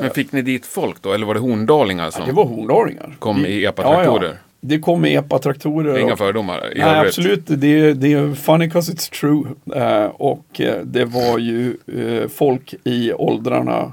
Men 0.00 0.10
fick 0.10 0.32
ni 0.32 0.42
dit 0.42 0.66
folk 0.66 1.02
då? 1.02 1.12
Eller 1.12 1.26
var 1.26 1.34
det 1.34 1.40
horndalingar 1.40 2.10
som 2.10 2.26
det 2.26 2.32
var 2.32 2.44
horndalingar. 2.44 3.16
kom 3.18 3.46
i 3.46 3.64
epatraktorer? 3.64 4.38
Det 4.60 4.78
kom 4.78 5.04
i 5.04 5.14
epatraktorer. 5.14 5.98
Inga 5.98 6.16
fördomar 6.16 6.60
Nej, 6.60 6.82
övrigt? 6.82 7.08
absolut. 7.08 7.42
Det, 7.46 7.94
det 7.94 8.12
är 8.12 8.34
funny 8.34 8.70
cause 8.70 8.92
it's 8.92 9.12
true. 9.20 9.44
Eh, 9.74 10.06
och 10.06 10.60
eh, 10.60 10.82
det 10.84 11.04
var 11.04 11.38
ju 11.38 11.76
eh, 11.96 12.28
folk 12.28 12.74
i 12.84 13.12
åldrarna 13.12 13.92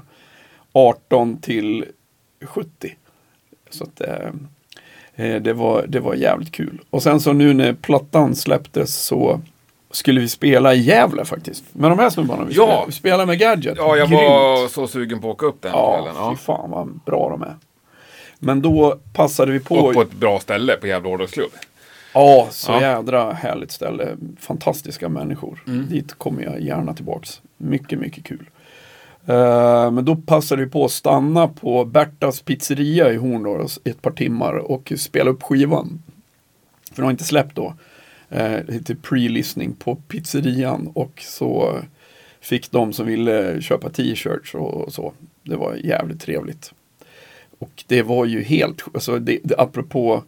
18 0.72 1.40
till 1.40 1.84
70. 2.44 2.94
Så 3.76 3.84
att 3.84 4.00
eh, 4.00 5.26
eh, 5.26 5.42
det, 5.42 5.52
var, 5.52 5.84
det 5.88 6.00
var 6.00 6.14
jävligt 6.14 6.52
kul. 6.52 6.80
Och 6.90 7.02
sen 7.02 7.20
så 7.20 7.32
nu 7.32 7.54
när 7.54 7.72
plattan 7.72 8.34
släpptes 8.34 8.96
så 8.96 9.40
skulle 9.90 10.20
vi 10.20 10.28
spela 10.28 10.74
i 10.74 10.78
Gävle 10.80 11.24
faktiskt. 11.24 11.64
Med 11.72 11.90
de 11.90 11.98
här 11.98 12.10
snubbarna. 12.10 12.44
Vi 12.44 12.54
Ja. 12.54 12.62
spelade, 12.66 12.86
vi 12.86 12.92
spelade 12.92 13.26
med 13.26 13.38
Gadget. 13.38 13.74
Ja, 13.76 13.96
jag 13.96 14.08
Grymt. 14.08 14.22
var 14.22 14.68
så 14.68 14.86
sugen 14.86 15.20
på 15.20 15.28
att 15.30 15.34
åka 15.34 15.46
upp 15.46 15.62
den 15.62 15.72
Ja, 15.74 15.94
kvällen. 15.96 16.14
Ja. 16.16 16.34
fy 16.38 16.42
fan 16.44 16.70
vad 16.70 17.00
bra 17.06 17.28
de 17.30 17.42
är. 17.42 17.56
Men 18.38 18.62
då 18.62 18.98
passade 19.14 19.52
vi 19.52 19.60
på. 19.60 19.74
Och 19.74 19.94
på 19.94 20.02
ett 20.02 20.12
bra 20.12 20.40
ställe 20.40 20.76
på 20.76 20.86
Gävle 20.86 21.08
Hårdrocksklubb. 21.08 21.50
Ja, 22.14 22.46
så 22.50 22.72
Ja. 22.72 22.80
jädra 22.80 23.32
härligt 23.32 23.70
ställe. 23.72 24.16
Fantastiska 24.40 25.08
människor. 25.08 25.62
Mm. 25.66 25.86
Dit 25.88 26.14
kommer 26.18 26.42
jag 26.42 26.60
gärna 26.60 26.94
tillbaks. 26.94 27.40
Mycket, 27.56 27.98
mycket 27.98 28.24
kul. 28.24 28.46
Eh, 29.26 29.90
men 29.90 30.04
då 30.04 30.16
passade 30.16 30.64
vi 30.64 30.70
på 30.70 30.84
att 30.84 30.90
stanna 30.90 31.48
på 31.48 31.84
Bertas 31.84 32.40
pizzeria 32.40 33.12
i 33.12 33.16
Hornås 33.16 33.80
ett 33.84 34.02
par 34.02 34.10
timmar 34.10 34.54
och 34.54 34.92
spela 34.96 35.30
upp 35.30 35.42
skivan. 35.42 36.02
För 36.92 36.96
de 36.96 37.02
har 37.02 37.10
inte 37.10 37.24
släppt 37.24 37.56
då. 37.56 37.74
Eh, 38.28 38.64
lite 38.68 38.94
pre-listening 38.94 39.74
på 39.78 39.94
pizzerian 39.94 40.90
och 40.94 41.22
så 41.26 41.78
fick 42.40 42.70
de 42.70 42.92
som 42.92 43.06
ville 43.06 43.62
köpa 43.62 43.90
t-shirts 43.90 44.54
och 44.54 44.92
så. 44.92 45.12
Det 45.42 45.56
var 45.56 45.74
jävligt 45.74 46.20
trevligt. 46.20 46.72
Och 47.58 47.84
det 47.86 48.02
var 48.02 48.24
ju 48.24 48.42
helt, 48.42 48.84
alltså 48.94 49.18
det, 49.18 49.38
det, 49.44 49.54
apropå 49.58 50.22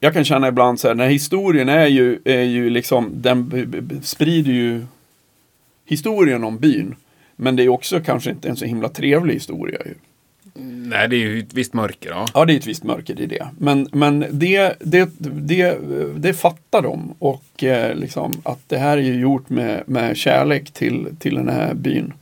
jag 0.00 0.12
kan 0.12 0.24
känna 0.24 0.48
ibland 0.48 0.80
så 0.80 0.88
här, 0.88 0.94
när 0.94 1.08
historien 1.08 1.68
är 1.68 1.86
ju, 1.86 2.18
är 2.24 2.42
ju 2.42 2.70
liksom, 2.70 3.12
den 3.14 4.00
sprider 4.02 4.52
ju 4.52 4.86
historien 5.84 6.44
om 6.44 6.58
byn. 6.58 6.94
Men 7.36 7.56
det 7.56 7.62
är 7.62 7.68
också 7.68 8.00
kanske 8.00 8.30
inte 8.30 8.48
en 8.48 8.56
så 8.56 8.64
himla 8.64 8.88
trevlig 8.88 9.34
historia. 9.34 9.78
Ju. 9.84 9.94
Nej, 10.62 11.08
det 11.08 11.16
är 11.16 11.18
ju 11.18 11.38
ett 11.38 11.54
visst 11.54 11.74
mörker. 11.74 12.10
Ja. 12.10 12.26
Ja, 12.34 12.44
det 12.44 12.52
är 12.52 12.56
ett 12.56 12.66
visst 12.66 12.84
mörker 12.84 13.20
i 13.20 13.26
det. 13.26 13.46
Men, 13.58 13.88
men 13.92 14.24
det, 14.30 14.74
det, 14.80 15.10
det, 15.20 15.78
det 16.16 16.34
fattar 16.34 16.82
de. 16.82 17.14
Och 17.18 17.64
eh, 17.64 17.94
liksom 17.94 18.32
att 18.44 18.68
det 18.68 18.78
här 18.78 18.98
är 18.98 19.02
ju 19.02 19.20
gjort 19.20 19.48
med, 19.48 19.82
med 19.86 20.16
kärlek 20.16 20.70
till, 20.70 21.08
till 21.18 21.34
den 21.34 21.48
här 21.48 21.74
byn. 21.74 22.12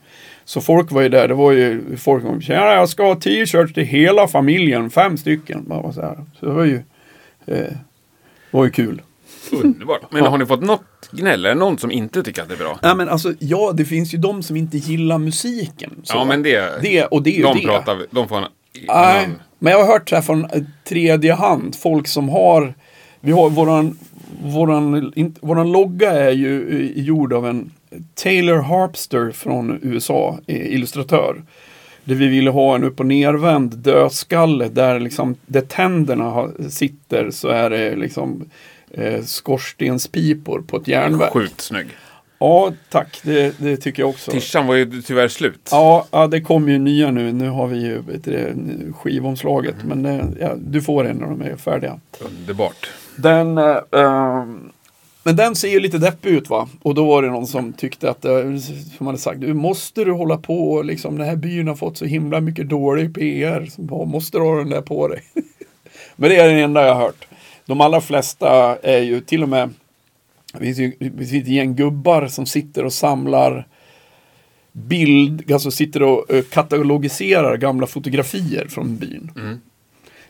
Så 0.45 0.61
folk 0.61 0.93
var 0.93 1.03
ju 1.03 1.09
där, 1.09 1.29
det 1.29 1.35
var 1.35 1.53
ju 1.53 1.97
folk 1.97 2.23
som 2.23 2.41
tjena 2.41 2.75
jag 2.75 2.89
ska 2.89 3.03
ha 3.07 3.15
t-shirts 3.15 3.75
till 3.75 3.85
hela 3.85 4.29
familjen, 4.29 4.91
fem 4.91 5.17
stycken. 5.17 5.65
Så, 5.69 6.01
här. 6.01 6.25
så 6.41 6.47
det 6.47 6.53
var 6.53 6.65
ju, 6.65 6.83
eh, 7.47 7.73
var 8.51 8.65
ju 8.65 8.71
kul. 8.71 9.03
Underbart. 9.53 10.01
Men 10.13 10.25
har 10.27 10.39
ni 10.39 10.47
fått 10.47 10.63
något 10.63 10.83
gnäll? 11.11 11.45
Är 11.45 11.49
det 11.49 11.55
någon 11.55 11.79
som 11.79 11.91
inte 11.91 12.23
tycker 12.23 12.43
att 12.43 12.49
det 12.49 12.55
är 12.55 12.59
bra? 12.59 12.79
Nej 12.83 12.97
men 12.97 13.09
alltså, 13.09 13.33
ja 13.39 13.73
det 13.77 13.85
finns 13.85 14.15
ju 14.15 14.19
de 14.19 14.43
som 14.43 14.57
inte 14.57 14.77
gillar 14.79 15.19
musiken. 15.19 15.91
Så. 16.03 16.17
Ja, 16.17 16.25
men 16.25 16.43
det... 16.43 16.83
det 16.83 17.05
och 17.05 17.23
det 17.23 17.31
är 17.31 17.37
ju 17.37 17.43
de 17.43 17.57
det. 17.59 17.65
pratar 17.67 17.95
vi- 17.95 18.07
De 18.11 18.29
får 18.29 18.37
en... 18.37 18.43
Nej, 18.89 19.25
annan- 19.25 19.39
men 19.59 19.73
jag 19.73 19.79
har 19.85 19.93
hört 19.93 20.09
så 20.09 20.15
här 20.15 20.23
från 20.23 20.45
eh, 20.45 20.63
tredje 20.89 21.33
hand, 21.35 21.77
folk 21.77 22.09
som 22.09 22.29
har, 22.29 22.75
vi 23.21 23.33
har 23.33 23.51
våran, 23.51 23.99
våran, 24.45 25.13
in, 25.17 25.35
våran 25.41 25.73
logga 25.73 26.13
är 26.13 26.31
ju 26.31 26.81
eh, 26.97 27.05
gjord 27.05 27.33
av 27.33 27.47
en 27.47 27.71
Taylor 28.15 28.59
Harpster 28.59 29.31
från 29.31 29.79
USA, 29.83 30.39
eh, 30.47 30.73
illustratör. 30.75 31.43
Där 32.05 32.15
vi 32.15 32.27
ville 32.29 32.51
ha 32.51 32.75
en 32.75 32.85
upp 32.85 33.01
och 33.01 33.07
nervänd 33.07 33.77
dödskalle 33.77 34.69
där 34.69 35.01
liksom 35.01 35.35
där 35.47 35.61
tänderna 35.61 36.49
sitter 36.69 37.31
så 37.31 37.49
är 37.49 37.71
det 37.71 37.97
liksom 37.97 38.45
eh, 38.97 39.23
skorstenspipor 39.23 40.63
på 40.67 40.77
ett 40.77 40.89
järnverk. 40.89 41.33
Sjukt 41.33 41.61
snygg. 41.61 41.87
Ja, 42.39 42.73
tack. 42.91 43.21
Det, 43.23 43.59
det 43.59 43.77
tycker 43.77 44.03
jag 44.03 44.11
också. 44.11 44.31
Tishan 44.31 44.67
var 44.67 44.75
ju 44.75 45.03
tyvärr 45.03 45.29
slut. 45.29 45.69
Ja, 45.71 46.07
ja, 46.11 46.27
det 46.27 46.41
kommer 46.41 46.73
ju 46.73 46.79
nya 46.79 47.11
nu. 47.11 47.33
Nu 47.33 47.49
har 47.49 47.67
vi 47.67 47.79
ju 47.87 48.03
du, 48.03 48.55
skivomslaget. 48.93 49.77
Men 49.85 50.03
det, 50.03 50.27
ja, 50.41 50.55
du 50.57 50.83
får 50.83 51.07
en 51.07 51.17
när 51.17 51.27
de 51.27 51.43
är 51.43 51.57
färdiga. 51.57 52.01
Underbart. 52.21 52.91
Den, 53.17 53.59
eh, 53.59 53.77
ehm, 53.93 54.73
men 55.23 55.37
den 55.37 55.55
ser 55.55 55.69
ju 55.69 55.81
lite 55.81 55.99
deppig 55.99 56.31
ut 56.31 56.51
va? 56.51 56.69
Och 56.83 56.95
då 56.95 57.05
var 57.05 57.23
det 57.23 57.29
någon 57.29 57.47
som 57.47 57.73
tyckte 57.73 58.11
att, 58.11 58.25
eh, 58.25 58.57
som 58.97 59.07
hade 59.07 59.19
sagt, 59.19 59.41
du 59.41 59.55
måste 59.55 60.05
du 60.05 60.13
hålla 60.13 60.37
på 60.37 60.83
liksom, 60.83 61.19
den 61.19 61.27
här 61.27 61.37
byn 61.37 61.69
har 61.69 61.75
fått 61.75 61.99
så 61.99 62.05
himla 62.05 62.41
mycket 62.41 62.69
dålig 62.69 63.15
PR. 63.15 63.67
Så, 63.67 63.83
bara, 63.83 64.05
måste 64.05 64.39
du 64.39 64.45
ha 64.45 64.57
den 64.57 64.71
där 64.71 64.83
på 64.83 65.09
dig? 65.09 65.23
men 66.17 66.31
det 66.31 66.37
är 66.37 66.49
den 66.49 66.59
enda 66.59 66.87
jag 66.87 66.95
har 66.95 67.03
hört. 67.03 67.27
De 67.67 67.81
allra 67.81 68.01
flesta 68.01 68.77
är 68.83 68.99
ju 69.01 69.21
till 69.21 69.43
och 69.43 69.49
med, 69.49 69.71
det 70.53 70.59
finns 70.59 70.79
ju 70.79 70.93
det 70.99 71.11
finns 71.11 71.33
ett 71.33 71.49
gäng 71.49 71.75
gubbar 71.75 72.27
som 72.27 72.47
sitter 72.47 72.85
och 72.85 72.93
samlar 72.93 73.67
bild, 74.73 75.53
alltså 75.53 75.71
sitter 75.71 76.03
och 76.03 76.31
eh, 76.31 76.45
katalogiserar 76.45 77.57
gamla 77.57 77.87
fotografier 77.87 78.67
från 78.69 78.97
byn. 78.97 79.31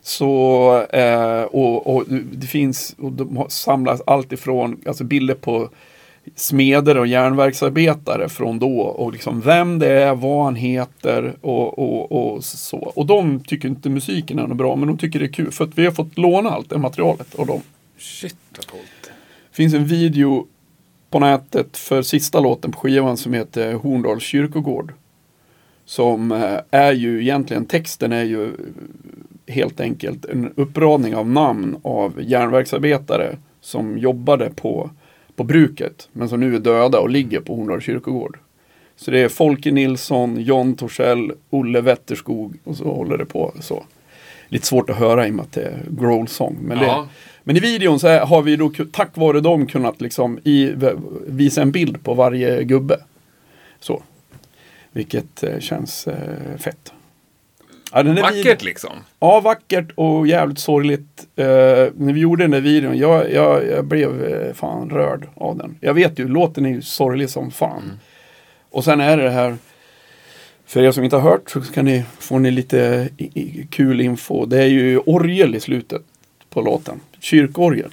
Så, 0.03 0.83
eh, 0.93 1.43
och, 1.43 1.97
och 1.97 2.05
det 2.09 2.47
finns, 2.47 2.95
och 2.99 3.13
de 3.13 3.37
har 3.37 3.49
samlat 3.49 4.03
allt 4.07 4.33
ifrån, 4.33 4.81
alltså 4.87 5.05
bilder 5.05 5.35
på 5.35 5.69
smeder 6.37 6.97
och 6.97 7.07
järnverksarbetare 7.07 8.29
från 8.29 8.59
då 8.59 8.81
och 8.81 9.13
liksom 9.13 9.41
vem 9.41 9.79
det 9.79 9.89
är, 9.89 10.15
vad 10.15 10.45
han 10.45 10.55
heter 10.55 11.35
och, 11.41 11.79
och, 11.79 12.13
och 12.13 12.45
så. 12.45 12.79
Och 12.79 13.07
de 13.07 13.41
tycker 13.41 13.69
inte 13.69 13.91
musiken 13.91 14.39
är 14.39 14.47
något 14.47 14.57
bra, 14.57 14.77
men 14.77 14.89
de 14.89 14.99
tycker 14.99 15.19
det 15.19 15.25
är 15.25 15.33
kul 15.33 15.53
för 15.53 15.65
att 15.65 15.79
vi 15.79 15.85
har 15.85 15.93
fått 15.93 16.19
låna 16.19 16.51
allt 16.51 16.71
det 16.71 16.79
materialet 16.79 17.35
av 17.35 17.47
dem. 17.47 17.61
Shit 17.99 18.37
vad 18.57 18.67
coolt. 18.67 19.13
Finns 19.53 19.75
en 19.75 19.85
video 19.85 20.47
på 21.11 21.19
nätet 21.19 21.77
för 21.77 22.03
sista 22.03 22.41
låten 22.41 22.73
på 22.73 22.79
skivan 22.79 23.17
som 23.17 23.33
heter 23.33 23.75
Horndals 23.75 24.23
kyrkogård. 24.23 24.93
Som 25.85 26.33
eh, 26.33 26.59
är 26.71 26.93
ju 26.93 27.23
egentligen, 27.23 27.67
texten 27.67 28.13
är 28.13 28.23
ju 28.23 28.53
helt 29.47 29.81
enkelt 29.81 30.25
en 30.25 30.53
uppradning 30.57 31.15
av 31.15 31.29
namn 31.29 31.77
av 31.83 32.23
järnverksarbetare 32.23 33.37
som 33.61 33.99
jobbade 33.99 34.51
på, 34.51 34.91
på 35.37 35.45
bruket 35.45 36.09
men 36.13 36.29
som 36.29 36.41
nu 36.41 36.55
är 36.55 36.59
döda 36.59 37.01
och 37.01 37.11
ligger 37.11 37.41
på 37.41 37.57
Horndals 37.57 37.85
kyrkogård. 37.85 38.39
Så 38.97 39.11
det 39.11 39.19
är 39.21 39.29
Folke 39.29 39.71
Nilsson, 39.71 40.41
John 40.41 40.77
Torssell, 40.77 41.33
Olle 41.51 41.81
Wetterskog 41.81 42.55
och 42.65 42.77
så 42.77 42.85
håller 42.85 43.19
det 43.19 43.27
på 43.27 43.53
så. 43.61 43.85
Lite 44.49 44.67
svårt 44.67 44.91
att 44.91 44.97
höra 44.97 45.27
i 45.27 45.31
och 45.31 45.35
med 45.35 45.43
att 45.43 45.53
det 45.53 45.63
är 45.63 45.83
growl-sång. 45.91 46.57
Men, 46.61 46.79
det, 46.79 46.85
Ja. 46.85 47.09
men 47.45 47.57
i 47.57 47.61
videon 47.61 48.01
så 48.01 48.09
har 48.09 48.43
vi 48.43 48.57
då 48.57 48.73
tack 48.93 49.17
vare 49.17 49.41
dem 49.41 49.67
kunnat 49.67 50.01
liksom 50.01 50.39
i, 50.45 50.73
visa 51.27 51.63
en 51.63 51.71
bild 51.71 52.05
på 52.05 52.15
varje 52.15 52.65
gubbe. 52.65 52.97
Så. 53.81 54.03
Vilket 54.93 55.43
eh, 55.43 55.59
känns 55.59 56.07
eh, 56.07 56.57
fett. 56.59 56.93
Ja, 57.97 58.03
den 58.03 58.15
där 58.15 58.33
vid- 58.33 58.45
Vackert 58.45 58.63
liksom. 58.65 58.91
Ja, 59.21 59.41
vackert 59.41 59.93
och 59.95 60.27
jävligt 60.27 60.59
sorgligt. 60.59 61.27
Eh, 61.37 61.45
när 61.97 62.13
vi 62.13 62.21
gjorde 62.21 62.45
den 62.45 62.51
där 62.51 62.61
videon, 62.61 62.99
jag, 62.99 63.33
jag, 63.33 63.67
jag 63.67 63.85
blev 63.85 64.25
eh, 64.25 64.53
fan 64.55 64.91
rörd 64.91 65.27
av 65.35 65.57
den. 65.57 65.77
Jag 65.81 65.95
vet 65.95 66.19
ju, 66.19 66.29
låten 66.29 66.67
är 66.67 66.71
ju 66.71 66.83
sorglig 66.83 67.31
som 67.31 67.51
fan. 67.51 68.01
Och 68.71 68.85
sen 68.85 69.01
är 69.01 69.17
det 69.17 69.23
det 69.23 69.31
här, 69.31 69.57
för 70.67 70.83
er 70.83 70.91
som 70.93 71.05
inte 71.05 71.17
har 71.17 71.31
hört 71.31 71.51
så 71.51 71.61
kan 71.61 71.85
ni, 71.85 72.05
får 72.19 72.39
ni 72.39 72.51
lite 72.51 73.09
i, 73.17 73.25
i, 73.41 73.67
kul 73.71 74.01
info. 74.01 74.47
Det 74.47 74.59
är 74.63 74.67
ju 74.67 74.99
orgel 74.99 75.55
i 75.55 75.61
slutet 75.61 76.03
på 76.51 76.61
låten, 76.61 77.01
kyrkorgel. 77.21 77.91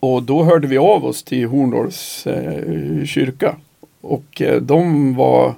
Och 0.00 0.22
då 0.22 0.42
hörde 0.44 0.68
vi 0.68 0.78
av 0.78 1.04
oss 1.04 1.22
till 1.22 1.46
Horndals 1.46 2.26
eh, 2.26 3.04
kyrka. 3.04 3.56
Och 4.00 4.42
eh, 4.42 4.60
de 4.62 5.14
var 5.14 5.54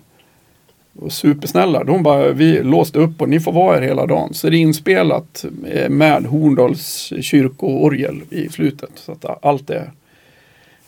och 0.98 1.12
supersnälla. 1.12 1.84
De 1.84 2.02
bara, 2.02 2.32
vi 2.32 2.62
låste 2.62 2.98
upp 2.98 3.20
och 3.22 3.28
ni 3.28 3.40
får 3.40 3.52
vara 3.52 3.74
här 3.74 3.82
hela 3.82 4.06
dagen. 4.06 4.34
Så 4.34 4.50
det 4.50 4.56
är 4.56 4.58
inspelat 4.58 5.44
eh, 5.70 5.88
med 5.88 6.26
Horndals 6.26 7.12
kyrkoorgel 7.20 8.20
i 8.30 8.48
slutet. 8.48 8.90
Så 8.94 9.12
att 9.12 9.44
allt 9.44 9.70
är 9.70 9.90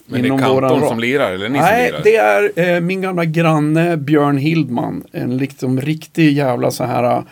Men 0.06 0.22
det 0.22 0.28
är 0.28 0.60
ram. 0.60 0.88
som 0.88 1.00
lirar, 1.00 1.32
eller 1.32 1.48
ni 1.48 1.58
Nej, 1.58 1.90
som 1.90 2.02
lirar? 2.04 2.50
det 2.54 2.62
är 2.62 2.74
eh, 2.74 2.80
min 2.80 3.00
gamla 3.00 3.24
granne 3.24 3.96
Björn 3.96 4.38
Hildman. 4.38 5.04
En 5.12 5.36
liksom 5.36 5.80
riktig 5.80 6.32
jävla 6.32 6.70
så 6.70 6.84
här 6.84 7.22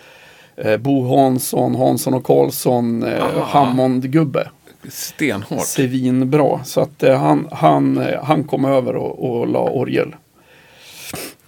eh, 0.56 0.76
Bo 0.76 1.16
Hansson, 1.16 1.74
Hansson 1.74 2.14
och 2.14 2.24
Karlsson, 2.24 3.02
eh. 3.02 3.24
Hammond-gubbe. 3.42 4.48
Stenhårt. 4.88 5.66
Svinbra. 5.66 6.64
Så 6.64 6.80
att 6.80 7.02
eh, 7.02 7.18
han, 7.20 7.48
han, 7.52 7.98
eh, 7.98 8.24
han 8.24 8.44
kom 8.44 8.64
över 8.64 8.96
och, 8.96 9.30
och 9.30 9.48
la 9.48 9.70
orgel. 9.70 10.14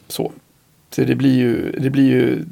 Så. 0.09 0.33
Så 0.95 1.05
det 1.05 1.15
blir 1.15 1.37
ju, 1.39 1.71
det 1.73 1.91
blir 1.91 2.11
ju 2.11 2.45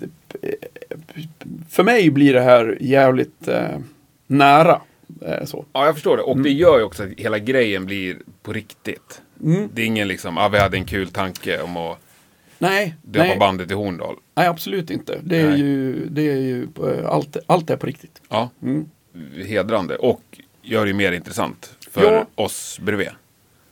för 1.68 1.82
mig 1.84 2.10
blir 2.10 2.32
det 2.34 2.40
här 2.40 2.78
jävligt 2.80 3.48
eh, 3.48 3.78
nära. 4.26 4.80
Eh, 5.26 5.44
så. 5.44 5.64
Ja, 5.72 5.84
jag 5.86 5.94
förstår 5.94 6.16
det. 6.16 6.22
Och 6.22 6.40
det 6.40 6.50
gör 6.50 6.78
ju 6.78 6.84
också 6.84 7.02
att 7.02 7.08
hela 7.16 7.38
grejen 7.38 7.86
blir 7.86 8.16
på 8.42 8.52
riktigt. 8.52 9.22
Mm. 9.42 9.68
Det 9.74 9.82
är 9.82 9.86
ingen 9.86 10.08
liksom, 10.08 10.38
ah, 10.38 10.48
vi 10.48 10.58
hade 10.58 10.76
en 10.76 10.84
kul 10.84 11.08
tanke 11.08 11.60
om 11.62 11.76
att 11.76 11.98
Nej, 12.58 12.94
döpa 13.02 13.24
nej, 13.26 13.38
bandet 13.38 13.68
till 13.68 13.76
Horndal. 13.76 14.16
nej, 14.34 14.46
absolut 14.46 14.90
inte. 14.90 15.18
Det 15.22 15.36
är 15.40 15.50
Nej. 15.50 15.60
ju, 15.60 16.06
det 16.08 16.30
är 16.30 16.36
ju 16.36 16.62
eh, 16.62 17.06
allt, 17.08 17.36
allt 17.46 17.70
är 17.70 17.76
på 17.76 17.86
riktigt. 17.86 18.22
Ja, 18.28 18.50
Mm. 18.62 18.84
hedrande. 19.46 19.96
Och 19.96 20.22
gör 20.62 20.86
det 20.86 20.92
mer 20.92 21.12
intressant 21.12 21.76
för 21.90 22.12
Ja. 22.12 22.26
oss 22.34 22.78
bredvid. 22.82 23.08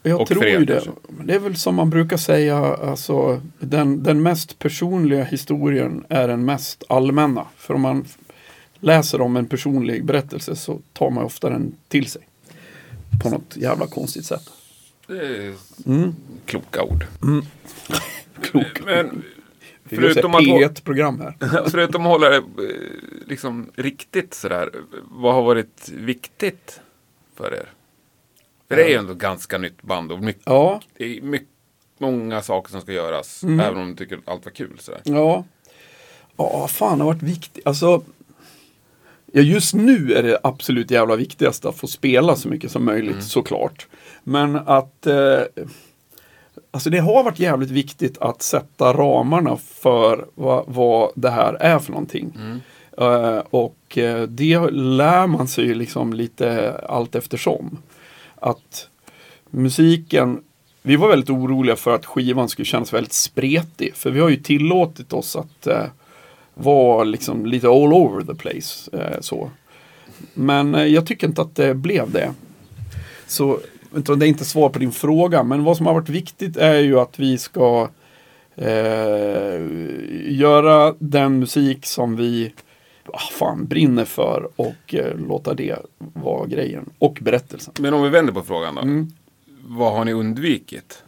Jag 0.08 0.20
Och 0.20 0.28
tror 0.28 0.44
ju 0.44 0.64
det. 0.64 0.82
Det 1.24 1.34
är 1.34 1.38
väl 1.38 1.56
som 1.56 1.74
man 1.74 1.90
brukar 1.90 2.16
säga, 2.16 2.56
alltså 2.58 3.40
den, 3.58 4.02
den 4.02 4.22
mest 4.22 4.58
personliga 4.58 5.24
historien 5.24 6.04
är 6.08 6.28
den 6.28 6.44
mest 6.44 6.84
allmänna. 6.88 7.46
För 7.56 7.74
om 7.74 7.80
man 7.80 8.04
läser 8.80 9.20
om 9.20 9.36
en 9.36 9.46
personlig 9.46 10.04
berättelse 10.04 10.56
så 10.56 10.78
tar 10.92 11.10
man 11.10 11.24
ofta 11.24 11.50
den 11.50 11.74
till 11.88 12.06
sig. 12.10 12.22
På 13.22 13.30
något 13.30 13.56
jävla 13.56 13.86
konstigt 13.86 14.24
sätt. 14.24 14.50
Mm. 15.86 16.14
kloka 16.46 16.82
ord. 16.82 17.06
Klok. 18.42 18.80
Men 18.84 19.22
Det 19.84 19.96
är 19.96 20.00
ju 20.00 20.08
förutom 20.08 20.34
att, 20.34 20.40
hå- 20.42 20.58
P1-program 20.68 21.20
här. 21.20 21.34
förutom 21.70 22.02
att 22.02 22.12
hålla 22.12 22.28
det 22.28 22.36
eh, 22.36 22.42
liksom 23.26 23.66
riktigt 23.76 24.34
sådär, 24.34 24.70
vad 25.10 25.34
har 25.34 25.42
varit 25.42 25.88
viktigt 25.88 26.80
för 27.36 27.54
er? 27.54 27.68
För 28.68 28.76
det 28.76 28.84
är 28.84 28.88
ju 28.88 28.94
ändå 28.94 29.14
ganska 29.14 29.58
nytt 29.58 29.82
band 29.82 30.12
och 30.12 30.20
mycket, 30.20 30.42
Ja, 30.46 30.80
det 30.96 31.04
är 31.18 31.22
mycket, 31.22 31.48
många 31.98 32.42
saker 32.42 32.70
som 32.70 32.80
ska 32.80 32.92
göras. 32.92 33.42
Mm. 33.42 33.60
Även 33.60 33.82
om 33.82 33.88
du 33.88 33.96
tycker 33.96 34.16
att 34.16 34.28
allt 34.28 34.44
var 34.44 34.52
kul. 34.52 34.78
Sådär. 34.78 35.00
ja. 35.04 35.44
Ja, 36.36 36.68
fan 36.68 36.98
det 36.98 37.04
har 37.04 37.12
varit 37.12 37.22
viktigt. 37.22 37.66
Alltså, 37.66 38.02
ja, 39.32 39.40
just 39.40 39.74
nu 39.74 40.12
är 40.12 40.22
det 40.22 40.38
absolut 40.42 40.90
jävla 40.90 41.16
viktigaste 41.16 41.68
att 41.68 41.76
få 41.76 41.86
spela 41.86 42.36
så 42.36 42.48
mycket 42.48 42.70
som 42.70 42.84
möjligt 42.84 43.24
såklart. 43.24 43.86
Men 44.22 44.56
att 44.56 45.06
eh, 45.06 45.40
Alltså 46.70 46.90
det 46.90 46.98
har 46.98 47.24
varit 47.24 47.38
jävligt 47.38 47.70
viktigt 47.70 48.18
att 48.18 48.42
sätta 48.42 48.92
ramarna 48.92 49.56
för 49.56 50.26
vad, 50.34 50.64
vad 50.66 51.10
det 51.14 51.30
här 51.30 51.54
är 51.54 51.78
för 51.78 51.90
någonting. 51.92 52.32
Eh, 52.98 53.38
och 53.50 53.98
eh, 53.98 54.22
det 54.22 54.70
lär 54.70 55.26
man 55.26 55.48
sig 55.48 55.64
ju 55.64 55.74
liksom 55.74 56.12
lite 56.12 56.78
allt 56.88 57.14
eftersom. 57.14 57.78
Att 58.40 58.88
musiken, 59.50 60.40
vi 60.82 60.96
var 60.96 61.08
väldigt 61.08 61.30
oroliga 61.30 61.76
för 61.76 61.94
att 61.94 62.06
skivan 62.06 62.48
skulle 62.48 62.66
kännas 62.66 62.92
väldigt 62.92 63.12
spretig. 63.12 63.94
För 63.94 64.10
vi 64.10 64.20
har 64.20 64.28
ju 64.28 64.36
tillåtit 64.36 65.12
oss 65.12 65.36
att 65.36 65.66
eh, 65.66 65.84
vara 66.54 67.04
liksom 67.04 67.46
lite 67.46 67.66
all 67.68 67.92
over 67.92 68.24
the 68.24 68.34
place. 68.34 68.96
Eh, 68.96 69.20
så. 69.20 69.50
Men 70.34 70.74
eh, 70.74 70.84
jag 70.84 71.06
tycker 71.06 71.26
inte 71.26 71.42
att 71.42 71.56
det 71.56 71.74
blev 71.74 72.10
det. 72.10 72.34
Så 73.26 73.60
det 73.90 74.26
är 74.26 74.28
inte 74.28 74.44
svar 74.44 74.68
på 74.68 74.78
din 74.78 74.92
fråga, 74.92 75.42
men 75.42 75.64
vad 75.64 75.76
som 75.76 75.86
har 75.86 75.94
varit 75.94 76.08
viktigt 76.08 76.56
är 76.56 76.78
ju 76.78 77.00
att 77.00 77.18
vi 77.18 77.38
ska 77.38 77.88
eh, 78.56 79.60
göra 80.26 80.94
den 80.98 81.38
musik 81.38 81.86
som 81.86 82.16
vi 82.16 82.52
fan 83.30 83.66
brinner 83.66 84.04
för 84.04 84.48
och 84.56 84.94
eh, 84.94 85.16
låta 85.16 85.54
det 85.54 85.76
vara 85.98 86.46
grejen. 86.46 86.90
Och 86.98 87.18
berättelsen. 87.20 87.74
Men 87.78 87.94
om 87.94 88.02
vi 88.02 88.08
vänder 88.08 88.32
på 88.32 88.42
frågan 88.42 88.74
då. 88.74 88.80
Mm. 88.80 89.12
Vad 89.62 89.92
har 89.92 90.04
ni 90.04 90.12
undvikit? 90.12 91.02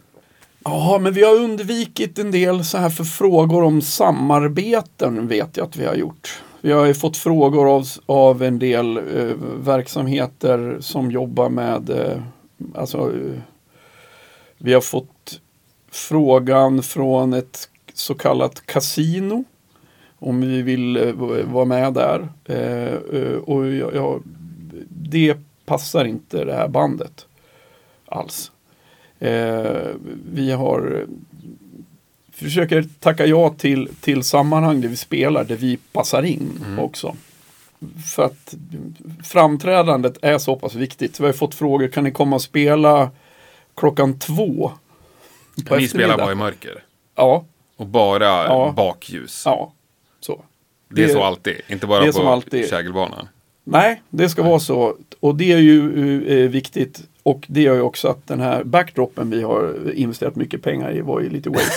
Ja, 0.63 0.99
men 1.01 1.13
vi 1.13 1.23
har 1.23 1.35
undvikit 1.35 2.19
en 2.19 2.31
del 2.31 2.65
så 2.65 2.77
här 2.77 2.89
för 2.89 3.03
frågor 3.03 3.63
om 3.63 3.81
samarbeten 3.81 5.27
vet 5.27 5.57
jag 5.57 5.67
att 5.67 5.77
vi 5.77 5.85
har 5.85 5.95
gjort. 5.95 6.43
Vi 6.61 6.71
har 6.71 6.85
ju 6.85 6.93
fått 6.93 7.17
frågor 7.17 7.75
av, 7.75 7.87
av 8.05 8.43
en 8.43 8.59
del 8.59 8.97
eh, 8.97 9.35
verksamheter 9.63 10.77
som 10.79 11.11
jobbar 11.11 11.49
med 11.49 11.89
eh, 11.89 12.17
Alltså, 12.75 12.97
eh, 12.97 13.39
vi 14.57 14.73
har 14.73 14.81
fått 14.81 15.39
frågan 15.91 16.83
från 16.83 17.33
ett 17.33 17.69
så 17.93 18.15
kallat 18.15 18.65
kasino. 18.65 19.43
Om 20.23 20.41
vi 20.41 20.61
vill 20.61 20.97
eh, 20.97 21.13
vara 21.43 21.65
med 21.65 21.93
där. 21.93 22.29
Eh, 22.45 23.19
eh, 23.21 23.37
och 23.37 23.67
jag, 23.67 23.95
jag, 23.95 24.23
det 24.89 25.37
passar 25.65 26.05
inte 26.05 26.45
det 26.45 26.53
här 26.53 26.67
bandet 26.67 27.25
alls. 28.05 28.51
Vi 30.25 30.51
har 30.51 31.05
försöker 32.31 32.85
tacka 32.99 33.25
ja 33.25 33.49
till, 33.49 33.89
till 34.01 34.23
sammanhang 34.23 34.81
där 34.81 34.89
vi 34.89 34.95
spelar, 34.95 35.43
där 35.43 35.55
vi 35.55 35.77
passar 35.91 36.23
in 36.23 36.77
också. 36.79 37.15
För 38.15 38.23
att 38.23 38.55
framträdandet 39.23 40.17
är 40.21 40.37
så 40.37 40.55
pass 40.55 40.75
viktigt. 40.75 41.19
Vi 41.19 41.25
har 41.25 41.33
fått 41.33 41.55
frågor, 41.55 41.87
kan 41.87 42.03
ni 42.03 42.11
komma 42.11 42.35
och 42.35 42.41
spela 42.41 43.09
klockan 43.75 44.19
två? 44.19 44.71
på 45.67 45.75
Ni 45.75 45.87
spelar 45.87 46.17
bara 46.17 46.31
i 46.31 46.35
mörker. 46.35 46.83
Ja, 47.15 47.45
Och 47.75 47.87
bara 47.87 48.25
Ja. 48.25 48.73
bakljus. 48.77 49.43
ja. 49.45 49.73
Så. 50.21 50.43
Det 50.89 51.03
är 51.03 51.07
det- 51.07 51.13
så 51.13 51.23
alltid. 51.23 51.61
Inte 51.67 51.87
bara 51.87 52.05
det 52.05 52.11
på 52.13 52.27
alltid. 52.27 52.69
kägelbanan. 52.69 53.27
Nej, 53.63 54.01
det 54.09 54.29
ska 54.29 54.43
vara 54.43 54.59
så. 54.59 54.97
Och 55.19 55.35
det 55.35 55.51
är 55.51 55.57
ju 55.57 56.43
eh, 56.43 56.49
viktigt. 56.49 57.01
Och 57.23 57.43
det 57.47 57.61
gör 57.61 57.75
ju 57.75 57.81
också 57.81 58.07
att 58.07 58.27
den 58.27 58.39
här 58.39 58.63
backdropen 58.63 59.29
vi 59.29 59.41
har 59.41 59.91
investerat 59.93 60.35
mycket 60.35 60.61
pengar 60.63 60.95
i 60.95 61.01
var 61.01 61.19
ju 61.21 61.29
lite 61.29 61.49
waste. 61.49 61.71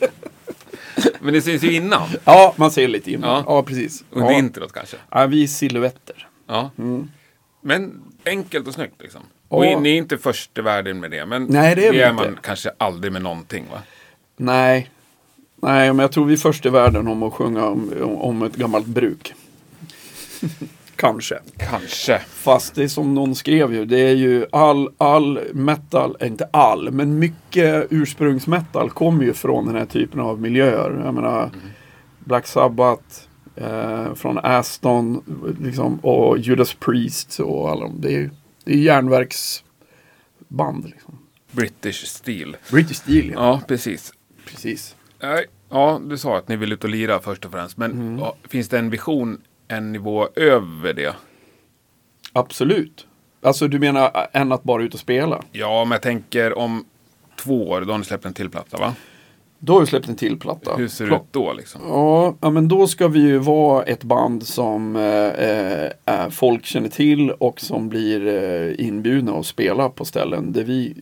Men 1.20 1.34
det 1.34 1.42
syns 1.42 1.62
ju 1.62 1.72
innan. 1.72 2.08
ja, 2.24 2.54
man 2.56 2.70
ser 2.70 2.88
lite 2.88 3.12
innan. 3.12 3.30
Ja. 3.30 3.44
Ja, 3.46 3.62
precis. 3.62 4.04
Under 4.10 4.30
Ja. 4.32 4.38
introt 4.38 4.72
kanske. 4.72 4.96
Ja, 5.10 5.26
vi 5.26 5.42
är 5.42 5.46
silhuetter. 5.46 6.28
Ja. 6.46 6.70
Mm. 6.78 7.10
Men 7.60 8.00
enkelt 8.26 8.66
och 8.68 8.74
snyggt 8.74 9.02
liksom. 9.02 9.20
Och 9.48 9.66
Ja. 9.66 9.80
ni 9.80 9.90
är 9.90 9.94
inte 9.96 10.18
först 10.18 10.58
i 10.58 10.60
världen 10.60 11.00
med 11.00 11.10
det. 11.10 11.26
Men 11.26 11.44
Nej, 11.44 11.74
det 11.74 11.86
är 11.86 11.92
vi 11.92 12.00
är 12.00 12.10
inte. 12.10 12.24
man 12.24 12.38
kanske 12.42 12.70
aldrig 12.78 13.12
med 13.12 13.22
någonting 13.22 13.64
va? 13.72 13.82
Nej. 14.36 14.90
Nej, 15.60 15.88
men 15.88 15.98
jag 15.98 16.12
tror 16.12 16.24
vi 16.24 16.32
är 16.32 16.38
först 16.38 16.66
i 16.66 16.68
världen 16.68 17.08
om 17.08 17.22
att 17.22 17.32
sjunga 17.32 17.66
om, 17.66 17.92
om, 18.18 18.42
ett 18.42 18.56
gammalt 18.56 18.86
bruk. 18.86 19.34
Kanske. 20.96 21.38
Kanske. 21.56 22.18
Fast 22.18 22.74
det 22.74 22.84
är 22.84 22.88
som 22.88 23.14
någon 23.14 23.34
skrev 23.34 23.74
ju, 23.74 23.84
det 23.84 23.98
är 23.98 24.14
ju 24.14 24.46
all, 24.52 24.90
all 24.98 25.40
metal, 25.52 26.16
eh, 26.20 26.26
inte 26.26 26.48
all, 26.52 26.90
men 26.90 27.18
mycket 27.18 27.86
ursprungsmetal 27.90 28.90
kommer 28.90 29.24
ju 29.24 29.32
från 29.32 29.66
den 29.66 29.76
här 29.76 29.86
typen 29.86 30.20
av 30.20 30.40
miljöer. 30.40 31.02
Jag 31.04 31.14
menar 31.14 31.50
Black 32.18 32.46
Sabbath, 32.46 33.02
eh, 33.56 34.14
från 34.14 34.38
Aston 34.38 35.22
liksom, 35.60 35.98
och 35.98 36.38
Judas 36.38 36.74
Priest 36.74 37.40
och 37.40 37.70
alla 37.70 37.80
de. 37.80 38.00
Det 38.00 38.14
är, 38.14 38.30
det 38.64 38.72
är 38.72 38.76
järnverksband. 38.76 40.84
Liksom. 40.84 41.18
British 41.50 42.06
Steel. 42.06 42.56
British 42.70 42.96
Steel, 42.96 43.30
ja. 43.30 43.34
Ja, 43.36 43.60
precis. 43.68 44.12
Precis. 44.46 44.94
Nej, 45.20 45.46
Ja, 45.70 46.00
du 46.04 46.18
sa 46.18 46.36
att 46.38 46.48
ni 46.48 46.56
vill 46.56 46.72
ut 46.72 46.84
och 46.84 46.90
lira 46.90 47.18
först 47.20 47.44
och 47.44 47.52
främst. 47.52 47.76
Men 47.76 47.90
Mm. 47.92 48.18
ja, 48.18 48.36
finns 48.48 48.68
det 48.68 48.78
en 48.78 48.90
vision 48.90 49.40
en 49.68 49.92
nivå 49.92 50.28
över 50.36 50.92
det? 50.92 51.14
Absolut. 52.32 53.06
Alltså 53.42 53.68
du 53.68 53.78
menar 53.78 54.28
än 54.32 54.52
att 54.52 54.62
bara 54.62 54.82
ut 54.82 54.94
och 54.94 55.00
spela? 55.00 55.42
Ja, 55.52 55.84
men 55.84 55.92
jag 55.92 56.02
tänker 56.02 56.58
om 56.58 56.84
två 57.36 57.68
år, 57.70 57.80
då 57.80 57.92
har 57.92 57.98
ni 57.98 58.04
släppt 58.04 58.24
en 58.24 58.32
till 58.34 58.50
platta 58.50 58.78
va? 58.78 58.94
Då 59.60 59.72
har 59.72 59.80
vi 59.80 59.86
släppt 59.86 60.08
en 60.08 60.16
till 60.16 60.38
platta. 60.38 60.76
Hur 60.76 60.88
ser 60.88 61.06
det 61.06 61.16
ut 61.16 61.22
då 61.30 61.52
liksom? 61.52 61.80
Ja, 61.88 62.34
ja, 62.40 62.50
men 62.50 62.68
då 62.68 62.86
ska 62.86 63.08
vi 63.08 63.20
ju 63.20 63.38
vara 63.38 63.82
ett 63.82 64.04
band 64.04 64.46
som 64.46 64.96
eh, 64.96 66.14
eh, 66.14 66.30
folk 66.30 66.64
känner 66.64 66.88
till 66.88 67.30
och 67.30 67.60
som 67.60 67.88
blir 67.88 68.26
eh, 68.26 68.86
inbjudna 68.86 69.32
att 69.32 69.46
spela 69.46 69.88
på 69.88 70.04
ställen 70.04 70.52
där 70.52 70.64
vi 70.64 70.94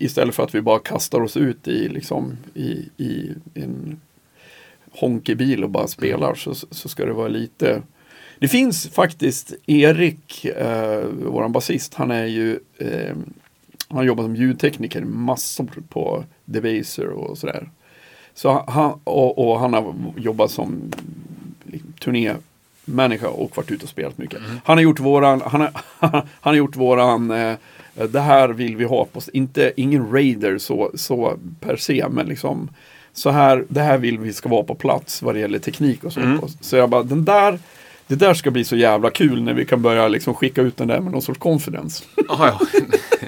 istället 0.00 0.34
för 0.34 0.42
att 0.42 0.54
vi 0.54 0.60
bara 0.60 0.78
kastar 0.78 1.20
oss 1.20 1.36
ut 1.36 1.68
i, 1.68 1.88
liksom, 1.88 2.36
i, 2.54 2.88
i 2.96 3.30
en 3.54 4.00
honkig 4.92 5.36
bil 5.36 5.64
och 5.64 5.70
bara 5.70 5.86
spelar 5.86 6.34
så, 6.34 6.54
så 6.54 6.88
ska 6.88 7.06
det 7.06 7.12
vara 7.12 7.28
lite 7.28 7.82
Det 8.38 8.48
finns 8.48 8.88
faktiskt 8.88 9.54
Erik, 9.66 10.44
eh, 10.44 11.04
våran 11.04 11.52
basist, 11.52 11.94
han 11.94 12.10
är 12.10 12.26
ju 12.26 12.58
eh, 12.78 13.16
Han 13.88 14.06
jobbar 14.06 14.24
som 14.24 14.36
ljudtekniker 14.36 15.04
massor 15.04 15.68
på 15.88 16.24
Debaser 16.44 17.08
och 17.08 17.38
sådär. 17.38 17.70
Så 18.38 18.64
han, 18.66 19.00
och, 19.04 19.38
och 19.38 19.60
han 19.60 19.72
har 19.72 19.94
jobbat 20.16 20.50
som 20.50 20.92
turnémänniska 22.00 23.28
och 23.28 23.56
varit 23.56 23.70
ute 23.70 23.82
och 23.82 23.88
spelat 23.88 24.18
mycket. 24.18 24.40
Han 24.64 24.76
har 24.76 24.82
gjort 24.82 25.00
våran, 25.00 25.42
han 25.46 25.60
har, 25.60 25.70
han 26.00 26.22
har 26.40 26.54
gjort 26.54 26.76
våran, 26.76 27.30
eh, 27.30 27.54
det 28.10 28.20
här 28.20 28.48
vill 28.48 28.76
vi 28.76 28.84
ha 28.84 29.04
på, 29.04 29.20
inte, 29.32 29.72
ingen 29.76 30.12
raider 30.12 30.58
så, 30.58 30.90
så 30.94 31.36
per 31.60 31.76
se, 31.76 32.06
men 32.10 32.26
liksom 32.26 32.68
så 33.12 33.30
här, 33.30 33.64
det 33.68 33.80
här 33.80 33.98
vill 33.98 34.18
vi 34.18 34.32
ska 34.32 34.48
vara 34.48 34.62
på 34.62 34.74
plats 34.74 35.22
vad 35.22 35.34
det 35.34 35.40
gäller 35.40 35.58
teknik 35.58 36.04
och 36.04 36.12
så. 36.12 36.20
Så 36.60 36.76
jag 36.76 36.90
bara, 36.90 37.02
den 37.02 37.24
där, 37.24 37.58
det 38.06 38.14
där 38.14 38.34
ska 38.34 38.50
bli 38.50 38.64
så 38.64 38.76
jävla 38.76 39.10
kul 39.10 39.42
när 39.42 39.54
vi 39.54 39.64
kan 39.64 39.82
börja 39.82 40.08
liksom 40.08 40.34
skicka 40.34 40.62
ut 40.62 40.76
den 40.76 40.88
där 40.88 41.00
med 41.00 41.12
någon 41.12 41.22
sorts 41.22 41.40
confidence. 41.40 42.04
Ah, 42.28 42.46
ja. 42.46 42.60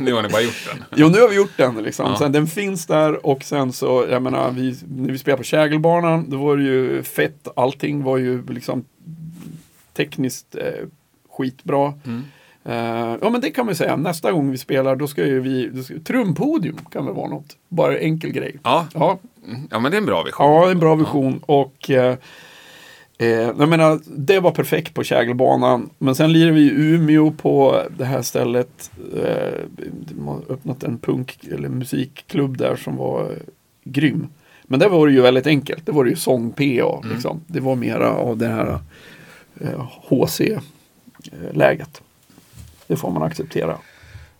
nu 0.04 0.12
har 0.12 0.22
ni 0.22 0.28
bara 0.28 0.42
gjort 0.42 0.68
den. 0.74 0.84
Jo, 0.96 1.08
nu 1.08 1.20
har 1.20 1.28
vi 1.28 1.36
gjort 1.36 1.56
den 1.56 1.76
liksom. 1.82 2.06
Ja. 2.06 2.16
Sen, 2.18 2.32
den 2.32 2.46
finns 2.46 2.86
där 2.86 3.26
och 3.26 3.42
sen 3.44 3.72
så, 3.72 4.06
jag 4.10 4.22
menar, 4.22 4.50
vi, 4.50 4.76
när 4.88 5.12
vi 5.12 5.18
spelade 5.18 5.38
på 5.38 5.44
Kägelbanan, 5.44 6.30
då 6.30 6.36
var 6.36 6.56
det 6.56 6.62
ju 6.62 7.02
fett. 7.02 7.48
Allting 7.56 8.02
var 8.02 8.16
ju 8.18 8.46
liksom 8.46 8.84
tekniskt 9.96 10.54
eh, 10.54 10.86
skitbra. 11.30 11.92
Mm. 12.06 12.22
Eh, 12.64 13.18
ja, 13.22 13.30
men 13.30 13.40
det 13.40 13.50
kan 13.50 13.66
man 13.66 13.72
ju 13.72 13.76
säga. 13.76 13.96
Nästa 13.96 14.32
gång 14.32 14.50
vi 14.50 14.58
spelar, 14.58 14.96
då 14.96 15.06
ska 15.06 15.26
ju 15.26 15.40
vi, 15.40 15.82
ska, 15.84 15.94
trumpodium 16.04 16.76
kan 16.92 17.04
väl 17.06 17.14
vara 17.14 17.28
något. 17.28 17.56
Bara 17.68 17.98
enkel 17.98 18.30
grej. 18.32 18.56
Ja. 18.62 18.86
Ja, 18.94 19.18
Mm. 19.46 19.60
ja, 19.70 19.78
men 19.78 19.90
det 19.90 19.96
är 19.96 20.00
en 20.00 20.06
bra 20.06 20.22
vision. 20.22 20.46
ja 20.46 20.70
en 20.70 20.78
bra 20.78 20.94
vision 20.94 21.40
och 21.46 21.90
eh, 21.90 22.16
Eh, 23.20 23.28
jag 23.28 23.68
menar, 23.68 24.00
det 24.04 24.40
var 24.40 24.50
perfekt 24.50 24.94
på 24.94 25.04
Kägelbanan. 25.04 25.90
Men 25.98 26.14
sen 26.14 26.32
lirade 26.32 26.52
vi 26.52 26.60
i 26.60 26.70
Umeå 26.70 27.30
på 27.30 27.82
det 27.98 28.04
här 28.04 28.22
stället. 28.22 28.90
Eh, 29.16 29.60
de 29.80 30.28
har 30.28 30.40
öppnat 30.48 30.82
en 30.82 30.98
punk 30.98 31.38
eller 31.52 31.68
musikklubb 31.68 32.56
där 32.56 32.76
som 32.76 32.96
var 32.96 33.22
eh, 33.22 33.36
grym. 33.84 34.28
Men 34.64 34.80
där 34.80 34.88
var 34.88 35.06
det 35.06 35.12
ju 35.12 35.20
väldigt 35.20 35.46
enkelt. 35.46 35.86
Det 35.86 35.92
var 35.92 36.04
det 36.04 36.10
ju 36.10 36.16
sång-PA. 36.16 37.02
Liksom. 37.12 37.40
Det 37.46 37.60
var 37.60 37.76
mera 37.76 38.10
av 38.10 38.36
det 38.36 38.48
här 38.48 38.78
eh, 39.60 39.88
HC-läget. 40.08 42.02
Det 42.86 42.96
får 42.96 43.10
man 43.10 43.22
acceptera. 43.22 43.76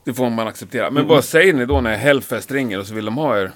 Det 0.05 0.14
får 0.14 0.31
man 0.31 0.49
acceptera. 0.49 0.87
Mm. 0.87 0.95
Men 0.95 1.07
vad 1.07 1.24
säger 1.24 1.55
ni 1.55 1.66
då 1.66 1.81
när 1.81 1.97
Hellfest 1.97 2.51
ringer 2.51 2.78
och 2.78 2.87
så 2.87 2.95
vill 2.95 3.05
de 3.05 3.16
ha 3.16 3.39
er 3.39 3.51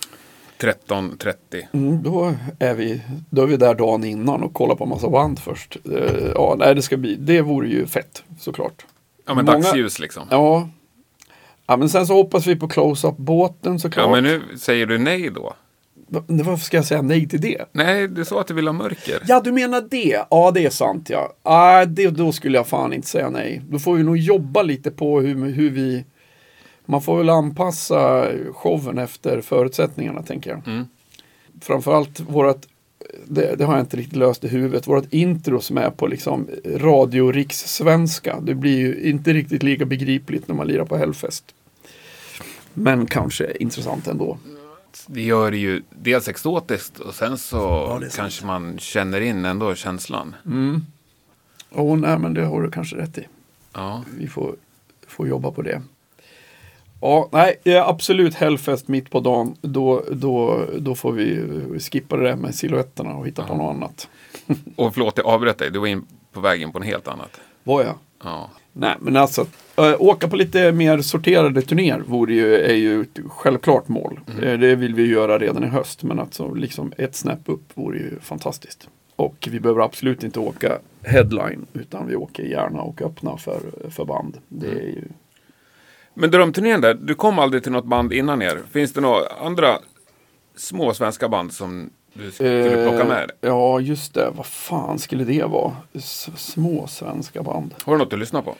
13.30? 0.61 1.35
Mm, 1.73 2.03
då, 2.03 2.35
är 2.59 2.75
vi, 2.75 3.01
då 3.31 3.43
är 3.43 3.47
vi 3.47 3.57
där 3.57 3.75
dagen 3.75 4.05
innan 4.05 4.43
och 4.43 4.55
kollar 4.55 4.75
på 4.75 4.87
massa 4.87 5.09
band 5.09 5.39
först. 5.39 5.77
Eh, 5.93 6.27
ja, 6.35 6.57
nej, 6.59 6.75
det, 6.75 6.83
ska 6.83 6.97
bli, 6.97 7.17
det 7.17 7.41
vore 7.41 7.69
ju 7.69 7.87
fett 7.87 8.23
såklart. 8.39 8.85
Ja, 9.27 9.35
men 9.35 9.45
Många- 9.45 9.59
dagsljus 9.59 9.99
liksom. 9.99 10.23
Ja. 10.31 10.69
ja, 11.67 11.77
men 11.77 11.89
sen 11.89 12.07
så 12.07 12.15
hoppas 12.15 12.47
vi 12.47 12.57
på 12.57 12.69
close-up-båten 12.69 13.79
såklart. 13.81 14.07
Ja, 14.07 14.11
men 14.13 14.25
nu 14.25 14.43
säger 14.59 14.87
du 14.87 14.99
nej 14.99 15.31
då? 15.31 15.55
Va- 16.09 16.25
Varför 16.27 16.65
ska 16.65 16.77
jag 16.77 16.87
säga 16.87 17.03
nej 17.03 17.29
till 17.29 17.41
det? 17.41 17.65
Nej, 17.73 18.09
du 18.09 18.25
sa 18.25 18.41
att 18.41 18.47
du 18.47 18.55
vill 18.55 18.67
ha 18.69 18.73
mörker. 18.73 19.23
Ja, 19.27 19.41
du 19.45 19.53
menar 19.53 19.85
det? 19.91 20.19
Ja, 20.31 20.51
det 20.55 20.65
är 20.67 20.71
sant 20.71 21.11
ja. 21.11 21.33
Ah, 21.43 21.85
det, 21.85 22.09
då 22.11 22.33
skulle 22.33 22.59
jag 22.59 22.67
fan 22.67 22.93
inte 22.93 23.09
säga 23.09 23.31
nej. 23.31 23.63
Då 23.69 23.79
får 23.79 23.95
vi 23.95 24.03
nog 24.03 24.17
jobba 24.17 24.63
lite 24.63 24.91
på 24.91 25.21
hur, 25.21 25.51
hur 25.51 25.71
vi... 25.71 26.05
Man 26.87 27.03
får 27.03 27.19
väl 27.19 27.31
anpassa 27.31 28.29
showen 28.53 28.99
efter 28.99 29.41
förutsättningarna, 29.41 30.23
tänker 30.23 30.51
jag. 30.51 30.69
Mm. 30.69 30.85
Framförallt 31.61 32.21
vårat... 32.21 32.69
Det, 33.27 33.55
det 33.59 33.65
har 33.65 33.73
jag 33.73 33.83
inte 33.83 33.97
riktigt 33.97 34.17
löst 34.19 34.45
i 34.45 34.49
huvudet. 34.49 34.89
Vårat 34.89 35.13
intro 35.13 35.61
som 35.61 35.79
är 35.79 35.91
på 35.91 36.07
liksom 36.07 36.49
radio 36.65 37.33
rikssvenska. 37.33 38.41
Det 38.41 38.55
blir 38.55 38.79
ju 38.79 39.11
inte 39.11 39.33
riktigt 39.33 39.63
lika 39.63 39.85
begripligt 39.85 40.49
när 40.49 40.55
man 40.55 40.67
lirar 40.67 40.85
på 40.85 40.97
Hellfest. 40.97 41.45
Men 42.75 43.07
kanske 43.07 43.53
intressant 43.61 44.07
ändå. 44.07 44.39
Det 45.07 45.23
gör 45.23 45.51
det 45.51 45.57
ju 45.57 45.83
dels 45.91 46.29
exotiskt 46.29 46.99
och 46.99 47.15
sen 47.15 47.39
så 47.39 47.87
sant. 47.89 48.17
kanske 48.17 48.47
man 48.47 48.79
känner 48.79 49.21
in 49.21 49.45
ändå 49.45 49.75
känslan. 49.75 50.35
Åh, 51.71 51.97
nej 51.97 52.19
men 52.19 52.35
det 52.35 52.45
har 52.45 52.63
du 52.63 52.71
kanske 52.71 52.97
rätt 52.97 53.19
i. 53.19 53.27
Ja. 53.73 54.05
vi 54.19 54.29
får, 54.29 54.57
får 55.07 55.29
jobba 55.29 55.51
på 55.51 55.63
det. 55.63 55.83
Ja, 57.05 57.29
nej, 57.33 57.55
ja, 57.63 57.89
absolut 57.89 58.35
Hellfest 58.35 58.89
mitt 58.89 59.11
på 59.11 59.21
dagen. 59.21 59.55
Då, 59.61 60.03
då, 60.13 60.65
då 60.79 60.95
får 60.95 61.13
vi 61.13 61.41
skippa 61.81 62.17
det 62.17 62.23
där 62.25 62.37
med 62.37 62.55
silhuetterna 62.55 63.17
och 63.17 63.27
hitta 63.27 63.45
på 63.45 63.55
något 63.55 63.75
annat. 63.77 64.09
Och 64.77 64.95
förlåt, 64.95 65.15
jag 65.17 65.27
avbröt 65.27 65.59
dig. 65.59 65.71
Du 65.71 65.79
var 65.79 65.87
in 65.87 66.07
på 66.33 66.41
vägen 66.41 66.73
på 66.73 66.79
något 66.79 66.89
helt 66.89 67.09
annat. 67.09 67.41
Var 67.65 67.83
jag? 67.83 67.95
Ja. 68.25 68.51
Nej, 68.73 68.97
men 69.01 69.17
alltså 69.17 69.47
äh, 69.77 69.95
åka 69.99 70.29
på 70.29 70.37
lite 70.37 70.73
mer 70.73 71.01
sorterade 71.01 71.63
turnéer 71.63 72.03
vore 72.07 72.35
ju, 72.35 72.55
är 72.55 72.75
ju 72.75 73.01
ett 73.01 73.19
självklart 73.29 73.89
mål. 73.89 74.21
Eh, 74.43 74.59
Det 74.59 74.75
vill 74.75 74.95
vi 74.95 75.07
göra 75.07 75.39
redan 75.39 75.65
i 75.65 75.67
höst, 75.67 76.03
men 76.03 76.19
alltså 76.21 76.55
liksom 76.55 76.93
ett 76.99 77.15
snäpp 77.17 77.41
upp 77.49 77.65
vore 77.75 77.99
ju 77.99 78.21
fantastiskt. 78.21 78.89
Och 79.17 79.49
vi 79.51 79.61
behöver 79.61 79.83
absolut 79.83 80.23
inte 80.25 80.41
åka 80.41 80.79
headline, 81.03 81.67
utan 81.73 82.07
vi 82.09 82.17
åker 82.17 82.43
gärna 82.43 82.81
och 82.83 83.03
öppna 83.03 83.37
för, 83.37 83.61
för 83.91 84.05
band. 84.05 84.39
Det 84.49 84.67
är 84.69 84.87
ju... 84.87 85.05
Men 86.15 86.31
drömturnén 86.31 86.81
där, 86.81 86.95
du 86.95 87.15
kom 87.15 87.39
aldrig 87.39 87.63
till 87.63 87.73
något 87.73 87.85
band 87.85 88.13
innan 88.13 88.43
er. 88.43 88.59
Finns 88.73 88.93
det 88.93 89.01
några 89.01 89.27
andra 89.27 89.79
små 90.57 90.95
svenska 90.95 91.29
band 91.29 91.53
som 91.53 91.91
du 92.13 92.31
skulle 92.31 92.89
plocka 92.89 93.05
med? 93.05 93.23
Eh, 93.23 93.49
ja, 93.49 93.81
just 93.81 94.15
det. 94.15 94.31
Vad 94.37 94.47
fan 94.47 94.99
skulle 94.99 95.25
det 95.25 95.45
vara? 95.45 95.77
S 95.93 96.29
små 96.37 96.87
svenska 96.87 97.43
band. 97.43 97.75
Har 97.85 97.93
du 97.93 97.99
något 97.99 98.13
att 98.13 98.19
lyssna 98.19 98.43
på? 98.43 98.55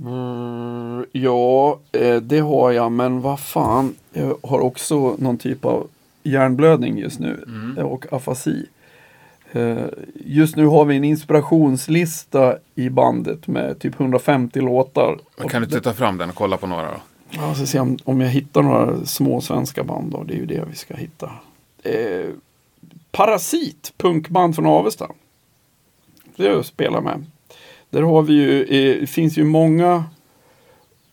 Mm, 0.00 1.06
ja, 1.12 1.80
eh, 1.92 2.16
det 2.16 2.38
har 2.38 2.70
jag. 2.70 2.92
Men 2.92 3.20
vad 3.20 3.40
fan. 3.40 3.94
Jag 4.12 4.36
har 4.42 4.60
också 4.60 5.16
någon 5.18 5.38
typ 5.38 5.64
av 5.64 5.88
hjärnblödning 6.22 6.98
just 6.98 7.20
nu. 7.20 7.44
Mm. 7.46 7.86
Och 7.86 8.12
afasi. 8.12 8.66
Eh, 9.52 9.84
Just 10.14 10.56
nu 10.56 10.66
har 10.66 10.84
vi 10.84 10.96
en 10.96 11.04
inspirationslista 11.04 12.56
i 12.74 12.88
bandet 12.88 13.46
med 13.46 13.78
typ 13.78 14.00
150 14.00 14.60
låtar. 14.60 15.18
Men 15.38 15.48
Kan 15.48 15.62
du 15.62 15.66
inte 15.66 15.80
ta 15.80 15.92
fram 15.92 16.18
den 16.18 16.28
och 16.28 16.34
kolla 16.34 16.56
på 16.56 16.66
några 16.66 16.82
då? 16.90 17.00
Ja, 17.30 17.54
så 17.54 17.66
se 17.66 17.80
om, 17.80 17.98
om 18.04 18.20
jag 18.20 18.28
hittar 18.28 18.62
några 18.62 19.04
små 19.06 19.40
svenska 19.40 19.84
band 19.84 20.12
då. 20.12 20.22
Det 20.24 20.34
är 20.34 20.36
ju 20.38 20.46
det 20.46 20.64
vi 20.70 20.76
ska 20.76 20.94
hitta. 20.94 21.30
Eh, 21.82 22.30
Parasit, 23.10 23.92
punkband 23.96 24.54
från 24.54 24.66
Avesta. 24.66 25.08
Det 26.36 26.46
är 26.46 26.50
jag 26.50 26.64
spelar 26.64 27.00
med. 27.00 27.24
Där 27.90 28.02
har 28.02 28.22
vi 28.22 28.32
ju, 28.34 28.64
eh, 28.64 29.06
finns 29.06 29.38
ju 29.38 29.44
många. 29.44 30.04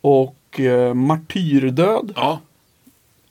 Och 0.02 0.60
eh, 0.60 0.94
Martyrdöd. 0.94 2.14
Ja. 2.16 2.40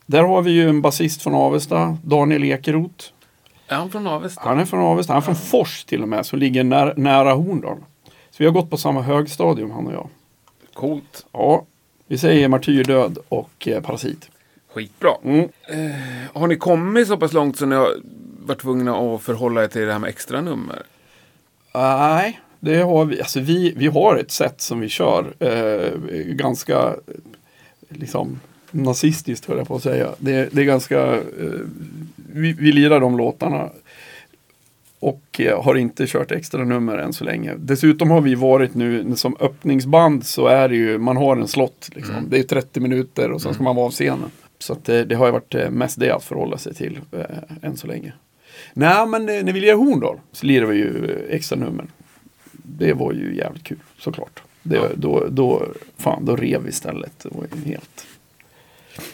Där 0.06 0.22
har 0.22 0.42
vi 0.42 0.50
ju 0.50 0.68
en 0.68 0.82
basist 0.82 1.22
från 1.22 1.34
Avesta, 1.34 1.98
Daniel 2.02 2.44
Ekeroth. 2.44 3.04
Är 3.68 3.76
han 3.76 3.90
från 3.90 4.06
Avesta? 4.06 4.40
Han 4.44 4.58
är 4.58 4.64
från 4.64 4.80
Avesta, 4.80 5.12
han 5.12 5.22
är 5.22 5.24
från 5.24 5.36
Fors 5.36 5.84
till 5.84 6.02
och 6.02 6.08
med, 6.08 6.26
som 6.26 6.38
ligger 6.38 6.64
när, 6.64 6.94
nära 6.96 7.32
Horndal. 7.32 7.78
Så 8.04 8.36
vi 8.38 8.44
har 8.44 8.52
gått 8.52 8.70
på 8.70 8.76
samma 8.76 9.02
högstadium 9.02 9.70
han 9.70 9.86
och 9.86 9.92
jag. 9.92 10.08
Coolt. 10.74 11.26
Ja, 11.32 11.64
vi 12.06 12.18
säger 12.18 12.48
Martyrdöd 12.48 13.18
och 13.28 13.68
eh, 13.68 13.82
Parasit. 13.82 14.30
Skitbra. 14.74 15.10
Mm. 15.24 15.48
Har 16.32 16.46
ni 16.46 16.56
kommit 16.56 17.08
så 17.08 17.16
pass 17.16 17.32
långt 17.32 17.58
så 17.58 17.66
ni 17.66 17.76
har 17.76 17.94
varit 18.46 18.60
tvungna 18.60 18.98
att 18.98 19.22
förhålla 19.22 19.64
er 19.64 19.68
till 19.68 19.86
det 19.86 19.92
här 19.92 19.98
med 19.98 20.08
extra 20.08 20.40
nummer? 20.40 20.82
Nej, 21.74 22.40
det 22.60 22.82
har 22.82 23.04
vi. 23.04 23.20
Alltså 23.20 23.40
vi, 23.40 23.72
vi 23.76 23.86
har 23.86 24.16
ett 24.16 24.30
sätt 24.30 24.60
som 24.60 24.80
vi 24.80 24.88
kör. 24.88 25.34
Eh, 25.38 25.92
ganska 26.24 26.78
eh, 26.78 26.94
liksom 27.88 28.40
nazistiskt 28.70 29.44
höll 29.44 29.58
jag 29.58 29.68
på 29.68 29.76
att 29.76 29.82
säga. 29.82 30.14
Det, 30.18 30.48
det 30.52 30.60
är 30.60 30.64
ganska, 30.64 31.14
eh, 31.14 31.60
vi, 32.32 32.52
vi 32.52 32.72
lirar 32.72 33.00
de 33.00 33.16
låtarna. 33.16 33.70
Och 35.00 35.40
eh, 35.40 35.62
har 35.62 35.74
inte 35.74 36.06
kört 36.06 36.30
extra 36.32 36.64
nummer 36.64 36.98
än 36.98 37.12
så 37.12 37.24
länge. 37.24 37.54
Dessutom 37.58 38.10
har 38.10 38.20
vi 38.20 38.34
varit 38.34 38.74
nu 38.74 39.16
som 39.16 39.36
öppningsband 39.40 40.26
så 40.26 40.46
är 40.46 40.68
det 40.68 40.76
ju, 40.76 40.98
man 40.98 41.16
har 41.16 41.36
en 41.36 41.48
slott. 41.48 41.88
Liksom. 41.94 42.14
Det 42.28 42.38
är 42.38 42.42
30 42.42 42.80
minuter 42.80 43.30
och 43.32 43.42
sen 43.42 43.54
ska 43.54 43.62
man 43.62 43.76
vara 43.76 43.86
av 43.86 43.90
scenen. 43.90 44.30
Så 44.58 44.76
det, 44.84 45.04
det 45.04 45.14
har 45.14 45.26
ju 45.26 45.32
varit 45.32 45.54
eh, 45.54 45.70
mest 45.70 46.00
det 46.00 46.10
att 46.14 46.24
förhålla 46.24 46.58
sig 46.58 46.74
till 46.74 47.00
eh, 47.12 47.24
än 47.62 47.76
så 47.76 47.86
länge. 47.86 48.12
Nej 48.74 49.06
men 49.06 49.28
eh, 49.28 49.44
när 49.44 49.52
vi 49.52 49.60
lirar 49.60 49.74
Horndal 49.76 50.16
så 50.32 50.46
lirar 50.46 50.66
vi 50.66 50.76
ju 50.76 51.10
eh, 51.10 51.34
extra 51.36 51.58
nummer. 51.58 51.84
Det 52.52 52.92
var 52.92 53.12
ju 53.12 53.36
jävligt 53.36 53.64
kul 53.64 53.78
såklart. 53.98 54.42
Det, 54.62 54.76
Ja. 54.76 54.88
då, 54.96 55.26
då, 55.30 55.66
fan, 55.96 56.24
då 56.24 56.36
rev 56.36 56.62
vi 56.62 56.68
istället. 56.68 57.18
Det 57.22 57.28
var 57.32 57.46
ju 57.54 57.70
helt... 57.70 58.06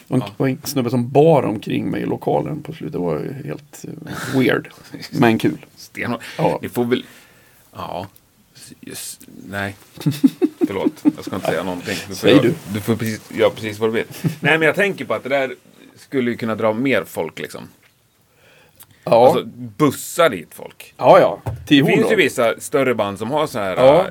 Och 0.07 0.15
en, 0.17 0.23
Ja. 0.37 0.47
en 0.47 0.57
snubbe 0.63 0.89
som 0.89 1.09
bar 1.09 1.43
omkring 1.43 1.91
mig 1.91 2.01
i 2.01 2.05
lokalen 2.05 2.61
på 2.63 2.73
slutet. 2.73 2.93
Det 2.93 2.99
var 2.99 3.41
helt 3.45 3.85
eh, 3.85 4.39
weird. 4.39 4.69
Men 5.11 5.37
kul. 5.39 5.65
Stenhårt. 5.75 6.21
Ja. 6.37 6.59
Ni 6.61 6.69
får 6.69 6.85
väl... 6.85 7.05
Ja. 7.75 8.07
Just, 8.81 9.21
nej. 9.49 9.75
Förlåt, 10.67 10.91
jag 11.15 11.25
ska 11.25 11.35
inte 11.35 11.47
säga 11.47 11.63
någonting. 11.63 11.97
Du 12.07 12.15
Säg 12.15 12.31
göra, 12.31 12.41
du. 12.41 12.53
du 12.73 12.79
får 12.81 12.95
precis, 12.95 13.31
göra 13.31 13.49
precis 13.49 13.79
vad 13.79 13.89
du 13.89 13.93
vill. 13.93 14.05
nej, 14.21 14.57
men 14.57 14.61
jag 14.61 14.75
tänker 14.75 15.05
på 15.05 15.13
att 15.13 15.23
det 15.23 15.29
där 15.29 15.55
skulle 15.95 16.31
ju 16.31 16.37
kunna 16.37 16.55
dra 16.55 16.73
mer 16.73 17.03
folk 17.03 17.39
liksom. 17.39 17.67
Ja, 19.03 19.25
Alltså 19.27 19.43
bussa 19.55 20.29
dit 20.29 20.47
folk. 20.53 20.93
ja, 20.97 21.19
ja. 21.19 21.53
Till 21.67 21.85
Det 21.85 21.91
finns 21.91 22.11
ju 22.11 22.15
vissa 22.15 22.59
större 22.59 22.95
band 22.95 23.19
som 23.19 23.31
har 23.31 23.47
så 23.47 23.59
här, 23.59 23.75
Ja. 23.77 23.99
äh, 24.01 24.05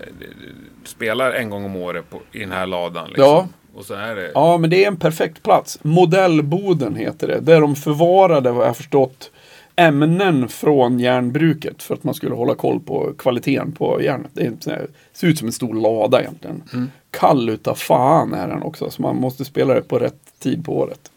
spelar 0.85 1.33
en 1.33 1.51
gång 1.51 1.64
om 1.64 1.77
året 1.77 2.11
på, 2.11 2.20
i 2.33 2.39
den 2.39 2.53
här 2.53 2.66
ladan. 2.66 3.09
Liksom. 3.09 3.25
Ja. 3.25 3.49
Och 3.75 3.85
så 3.85 3.95
är 3.95 4.14
det... 4.14 4.31
Ja, 4.35 4.59
men 4.59 4.70
det 4.70 4.85
är 4.85 4.89
en 4.89 4.97
perfekt 4.97 5.43
plats. 5.43 5.79
Modellboden 5.83 6.97
heter 6.97 7.29
det. 7.29 7.41
Där 7.41 7.61
de 7.61 7.77
förvarade, 7.77 8.51
vad 8.51 8.62
jag 8.62 8.68
har 8.68 8.75
förstått, 8.75 9.31
ämnen 9.77 10.49
från 10.49 11.01
järnbruket. 11.01 11.83
För 11.83 11.95
att 11.95 12.05
man 12.05 12.14
skulle 12.14 12.35
hålla 12.35 12.55
koll 12.55 12.81
på 12.81 13.12
kvaliteten 13.18 13.72
på 13.72 14.03
järnet. 14.03 14.31
Det 14.35 14.89
ser 15.12 15.29
ut 15.29 15.39
som 15.39 15.47
en 15.47 15.53
stor 15.53 15.75
lada 15.75 16.20
egentligen. 16.20 16.91
Kall 17.11 17.49
utav 17.49 17.75
fan 17.75 18.35
är 18.35 18.49
den 18.49 18.62
också. 18.62 18.91
Så 18.91 19.03
man 19.03 19.16
måste 19.16 19.45
spela 19.45 19.75
det 19.75 19.83
på 19.83 19.99
rätt 19.99 20.33
tid 20.39 20.64
på 20.64 20.79
året. 20.79 21.11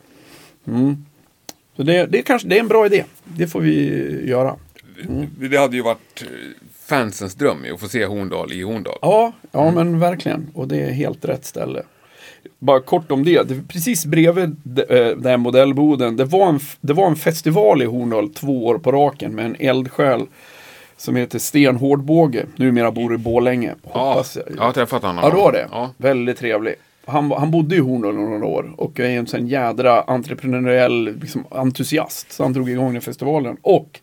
Mm. 0.68 1.06
Så 1.76 1.84
det, 1.84 2.06
det, 2.06 2.22
kanske, 2.22 2.48
det 2.48 2.56
är 2.56 2.60
en 2.60 2.68
bra 2.68 2.86
idé. 2.86 3.04
Det 3.24 3.48
får 3.48 3.62
vi 3.62 4.30
göra. 4.30 4.56
Det 5.50 5.58
hade 5.58 5.76
ju 5.76 5.82
varit 5.82 6.22
eh, 6.22 6.28
fansens 6.86 7.36
dröm 7.36 7.66
att 7.74 7.80
få 7.80 7.88
se 7.88 8.06
Horndal 8.06 8.54
i 8.54 8.62
Horndal. 8.62 8.98
Ja, 9.02 9.34
ja 9.52 9.72
men 9.72 10.00
verkligen. 10.00 10.52
Och 10.54 10.68
det 10.68 10.78
är 10.78 10.92
helt 10.92 11.26
rätt 11.26 11.46
ställe. 11.46 11.84
Bara 12.60 12.80
kort 12.80 13.12
om 13.12 13.24
det. 13.24 13.50
det 13.50 13.68
precis 13.68 14.06
bredvid 14.06 14.56
de- 14.64 14.82
eh, 14.82 15.06
den 15.18 15.26
här 15.26 15.38
modellboden. 15.38 16.18
Det 16.18 16.26
var, 16.26 16.48
en, 16.50 16.60
det 16.82 16.94
var 16.94 17.08
en 17.08 17.16
festival 17.16 17.82
i 17.82 17.86
Horndal 17.86 18.30
två 18.30 18.66
år 18.66 18.78
på 18.78 18.92
raken 18.92 19.36
med 19.36 19.46
en 19.46 19.56
eldsjäl 19.60 20.22
som 20.98 21.16
heter 21.16 21.40
Sten 21.40 21.76
Hårdbåge. 21.76 22.46
Numera 22.56 22.92
bor 22.92 23.14
i 23.14 23.18
Borlänge. 23.18 23.76
Ja, 23.94 24.10
Hoppas 24.10 24.36
jag. 24.36 24.46
jag 24.58 24.64
har 24.64 24.72
träffat 24.72 25.04
honom. 25.04 25.24
Ja, 25.24 25.30
du 25.30 25.38
har 25.42 25.52
det? 25.52 25.68
Ja. 25.72 25.90
Väldigt 25.98 26.38
trevlig. 26.38 26.76
Han, 27.06 27.32
han 27.32 27.52
bodde 27.52 27.76
i 27.76 27.80
Horndal 27.80 28.16
några 28.16 28.46
år 28.46 28.72
och 28.78 29.00
är 29.00 29.06
en 29.10 29.28
sån 29.28 29.48
jädra 29.48 30.02
entreprenöriell 30.02 31.18
liksom, 31.22 31.46
entusiast. 31.52 32.32
Så 32.32 32.44
han 32.44 32.54
drog 32.54 32.70
igång 32.70 32.94
den 32.94 33.02
festivalen. 33.02 33.58
Och 33.62 34.00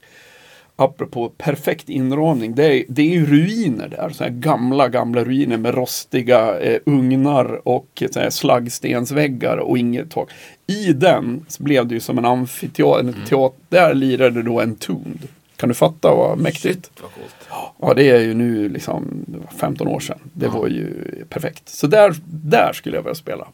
apropå 0.76 1.28
perfekt 1.38 1.88
inramning, 1.88 2.54
det 2.54 2.64
är, 2.64 2.84
det 2.88 3.02
är 3.02 3.06
ju 3.14 3.26
ruiner 3.26 3.88
där. 3.88 4.10
Så 4.10 4.24
här 4.24 4.30
gamla, 4.30 4.88
gamla 4.88 5.24
ruiner 5.24 5.56
med 5.56 5.74
rostiga 5.74 6.58
eh, 6.60 6.80
ugnar 6.86 7.68
och 7.68 8.02
så 8.10 8.20
här 8.20 8.30
slaggstensväggar 8.30 9.56
och 9.56 9.78
inget 9.78 10.10
tak. 10.10 10.30
I 10.66 10.92
den 10.92 11.46
blev 11.58 11.86
det 11.86 11.94
ju 11.94 12.00
som 12.00 12.18
en 12.18 12.24
amfiteater. 12.24 13.14
Teater. 13.28 13.58
Där 13.68 13.94
lirade 13.94 14.42
då 14.42 14.60
en 14.60 14.76
Tuned. 14.76 15.28
Kan 15.56 15.68
du 15.68 15.74
fatta 15.74 16.14
vad 16.14 16.38
mäktigt? 16.38 16.86
Shit, 16.86 16.90
vad 17.02 17.10
coolt. 17.12 17.48
Ja, 17.80 17.94
det 17.94 18.10
är 18.10 18.20
ju 18.20 18.34
nu 18.34 18.68
liksom 18.68 19.24
det 19.26 19.38
var 19.38 19.46
15 19.58 19.88
år 19.88 20.00
sedan. 20.00 20.18
Det 20.32 20.48
var 20.48 20.66
ju 20.68 20.90
perfekt. 21.28 21.68
Så 21.68 21.86
där, 21.86 22.14
där 22.26 22.72
skulle 22.74 22.96
jag 22.96 23.02
vilja 23.02 23.14
spela. 23.14 23.46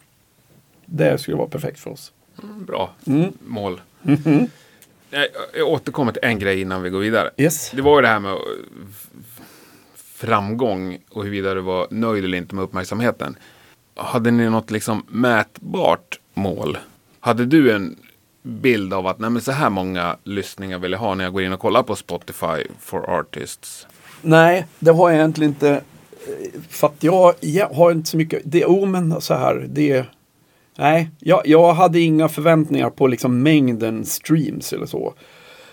Det 0.86 1.18
skulle 1.18 1.36
vara 1.36 1.48
perfekt 1.48 1.78
för 1.80 1.90
oss. 1.90 2.12
Mm, 2.42 2.64
Bra 2.64 2.90
Mm. 3.06 3.32
mål. 3.46 3.80
Mhm. 4.02 4.46
Jag, 5.11 5.68
återkommer 5.68 6.12
till 6.12 6.24
en 6.24 6.38
grej 6.38 6.61
innan 6.61 6.82
vi 6.82 6.90
går 6.90 6.98
vidare. 6.98 7.30
Yes. 7.36 7.70
Det 7.74 7.82
var 7.82 7.96
ju 7.98 8.02
det 8.02 8.08
här 8.08 8.20
med 8.20 8.36
framgång 10.14 10.98
och 11.11 11.22
huruvida 11.22 11.54
du 11.54 11.61
var 11.61 11.86
nöjd 11.90 12.24
eller 12.24 12.38
inte 12.38 12.54
med 12.54 12.64
uppmärksamheten. 12.64 13.36
Hade 13.94 14.30
ni 14.30 14.50
något 14.50 14.70
liksom 14.70 15.04
mätbart 15.08 16.20
mål? 16.34 16.78
Hade 17.20 17.46
du 17.46 17.72
en 17.72 17.96
bild 18.42 18.94
av 18.94 19.06
att 19.06 19.18
nej 19.18 19.30
men 19.30 19.42
så 19.42 19.52
här 19.52 19.70
många 19.70 20.16
lyssningar 20.24 20.78
vill 20.78 20.92
jag 20.92 20.98
ha 20.98 21.14
när 21.14 21.24
jag 21.24 21.32
går 21.32 21.42
in 21.42 21.52
och 21.52 21.61
kollar 21.61 21.82
på 21.82 21.96
Spotify 21.96 22.66
for 22.80 23.11
Artists? 23.20 23.86
Nej, 24.22 24.66
det 24.78 24.90
har 24.90 25.11
jag 25.11 25.18
egentligen 25.18 25.52
inte. 25.52 25.70
eh, 25.70 26.61
För 26.68 26.86
att 26.86 27.02
jag, 27.02 27.34
jag 27.40 27.68
har 27.68 27.92
inte 27.92 28.11
så 28.11 28.16
mycket. 28.16 28.42
Det, 28.44 28.64
oh, 28.64 28.88
men 28.88 29.20
så 29.20 29.34
här. 29.34 29.66
Det, 29.68 30.04
nej, 30.80 31.10
jag, 31.18 31.40
jag 31.44 31.74
hade 31.74 32.00
inga 32.00 32.28
förväntningar 32.28 32.90
på 32.90 33.06
liksom 33.06 33.42
mängden 33.42 34.04
streams 34.04 34.72
eller 34.72 34.86
så. 34.86 35.14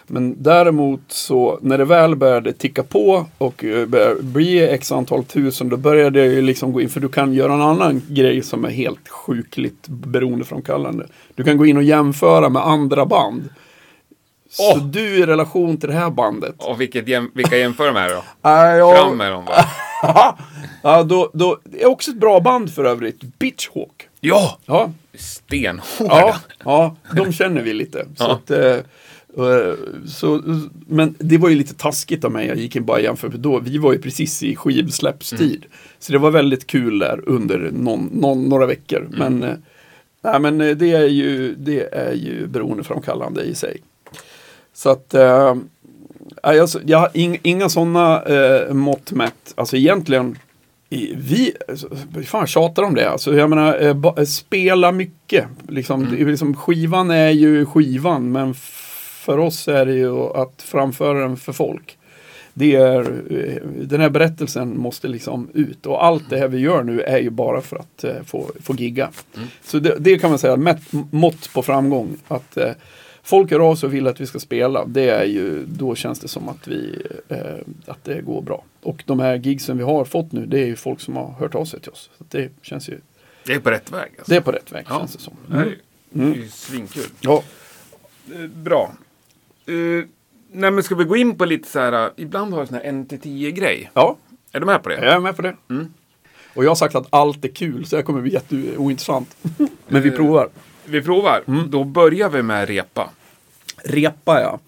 Men 0.10 0.44
däremot 0.44 1.02
så 1.08 1.60
när 1.62 1.78
det 1.78 1.86
väl 1.86 2.16
började 2.16 2.54
ticka 2.54 2.84
på 2.84 3.26
och 3.38 3.64
eh, 3.64 3.86
började 3.86 4.24
bli 4.24 4.70
x 4.70 4.92
antal 4.92 5.24
tusen 5.24 5.70
då 5.70 5.78
började 5.78 6.20
jag 6.20 6.28
ju 6.34 6.42
liksom 6.42 6.74
gå 6.74 6.82
in 6.82 6.90
för 6.90 7.00
du 7.00 7.10
kan 7.10 7.34
göra 7.34 7.54
en 7.54 7.62
annan 7.62 8.02
grej 8.10 8.42
som 8.42 8.66
är 8.66 8.70
helt 8.70 9.10
sjukligt 9.10 9.88
beroendeframkallande. 9.88 11.08
Du 11.36 11.44
kan 11.44 11.58
gå 11.58 11.66
in 11.66 11.78
och 11.78 11.84
jämföra 11.84 12.50
med 12.50 12.68
andra 12.68 13.06
band. 13.06 13.50
Så 14.50 14.72
Åh! 14.76 14.84
du 14.86 15.18
i 15.18 15.26
relation 15.26 15.78
till 15.78 15.90
det 15.90 15.96
här 15.96 16.10
bandet. 16.10 16.56
Och 16.64 16.82
vilket 16.82 17.08
jäm, 17.08 17.32
vilka 17.34 17.58
jämför 17.58 17.86
de 17.88 17.96
här 17.96 18.10
då? 18.10 18.24
Jag- 18.78 18.98
Fram 18.98 19.18
med 19.18 19.32
dem 19.32 19.46
bara. 19.46 19.66
ja, 20.84 21.04
då, 21.04 21.30
då, 21.34 21.58
det 21.64 21.82
är 21.84 21.88
också 21.88 22.12
ett 22.12 22.20
bra 22.20 22.40
band 22.40 22.74
för 22.74 22.86
övrigt. 22.86 23.22
Bitchhawk. 23.40 24.07
Ja! 24.20 24.58
Ja, 24.66 24.92
Stenhårda. 25.14 25.86
ja, 26.00 26.36
ja 26.64 26.96
de 27.16 27.34
känner 27.34 27.62
vi 27.62 27.74
lite. 27.74 28.06
Så 28.16 28.24
Ja. 28.24 28.32
att, 28.32 28.52
eh, 28.52 28.76
eh, 29.38 29.74
så, 30.08 30.42
men 30.88 31.16
det 31.20 31.38
var 31.38 31.50
ju 31.50 31.56
lite 31.56 31.74
taskigt 31.74 32.24
av 32.24 32.32
mig. 32.32 32.48
Jag 32.48 32.58
gick 32.58 32.76
in 32.76 32.86
bara 32.86 33.00
jämför 33.02 33.30
för 33.30 33.38
då. 33.38 33.60
Vi 33.60 33.78
var 33.78 33.94
ju 33.94 34.00
precis 34.02 34.44
i 34.44 34.56
skivsläppstid. 34.56 35.66
Så 36.00 36.12
det 36.12 36.18
var 36.18 36.32
väldigt 36.32 36.68
kul 36.68 37.00
där 37.00 37.22
under 37.26 37.60
någon, 37.74 38.10
någon, 38.14 38.50
några 38.50 38.66
veckor. 38.66 39.08
Men, 39.12 39.44
eh, 39.44 39.54
nej, 40.22 40.40
men 40.40 40.62
eh, 40.62 40.76
det 40.78 40.92
är 40.92 41.08
ju, 41.08 41.56
det 41.56 41.94
är 41.94 42.14
ju 42.14 42.48
beroendeframkallande 42.48 43.44
i 43.44 43.56
sig. 43.56 43.78
Så 44.74 44.90
att 44.90 45.14
eh, 45.14 45.56
alltså, 46.44 46.80
jag 46.86 46.98
har 46.98 47.10
ing, 47.14 47.40
inga 47.44 47.70
sådana 47.70 48.24
eh, 48.24 48.74
mått 48.74 49.12
mätt. 49.12 49.54
Alltså 49.56 49.78
egentligen 49.78 50.38
Vi 50.90 51.54
fan 52.26 52.48
tjatar 52.48 52.84
om 52.84 52.96
det. 52.96 53.10
Alltså, 53.10 53.36
jag 53.36 53.50
menar, 53.50 53.82
eh, 53.82 53.94
ba, 53.94 54.14
eh, 54.18 54.24
spela 54.24 54.92
mycket. 54.92 55.46
Liksom, 55.68 56.04
är 56.04 56.26
liksom, 56.26 56.56
skivan 56.56 57.12
är 57.12 57.30
ju 57.30 57.66
skivan, 57.66 58.32
men 58.32 58.54
för 59.26 59.38
oss 59.38 59.68
är 59.68 59.86
det 59.86 59.94
ju 59.94 60.20
att 60.20 60.62
framföra 60.62 61.20
den 61.20 61.38
för 61.38 61.54
folk. 61.54 61.98
Det 62.54 62.76
är, 62.76 63.00
eh, 63.30 63.68
den 63.82 64.02
här 64.02 64.10
berättelsen 64.10 64.78
måste 64.78 65.08
liksom 65.08 65.50
ut 65.54 65.86
och 65.86 66.06
allt 66.06 66.30
det 66.30 66.38
här 66.38 66.48
vi 66.48 66.58
gör 66.58 66.84
nu 66.84 67.02
är 67.02 67.18
ju 67.18 67.30
bara 67.30 67.62
för 67.62 67.78
att 67.78 68.04
eh, 68.04 68.24
få, 68.26 68.52
få 68.64 68.74
gigga. 68.74 69.10
Så 69.64 69.80
det, 69.80 69.96
det 70.00 70.20
kan 70.20 70.30
man 70.30 70.40
säga, 70.40 70.56
mätt, 70.56 70.82
mått 71.12 71.54
på 71.54 71.62
framgång. 71.62 72.18
Att 72.28 72.58
eh, 72.58 72.72
folk 73.24 73.52
hör 73.52 73.60
av 73.60 73.76
sig 73.76 73.88
och 73.88 73.94
vill 73.94 74.08
att 74.08 74.22
vi 74.22 74.26
ska 74.26 74.40
spela, 74.40 74.86
det 74.86 75.10
är 75.10 75.26
ju, 75.26 75.66
då 75.66 75.96
känns 75.96 76.20
det 76.20 76.28
som 76.28 76.50
att, 76.50 76.68
vi, 76.68 77.02
eh, 77.28 77.38
att 77.86 78.04
det 78.04 78.22
går 78.22 78.42
bra. 78.42 78.64
Och 78.88 79.04
de 79.06 79.20
här 79.20 79.36
gigsen 79.36 79.78
vi 79.78 79.84
har 79.84 80.06
fått 80.06 80.32
nu, 80.32 80.46
det 80.46 80.60
är 80.60 80.66
ju 80.66 80.76
folk 80.76 81.00
som 81.02 81.16
har 81.16 81.32
hört 81.40 81.56
av 81.56 81.66
sig 81.66 81.80
till 81.82 81.92
oss. 81.92 82.10
Så 82.18 82.24
det 82.30 82.50
känns 82.62 82.90
ju, 82.90 83.00
Det 83.46 83.54
är 83.54 83.60
på 83.60 83.72
rätt 83.72 83.92
väg. 83.92 84.12
Alltså. 84.18 84.32
det 84.32 84.36
är 84.36 84.42
på 84.42 84.52
rätt 84.52 84.72
väg 84.72 84.86
Ja. 84.90 85.00
känns 85.00 85.14
det 85.16 85.22
som. 85.22 85.34
Är 85.52 85.66
ju- 85.66 85.80
det 86.10 86.24
är 86.24 86.34
ju 86.36 86.48
svinkul. 86.50 87.04
Ja, 87.20 87.44
Eh, 88.36 88.48
Bra. 88.48 88.92
Uh, 89.70 90.06
nej 90.52 90.72
men 90.72 90.84
ska 90.84 90.96
vi 90.96 91.04
gå 91.04 91.16
in 91.18 91.38
på 91.38 91.46
lite 91.46 91.70
så 91.70 91.80
här, 91.80 92.06
uh, 92.06 92.12
ibland 92.18 92.54
har 92.54 92.60
jag 92.62 92.68
sån 92.68 92.78
här 92.78 92.84
1-10 92.84 93.52
grej. 93.52 93.90
ja, 93.94 94.18
Är 94.52 94.60
du 94.60 94.66
med 94.66 94.84
på 94.84 94.90
det? 94.90 94.96
jag 94.96 95.14
är 95.14 95.20
med 95.20 95.36
på 95.36 95.42
det. 95.42 95.56
Och 96.56 96.64
jag 96.66 96.70
har 96.70 96.76
sagt 96.76 96.96
att 96.96 97.08
allt 97.10 97.46
är 97.46 97.50
kul, 97.50 97.86
så 97.86 97.96
det 97.96 98.04
kommer 98.04 98.22
bli 98.22 98.34
jätteointressant. 98.34 99.38
Men 99.88 100.02
vi 100.02 100.12
provar. 100.12 100.50
Vi 100.86 101.02
provar. 101.02 101.44
Mm. 101.48 101.72
Då 101.72 101.84
börjar 101.84 102.30
vi 102.30 102.42
med 102.44 102.68
repa. 102.70 103.10
Repa 103.84 104.42
ja. 104.42 104.60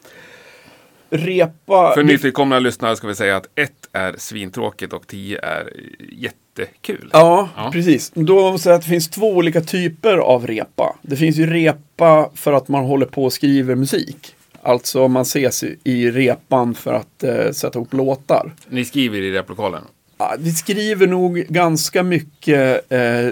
Repa. 1.09 1.91
För 1.93 2.03
nytillkomna 2.03 2.59
lyssnare 2.59 2.95
ska 2.95 3.07
vi 3.07 3.15
säga 3.15 3.37
att 3.37 3.49
ett 3.55 3.78
är 3.93 4.15
svintråkigt 4.17 4.93
och 4.93 5.07
10 5.07 5.39
är 5.43 5.73
jättekul. 6.11 7.09
Ja, 7.13 7.49
Ja. 7.55 7.69
precis. 7.73 8.11
Då 8.15 8.35
vill 8.35 8.43
jag 8.51 8.59
säga 8.59 8.75
att 8.75 8.81
det 8.81 8.87
finns 8.87 9.09
två 9.09 9.31
olika 9.35 9.61
typer 9.61 10.17
av 10.17 10.47
repa. 10.47 10.95
Det 11.01 11.15
finns 11.15 11.37
ju 11.37 11.45
repa 11.53 12.29
för 12.35 12.53
att 12.53 12.67
man 12.67 12.85
håller 12.85 13.05
på 13.05 13.23
och 13.25 13.33
skriver 13.33 13.75
musik. 13.75 14.35
Alltså 14.61 15.07
man 15.07 15.21
ses 15.21 15.63
i- 15.83 16.11
repan 16.11 16.75
för 16.75 16.93
att 16.93 17.23
eh, 17.23 17.51
sätta 17.51 17.79
ihop 17.79 17.93
låtar. 17.93 18.53
Ni 18.69 18.85
skriver 18.85 19.21
i 19.21 19.31
replokalen. 19.31 19.83
Ja, 20.17 20.35
vi 20.39 20.51
skriver 20.51 21.07
nog 21.07 21.37
ganska 21.49 22.03
mycket. 22.03 22.91
Eh, 22.91 23.29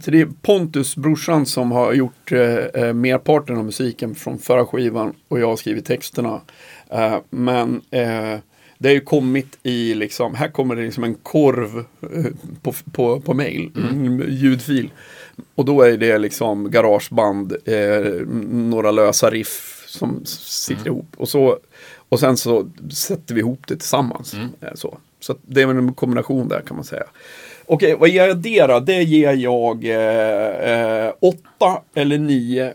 så 0.00 0.10
det 0.10 0.20
är 0.20 0.28
Pontus, 0.42 0.96
brorsan, 0.96 1.46
som 1.46 1.72
har 1.72 1.92
gjort 1.92 2.32
eh, 2.32 2.54
eh, 2.56 2.92
merparten 2.92 3.56
av 3.56 3.64
musiken 3.64 4.14
från 4.14 4.38
förra 4.38 4.66
skivan 4.66 5.12
och 5.28 5.40
jag 5.40 5.46
har 5.48 5.56
skrivit 5.56 5.84
texterna. 5.84 6.40
Eh, 6.90 7.16
men 7.30 7.80
eh, 7.90 8.34
det 8.78 8.88
har 8.88 8.94
ju 8.94 9.00
kommit 9.00 9.58
i 9.62 9.94
liksom, 9.94 10.34
här 10.34 10.48
kommer 10.48 10.76
det 10.76 10.82
liksom 10.82 11.04
en 11.04 11.14
korv 11.14 11.84
eh, 12.02 12.32
på, 12.62 12.74
på, 12.92 13.20
på 13.20 13.34
mail, 13.34 13.70
mm. 13.76 14.22
ljudfil. 14.28 14.90
Och 15.54 15.64
då 15.64 15.82
är 15.82 15.96
det 15.96 16.18
liksom 16.18 16.70
garageband, 16.70 17.56
eh, 17.64 18.26
några 18.50 18.90
lösa 18.90 19.30
riff 19.30 19.84
som 19.86 20.24
sitter 20.24 20.80
mm. 20.80 20.86
ihop. 20.86 21.06
Och, 21.16 21.28
så, 21.28 21.58
och 22.08 22.20
sen 22.20 22.36
så 22.36 22.70
sätter 22.92 23.34
vi 23.34 23.40
ihop 23.40 23.60
det 23.66 23.76
tillsammans. 23.76 24.34
Mm. 24.34 24.48
Eh, 24.60 24.74
så, 24.74 24.98
så 25.20 25.34
det 25.42 25.62
är 25.62 25.68
en 25.68 25.94
kombination 25.94 26.48
där 26.48 26.60
kan 26.60 26.76
man 26.76 26.84
säga. 26.84 27.04
Okej, 27.66 27.96
vad 27.98 28.08
ger 28.08 28.26
jag 28.26 28.36
det 28.36 28.66
då? 28.66 28.80
Det 28.80 29.02
ger 29.02 29.32
jag 29.32 29.76
8 31.20 31.38
eh, 31.60 31.72
eh 31.72 31.78
eller 31.94 32.18
9 32.18 32.74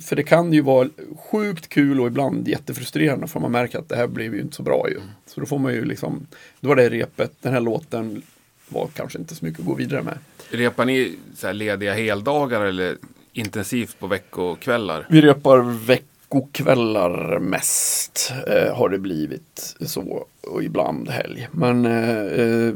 för 0.00 0.16
det 0.16 0.22
kan 0.22 0.52
ju 0.52 0.60
vara 0.60 0.88
sjukt 1.30 1.68
kul 1.68 2.00
och 2.00 2.06
ibland 2.06 2.48
jättefrustrerande 2.48 3.26
för 3.26 3.40
man 3.40 3.52
märker 3.52 3.78
att 3.78 3.88
det 3.88 3.96
här 3.96 4.06
blev 4.06 4.34
ju 4.34 4.40
inte 4.40 4.56
så 4.56 4.62
bra 4.62 4.86
ju. 4.90 5.00
Så 5.26 5.40
då 5.40 5.46
får 5.46 5.58
man 5.58 5.72
ju 5.72 5.84
liksom, 5.84 6.26
då 6.60 6.68
var 6.68 6.76
det 6.76 6.90
repet, 6.90 7.32
den 7.40 7.52
här 7.52 7.60
låten 7.60 8.22
var 8.68 8.88
kanske 8.94 9.18
inte 9.18 9.34
så 9.34 9.44
mycket 9.44 9.60
att 9.60 9.66
gå 9.66 9.74
vidare 9.74 10.02
med. 10.02 10.18
Repar 10.50 10.84
ni 10.84 11.16
så 11.36 11.52
lediga 11.52 11.94
heldagar 11.94 12.60
eller 12.60 12.96
intensivt 13.32 13.98
på 13.98 14.06
veckokvällar? 14.06 15.06
Vi 15.10 15.20
repar 15.20 15.86
veckokvällar 15.86 17.38
mest 17.38 18.32
eh, 18.46 18.76
har 18.76 18.88
det 18.88 18.98
blivit 18.98 19.76
så 19.80 20.26
och 20.40 20.62
ibland 20.62 21.08
helg. 21.08 21.48
Men 21.52 21.86
eh, 21.86 22.20
eh, 22.20 22.74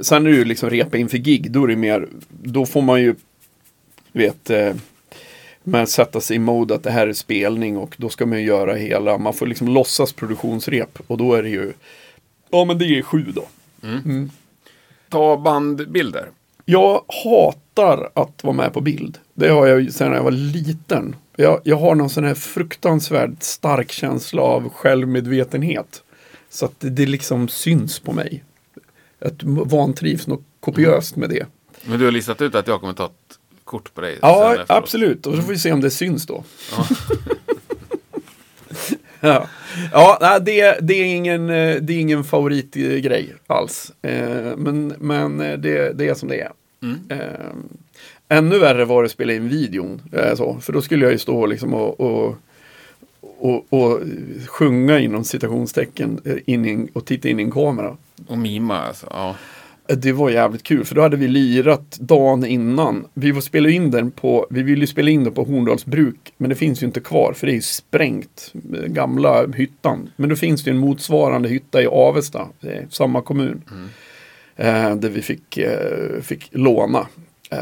sen 0.00 0.26
är 0.26 0.30
det 0.30 0.36
ju 0.36 0.44
liksom 0.44 0.70
repa 0.70 0.96
inför 0.96 1.18
gig, 1.18 1.50
då 1.50 1.64
är 1.64 1.68
det 1.68 1.76
mer, 1.76 2.08
då 2.28 2.66
får 2.66 2.82
man 2.82 3.02
ju, 3.02 3.14
vet, 4.12 4.50
eh, 4.50 4.74
man 5.66 5.86
sätta 5.86 6.20
sig 6.20 6.36
i 6.36 6.38
mode 6.38 6.74
att 6.74 6.82
det 6.82 6.90
här 6.90 7.06
är 7.06 7.12
spelning 7.12 7.76
och 7.76 7.94
då 7.98 8.08
ska 8.08 8.26
man 8.26 8.38
ju 8.38 8.44
göra 8.44 8.74
hela, 8.74 9.18
man 9.18 9.34
får 9.34 9.46
liksom 9.46 9.68
låtsas 9.68 10.12
produktionsrep 10.12 10.98
och 11.06 11.18
då 11.18 11.34
är 11.34 11.42
det 11.42 11.48
ju, 11.48 11.72
ja 12.50 12.64
men 12.64 12.78
det 12.78 12.84
är 12.84 13.02
sju 13.02 13.24
då. 13.34 13.48
Ta 15.08 15.36
bandbilder. 15.36 16.30
Jag 16.64 17.04
hatar 17.24 18.10
att 18.14 18.44
vara 18.44 18.54
med 18.54 18.72
på 18.72 18.80
bild. 18.80 19.18
Det 19.34 19.48
har 19.48 19.66
jag 19.66 19.80
ju 19.80 19.90
sedan 19.90 20.12
jag 20.12 20.22
var 20.22 20.30
liten. 20.30 21.16
Jag, 21.36 21.60
jag 21.64 21.76
har 21.76 21.94
någon 21.94 22.10
sån 22.10 22.24
här 22.24 22.34
fruktansvärt 22.34 23.42
stark 23.42 23.92
känsla 23.92 24.42
av 24.42 24.68
självmedvetenhet. 24.68 26.02
Så 26.50 26.64
att 26.64 26.80
det, 26.80 26.90
det 26.90 27.06
liksom 27.06 27.48
syns 27.48 28.00
på 28.00 28.12
mig. 28.12 28.44
Jag 29.18 29.32
vantrivs 29.44 30.26
något 30.26 30.44
kopiöst 30.60 31.16
med 31.16 31.30
det. 31.30 31.46
Men 31.84 31.98
du 31.98 32.04
har 32.04 32.12
listat 32.12 32.42
ut 32.42 32.54
att 32.54 32.66
jag 32.66 32.80
kommer 32.80 32.92
ta 32.92 33.04
ett 33.04 33.38
kort 33.66 33.94
på 33.94 34.00
dig. 34.00 34.18
Ja, 34.22 34.64
absolut. 34.68 35.26
Och 35.26 35.34
så 35.34 35.42
får 35.42 35.48
vi 35.48 35.58
se 35.58 35.72
om 35.72 35.80
det 35.80 35.90
syns 35.90 36.26
då. 36.26 36.44
ja, 39.20 39.48
ja 39.92 40.18
nej, 40.20 40.40
det, 40.40 40.78
det, 40.80 40.94
är 40.94 41.04
ingen, 41.04 41.50
eh, 41.50 41.76
det 41.76 41.92
är 41.92 42.00
ingen 42.00 42.24
favoritgrej 42.24 43.34
alls. 43.46 43.92
Eh, 44.02 44.56
Men, 44.56 44.94
men 44.98 45.40
eh, 45.40 45.58
det, 45.58 45.92
det 45.92 46.08
är 46.08 46.14
som 46.14 46.28
det 46.28 46.40
är. 46.40 46.52
Eh, 47.08 47.18
Ännu 48.28 48.58
värre 48.58 48.84
var 48.84 49.02
det 49.02 49.06
att 49.06 49.12
spela 49.12 49.32
in 49.32 49.48
videon. 49.48 50.02
Så, 50.36 50.58
för 50.60 50.72
då 50.72 50.82
skulle 50.82 51.04
jag 51.04 51.12
ju 51.12 51.18
stå 51.18 51.46
liksom 51.46 51.74
och, 51.74 52.00
och, 52.00 52.36
och, 53.20 53.72
och 53.72 54.00
sjunga 54.46 54.98
inom 54.98 55.24
citationstecken 55.24 56.20
in 56.46 56.88
och 56.92 57.04
titta 57.04 57.28
in 57.28 57.40
i 57.40 57.42
en 57.42 57.50
kamera. 57.50 57.96
Och 58.26 58.38
mima 58.38 58.78
alltså. 58.78 59.06
Ja. 59.10 59.36
Det 59.88 60.12
var 60.12 60.30
jävligt 60.30 60.62
kul 60.62 60.84
för 60.84 60.94
då 60.94 61.02
hade 61.02 61.16
vi 61.16 61.28
lirat 61.28 61.98
dagen 62.00 62.44
innan. 62.44 63.06
Vi 63.14 63.30
var 63.30 63.40
spela 63.40 63.68
in 63.70 63.90
den 63.90 64.10
på, 64.10 64.46
vi 64.50 64.62
ville 64.62 64.80
ju 64.80 64.86
spela 64.86 65.10
in 65.10 65.24
den 65.24 65.32
på 65.32 65.44
Horndals 65.44 65.86
bruk. 65.86 66.32
Men 66.36 66.50
det 66.50 66.56
finns 66.56 66.82
ju 66.82 66.86
inte 66.86 67.00
kvar 67.00 67.32
för 67.32 67.46
det 67.46 67.52
är 67.52 67.54
ju 67.54 67.62
sprängt. 67.62 68.52
eh, 68.74 68.82
Gamla 68.86 69.46
hyttan. 69.46 70.10
Men 70.16 70.28
då 70.28 70.36
finns 70.36 70.64
det 70.64 70.70
ju 70.70 70.74
en 70.74 70.80
motsvarande 70.80 71.48
hytta 71.48 71.82
i 71.82 71.86
Avesta. 71.86 72.48
Är 72.60 72.86
samma 72.90 73.22
kommun. 73.22 73.62
Eh, 74.56 74.96
där 74.96 75.08
vi 75.08 75.22
fick, 75.22 75.58
eh, 75.58 76.20
fick 76.22 76.48
låna. 76.52 77.06
Eh, 77.50 77.58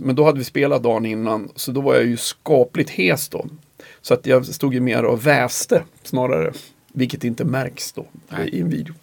men 0.00 0.16
då 0.16 0.24
hade 0.24 0.38
vi 0.38 0.44
spelat 0.44 0.82
dagen 0.82 1.06
innan. 1.06 1.48
Så 1.54 1.72
då 1.72 1.80
var 1.80 1.94
jag 1.94 2.04
ju 2.06 2.16
skapligt 2.16 2.90
hes 2.90 3.28
då. 3.28 3.46
Så 4.00 4.14
att 4.14 4.26
jag 4.26 4.46
stod 4.46 4.74
ju 4.74 4.80
mer 4.80 5.04
och 5.04 5.26
väste 5.26 5.82
snarare. 6.02 6.52
Vilket 6.92 7.24
inte 7.24 7.44
märks 7.44 7.92
då 7.92 8.06
Nej. 8.28 8.48
i 8.48 8.60
en 8.60 8.68
video. 8.70 8.94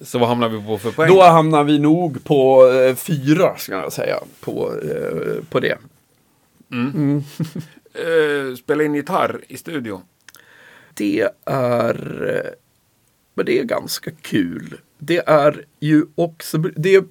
Så 0.00 0.18
vad 0.18 0.28
hamnar 0.28 0.48
vi 0.48 0.62
på 0.66 0.78
för 0.78 0.90
poäng? 0.90 1.08
Då 1.08 1.22
hamnar 1.22 1.64
vi 1.64 1.78
nog 1.78 2.24
på 2.24 2.70
eh, 2.72 2.94
fyra, 2.94 3.56
ska 3.56 3.72
jag 3.72 3.92
säga, 3.92 4.16
på, 4.40 4.72
eh, 4.82 5.44
på 5.50 5.60
det. 5.60 5.78
Eh, 7.94 8.56
spela 8.56 8.84
in 8.84 8.94
gitarr 8.94 9.40
i 9.48 9.56
studio. 9.56 10.02
Det 10.94 11.28
är, 11.46 12.28
eh, 12.28 12.50
men 13.34 13.46
det 13.46 13.58
är 13.58 13.64
ganska 13.64 14.10
kul. 14.10 14.74
Det 14.98 15.22
är 15.26 15.64
ju 15.80 16.04
också, 16.14 16.58
det 16.58 16.94
är, 16.94 17.04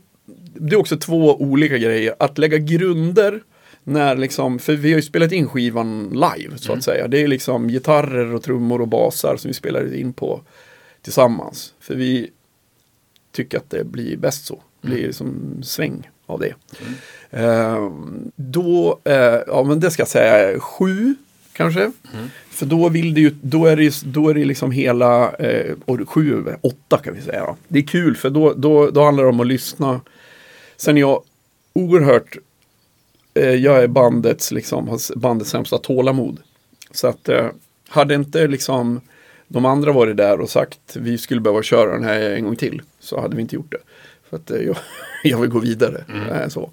det 0.53 0.75
är 0.75 0.79
också 0.79 0.97
två 0.97 1.41
olika 1.41 1.77
grejer. 1.77 2.15
Att 2.19 2.37
lägga 2.37 2.57
grunder 2.57 3.43
när 3.83 4.15
liksom, 4.15 4.59
för 4.59 4.73
vi 4.73 4.91
har 4.91 4.95
ju 4.95 5.01
spelat 5.01 5.31
in 5.31 5.47
skivan 5.47 6.09
live 6.09 6.57
så 6.57 6.73
att 6.73 6.83
säga. 6.83 7.07
Det 7.07 7.23
är 7.23 7.27
liksom 7.27 7.67
gitarrer 7.67 8.33
och 8.33 8.43
trummor 8.43 8.81
och 8.81 8.87
basar 8.87 9.37
som 9.37 9.47
vi 9.47 9.53
spelar 9.53 9.95
in 9.95 10.13
på 10.13 10.41
tillsammans. 11.01 11.73
För 11.79 11.95
vi 11.95 12.31
tycker 13.37 13.57
att 13.57 13.69
det 13.69 13.83
blir 13.83 14.17
bäst 14.17 14.45
så. 14.45 14.61
Det 14.81 14.87
blir 14.87 15.11
som 15.11 15.59
sväng 15.63 16.09
av 16.25 16.39
det. 16.39 16.53
Eh, 17.29 17.91
då, 18.35 18.99
eh, 19.03 19.39
ja 19.47 19.63
men 19.63 19.79
det 19.79 19.91
ska 19.91 20.01
jag 20.01 20.07
säga 20.07 20.59
sju 20.59 21.15
kanske. 21.53 21.91
För 22.49 22.65
då 22.65 22.89
vill 22.89 23.13
det 23.13 23.21
ju, 23.21 23.35
då 23.41 23.65
är 23.65 23.75
det, 23.75 24.01
då 24.05 24.29
är 24.29 24.33
det 24.33 24.45
liksom 24.45 24.71
hela, 24.71 25.31
eh, 25.31 25.75
sju, 26.07 26.45
åtta 26.61 26.97
kan 26.97 27.13
vi 27.13 27.21
säga. 27.21 27.45
Då. 27.45 27.55
Det 27.67 27.79
är 27.79 27.83
kul 27.83 28.15
för 28.15 28.29
då, 28.29 28.53
då, 28.53 28.89
då 28.89 29.03
handlar 29.03 29.23
det 29.23 29.29
om 29.29 29.39
att 29.39 29.47
lyssna. 29.47 30.01
Sen 30.77 30.97
är 30.97 31.01
jag 31.01 31.23
oerhört, 31.73 32.37
eh, 33.33 33.55
jag 33.55 33.83
är 33.83 33.87
bandets, 33.87 34.51
liksom, 34.51 34.99
bandets 35.15 35.49
sämsta 35.49 35.77
tålamod. 35.77 36.39
Så 36.91 37.07
att 37.07 37.29
eh, 37.29 37.47
hade 37.87 38.15
inte 38.15 38.47
liksom 38.47 39.01
de 39.47 39.65
andra 39.65 39.91
varit 39.91 40.17
där 40.17 40.41
och 40.41 40.49
sagt 40.49 40.95
vi 40.95 41.17
skulle 41.17 41.41
behöva 41.41 41.63
köra 41.63 41.93
den 41.93 42.03
här 42.03 42.19
en 42.19 42.43
gång 42.43 42.55
till 42.55 42.81
så 42.99 43.21
hade 43.21 43.35
vi 43.35 43.41
inte 43.41 43.55
gjort 43.55 43.71
det. 43.71 43.81
För 44.29 44.37
att 44.37 44.51
eh, 44.51 44.61
jag, 44.61 44.77
jag 45.23 45.41
vill 45.41 45.49
gå 45.49 45.59
vidare. 45.59 46.03
Eh, 46.31 46.47
så. 46.47 46.69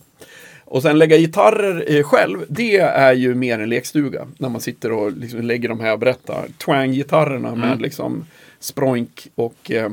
Och 0.64 0.83
sen 0.83 0.99
lägga 0.99 1.16
gitarrer 1.16 1.97
eh, 1.97 2.03
själv, 2.03 2.45
det 2.49 2.77
är 2.79 3.12
ju 3.12 3.35
mer 3.35 3.59
en 3.59 3.68
lekstuga. 3.68 4.29
När 4.39 4.49
man 4.49 4.61
sitter 4.61 4.93
och 4.93 5.12
liksom 5.12 5.41
lägger 5.41 5.68
de 5.68 5.81
här 5.81 5.93
och 5.93 5.99
berättar. 5.99 6.49
Twang-gitarrerna 6.59 7.55
med 7.55 7.81
liksom 7.81 8.27
sproink 8.61 9.29
och 9.35 9.70
eh, 9.70 9.93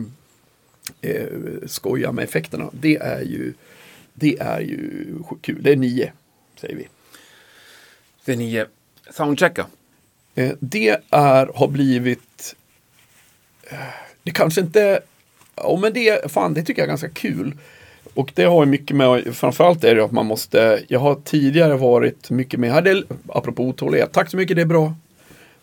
eh, 1.01 1.27
skoja 1.65 2.11
med 2.11 2.23
effekterna. 2.23 2.69
Det 2.71 2.95
är 2.97 3.21
ju, 3.21 3.53
det 4.13 4.37
är 4.39 4.59
ju 4.59 5.05
kul. 5.41 5.63
Det 5.63 5.71
är 5.71 5.75
nio, 5.75 6.13
säger 6.55 6.75
vi. 6.75 6.87
Det 8.25 8.31
är 8.31 8.37
nio. 8.37 8.65
Soundchecka. 9.11 9.65
Det 10.59 10.97
är, 11.09 11.51
har 11.55 11.67
blivit, 11.67 12.55
det 14.23 14.31
kanske 14.31 14.61
inte, 14.61 14.99
ja 15.55 15.77
men 15.81 15.93
det, 15.93 16.31
fan 16.31 16.53
det 16.53 16.63
tycker 16.63 16.81
jag 16.81 16.85
är 16.85 16.91
ganska 16.91 17.09
kul. 17.09 17.53
Och 18.13 18.31
det 18.35 18.43
har 18.43 18.65
ju 18.65 18.71
mycket 18.71 18.97
med, 18.97 19.35
framförallt 19.35 19.83
är 19.83 19.95
det 19.95 20.03
att 20.03 20.11
man 20.11 20.25
måste, 20.25 20.83
jag 20.87 20.99
har 20.99 21.15
tidigare 21.15 21.75
varit 21.75 22.29
mycket 22.29 22.59
mer, 22.59 22.69
hade, 22.69 23.03
apropå 23.27 23.63
otålighet, 23.63 24.11
tack 24.11 24.31
så 24.31 24.37
mycket 24.37 24.55
det 24.55 24.61
är 24.61 24.65
bra. 24.65 24.95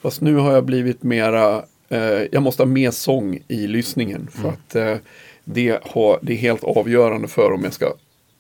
Fast 0.03 0.21
nu 0.21 0.35
har 0.35 0.53
jag 0.53 0.65
blivit 0.65 1.03
mera, 1.03 1.65
eh, 1.89 2.01
jag 2.33 2.43
måste 2.43 2.63
ha 2.63 2.69
mer 2.69 2.91
sång 2.91 3.39
i 3.49 3.67
lyssningen. 3.67 4.29
För 4.33 4.49
att 4.49 4.75
eh, 4.75 4.97
det, 5.45 5.79
har, 5.83 6.19
det 6.23 6.33
är 6.33 6.37
helt 6.37 6.65
avgörande 6.65 7.29
för 7.29 7.53
om 7.53 7.65
jag 7.65 7.73
ska 7.73 7.93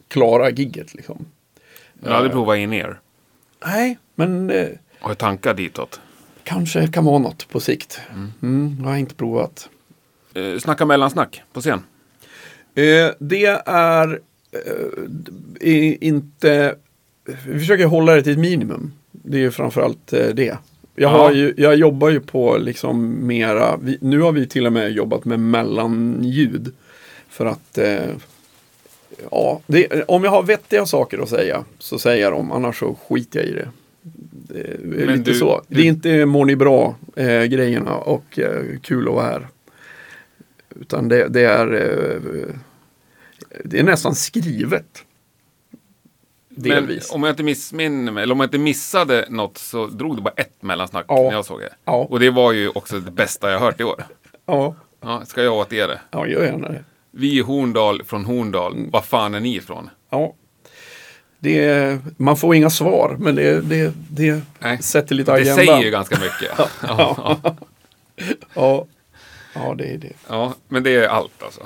klara 0.08 0.50
gigget 0.50 0.94
liksom. 0.94 1.26
Jag 2.04 2.10
hade 2.10 2.28
provat 2.28 2.58
in-ear. 2.58 3.00
Nej, 3.66 3.98
men 4.14 4.50
eh, 4.50 4.68
Har 4.98 5.14
tankar 5.14 5.54
ditåt. 5.54 6.00
Kanske 6.48 6.86
kan 6.88 7.04
vara 7.04 7.18
något 7.18 7.48
på 7.48 7.60
sikt. 7.60 8.00
Mm, 8.42 8.76
jag 8.80 8.88
har 8.88 8.96
inte 8.96 9.14
provat. 9.14 9.68
Eh, 10.34 10.58
snacka 10.58 10.86
mellansnack 10.86 11.42
på 11.52 11.60
scen. 11.60 11.80
Eh, 12.74 13.10
det 13.18 13.46
är 13.66 14.20
eh, 15.60 15.94
inte... 16.00 16.74
Vi 17.46 17.58
försöker 17.58 17.84
hålla 17.86 18.14
det 18.14 18.22
till 18.22 18.32
ett 18.32 18.38
minimum. 18.38 18.92
Det 19.12 19.36
är 19.36 19.40
ju 19.40 19.50
framförallt 19.50 20.12
eh, 20.12 20.26
det. 20.26 20.44
Jag, 20.44 20.58
Ja. 20.94 21.08
har 21.08 21.32
ju, 21.32 21.54
jag 21.56 21.76
jobbar 21.76 22.08
ju 22.08 22.20
på 22.20 22.56
liksom 22.58 23.26
mera, 23.26 23.76
vi, 23.76 23.98
nu 24.00 24.20
har 24.20 24.32
vi 24.32 24.46
till 24.46 24.66
och 24.66 24.72
med 24.72 24.92
jobbat 24.92 25.24
med 25.24 25.40
mellanljud. 25.40 26.72
För 27.28 27.46
att, 27.46 27.78
eh, 27.78 27.98
ja, 29.30 29.60
det, 29.66 30.04
om 30.08 30.24
jag 30.24 30.30
har 30.30 30.42
vettiga 30.42 30.86
saker 30.86 31.18
att 31.18 31.28
säga 31.28 31.64
så 31.78 31.98
säger 31.98 32.22
jag 32.22 32.32
dem, 32.32 32.52
annars 32.52 32.78
så 32.78 32.94
skiter 33.08 33.40
jag 33.40 33.48
i 33.48 33.52
det. 33.52 33.68
Det 34.48 34.60
är 34.60 34.78
Men 34.82 35.18
lite 35.18 35.30
du- 35.30 35.34
så. 35.34 35.62
du- 35.68 35.74
Det 35.74 35.80
är 35.82 35.86
inte 35.86 36.26
mår 36.26 36.44
ni 36.44 36.56
bra 36.56 36.96
eh, 37.16 37.44
grejerna 37.44 37.94
och 37.96 38.38
eh, 38.38 38.62
kul 38.82 39.08
att 39.08 39.14
vara 39.14 39.24
här. 39.24 39.48
Utan 40.80 41.08
det, 41.08 41.28
det 41.28 41.40
är 41.44 41.74
eh, 41.74 42.54
det 43.64 43.78
är 43.78 43.82
nästan 43.82 44.14
skrivet. 44.14 45.04
Delvis. 46.48 47.10
Men 47.12 47.16
om 47.16 47.22
jag 47.24 47.32
inte 47.32 47.42
missminner 47.42 48.12
mig, 48.12 48.22
eller 48.22 48.32
om 48.34 48.40
jag 48.40 48.46
inte 48.46 48.58
missade 48.58 49.26
något 49.30 49.58
så 49.58 49.86
drog 49.86 50.16
det 50.16 50.22
bara 50.22 50.34
ett 50.36 50.62
mellansnack 50.62 51.04
Ja. 51.08 51.14
när 51.22 51.32
jag 51.32 51.44
såg 51.44 51.60
det. 51.60 51.74
Ja. 51.84 52.06
Och 52.10 52.20
det 52.20 52.30
var 52.30 52.52
ju 52.52 52.68
också 52.68 53.00
det 53.00 53.10
bästa 53.10 53.50
jag 53.50 53.60
hört 53.60 53.80
i 53.80 53.84
år. 53.84 54.04
Ja, 54.46 54.74
Ja, 55.00 55.24
ska 55.26 55.42
jag 55.42 55.54
åt 55.54 55.72
er 55.72 55.88
det? 55.88 56.00
ja 56.10 56.26
gör 56.26 56.44
gärna 56.44 56.68
det. 56.68 56.84
Vi 57.10 57.38
är 57.38 57.42
Horndal 57.42 58.04
från 58.04 58.24
Horndal. 58.24 58.90
Var 58.92 59.00
fan 59.00 59.34
är 59.34 59.40
ni 59.40 59.56
ifrån? 59.56 59.90
Ja. 60.10 60.34
Det 61.40 61.64
är, 61.64 61.98
man 62.16 62.36
får 62.36 62.54
inga 62.54 62.70
svar, 62.70 63.16
men 63.20 63.34
det, 63.34 63.60
det, 63.60 63.92
det 64.10 64.40
Nej. 64.58 64.82
sätter 64.82 65.14
lite 65.14 65.30
Det 65.32 65.36
agenda. 65.40 65.54
säger 65.54 65.82
ju 65.82 65.90
ganska 65.90 66.18
mycket. 66.18 66.50
ja, 66.58 67.38
ja. 67.42 67.56
ja. 68.54 68.86
ja, 69.54 69.74
det 69.78 69.84
är 69.84 69.98
det. 69.98 70.12
ja, 70.28 70.54
men 70.68 70.82
det 70.82 70.90
är 70.96 71.08
allt 71.08 71.42
alltså. 71.42 71.60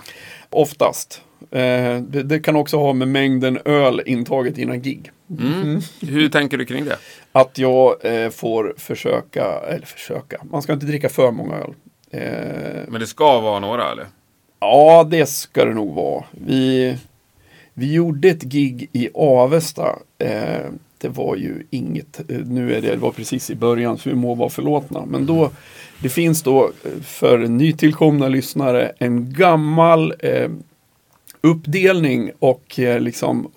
Oftast. 0.50 1.22
Eh, 1.50 1.96
det, 1.98 2.22
det 2.22 2.40
kan 2.40 2.56
också 2.56 2.76
ha 2.78 2.92
med 2.92 3.08
mängden 3.08 3.58
öl 3.64 4.02
intaget 4.06 4.58
innan 4.58 4.82
gig. 4.82 5.10
Mm. 5.40 5.80
Hur 6.00 6.28
tänker 6.28 6.58
du 6.58 6.64
kring 6.64 6.84
det? 6.84 6.96
Att 7.32 7.58
jag 7.58 8.04
eh, 8.04 8.30
får 8.30 8.74
försöka, 8.78 9.44
eller 9.68 9.86
försöka, 9.86 10.36
man 10.50 10.62
ska 10.62 10.72
inte 10.72 10.86
dricka 10.86 11.08
för 11.08 11.30
många 11.30 11.54
öl. 11.56 11.74
Eh, 12.10 12.82
Men 12.88 13.00
det 13.00 13.06
ska 13.06 13.40
vara 13.40 13.58
några 13.60 13.92
eller? 13.92 14.06
Ja, 14.60 15.04
det 15.10 15.26
ska 15.26 15.64
det 15.64 15.74
nog 15.74 15.94
vara. 15.94 16.24
Vi, 16.30 16.96
vi 17.74 17.92
gjorde 17.92 18.28
ett 18.28 18.42
gig 18.42 18.88
i 18.92 19.08
Avesta. 19.14 19.98
Eh, 20.18 20.70
det 20.98 21.08
var 21.08 21.36
ju 21.36 21.66
inget, 21.70 22.30
eh, 22.30 22.38
nu 22.38 22.74
är 22.74 22.80
det, 22.80 22.90
det 22.90 22.96
var 22.96 23.12
precis 23.12 23.50
i 23.50 23.54
början 23.54 23.98
så 23.98 24.08
vi 24.08 24.14
må 24.14 24.34
vara 24.34 24.48
förlåtna. 24.48 25.04
Men 25.06 25.26
då, 25.26 25.50
det 26.02 26.08
finns 26.08 26.42
då 26.42 26.64
eh, 26.84 27.02
för 27.02 27.38
nytillkomna 27.38 28.28
lyssnare 28.28 28.92
en 28.98 29.32
gammal 29.32 30.14
eh, 30.18 30.50
uppdelning 31.40 32.30
och 32.38 32.78
eh, 32.78 33.00
liksom 33.00 33.48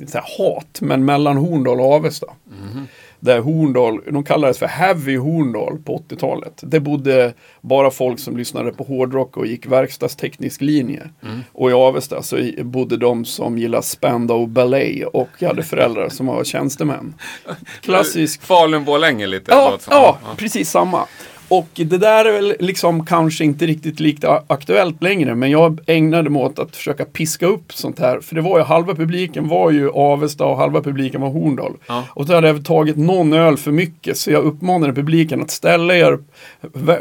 inte 0.00 0.22
hat, 0.38 0.80
men 0.80 1.04
mellan 1.04 1.36
Horndal 1.36 1.80
och 1.80 1.92
Avesta. 1.92 2.26
Mhm. 2.62 2.86
Där 3.22 3.40
Horndal, 3.40 4.00
de 4.12 4.24
kallades 4.24 4.58
för 4.58 4.66
Heavy 4.66 5.16
Horndal 5.16 5.78
på 5.78 6.02
80-talet. 6.08 6.52
Det 6.62 6.80
bodde 6.80 7.32
bara 7.60 7.90
folk 7.90 8.20
som 8.20 8.36
lyssnade 8.36 8.72
på 8.72 8.84
hårdrock 8.84 9.36
och 9.36 9.46
gick 9.46 9.66
verkstadsteknisk 9.66 10.60
linje. 10.60 11.10
Och 11.52 11.70
i 11.70 11.72
Avesta 11.72 12.22
så 12.22 12.50
bodde 12.62 12.96
de 12.96 13.24
som 13.24 13.58
gillade 13.58 13.82
Spandau 13.82 14.46
Ballet 14.46 15.06
och 15.12 15.28
hade 15.40 15.62
föräldrar 15.62 16.08
som 16.08 16.26
var 16.26 16.44
tjänstemän. 16.44 17.14
Klassisk 17.80 18.42
Falun-Borlänge 18.42 19.26
lite. 19.26 19.52
Ja, 19.52 19.78
som. 19.80 19.92
ja, 19.92 20.18
precis 20.36 20.70
samma. 20.70 21.06
Och 21.52 21.68
det 21.74 21.98
där 21.98 22.24
är 22.24 22.32
väl 22.32 22.54
liksom 22.58 23.06
kanske 23.06 23.44
inte 23.44 23.66
riktigt 23.66 24.00
lika 24.00 24.42
aktuellt 24.46 25.02
längre. 25.02 25.34
Men 25.34 25.50
jag 25.50 25.80
ägnade 25.86 26.30
mig 26.30 26.42
åt 26.42 26.58
att 26.58 26.76
försöka 26.76 27.04
piska 27.04 27.46
upp 27.46 27.72
sånt 27.72 27.98
här. 27.98 28.20
För 28.20 28.34
det 28.34 28.40
var 28.40 28.58
ju 28.58 28.64
halva 28.64 28.94
publiken 28.94 29.48
var 29.48 29.70
ju 29.70 29.90
Avesta 29.90 30.44
och 30.44 30.56
halva 30.56 30.82
publiken 30.82 31.20
var 31.20 31.28
Horndal. 31.28 31.72
Ja. 31.86 32.04
Och 32.10 32.26
då 32.26 32.34
hade 32.34 32.48
jag 32.48 32.64
tagit 32.64 32.96
någon 32.96 33.32
öl 33.32 33.56
för 33.56 33.72
mycket. 33.72 34.16
Så 34.16 34.30
jag 34.30 34.44
uppmanade 34.44 34.92
publiken 34.92 35.42
att 35.42 35.50
ställa 35.50 35.96
er. 35.96 36.18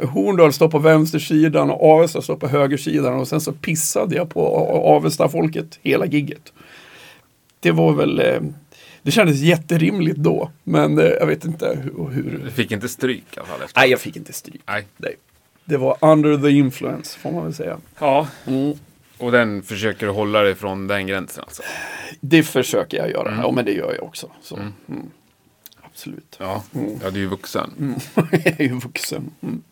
Horndal 0.06 0.54
står 0.54 0.70
på 0.70 0.80
vänstersidan 0.80 1.70
och 1.70 1.92
Avesta 1.92 2.22
står 2.22 2.36
på 2.36 2.48
högersidan. 2.48 3.20
Och 3.20 3.28
sen 3.28 3.42
så 3.42 3.52
pissade 3.52 4.16
jag 4.16 4.30
på 4.30 4.48
Avesta-folket 4.86 5.80
hela 5.82 6.06
gigget. 6.06 6.54
Det 7.60 7.72
var 7.72 7.94
väl... 7.94 8.22
Det 9.04 9.12
kändes 9.12 9.40
jätterimligt 9.40 10.18
då. 10.18 10.52
Men 10.64 11.00
eh, 11.00 11.06
jag 11.06 11.28
vet 11.28 11.46
inte 11.46 11.78
hur... 11.84 12.10
hur 12.10 12.42
Du 12.46 12.52
fick 12.52 12.72
inte 12.72 12.90
stryk 12.90 13.38
i 13.38 13.40
alla 13.40 13.48
fall. 13.48 13.62
Efter. 13.62 13.82
Nej, 13.82 13.90
jag 13.90 14.00
fick 14.00 14.16
inte 14.16 14.34
stryk. 14.34 14.62
Nej. 14.68 14.88
Nej. 14.98 15.16
Det 15.66 15.78
var 15.78 15.98
under 16.02 16.38
the 16.38 16.50
influence, 16.50 17.20
får 17.20 17.32
man 17.32 17.44
väl 17.44 17.54
säga. 17.54 17.78
Ja. 18.00 18.28
Mm. 18.48 18.74
Och 19.18 19.32
den 19.32 19.64
försöker 19.64 20.06
du 20.06 20.12
hålla 20.12 20.42
dig 20.42 20.56
från 20.56 20.88
den 20.88 21.08
gränsen 21.08 21.44
alltså? 21.44 21.64
Det 22.20 22.44
försöker 22.44 22.98
jag 22.98 23.10
göra. 23.10 23.38
Ja, 23.42 23.52
men 23.52 23.66
det 23.66 23.72
gör 23.72 23.94
jag 23.94 24.04
också. 24.04 24.32
Så. 24.42 24.56
Mm. 24.56 24.74
Absolut. 25.82 26.36
Ja, 26.40 26.64
ja 26.74 27.10
du 27.10 27.20
är 27.20 27.24
ju 27.24 27.28
vuxen. 27.28 27.96
jag 28.16 28.60
är 28.60 28.64
ju 28.64 28.80
vuxen. 28.80 29.32
Mm. 29.42 29.64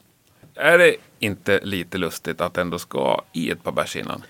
Är 0.56 0.78
det 0.78 0.96
inte 1.20 1.60
lite 1.64 1.98
lustigt 1.98 2.42
att 2.42 2.58
ändå 2.58 2.80
ska 2.80 3.22
i 3.34 3.52
ett 3.52 3.64
par 3.64 3.72
bärs 3.72 3.96
innan? 3.96 4.24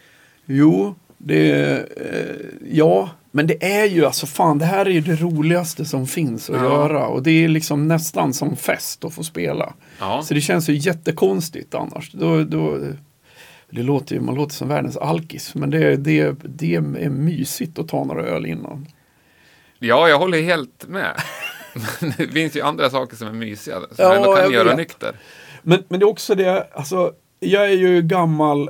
Jo, 0.46 0.96
det... 1.18 1.52
Eh, 1.98 2.36
ja, 2.72 3.10
men 3.32 3.48
det 3.48 3.66
är 3.82 3.86
ju 3.86 4.06
alltså 4.06 4.26
fan, 4.26 4.58
det 4.58 4.66
här 4.66 4.86
är 4.86 4.90
ju 4.90 5.02
det 5.02 5.16
roligaste 5.16 5.86
som 5.86 6.08
finns 6.08 6.50
att 6.50 6.56
Ja. 6.56 6.64
göra. 6.64 7.08
Och 7.08 7.24
det 7.24 7.32
är 7.44 7.48
liksom 7.48 7.88
nästan 7.88 8.34
som 8.34 8.56
fest 8.56 9.06
att 9.06 9.14
få 9.14 9.24
spela. 9.24 9.74
Ja. 10.00 10.22
Så 10.24 10.34
det 10.34 10.42
känns 10.42 10.70
ju 10.70 10.74
jättekonstigt 10.76 11.76
annars. 11.76 12.12
Då, 12.12 12.44
då, 12.44 12.78
det 13.70 13.84
låter 13.84 14.16
ju, 14.16 14.22
man 14.22 14.36
låter 14.36 14.54
som 14.56 14.68
världens 14.68 14.98
alkis. 14.98 15.56
Men 15.56 15.70
det, 15.70 15.96
det, 15.96 16.36
det 16.44 16.76
är 16.76 17.10
mysigt 17.10 17.80
att 17.80 17.88
ta 17.88 18.04
några 18.04 18.24
öl 18.24 18.46
innan. 18.46 18.88
Ja, 19.80 20.10
jag 20.10 20.20
håller 20.20 20.42
helt 20.42 20.88
med. 20.88 21.14
Men 22.00 22.14
det 22.18 22.28
finns 22.28 22.56
ju 22.56 22.62
andra 22.62 22.90
saker 22.90 23.16
som 23.16 23.28
är 23.28 23.32
mysiga, 23.32 23.76
som 23.80 23.88
Ja, 23.98 24.16
ändå 24.16 24.36
kan 24.36 24.52
göra 24.52 24.64
vet. 24.68 24.78
nykter. 24.78 25.16
Men, 25.62 25.84
men 25.90 26.00
det 26.00 26.04
är 26.04 26.08
också 26.10 26.36
det, 26.36 26.68
alltså, 26.74 27.12
jag 27.40 27.64
är 27.66 27.74
ju 27.78 28.02
gammal 28.02 28.70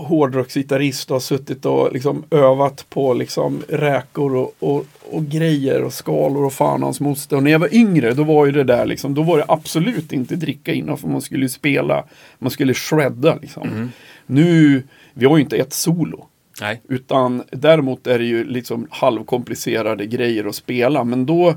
hårdrocksgitarrist 0.00 1.10
och 1.10 1.14
har 1.14 1.20
suttit 1.20 1.66
och 1.66 1.92
liksom 1.92 2.24
övat 2.30 2.86
på 2.90 3.14
liksom 3.14 3.62
räkor 3.68 4.36
och, 4.36 4.54
och, 4.58 4.84
och 5.10 5.24
grejer 5.24 5.82
och 5.82 5.92
skalor 5.92 6.44
och 6.44 6.52
fan 6.52 6.82
hans 6.82 7.00
moster. 7.00 7.36
Och 7.36 7.42
när 7.42 7.50
jag 7.50 7.58
var 7.58 7.74
yngre 7.74 8.14
då 8.14 8.24
var 8.24 8.46
ju 8.46 8.52
det 8.52 8.64
där 8.64 8.86
liksom, 8.86 9.14
då 9.14 9.22
var 9.22 9.38
det 9.38 9.44
absolut 9.48 10.12
inte 10.12 10.36
dricka 10.36 10.72
innan 10.72 10.98
för 10.98 11.08
man 11.08 11.20
skulle 11.20 11.48
spela, 11.48 12.04
man 12.38 12.50
skulle 12.50 12.74
shredda 12.74 13.38
liksom. 13.42 13.90
Nu, 14.26 14.82
vi 15.14 15.26
har 15.26 15.36
ju 15.36 15.42
inte 15.42 15.56
ett 15.56 15.72
solo. 15.72 16.26
Nej. 16.60 16.80
Utan 16.88 17.42
däremot 17.50 18.06
är 18.06 18.18
det 18.18 18.24
ju 18.24 18.44
liksom 18.44 18.86
halvkomplicerade 18.90 20.06
grejer 20.06 20.44
att 20.44 20.54
spela. 20.54 21.04
Men 21.04 21.26
då 21.26 21.54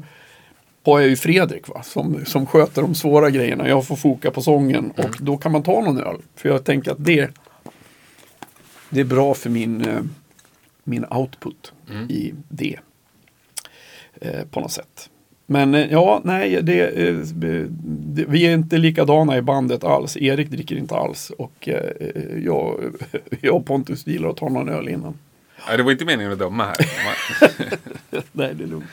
har 0.86 0.99
jag 0.99 1.10
ju 1.10 1.16
Fredrik 1.16 1.68
va, 1.68 1.84
som, 1.84 2.26
som 2.26 2.45
sköter 2.45 2.82
de 2.82 2.95
svåra 2.95 3.30
grejerna. 3.30 3.68
Jag 3.68 3.88
får 3.88 3.95
foka 3.95 4.32
på 4.32 4.41
sången 4.41 4.91
och 4.98 5.16
då 5.20 5.38
kan 5.38 5.52
man 5.52 5.64
ta 5.64 5.82
någon 5.82 5.98
öl. 5.98 6.18
För 6.36 6.49
jag 6.49 6.64
tänker 6.64 6.91
att 6.91 7.06
det, 7.06 7.30
det 8.90 8.99
är 8.99 9.06
bra 9.06 9.34
för 9.34 9.49
min, 9.49 9.86
eh, 9.86 10.02
min 10.84 11.06
output 11.06 11.74
i 12.10 12.34
det. 12.49 12.80
Eh, 14.22 14.45
på 14.45 14.60
något 14.60 14.72
sätt. 14.72 15.10
Men 15.45 15.76
eh, 15.76 15.91
ja, 15.91 16.22
nej, 16.24 16.60
det, 16.64 16.91
det, 17.34 18.26
vi 18.28 18.45
är 18.45 18.53
inte 18.53 18.78
likadana 18.78 19.38
i 19.38 19.41
bandet 19.41 19.84
alls. 19.84 20.18
Erik 20.18 20.49
dricker 20.49 20.76
inte 20.76 20.95
alls 20.95 21.32
och 21.38 21.70
jag, 22.34 22.76
jag 23.41 23.56
och 23.56 23.66
Pontus 23.66 24.07
gillar 24.07 24.30
att 24.30 24.38
ta 24.38 24.49
någon 24.49 24.70
öl 24.70 24.90
innan. 24.90 25.20
Nej, 25.68 25.78
det 25.78 25.84
var 25.84 25.91
inte 25.91 26.06
meningen 26.06 26.32
att 26.32 26.40
döma 26.40 26.66
här. 26.66 26.76
Nej, 28.32 28.53
det 28.53 28.64
är 28.64 28.68
lugnt. 28.68 28.86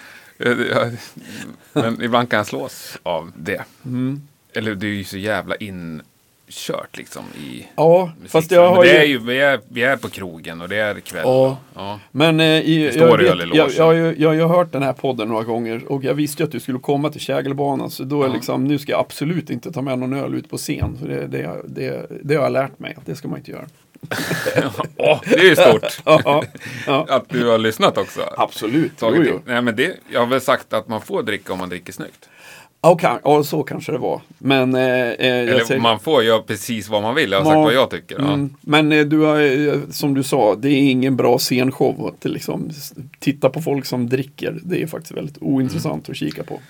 Men 1.73 2.03
ibland 2.03 2.31
kan 2.31 2.37
jag 2.37 2.47
slås 2.47 2.99
av 3.03 3.33
det. 3.37 3.65
Mm. 3.85 4.23
Eller 4.55 4.75
det 4.75 4.87
är 4.87 4.91
ju 4.91 5.05
så 5.05 5.17
jävla 5.17 5.57
in 5.57 6.03
kört 6.53 6.97
liksom 6.97 7.25
i 7.45 7.67
Ja, 7.77 8.13
fast 8.29 8.51
jag 8.51 8.69
har 8.75 8.85
det 8.85 8.91
är 8.99 9.03
ju... 9.05 9.09
ju, 9.13 9.19
vi 9.19 9.41
är, 9.41 9.61
vi 9.69 9.83
är 9.83 9.97
på 9.97 10.09
krogen 10.09 10.61
och 10.61 10.69
det 10.69 10.77
är 10.77 11.01
kväll. 11.01 11.23
Ja. 11.25 11.57
ja. 11.75 12.01
Men 12.11 12.41
eh, 12.41 12.47
i, 12.47 12.93
jag, 12.97 13.21
i 13.21 13.25
vet, 13.25 13.39
jag, 13.55 13.71
jag, 13.71 13.97
jag, 13.97 14.19
jag, 14.19 14.35
jag 14.37 14.49
har 14.49 14.57
hört 14.57 14.73
den 14.73 14.83
här 14.83 14.93
podden 14.93 15.29
några 15.29 15.43
gånger 15.45 15.93
och 15.93 16.05
jag 16.05 16.15
visste 16.15 16.43
ju 16.43 16.47
att 16.47 16.53
du 16.53 16.61
skulle 16.61 16.79
komma 16.79 17.11
till 17.11 17.21
Kägelbanan 17.21 17.91
så 17.91 18.05
då 18.05 18.23
är 18.23 18.27
Ja. 18.29 18.35
liksom, 18.35 18.65
nu 18.65 18.79
ska 18.79 18.93
jag 18.93 19.01
absolut 19.01 19.51
inte 19.51 19.73
ta 19.73 19.83
med 19.83 19.99
någon 19.99 20.13
öl 20.13 20.35
ut 20.35 20.51
på 20.51 20.57
scen. 20.57 20.97
Så 21.01 21.07
det, 21.07 21.27
det, 21.27 21.57
det, 21.65 22.07
det 22.23 22.35
har 22.35 22.43
jag 22.43 22.53
lärt 22.53 22.79
mig, 22.79 22.97
det 23.05 23.15
ska 23.15 23.29
man 23.29 23.39
inte 23.39 23.51
göra. 23.51 23.65
Åh, 24.97 25.21
det 25.25 25.35
är 25.35 25.45
ju 25.45 25.57
stort 25.57 26.01
Ja, 26.05 26.21
ja, 26.25 26.45
ja. 26.87 27.07
att 27.09 27.29
du 27.29 27.47
har 27.49 27.59
lyssnat 27.59 27.99
också. 27.99 28.21
absolut. 28.37 28.93
Jo, 29.03 29.15
jo. 29.27 29.41
Nej, 29.47 29.63
men 29.63 29.77
det, 29.77 29.97
jag 30.13 30.21
har 30.21 30.27
väl 30.27 30.41
sagt 30.41 30.73
att 30.73 30.89
man 30.89 31.01
får 31.01 31.23
dricka 31.23 31.53
om 31.53 31.59
man 31.59 31.69
dricker 31.69 31.93
snyggt. 31.93 32.29
Kan, 33.01 33.19
ja, 33.25 33.45
så 33.45 33.63
kanske 33.63 33.93
det 33.93 33.99
var. 33.99 34.21
Men 34.39 34.75
eh, 34.75 34.83
eh, 34.83 35.17
Eller 35.19 35.65
säger, 35.65 35.81
man 35.81 35.99
får 36.01 36.23
göra 36.25 36.43
precis 36.43 36.89
vad 36.89 37.03
man 37.03 37.15
vill. 37.15 37.31
Jag 37.33 37.39
har 37.41 37.45
Ja. 37.45 37.51
sagt 37.51 37.65
vad 37.65 37.75
jag 37.75 37.91
tycker. 37.91 38.17
Ja. 38.19 38.33
Mm, 38.33 38.55
men 38.61 38.93
eh, 38.93 39.05
du 39.05 39.19
har, 39.19 39.41
eh, 39.69 39.75
som 39.91 40.15
du 40.15 40.23
sa, 40.23 40.55
det 40.55 40.69
är 40.69 40.91
ingen 40.91 41.17
bra 41.17 41.39
scenshow 41.39 42.07
att 42.07 42.25
liksom 42.31 42.69
s- 42.71 42.93
titta 43.19 43.49
på 43.51 43.63
folk 43.63 43.87
som 43.87 44.09
dricker. 44.09 44.61
Det 44.63 44.83
är 44.83 44.87
faktiskt 44.87 45.13
väldigt 45.17 45.39
ointressant 45.41 46.09
att 46.09 46.17
kika 46.17 46.43
på. 46.45 46.61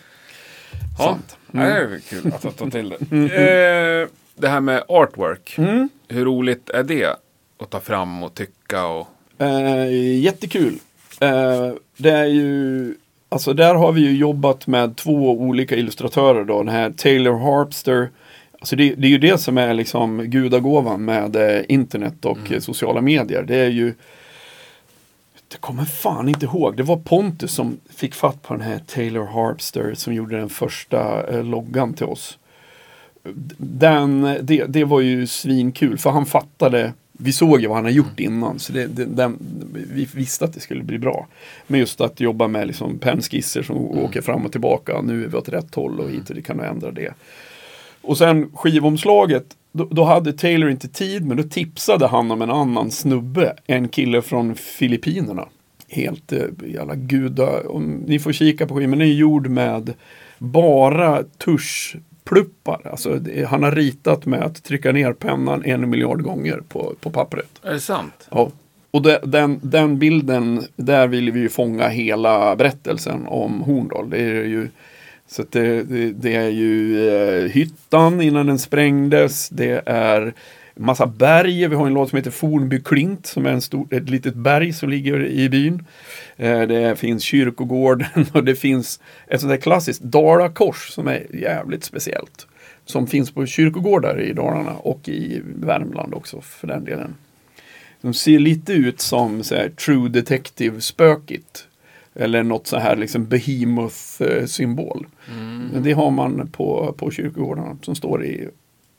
Ja, 0.99 1.05
Sant. 1.05 1.37
Mm. 1.55 1.67
det 1.67 1.73
är 1.97 2.01
kul 2.09 2.33
att 2.35 2.57
ta 2.59 2.71
till 2.71 2.89
det. 2.89 4.03
Eh, 4.03 4.09
det 4.35 4.49
här 4.49 4.61
med 4.61 4.85
artwork. 4.89 5.55
Mm. 5.59 5.89
Hur 6.09 6.25
roligt 6.25 6.71
är 6.71 6.83
det? 6.83 7.17
Att 7.61 7.71
ta 7.71 7.81
fram 7.81 8.23
och 8.23 8.35
tycka 8.35 8.87
och... 8.87 9.07
Eh, 9.39 10.19
jättekul. 10.21 10.75
Eh, 11.21 11.71
det 11.97 12.11
är 12.11 12.25
ju, 12.27 12.95
alltså 13.33 13.53
där 13.53 13.75
har 13.75 13.93
vi 13.93 14.01
ju 14.01 14.17
jobbat 14.17 14.67
med 14.67 14.97
två 14.97 15.31
olika 15.31 15.77
illustratörer 15.77 16.45
då. 16.45 16.59
Den 16.59 16.69
här 16.69 16.91
Taylor 16.91 17.39
Harpster. 17.39 18.11
Alltså 18.61 18.77
det, 18.77 18.95
det 18.95 19.07
är 19.07 19.11
ju 19.11 19.19
det 19.19 19.39
som 19.39 19.59
är 19.59 19.75
liksom 19.75 20.19
gudagåvan 20.19 21.05
med 21.05 21.37
eh, 21.37 21.63
internet 21.69 22.25
och 22.25 22.53
eh, 22.53 22.61
sociala 22.61 23.01
medier. 23.01 23.43
Det 23.43 23.57
är 23.57 23.71
ju 23.71 23.95
jag 25.53 25.61
kommer 25.61 25.85
fan 25.85 26.29
inte 26.29 26.47
ihåg. 26.47 26.77
Det 26.77 26.83
var 26.83 26.97
Pontus 26.97 27.55
som 27.55 27.81
fick 27.91 28.15
fatt 28.15 28.43
på 28.43 28.55
den 28.55 28.63
här 28.63 28.79
Taylor 28.79 29.25
Harpster 29.27 29.95
som 29.95 30.15
gjorde 30.15 30.37
den 30.37 30.49
första 30.49 31.27
eh, 31.29 31.45
loggan 31.45 31.95
till 31.95 32.07
oss. 32.07 32.39
Den, 33.59 34.39
det, 34.43 34.65
det 34.65 34.85
var 34.85 35.01
ju 35.01 35.27
svinkul 35.27 35.99
för 35.99 36.11
han 36.11 36.27
fattade 36.27 36.93
vi 37.13 37.33
såg 37.33 37.61
ju 37.61 37.67
vad 37.67 37.77
han 37.77 37.85
har 37.85 37.93
gjort 37.93 38.21
innan 38.21 38.59
så 38.59 38.73
det, 38.73 38.87
det, 38.87 39.05
den, 39.05 39.39
vi 39.95 40.09
visste 40.15 40.45
att 40.45 40.53
det 40.55 40.61
skulle 40.61 40.83
bli 40.83 40.99
bra. 40.99 41.27
Men 41.67 41.81
just 41.81 42.01
att 42.01 42.21
jobba 42.21 42.49
med 42.49 42.67
liksom 42.67 42.99
pennskisser 42.99 43.63
som 43.63 43.77
åker 43.77 44.21
fram 44.21 44.45
och 44.45 44.53
tillbaka. 44.53 45.03
Nu 45.03 45.25
är 45.25 45.29
vi 45.29 45.37
åt 45.37 45.49
rätt 45.49 45.75
håll 45.75 46.01
och 46.01 46.11
hit 46.11 46.31
och 46.31 46.37
det 46.37 46.43
kan 46.43 46.59
du 46.59 46.65
ändra 46.65 46.91
det. 46.91 47.15
Och 48.03 48.19
sen 48.19 48.51
skivomslaget, 48.55 49.45
då, 49.73 49.85
då 49.85 50.05
hade 50.05 50.33
Taylor 50.33 50.71
inte 50.71 50.89
tid 50.89 51.27
men 51.27 51.37
då 51.37 51.43
tipsade 51.43 52.07
han 52.07 52.31
om 52.31 52.43
en 52.43 52.51
annan 52.51 52.91
snubbe. 52.91 53.57
En 53.67 53.89
kille 53.89 54.23
från 54.23 54.55
Filippinerna. 54.55 55.49
Helt 55.89 56.33
eh, 56.33 56.41
jävla 56.67 56.95
guda. 56.95 57.69
Om 57.69 58.05
ni 58.07 58.19
får 58.19 58.33
kika 58.33 58.67
på 58.67 58.75
skivan, 58.75 58.99
den 58.99 59.09
är 59.09 59.13
gjord 59.13 59.49
med 59.49 59.95
bara 60.39 61.23
tuschpluppar. 62.25 62.81
Alltså, 62.91 63.19
det, 63.19 63.45
han 63.45 63.63
har 63.63 63.73
ritat 63.73 64.27
med 64.27 64.43
att 64.43 64.63
trycka 64.63 64.93
ner 64.93 65.13
pennan 65.13 65.65
en 65.65 65.91
miljard 65.91 66.23
gånger 66.23 66.61
på, 66.69 66.95
på 67.01 67.11
pappret. 67.11 67.51
Är 67.63 67.73
det 67.73 67.81
sant? 67.81 68.29
Ja. 68.31 68.51
Och 68.91 69.03
de, 69.03 69.19
den, 69.25 69.61
den 69.63 69.99
bilden, 69.99 70.65
där 70.77 71.07
vill 71.07 71.33
vi 71.33 71.41
ju 71.41 71.49
fånga 71.49 71.89
hela 71.89 72.57
berättelsen 72.57 73.27
om 73.27 73.61
Horndal. 73.61 74.11
Det 74.11 74.19
är 74.19 74.45
ju, 74.45 74.69
så 75.29 75.45
det, 75.51 75.83
det, 75.83 76.13
det 76.13 76.35
är 76.35 76.49
ju 76.49 77.09
eh, 77.09 77.51
hyttan 77.51 78.21
innan 78.21 78.47
den 78.47 78.59
sprängdes. 78.59 79.49
Det 79.49 79.83
är 79.87 80.33
massa 80.75 81.07
berg. 81.07 81.69
Vi 81.69 81.75
har 81.75 81.87
en 81.87 81.95
låt 81.95 82.11
som 82.11 82.17
heter 82.17 82.31
Fornby 82.31 82.81
Klint 82.81 83.27
som 83.27 83.47
är 83.47 83.51
en 83.51 83.63
stor, 83.63 83.87
ett 83.91 84.09
litet 84.09 84.35
berg 84.35 84.73
som 84.73 84.91
ligger 84.91 85.27
i 85.27 85.49
byn. 85.49 85.85
Eh, 86.37 86.61
det 86.61 86.99
finns 86.99 87.23
kyrkogården 87.23 88.07
och 88.33 88.45
det 88.45 88.55
finns 88.55 89.01
ett 89.27 89.41
sånt 89.41 89.51
där 89.51 89.57
klassiskt 89.57 90.03
Dalakors 90.03 90.89
som 90.89 91.09
är 91.09 91.27
jävligt 91.37 91.85
speciellt. 91.85 92.47
Som 92.85 93.07
finns 93.07 93.31
på 93.31 93.47
kyrkogårdar 93.47 94.21
i 94.21 94.33
Dalarna 94.33 94.73
och 94.73 95.09
i 95.09 95.43
Värmland 95.45 96.15
också 96.15 96.41
för 96.41 96.67
den 96.67 96.85
delen. 96.85 97.15
De 98.01 98.15
ser 98.15 98.39
lite 98.39 98.73
ut 98.73 99.01
som 99.01 99.43
så 99.43 99.55
här, 99.55 99.69
True 99.69 100.09
Detective-spökigt. 100.09 101.67
Eller 102.15 102.43
något 102.43 102.67
så 102.67 102.79
här 102.79 102.97
liksom 102.97 103.27
Behemoth-symbol. 103.27 105.07
Men 105.73 105.83
det 105.83 105.93
har 105.93 106.11
man 106.11 106.49
på, 106.49 106.95
på 106.99 107.11
kyrkogårdarna 107.11 107.79
som 107.83 107.95
står 107.95 108.25
i 108.25 108.49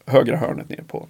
högra 0.06 0.38
hörnet 0.38 0.70
ner 0.70 0.84
på. 0.88 1.08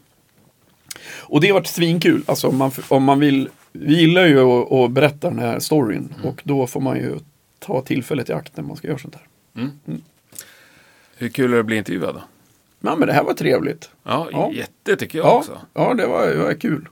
Och 1.19 1.41
det 1.41 1.47
har 1.47 1.53
varit 1.53 1.67
svinkul. 1.67 2.23
Alltså 2.25 2.47
om 2.47 2.57
man, 2.57 2.71
om 2.87 3.03
man 3.03 3.19
vill, 3.19 3.49
vi 3.71 3.99
gillar 3.99 4.25
ju 4.25 4.39
att, 4.39 4.71
att 4.71 4.91
berätta 4.91 5.29
den 5.29 5.39
här 5.39 5.59
storyn. 5.59 6.13
Och 6.23 6.41
då 6.43 6.67
får 6.67 6.81
man 6.81 6.97
ju 6.97 7.19
ta 7.59 7.81
tillfället 7.81 8.29
i 8.29 8.33
akt 8.33 8.57
när 8.57 8.63
man 8.63 8.75
ska 8.77 8.87
göra 8.87 8.97
sånt 8.97 9.15
här. 9.15 9.69
Hur 11.17 11.29
kul 11.29 11.51
är 11.51 11.55
det 11.55 11.59
att 11.59 11.65
bli 11.65 11.77
intervjuad 11.77 12.15
då? 12.15 12.21
Ja, 12.81 12.95
men 12.95 13.07
det 13.07 13.13
här 13.13 13.23
var 13.23 13.33
trevligt. 13.33 13.89
Ja, 14.03 14.27
Ja. 14.31 14.51
jätte 14.53 14.95
tycker 14.95 15.17
jag 15.17 15.27
Ja, 15.27 15.37
också. 15.37 15.57
ja 15.73 15.93
det, 15.93 16.07
var, 16.07 16.27
det 16.27 16.37
var 16.37 16.53
kul. 16.53 16.87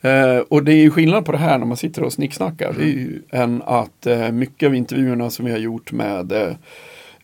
Eh, 0.00 0.38
och 0.38 0.64
det 0.64 0.72
är 0.72 0.76
ju 0.82 0.90
skillnad 0.90 1.24
på 1.24 1.32
det 1.32 1.38
här 1.38 1.58
när 1.58 1.66
man 1.66 1.76
sitter 1.76 2.02
och 2.02 2.12
snicksnackar. 2.12 2.74
Det 2.78 2.82
är 2.84 2.86
ju 2.88 3.22
än 3.30 3.62
att 3.66 4.06
eh, 4.06 4.30
mycket 4.32 4.66
av 4.66 4.74
intervjuerna 4.74 5.30
som 5.30 5.44
vi 5.44 5.50
har 5.52 5.58
gjort 5.58 5.92
med 5.92 6.32
eh, 6.32 6.56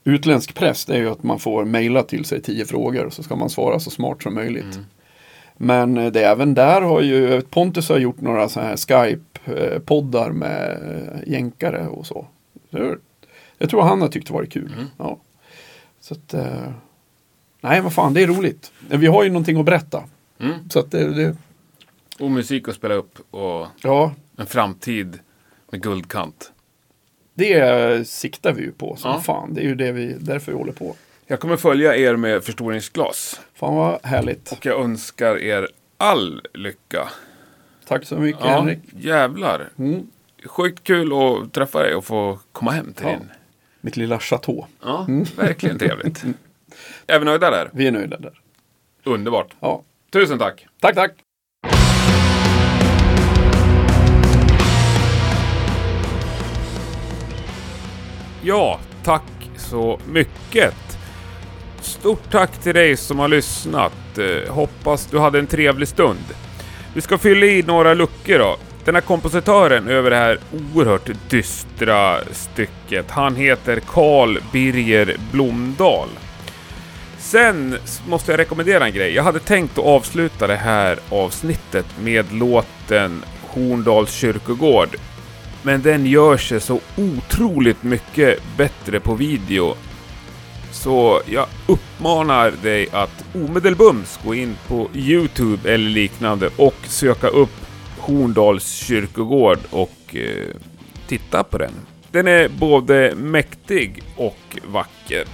utländsk 0.04 0.54
press 0.54 0.84
det 0.84 0.94
är 0.94 0.98
ju 0.98 1.08
att 1.10 1.22
man 1.22 1.38
får 1.38 1.64
mejla 1.64 2.02
till 2.02 2.24
sig 2.24 2.42
tio 2.42 2.64
frågor 2.64 3.04
och 3.06 3.12
så 3.12 3.22
ska 3.22 3.36
man 3.36 3.50
svara 3.50 3.80
så 3.80 3.90
smart 3.90 4.22
som 4.22 4.34
möjligt. 4.34 4.78
Men 5.56 5.96
eh, 5.96 6.12
det 6.12 6.24
även 6.24 6.54
där 6.54 6.80
har 6.82 7.00
ju 7.00 7.40
Pontus 7.40 7.88
har 7.88 7.98
gjort 7.98 8.20
några 8.20 8.48
så 8.48 8.60
här 8.60 8.76
Skype-poddar 8.76 10.30
med 10.30 10.70
eh, 10.72 11.32
jänkare 11.32 11.86
och 11.88 12.06
så. 12.06 12.26
Jag 13.58 13.70
tror 13.70 13.82
han 13.82 14.00
har 14.00 14.08
tyckt 14.08 14.26
det 14.26 14.32
varit 14.32 14.52
kul. 14.52 14.72
Ja. 14.98 15.18
Så 16.00 16.14
att, 16.14 16.34
eh, 16.34 16.70
nej, 17.60 17.80
vad 17.80 17.92
fan, 17.92 18.14
det 18.14 18.22
är 18.22 18.26
roligt. 18.26 18.72
Vi 18.88 19.06
har 19.06 19.24
ju 19.24 19.28
någonting 19.30 19.58
att 19.60 19.64
berätta. 19.66 20.04
Mm. 20.40 20.68
Så 20.70 20.78
att 20.78 20.90
det, 20.90 21.14
det 21.14 21.36
Och 22.20 22.30
musik 22.30 22.68
att 22.68 22.74
spela 22.74 22.94
upp 22.94 23.18
och 23.30 23.66
ja, 23.82 24.14
en 24.36 24.46
framtid 24.46 25.18
med 25.70 25.82
guldkant. 25.82 26.52
det 27.34 28.08
siktar 28.08 28.52
vi 28.52 28.62
ju 28.62 28.72
på 28.72 28.96
som 28.96 29.10
Ja. 29.10 29.20
fan. 29.20 29.54
Det 29.54 29.60
är 29.60 29.64
ju 29.64 29.74
det 29.74 29.92
vi, 29.92 30.16
därför 30.18 30.52
vi 30.52 30.58
håller 30.58 30.72
på. 30.72 30.96
Jag 31.26 31.40
kommer 31.40 31.56
följa 31.56 31.96
er 31.96 32.16
med 32.16 32.44
förstoringsglas. 32.44 33.40
Fan 33.62 33.74
vad 33.74 33.98
härligt. 34.06 34.52
Och 34.52 34.66
jag 34.66 34.80
önskar 34.80 35.36
er 35.38 35.68
all 35.96 36.42
lycka. 36.54 37.08
Tack 37.86 38.04
så 38.04 38.16
mycket 38.16 38.40
Ja, 38.44 38.48
Henrik. 38.50 38.78
jävlar. 38.92 39.68
Mm. 39.78 40.06
Sjukt 40.44 40.84
kul 40.84 41.12
att 41.12 41.52
träffa 41.52 41.82
dig 41.82 41.94
och 41.94 42.04
få 42.04 42.38
komma 42.52 42.70
hem 42.70 42.92
till 42.92 43.06
Ja. 43.06 43.12
din. 43.12 43.30
Mitt 43.80 43.96
lilla 43.96 44.18
chateau. 44.18 44.66
Ja, 44.82 45.06
verkligen 45.36 45.78
trevligt. 45.78 46.24
Är 47.06 47.18
vi 47.18 47.24
nöjda 47.24 47.50
där? 47.50 47.70
Vi 47.72 47.86
är 47.86 47.92
nöjda 47.92 48.18
där. 48.18 48.40
Underbart. 49.04 49.54
Ja. 49.60 49.82
Tusen 50.12 50.38
tack. 50.38 50.66
Tack, 50.80 50.94
tack. 50.94 51.12
Ja, 58.42 58.80
tack 59.04 59.22
så 59.56 60.00
mycket. 60.08 60.74
Stort 61.82 62.30
tack 62.30 62.58
till 62.58 62.74
dig 62.74 62.96
som 62.96 63.18
har 63.18 63.28
lyssnat. 63.28 64.18
Eh, 64.18 64.52
hoppas 64.54 65.06
du 65.06 65.18
hade 65.18 65.38
en 65.38 65.46
trevlig 65.46 65.88
stund. 65.88 66.24
Vi 66.94 67.00
ska 67.00 67.18
fylla 67.18 67.46
i 67.46 67.62
några 67.62 67.94
luckor 67.94 68.38
då. 68.38 68.56
Den 68.84 68.94
här 68.94 69.02
kompositören 69.02 69.88
över 69.88 70.10
det 70.10 70.16
här 70.16 70.38
oerhört 70.52 71.10
dystra 71.28 72.18
stycket, 72.32 73.10
han 73.10 73.36
heter 73.36 73.80
Carl 73.80 74.38
Birger 74.52 75.16
Blomdahl. 75.32 76.08
Sen 77.18 77.78
måste 78.08 78.32
jag 78.32 78.38
rekommendera 78.38 78.86
en 78.86 78.92
grej. 78.92 79.14
Jag 79.14 79.22
hade 79.22 79.38
tänkt 79.38 79.78
att 79.78 79.84
avsluta 79.84 80.46
det 80.46 80.56
här 80.56 80.98
avsnittet 81.10 81.86
med 82.00 82.32
låten 82.32 83.24
Horndals 83.42 84.12
kyrkogård. 84.12 84.96
Men 85.62 85.82
den 85.82 86.06
gör 86.06 86.36
sig 86.36 86.60
så 86.60 86.80
otroligt 86.96 87.82
mycket 87.82 88.38
bättre 88.56 89.00
på 89.00 89.14
video. 89.14 89.76
Så 90.72 91.20
jag 91.26 91.46
uppmanar 91.66 92.50
dig 92.62 92.88
att 92.92 93.24
omedelbums 93.34 94.20
gå 94.24 94.34
in 94.34 94.56
på 94.68 94.88
Youtube 94.94 95.72
eller 95.74 95.90
liknande 95.90 96.50
och 96.56 96.74
söka 96.82 97.28
upp 97.28 97.50
Horndals 97.98 98.72
kyrkogård 98.74 99.58
och 99.70 100.16
eh, 100.16 100.56
titta 101.06 101.44
på 101.44 101.58
den. 101.58 101.72
Den 102.10 102.26
är 102.26 102.48
både 102.48 103.14
mäktig 103.16 104.02
och 104.16 104.58
vacker. 104.66 105.24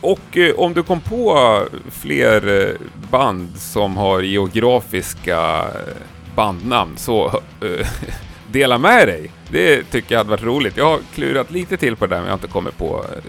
Och 0.00 0.36
eh, 0.36 0.54
om 0.54 0.74
du 0.74 0.82
kom 0.82 1.00
på 1.00 1.58
fler 1.90 2.68
eh, 2.68 2.74
band 3.10 3.56
som 3.56 3.96
har 3.96 4.20
geografiska 4.20 5.58
eh, 5.60 5.94
bandnamn 6.34 6.96
så 6.96 7.26
eh, 7.60 7.86
dela 8.52 8.78
med 8.78 9.08
dig. 9.08 9.30
Det 9.52 9.84
tycker 9.84 10.14
jag 10.14 10.18
hade 10.18 10.30
varit 10.30 10.42
roligt. 10.42 10.76
Jag 10.76 10.84
har 10.84 11.00
klurat 11.14 11.50
lite 11.50 11.76
till 11.76 11.96
på 11.96 12.06
det 12.06 12.14
där 12.14 12.20
men 12.20 12.26
jag 12.26 12.32
har 12.32 12.38
inte 12.38 12.52
kommit 12.52 12.78
på 12.78 13.04
eh, 13.16 13.22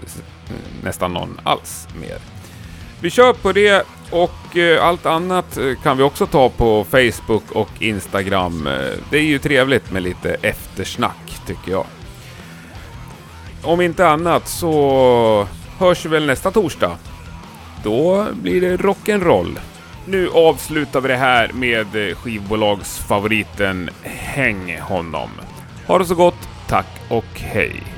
nästan 0.84 1.12
någon 1.12 1.40
alls 1.42 1.88
mer. 2.00 2.18
Vi 3.00 3.10
kör 3.10 3.32
på 3.32 3.52
det. 3.52 3.86
Och 4.10 4.56
eh, 4.56 4.84
allt 4.84 5.06
annat 5.06 5.56
eh, 5.56 5.74
kan 5.82 5.96
vi 5.96 6.02
också 6.02 6.26
ta 6.26 6.48
på 6.48 6.84
Facebook 6.84 7.50
och 7.52 7.68
Instagram. 7.78 8.68
Det 9.10 9.18
är 9.18 9.22
ju 9.22 9.38
trevligt 9.38 9.92
med 9.92 10.02
lite 10.02 10.36
eftersnack 10.42 11.40
tycker 11.46 11.70
jag. 11.72 11.86
Om 13.62 13.80
inte 13.80 14.08
annat 14.08 14.48
så 14.48 15.48
hörs 15.78 16.04
vi 16.04 16.08
väl 16.08 16.26
nästa 16.26 16.50
torsdag. 16.50 16.96
Då 17.84 18.26
blir 18.32 18.60
det 18.60 18.76
rock'n'roll. 18.76 19.58
Nu 20.06 20.28
avslutar 20.28 21.00
vi 21.00 21.08
det 21.08 21.16
här 21.16 21.50
med 21.52 22.16
skivbolagsfavoriten 22.16 23.90
Häng 24.02 24.80
honom. 24.80 25.30
Ha 25.86 25.98
det 25.98 26.04
så 26.04 26.14
gott, 26.14 26.48
tack 26.68 26.86
och 27.08 27.24
hej! 27.34 27.91